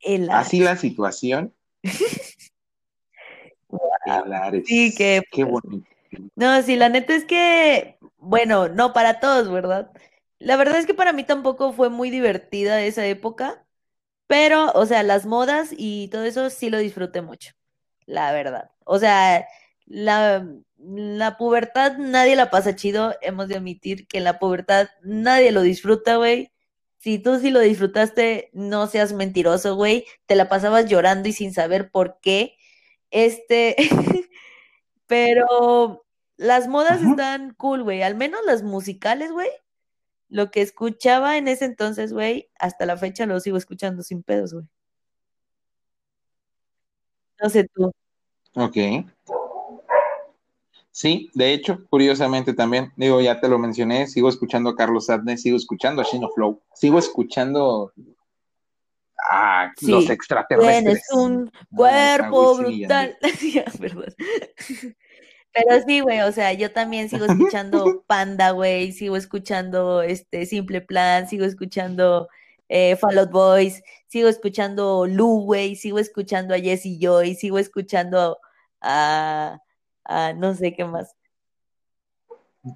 el 0.00 0.30
así 0.30 0.60
la 0.60 0.76
situación. 0.76 1.52
Ares. 4.08 4.64
Sí, 4.66 4.94
qué 4.96 5.22
Qué 5.30 5.44
bonito. 5.44 5.86
No, 6.36 6.62
sí, 6.62 6.76
la 6.76 6.88
neta 6.88 7.14
es 7.14 7.24
que, 7.24 7.98
bueno, 8.18 8.68
no 8.68 8.92
para 8.92 9.20
todos, 9.20 9.50
¿verdad? 9.50 9.90
La 10.38 10.56
verdad 10.56 10.78
es 10.78 10.86
que 10.86 10.94
para 10.94 11.12
mí 11.12 11.24
tampoco 11.24 11.72
fue 11.72 11.90
muy 11.90 12.10
divertida 12.10 12.80
esa 12.82 13.06
época, 13.06 13.64
pero, 14.26 14.72
o 14.74 14.86
sea, 14.86 15.02
las 15.02 15.26
modas 15.26 15.70
y 15.76 16.08
todo 16.08 16.24
eso 16.24 16.50
sí 16.50 16.70
lo 16.70 16.78
disfruté 16.78 17.22
mucho, 17.22 17.52
la 18.06 18.32
verdad. 18.32 18.70
O 18.84 18.98
sea, 18.98 19.46
la, 19.86 20.46
la 20.78 21.38
pubertad 21.38 21.98
nadie 21.98 22.36
la 22.36 22.50
pasa 22.50 22.76
chido, 22.76 23.14
hemos 23.22 23.48
de 23.48 23.56
admitir 23.56 24.06
que 24.08 24.18
en 24.18 24.24
la 24.24 24.38
pubertad 24.38 24.88
nadie 25.02 25.52
lo 25.52 25.62
disfruta, 25.62 26.16
güey. 26.16 26.52
Si 26.98 27.18
tú 27.18 27.38
sí 27.38 27.50
lo 27.50 27.60
disfrutaste, 27.60 28.50
no 28.52 28.86
seas 28.88 29.12
mentiroso, 29.12 29.76
güey. 29.76 30.06
Te 30.26 30.34
la 30.36 30.48
pasabas 30.48 30.86
llorando 30.86 31.28
y 31.28 31.32
sin 31.32 31.54
saber 31.54 31.90
por 31.90 32.18
qué. 32.20 32.57
Este, 33.10 33.76
pero 35.06 36.04
las 36.36 36.68
modas 36.68 37.02
están 37.02 37.54
cool, 37.54 37.82
güey. 37.82 38.02
Al 38.02 38.14
menos 38.14 38.40
las 38.46 38.62
musicales, 38.62 39.32
güey. 39.32 39.48
Lo 40.28 40.50
que 40.50 40.60
escuchaba 40.60 41.38
en 41.38 41.48
ese 41.48 41.64
entonces, 41.64 42.12
güey, 42.12 42.50
hasta 42.58 42.86
la 42.86 42.96
fecha 42.96 43.26
lo 43.26 43.40
sigo 43.40 43.56
escuchando 43.56 44.02
sin 44.02 44.22
pedos, 44.22 44.52
güey. 44.52 44.66
No 47.40 47.48
sé 47.48 47.68
tú. 47.72 47.92
Ok. 48.54 48.76
Sí, 50.90 51.30
de 51.32 51.52
hecho, 51.52 51.86
curiosamente 51.88 52.54
también, 52.54 52.92
digo, 52.96 53.20
ya 53.20 53.40
te 53.40 53.48
lo 53.48 53.58
mencioné, 53.58 54.08
sigo 54.08 54.28
escuchando 54.28 54.70
a 54.70 54.74
Carlos 54.74 55.08
Adnes, 55.08 55.42
sigo 55.42 55.56
escuchando 55.56 56.02
a 56.02 56.04
Shino 56.04 56.28
Flow, 56.30 56.60
sigo 56.74 56.98
escuchando 56.98 57.92
a 59.28 59.72
Sí, 59.76 59.90
los 59.90 60.08
extraterrestres. 60.10 60.82
Tienes 60.82 61.02
un 61.12 61.50
a 61.54 61.76
cuerpo 61.76 62.56
brutal. 62.56 63.16
Pero 65.52 65.82
sí, 65.86 66.00
güey, 66.00 66.20
o 66.20 66.32
sea, 66.32 66.52
yo 66.52 66.72
también 66.72 67.08
sigo 67.08 67.24
escuchando 67.24 68.02
Panda, 68.06 68.50
güey, 68.52 68.92
sigo 68.92 69.16
escuchando 69.16 70.02
este 70.02 70.46
Simple 70.46 70.80
Plan, 70.82 71.28
sigo 71.28 71.44
escuchando 71.44 72.28
eh, 72.68 72.96
Fall 72.96 73.18
Out 73.18 73.30
Boys, 73.30 73.82
sigo 74.06 74.28
escuchando 74.28 75.06
Lu, 75.06 75.42
güey, 75.42 75.74
sigo 75.74 75.98
escuchando 75.98 76.54
a 76.54 76.58
Jessie 76.58 76.98
Joy, 77.00 77.34
sigo 77.34 77.58
escuchando 77.58 78.38
a, 78.80 79.58
a 80.04 80.32
no 80.34 80.54
sé 80.54 80.74
qué 80.74 80.84
más. 80.84 81.14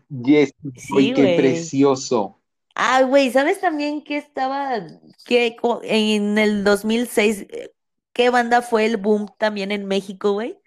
Yes, 0.08 0.54
Sí, 0.76 1.12
qué 1.14 1.36
precioso. 1.36 2.41
Ah, 2.74 3.03
güey, 3.03 3.31
¿sabes 3.31 3.61
también 3.61 4.03
que 4.03 4.16
estaba, 4.16 4.81
que 5.27 5.57
en 5.82 6.39
el 6.39 6.65
2006, 6.65 7.47
eh, 7.51 7.74
qué 8.12 8.31
banda 8.31 8.62
fue 8.62 8.86
el 8.86 8.97
boom 8.97 9.28
también 9.39 9.73
en 9.73 9.86
México, 9.86 10.32
güey? 10.32 10.59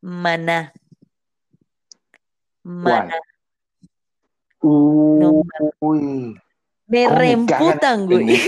Maná. 0.00 0.72
Maná. 2.62 3.14
No 4.62 5.42
Uy. 5.80 6.36
Me 6.88 7.04
¿Cómo 7.04 7.14
me 7.14 7.20
reemputan, 7.20 8.06
güey. 8.06 8.26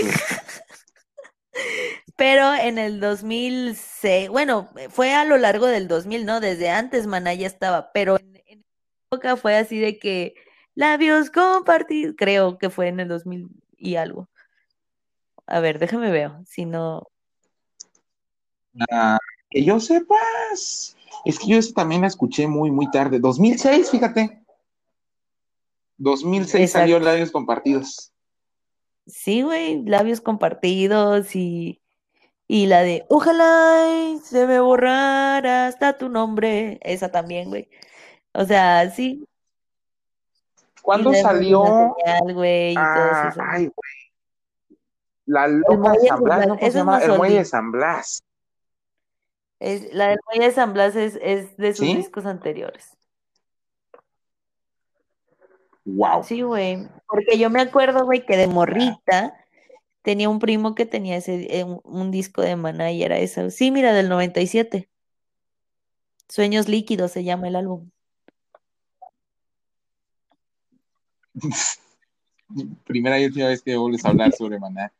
Pero 2.17 2.53
en 2.53 2.77
el 2.77 2.99
2006, 2.99 4.29
bueno, 4.29 4.69
fue 4.89 5.13
a 5.13 5.23
lo 5.23 5.37
largo 5.37 5.67
del 5.67 5.87
2000, 5.87 6.25
¿no? 6.25 6.41
Desde 6.41 6.69
antes 6.69 7.07
Maná 7.07 7.33
ya 7.33 7.47
estaba, 7.47 7.93
pero 7.93 8.19
en, 8.19 8.43
en 8.45 8.65
época 9.09 9.37
fue 9.37 9.55
así 9.55 9.79
de 9.79 9.99
que 9.99 10.35
labios 10.79 11.29
compartidos, 11.29 12.15
creo 12.17 12.57
que 12.57 12.69
fue 12.69 12.87
en 12.87 13.01
el 13.01 13.09
2000 13.09 13.49
y 13.77 13.95
algo. 13.97 14.29
A 15.45 15.59
ver, 15.59 15.79
déjame 15.79 16.11
ver, 16.11 16.31
si 16.45 16.65
no, 16.65 17.07
Ah, 18.91 19.17
que 19.49 19.63
yo 19.63 19.79
sepas. 19.79 20.95
Es 21.25 21.39
que 21.39 21.47
yo 21.47 21.57
esa 21.57 21.73
también 21.73 22.01
la 22.01 22.07
escuché 22.07 22.47
muy, 22.47 22.71
muy 22.71 22.89
tarde. 22.91 23.19
2006, 23.19 23.89
fíjate. 23.91 24.41
2006 25.97 26.71
salió 26.71 26.97
Exacto. 26.97 26.99
Labios 26.99 27.31
Compartidos. 27.31 28.13
sí, 29.05 29.41
güey, 29.41 29.83
labios 29.85 30.21
compartidos 30.21 31.35
y, 31.35 31.81
y 32.47 32.67
la 32.67 32.81
de 32.81 33.05
ojalá 33.09 33.87
y 34.15 34.19
se 34.19 34.47
me 34.47 34.59
borrara 34.59 35.67
hasta 35.67 35.97
tu 35.97 36.09
nombre, 36.09 36.79
esa 36.83 37.11
también, 37.11 37.49
güey. 37.49 37.69
O 38.33 38.45
sea, 38.45 38.89
sí. 38.91 39.28
¿Cuándo 40.89 41.13
salió? 41.13 41.93
Señal, 42.03 42.45
y 42.71 42.73
Ah, 42.75 43.31
ay, 43.51 43.67
güey. 43.67 44.77
La 45.27 45.47
loca 45.47 45.91
de 45.91 46.07
San 46.07 46.23
Blas, 46.23 46.47
¿no? 46.47 46.57
¿Cómo 46.57 46.71
se 46.71 46.77
llama? 46.79 47.03
El 47.03 47.17
Muelle 47.17 47.37
de. 47.37 47.45
San 47.45 47.71
Blas. 47.71 48.23
Es, 49.59 49.93
la 49.93 50.07
del 50.07 50.17
Muelle 50.25 50.45
de 50.45 50.51
San 50.51 50.73
Blas 50.73 50.95
es, 50.95 51.19
es 51.21 51.55
de 51.57 51.75
sus 51.75 51.85
¿Sí? 51.85 51.95
discos 51.95 52.25
anteriores. 52.25 52.97
Wow. 55.85 56.23
Sí, 56.23 56.41
güey. 56.41 56.89
Porque 57.07 57.37
yo 57.37 57.51
me 57.51 57.61
acuerdo, 57.61 58.05
güey, 58.05 58.25
que 58.25 58.35
de 58.35 58.47
morrita 58.47 59.35
tenía 60.01 60.27
un 60.27 60.39
primo 60.39 60.73
que 60.73 60.87
tenía 60.87 61.17
ese, 61.17 61.55
eh, 61.55 61.65
un, 61.65 61.81
un 61.83 62.09
disco 62.09 62.41
de 62.41 62.55
Maná 62.55 62.91
y 62.91 63.03
era 63.03 63.19
eso. 63.19 63.51
Sí, 63.51 63.69
mira, 63.69 63.93
del 63.93 64.09
97. 64.09 64.89
Sueños 66.27 66.67
líquidos 66.67 67.11
se 67.11 67.23
llama 67.23 67.47
el 67.47 67.57
álbum. 67.57 67.91
Primera 72.85 73.19
y 73.19 73.25
última 73.25 73.47
vez 73.47 73.61
que 73.61 73.77
vuelves 73.77 74.03
a 74.05 74.09
hablar 74.09 74.31
sobre 74.31 74.59
Maná. 74.59 74.91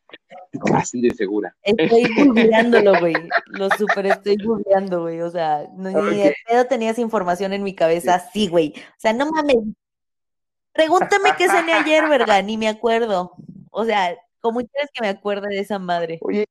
Así 0.74 1.00
de 1.00 1.10
segura. 1.12 1.54
Estoy 1.62 2.04
googleándolo, 2.16 3.00
güey. 3.00 3.14
Lo 3.46 3.68
super 3.70 4.06
estoy 4.06 4.36
googleando, 4.36 5.02
güey. 5.02 5.20
O 5.20 5.30
sea, 5.30 5.66
no, 5.74 5.90
ni 6.10 6.16
de 6.18 6.36
pedo 6.46 6.66
tenía 6.66 6.90
esa 6.90 7.00
información 7.00 7.52
en 7.52 7.64
mi 7.64 7.74
cabeza 7.74 8.14
así, 8.14 8.46
güey. 8.46 8.74
O 8.76 9.00
sea, 9.00 9.12
no 9.12 9.30
mames. 9.32 9.56
Pregúntame 10.72 11.30
qué 11.36 11.48
cené 11.48 11.72
ayer, 11.72 12.08
verga, 12.08 12.40
ni 12.42 12.56
me 12.56 12.68
acuerdo. 12.68 13.32
O 13.72 13.84
sea, 13.84 14.16
¿cómo 14.40 14.60
quieres 14.60 14.90
que 14.94 15.00
me 15.02 15.08
acuerde 15.08 15.48
de 15.48 15.58
esa 15.60 15.80
madre? 15.80 16.18
Oye. 16.22 16.46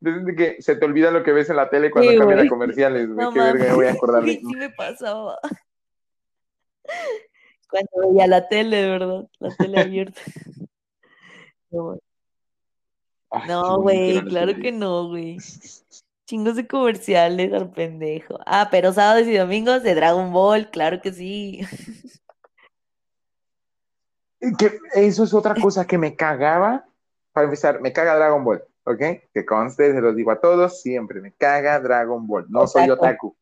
Desde 0.00 0.34
que 0.36 0.62
se 0.62 0.76
te 0.76 0.84
olvida 0.86 1.10
lo 1.10 1.22
que 1.22 1.32
ves 1.32 1.50
en 1.50 1.56
la 1.56 1.68
tele 1.68 1.90
cuando 1.90 2.12
Sí, 2.12 2.16
cambian 2.16 2.38
a 2.38 2.42
güey. 2.42 2.48
comerciales, 2.48 3.08
güey. 3.12 3.26
No 3.26 3.32
Qué 3.32 3.40
verga, 3.40 3.64
me 3.64 3.74
voy 3.74 3.84
a 3.84 3.88
mames. 3.88 3.96
acordar 3.96 4.24
Sí, 4.24 4.38
sí 4.38 4.56
me 4.56 4.70
pasaba. 4.70 5.38
Cuando 7.70 8.08
veía 8.08 8.26
la 8.26 8.48
tele, 8.48 8.88
verdad, 8.88 9.28
la 9.38 9.54
tele 9.56 9.80
abierta. 9.80 10.20
No, 11.70 11.98
Ay, 13.30 13.82
güey, 13.82 14.24
claro 14.24 14.54
que 14.54 14.72
no, 14.72 15.08
güey. 15.08 15.36
Chingos 16.26 16.56
de 16.56 16.66
comerciales 16.66 17.52
al 17.52 17.70
pendejo. 17.70 18.38
Ah, 18.46 18.68
pero 18.70 18.90
sábados 18.92 19.26
y 19.26 19.36
domingos 19.36 19.82
de 19.82 19.94
Dragon 19.94 20.32
Ball, 20.32 20.70
claro 20.70 21.02
que 21.02 21.12
sí. 21.12 21.60
Que 24.58 24.78
eso 24.94 25.24
es 25.24 25.34
otra 25.34 25.54
cosa 25.54 25.86
que 25.86 25.98
me 25.98 26.16
cagaba. 26.16 26.86
Para 27.32 27.44
empezar, 27.44 27.80
me 27.80 27.92
caga 27.92 28.16
Dragon 28.16 28.42
Ball, 28.44 28.62
¿ok? 28.84 29.02
Que 29.34 29.44
conste, 29.44 29.92
se 29.92 30.00
los 30.00 30.16
digo 30.16 30.30
a 30.30 30.40
todos, 30.40 30.80
siempre 30.80 31.20
me 31.20 31.32
caga 31.32 31.80
Dragon 31.80 32.26
Ball. 32.26 32.46
No 32.48 32.66
soy 32.66 32.88
Otaku. 32.88 33.36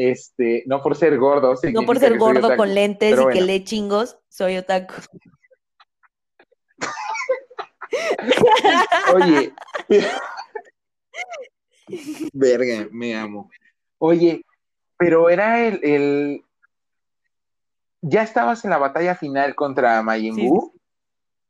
Este, 0.00 0.62
no 0.66 0.80
por 0.80 0.94
ser 0.94 1.18
gordo, 1.18 1.56
No 1.72 1.82
por 1.82 1.98
ser 1.98 2.18
gordo 2.18 2.56
con 2.56 2.72
lentes 2.72 3.16
Pero 3.16 3.32
y 3.32 3.34
que 3.34 3.40
lee 3.40 3.64
chingos, 3.64 4.16
soy 4.28 4.56
otaku. 4.56 4.94
Oye, 9.16 9.52
verga, 12.32 12.86
me 12.92 13.16
amo. 13.16 13.50
Oye, 13.98 14.44
pero 14.96 15.30
era 15.30 15.66
el, 15.66 15.80
el- 15.82 16.44
ya 18.00 18.22
estabas 18.22 18.64
en 18.64 18.70
la 18.70 18.78
batalla 18.78 19.16
final 19.16 19.56
contra 19.56 20.00
Majin 20.04 20.36
Sí, 20.36 20.46
Buu, 20.46 20.74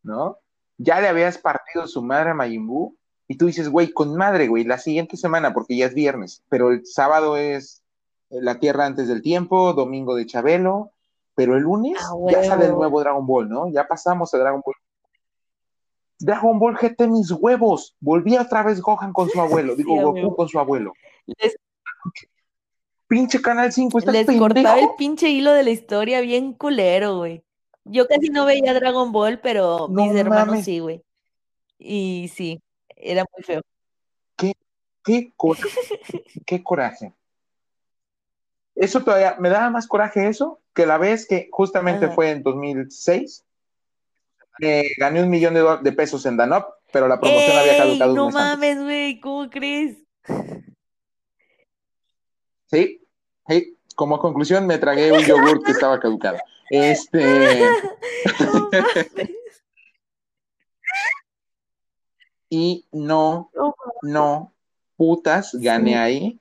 ¿no? 0.03 0.39
Ya 0.79 1.03
le 1.03 1.09
habías 1.09 1.37
partido 1.37 1.87
su 1.87 2.03
madre 2.03 2.31
a 2.31 2.35
Majin 2.35 2.67
Buu, 2.67 2.97
y 3.27 3.37
tú 3.37 3.45
dices, 3.45 3.69
güey, 3.69 3.93
con 3.93 4.17
madre, 4.17 4.49
güey, 4.49 4.65
la 4.65 4.79
siguiente 4.79 5.19
semana, 5.19 5.53
porque 5.53 5.77
ya 5.77 5.85
es 5.85 5.93
viernes, 5.93 6.43
pero 6.49 6.71
el 6.71 6.87
sábado 6.87 7.37
es 7.37 7.83
la 8.31 8.59
Tierra 8.59 8.87
antes 8.87 9.09
del 9.09 9.23
tiempo, 9.23 9.73
domingo 9.73 10.15
de 10.15 10.27
Chabelo, 10.27 10.93
pero 11.35 11.57
el 11.57 11.63
lunes 11.63 11.99
Ah, 12.01 12.15
ya 12.31 12.45
sale 12.45 12.67
el 12.67 12.73
nuevo 12.73 13.01
Dragon 13.01 13.27
Ball, 13.27 13.49
¿no? 13.49 13.69
Ya 13.73 13.87
pasamos 13.87 14.33
a 14.35 14.39
Dragon 14.39 14.63
Ball. 14.65 14.75
Dragon 16.21 16.59
Ball 16.59 16.77
GT, 16.77 17.07
mis 17.07 17.31
huevos. 17.31 17.97
Volvía 18.01 18.43
otra 18.43 18.63
vez 18.65 18.81
Gohan 18.81 19.13
con 19.13 19.31
su 19.31 19.41
abuelo, 19.41 19.77
digo, 19.77 19.95
Sí, 19.97 20.03
Goku 20.03 20.35
con 20.37 20.49
su 20.49 20.59
abuelo. 20.59 20.93
Les, 21.27 21.57
Pinche 23.07 23.41
Canal 23.41 23.73
5, 23.73 23.99
¿estás 24.01 24.13
les 24.13 24.27
pendejo? 24.27 24.45
cortaba 24.47 24.79
el 24.81 24.89
pinche 24.99 25.31
hilo 25.31 25.53
de 25.53 25.63
la 25.63 25.71
historia 25.71 26.21
bien 26.21 26.53
culero, 26.53 27.17
güey. 27.17 27.43
Yo 27.85 28.07
casi 28.07 28.29
no 28.29 28.45
veía 28.45 28.75
Dragon 28.75 29.13
Ball, 29.13 29.41
pero 29.41 29.87
No 29.89 30.05
mis 30.05 30.15
hermanos 30.15 30.49
mames. 30.49 30.65
sí, 30.65 30.79
güey. 30.81 31.03
Y 31.79 32.31
sí, 32.35 32.61
era 32.97 33.25
muy 33.35 33.43
feo. 33.45 33.63
Qué 35.05 35.33
coraje, 35.37 35.63
qué 36.47 36.63
coraje. 36.63 37.15
Eso 38.81 39.03
todavía, 39.03 39.37
me 39.41 39.49
daba 39.51 39.71
más 39.71 39.87
coraje 39.89 40.29
eso 40.29 40.61
que 40.73 40.87
la 40.87 40.99
vez 40.99 41.27
que 41.27 41.49
justamente 41.51 42.07
Ajá. 42.07 42.15
fue 42.15 42.31
en 42.31 42.43
2006. 42.45 43.45
eh, 44.61 44.85
gané 44.99 45.23
un 45.23 45.31
millón 45.31 45.55
de, 45.55 45.65
de 45.83 45.93
pesos 45.93 46.25
en 46.27 46.37
Danop, 46.37 46.65
pero 46.93 47.07
la 47.09 47.19
promoción 47.21 47.57
había 47.59 47.73
¡Ey! 47.73 47.79
caducado 47.79 48.11
un 48.13 48.17
No 48.17 48.27
mes 48.27 48.37
antes. 48.37 48.59
mames, 48.59 48.83
güey, 48.85 49.21
¿cómo 49.21 49.51
crees? 49.51 49.99
Sí, 52.67 53.01
sí. 53.49 53.77
Como 53.97 54.19
conclusión, 54.21 54.67
me 54.67 54.79
tragué 54.79 55.11
un 55.13 55.25
yogur 55.25 55.65
que 55.65 55.73
estaba 55.73 55.99
caducado. 55.99 56.39
Este, 56.71 57.21
No 58.41 58.69
mames. 58.71 59.11
y 62.51 62.87
no, 62.93 63.51
No 64.03 64.53
putas, 64.97 65.53
gané 65.55 65.99
ahí. 65.99 66.41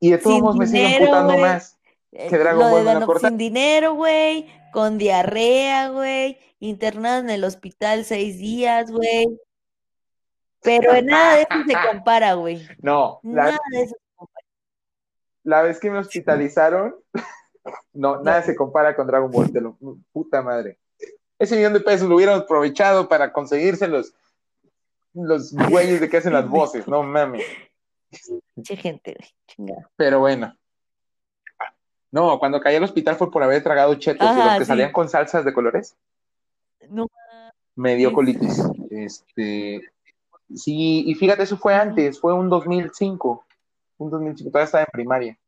Y 0.00 0.10
de 0.10 0.18
todos 0.18 0.34
Sin 0.36 0.42
modos 0.44 0.56
me 0.56 0.66
siguen 0.66 0.86
dinero, 0.86 1.06
putando 1.06 1.32
güey. 1.34 1.44
más. 1.44 1.78
Eh, 2.12 2.26
que 2.28 2.38
Dragon 2.38 2.58
lo 2.58 2.76
de 2.76 2.82
Ball 2.84 3.06
corta. 3.06 3.28
sin 3.28 3.38
dinero, 3.38 3.94
güey, 3.94 4.48
con 4.72 4.98
diarrea, 4.98 5.90
güey, 5.90 6.38
internado 6.58 7.20
en 7.20 7.30
el 7.30 7.44
hospital 7.44 8.04
seis 8.04 8.38
días, 8.38 8.90
güey. 8.90 9.26
Pero 10.62 10.92
en 10.94 11.06
nada 11.06 11.36
de 11.36 11.42
eso 11.42 11.64
se 11.66 11.74
compara, 11.92 12.34
güey. 12.34 12.66
No, 12.82 13.20
la, 13.22 13.44
Nada 13.44 13.58
de 13.72 13.82
eso 13.82 13.94
se 13.94 14.16
compara. 14.16 14.46
la 15.44 15.62
vez 15.62 15.78
que 15.80 15.90
me 15.90 15.98
hospitalizaron, 15.98 16.96
no, 17.92 18.22
nada 18.22 18.42
se 18.42 18.56
compara 18.56 18.96
con 18.96 19.06
Dragon 19.06 19.30
Ball, 19.30 19.52
te 19.52 19.60
lo, 19.60 19.76
puta 20.12 20.42
madre. 20.42 20.78
Ese 21.38 21.56
millón 21.56 21.72
de 21.72 21.80
pesos 21.80 22.08
lo 22.08 22.16
hubieran 22.16 22.40
aprovechado 22.40 23.08
para 23.08 23.32
conseguirse 23.32 23.86
los, 23.88 24.12
los 25.14 25.52
güeyes 25.52 26.00
de 26.00 26.08
que 26.10 26.16
hacen 26.18 26.32
las 26.34 26.48
voces, 26.50 26.86
no 26.88 27.02
mames. 27.02 27.44
Gente, 28.64 29.16
güey. 29.56 29.74
Pero 29.96 30.20
bueno. 30.20 30.56
No, 32.12 32.38
cuando 32.40 32.60
caí 32.60 32.74
al 32.76 32.82
hospital 32.84 33.14
fue 33.16 33.30
por 33.30 33.42
haber 33.42 33.62
tragado 33.62 33.94
chetos 33.94 34.26
Ajá, 34.26 34.44
los 34.44 34.54
que 34.58 34.64
sí. 34.64 34.68
salían 34.68 34.92
con 34.92 35.08
salsas 35.08 35.44
de 35.44 35.52
colores. 35.52 35.96
No, 36.88 37.06
Me 37.76 37.94
dio 37.94 38.12
colitis. 38.12 38.62
Este, 38.90 39.80
sí, 40.54 41.04
y 41.06 41.14
fíjate, 41.14 41.44
eso 41.44 41.56
fue 41.56 41.74
antes, 41.74 42.18
fue 42.20 42.34
un 42.34 42.48
2005. 42.48 43.44
Un 43.98 44.10
2005, 44.10 44.50
todavía 44.50 44.64
estaba 44.64 44.84
en 44.84 44.90
primaria. 44.92 45.38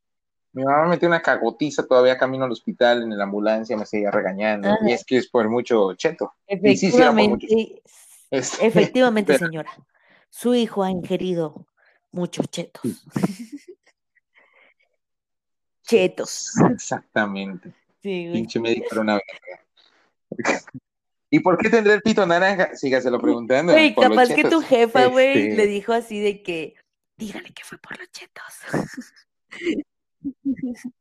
Mi 0.53 0.63
mamá 0.63 0.83
me 0.83 0.89
metió 0.91 1.07
una 1.09 1.21
cagotiza 1.21 1.85
todavía 1.85 2.17
camino 2.17 2.45
al 2.45 2.51
hospital, 2.51 3.01
en 3.03 3.17
la 3.17 3.23
ambulancia, 3.25 3.75
me 3.75 3.85
seguía 3.85 4.11
regañando. 4.11 4.69
Ajá. 4.69 4.77
Y 4.87 4.93
es 4.93 5.03
que 5.03 5.17
es 5.17 5.27
por 5.27 5.49
mucho 5.49 5.93
cheto. 5.95 6.33
Y 6.47 6.77
sí, 6.77 6.91
sí 6.91 6.97
era 6.97 7.07
por 7.07 7.15
mucho. 7.15 7.45
efectivamente, 7.47 7.81
Este, 8.31 8.65
efectivamente, 8.67 9.33
pero- 9.33 9.45
señora. 9.47 9.71
Su 10.29 10.55
hijo 10.55 10.81
ha 10.83 10.89
ingerido 10.91 11.65
muchos 12.13 12.47
chetos. 12.49 13.03
Chetos. 15.83 16.53
Exactamente. 16.71 17.73
Sí, 18.01 18.27
güey. 18.27 18.33
Pinche 18.33 18.59
médico 18.59 18.87
era 18.91 19.01
una 19.01 19.13
verga. 19.15 19.61
¿Y 21.29 21.39
por 21.39 21.57
qué 21.57 21.69
tendré 21.69 21.95
el 21.95 22.01
pito 22.01 22.25
naranja? 22.25 22.75
Sígaselo 22.75 23.19
preguntando. 23.19 23.73
Güey, 23.73 23.93
por 23.93 24.07
los 24.07 24.15
capaz 24.15 24.33
que 24.33 24.43
tu 24.43 24.61
jefa, 24.61 25.07
güey, 25.07 25.49
Este, 25.49 25.55
le 25.57 25.67
dijo 25.67 25.91
así 25.91 26.21
de 26.21 26.43
que, 26.43 26.75
dígale 27.17 27.51
que 27.51 27.63
fue 27.63 27.77
por 27.79 27.99
los 27.99 28.09
chetos. 28.11 28.43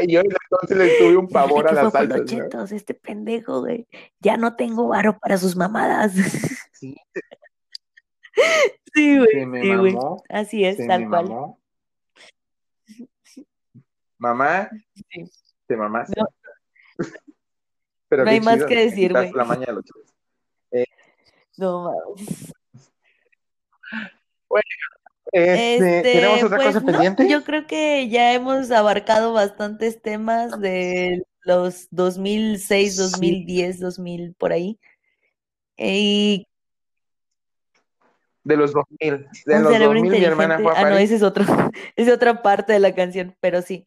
Y 0.00 0.10
yo 0.10 0.20
entonces 0.20 0.76
le 0.76 0.98
tuve 0.98 1.16
un 1.18 1.28
pavor 1.28 1.66
a 1.66 1.70
¿Qué 1.70 1.74
fue 1.74 1.82
las 1.82 1.92
por 1.92 2.00
los 2.00 2.18
salsas, 2.18 2.18
¿no? 2.18 2.44
chetos? 2.44 2.72
Este 2.72 2.94
pendejo, 2.94 3.60
güey. 3.60 3.86
Ya 4.20 4.38
no 4.38 4.56
tengo 4.56 4.88
varo 4.88 5.18
para 5.18 5.36
sus 5.36 5.54
mamadas. 5.54 6.12
Sí, 6.72 6.96
Sí, 8.94 9.16
güey. 9.18 9.62
Sí, 9.62 9.74
güey. 9.74 9.94
Así 10.28 10.64
es, 10.64 10.76
tal 10.86 11.08
cual. 11.08 11.24
mamó. 11.28 11.58
Mamá, 14.18 14.68
Sí. 15.10 15.24
te 15.66 15.76
mamaste. 15.76 16.20
No. 16.20 16.26
Pero 18.08 18.24
No 18.24 18.30
hay 18.30 18.40
más 18.40 18.56
chido, 18.56 18.66
que 18.68 18.76
decir, 18.76 19.12
güey. 19.12 19.32
la 19.32 19.44
maña 19.44 19.66
de 19.66 19.72
los 19.72 19.84
chetos. 19.84 20.14
No 21.56 21.84
mames. 22.16 22.52
Este, 25.32 26.02
¿Tenemos 26.02 26.42
otra 26.42 26.56
pues, 26.58 26.66
cosa 26.68 26.80
no, 26.80 26.86
pendiente? 26.86 27.28
yo 27.28 27.42
creo 27.44 27.66
que 27.66 28.08
ya 28.10 28.34
hemos 28.34 28.70
abarcado 28.70 29.32
bastantes 29.32 30.02
temas 30.02 30.60
de 30.60 31.24
los 31.44 31.88
2006, 31.90 32.96
Sí. 32.96 33.00
2010, 33.02 33.80
2000, 33.80 34.34
por 34.34 34.52
ahí. 34.52 34.78
Y 35.78 36.46
De 38.44 38.56
los 38.56 38.72
2000. 38.72 39.26
De 39.46 39.56
un 39.56 39.62
los 39.62 39.72
cerebro 39.72 40.00
2000 40.00 40.12
mi 40.20 40.24
hermana 40.24 40.58
fue 40.58 40.72
a 40.72 40.80
Ah, 40.80 40.90
no, 40.90 40.96
ese 40.96 41.16
es 41.16 41.22
otro, 41.22 41.44
es 41.96 42.08
otra 42.10 42.42
parte 42.42 42.72
de 42.72 42.80
la 42.80 42.94
canción, 42.94 43.36
pero 43.40 43.62
sí. 43.62 43.84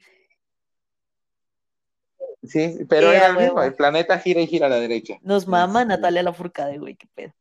Sí, 2.44 2.78
pero 2.88 3.10
Sí, 3.10 3.16
era 3.16 3.28
el 3.28 3.38
mismo. 3.38 3.62
El 3.62 3.74
planeta 3.74 4.20
gira 4.20 4.40
y 4.40 4.48
gira 4.48 4.68
a 4.68 4.70
la 4.70 4.80
derecha. 4.80 5.18
Nos 5.22 5.48
mama 5.48 5.82
Este, 5.82 5.96
Natalia 5.96 6.24
Lafourcade, 6.24 6.78
güey, 6.78 6.96
qué 6.96 7.08
pedo. 7.14 7.34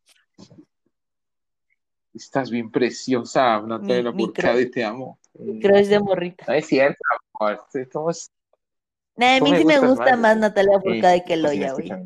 Estás 2.15 2.51
bien 2.51 2.71
preciosa, 2.71 3.61
Natalia 3.61 4.03
Lafourcade, 4.03 4.67
te 4.67 4.85
amo. 4.85 5.19
Crush 5.61 5.89
de 5.89 6.01
morrita. 6.01 6.45
No 6.49 6.55
es 6.55 6.67
cierto, 6.67 6.99
amor. 7.39 7.65
Sí, 7.73 7.81
Nah, 9.17 9.37
a 9.37 9.41
mí 9.41 9.57
sí 9.57 9.65
me 9.65 9.79
gusta 9.79 10.17
más. 10.17 10.37
Natalia 10.37 10.79
Sí, 10.79 10.89
Lafourcade 10.89 11.25
que 11.25 11.35
pues, 11.35 11.43
Loya, 11.43 11.75
sí, 11.75 11.89
güey. 11.89 12.05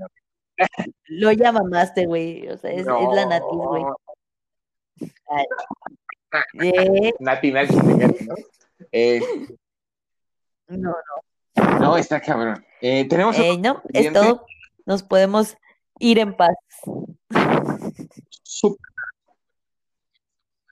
Loya 1.06 1.52
mamaste, 1.52 2.06
güey. 2.06 2.48
O 2.48 2.56
sea, 2.58 2.70
es, 2.70 2.80
es 2.80 2.86
la 2.86 3.26
Natis, 3.26 3.48
güey. 3.48 3.84
No. 5.00 6.62
Eh, 6.62 7.12
Nati, 7.20 7.52
¿no? 7.52 7.60
Eh, 8.92 9.20
no, 10.68 10.94
no, 11.80 11.96
está 11.96 12.20
cabrón. 12.20 12.64
Eh, 12.80 13.06
tenemos 13.08 13.38
Eh, 13.38 13.56
no, 13.58 13.82
es 13.92 14.12
todo. 14.12 14.44
Nos 14.86 15.02
podemos 15.02 15.56
ir 15.98 16.18
en 16.18 16.36
paz. 16.36 16.56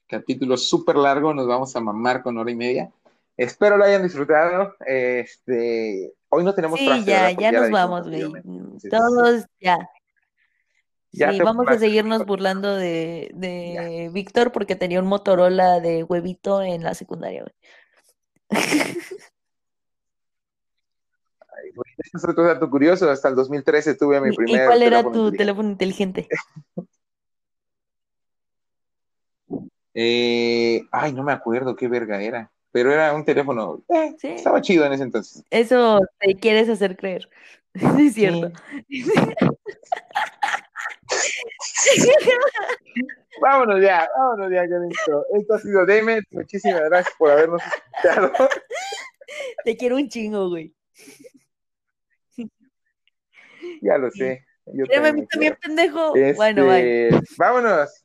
Capítulo 0.07 0.57
súper 0.57 0.97
largo, 0.97 1.35
nos 1.35 1.47
vamos 1.47 1.75
a 1.75 1.81
mamar 1.81 2.23
con 2.23 2.39
hora 2.39 2.51
y 2.51 2.55
media. 2.55 2.91
Espero 3.37 3.77
lo 3.77 3.85
hayan 3.85 4.03
disfrutado. 4.03 4.75
Este, 4.87 6.15
hoy 6.29 6.45
no 6.45 6.55
tenemos 6.55 6.79
Sí, 6.79 6.87
frase, 6.87 7.05
ya, 7.05 7.31
ya 7.33 7.53
la 7.53 7.61
nos 7.61 7.71
vamos, 7.71 8.09
güey. 8.09 8.23
Todos, 8.89 9.47
ya. 9.61 9.79
Ya 11.17 11.33
Sí, 11.33 11.39
vamos 11.41 11.67
a 11.69 11.79
seguirnos 11.79 12.25
burlando 12.27 12.77
de, 12.77 13.31
de 13.35 14.11
Víctor 14.13 14.53
porque 14.53 14.77
tenía 14.77 15.01
un 15.01 15.07
Motorola 15.07 15.81
de 15.81 16.03
huevito 16.05 16.63
en 16.63 16.83
la 16.85 16.95
secundaria, 16.95 17.43
güey. 17.43 17.55
ay, 18.51 18.95
güey, 21.75 21.95
es 22.15 22.25
otro 22.25 22.45
dato 22.45 22.69
curioso. 22.71 23.11
Hasta 23.11 23.29
el 23.29 23.35
2013 23.35 23.95
tuve 23.95 24.21
mi 24.21 24.29
¿Y- 24.29 24.33
¿Y 24.33 24.37
primer 24.37 24.67
cuál 24.67 24.83
era 24.83 25.03
tu 25.11 25.33
teléfono 25.33 25.71
inteligente? 25.71 26.29
Eh, 29.95 30.83
ay, 30.93 31.13
no 31.15 31.23
me 31.23 31.33
acuerdo 31.33 31.75
qué 31.75 31.89
verga 31.89 32.21
era. 32.21 32.51
Pero 32.73 32.93
era 32.93 33.15
un 33.15 33.25
teléfono. 33.25 33.83
eh, 33.89 34.15
Sí. 34.19 34.29
Estaba 34.29 34.61
chido 34.61 34.85
en 34.85 34.93
ese 34.93 35.05
entonces. 35.05 35.43
Eso 35.51 36.01
te 36.19 36.35
quieres 36.35 36.69
hacer 36.69 36.97
creer. 36.97 37.29
Es 37.99 38.15
cierto. 38.15 38.53
Vámonos 43.41 43.83
ya, 43.83 44.09
vámonos 44.17 44.51
ya 44.51 44.69
con 44.69 44.91
esto. 44.91 45.27
Esto 45.35 45.55
ha 45.55 45.59
sido 45.59 45.85
Demet. 45.87 46.25
Muchísimas 46.31 46.81
gracias 46.85 47.15
por 47.19 47.31
habernos 47.31 47.63
escuchado. 47.63 48.33
Te 49.65 49.77
quiero 49.77 49.97
un 49.97 50.09
chingo, 50.09 50.49
güey. 50.49 50.75
Ya 53.83 53.99
lo 53.99 54.11
sé. 54.11 54.47
Yo 54.67 54.87
Créeme, 54.87 55.09
a 55.09 55.13
mí 55.13 55.21
me 55.21 55.27
también, 55.27 55.57
quiero. 55.61 55.61
pendejo. 55.61 56.15
Bueno, 56.37 56.67
bye. 56.67 57.09
Este, 57.09 57.35
Vámonos. 57.37 58.05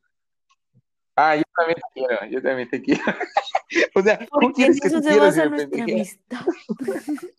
Ah, 1.15 1.35
yo 1.35 1.43
también 1.55 1.75
te 1.75 1.81
quiero, 1.93 2.25
yo 2.29 2.41
también 2.41 2.69
te 2.69 2.81
quiero. 2.81 3.03
o 3.95 4.01
sea, 4.01 4.17
¿cómo 4.17 4.27
Porque 4.29 4.53
quieres 4.53 4.77
en 4.77 4.81
que 4.81 4.87
eso 4.87 5.01
te 5.01 5.13
se 5.13 5.19
basa 5.19 5.45
nuestra 5.45 5.83
amistad. 5.83 6.41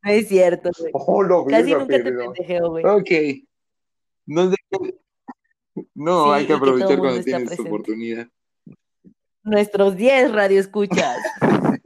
No 0.00 0.12
es 0.12 0.28
cierto, 0.28 0.70
güey. 0.78 0.92
Oh, 0.94 1.46
Casi 1.46 1.74
nunca 1.74 1.96
te 1.96 2.12
pendejeo, 2.12 2.70
güey. 2.70 2.84
Ok. 2.84 3.47
No, 4.28 4.50
no 5.94 6.24
Sí, 6.24 6.30
hay 6.32 6.46
que 6.46 6.52
aprovechar 6.52 6.98
cuando 6.98 7.22
tienes 7.22 7.46
presente. 7.46 7.70
oportunidad. 7.70 8.28
Nuestros 9.42 9.96
10 9.96 10.32
radioescuchas. 10.32 11.16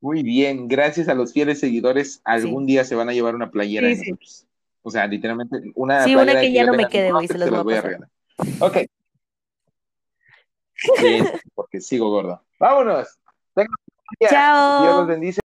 Muy 0.00 0.22
bien, 0.22 0.68
gracias 0.68 1.08
a 1.08 1.14
los 1.14 1.32
fieles 1.32 1.58
seguidores, 1.58 2.20
algún 2.24 2.64
día 2.66 2.84
se 2.84 2.94
van 2.94 3.08
a 3.08 3.12
llevar 3.12 3.34
una 3.34 3.50
playera 3.50 3.88
Sí, 3.88 3.96
de 4.12 4.18
sí. 4.24 4.46
O 4.82 4.90
sea, 4.90 5.06
literalmente, 5.06 5.72
una 5.74 6.04
Sí, 6.04 6.14
una 6.14 6.40
que 6.40 6.52
ya 6.52 6.64
no 6.66 6.74
me 6.74 6.86
quede, 6.88 7.10
güey, 7.10 7.26
se 7.26 7.38
las 7.38 7.50
voy 7.64 7.74
a 7.74 7.80
regalar. 7.80 8.08
Ok. 8.60 8.76
Bien, 11.00 11.26
porque 11.54 11.80
sigo 11.80 12.10
gordo. 12.10 12.42
Vámonos. 12.60 13.08
Día. 13.56 13.66
Dios 14.20 14.30
los 14.30 14.30
Chao. 14.30 15.06
bendice. 15.06 15.40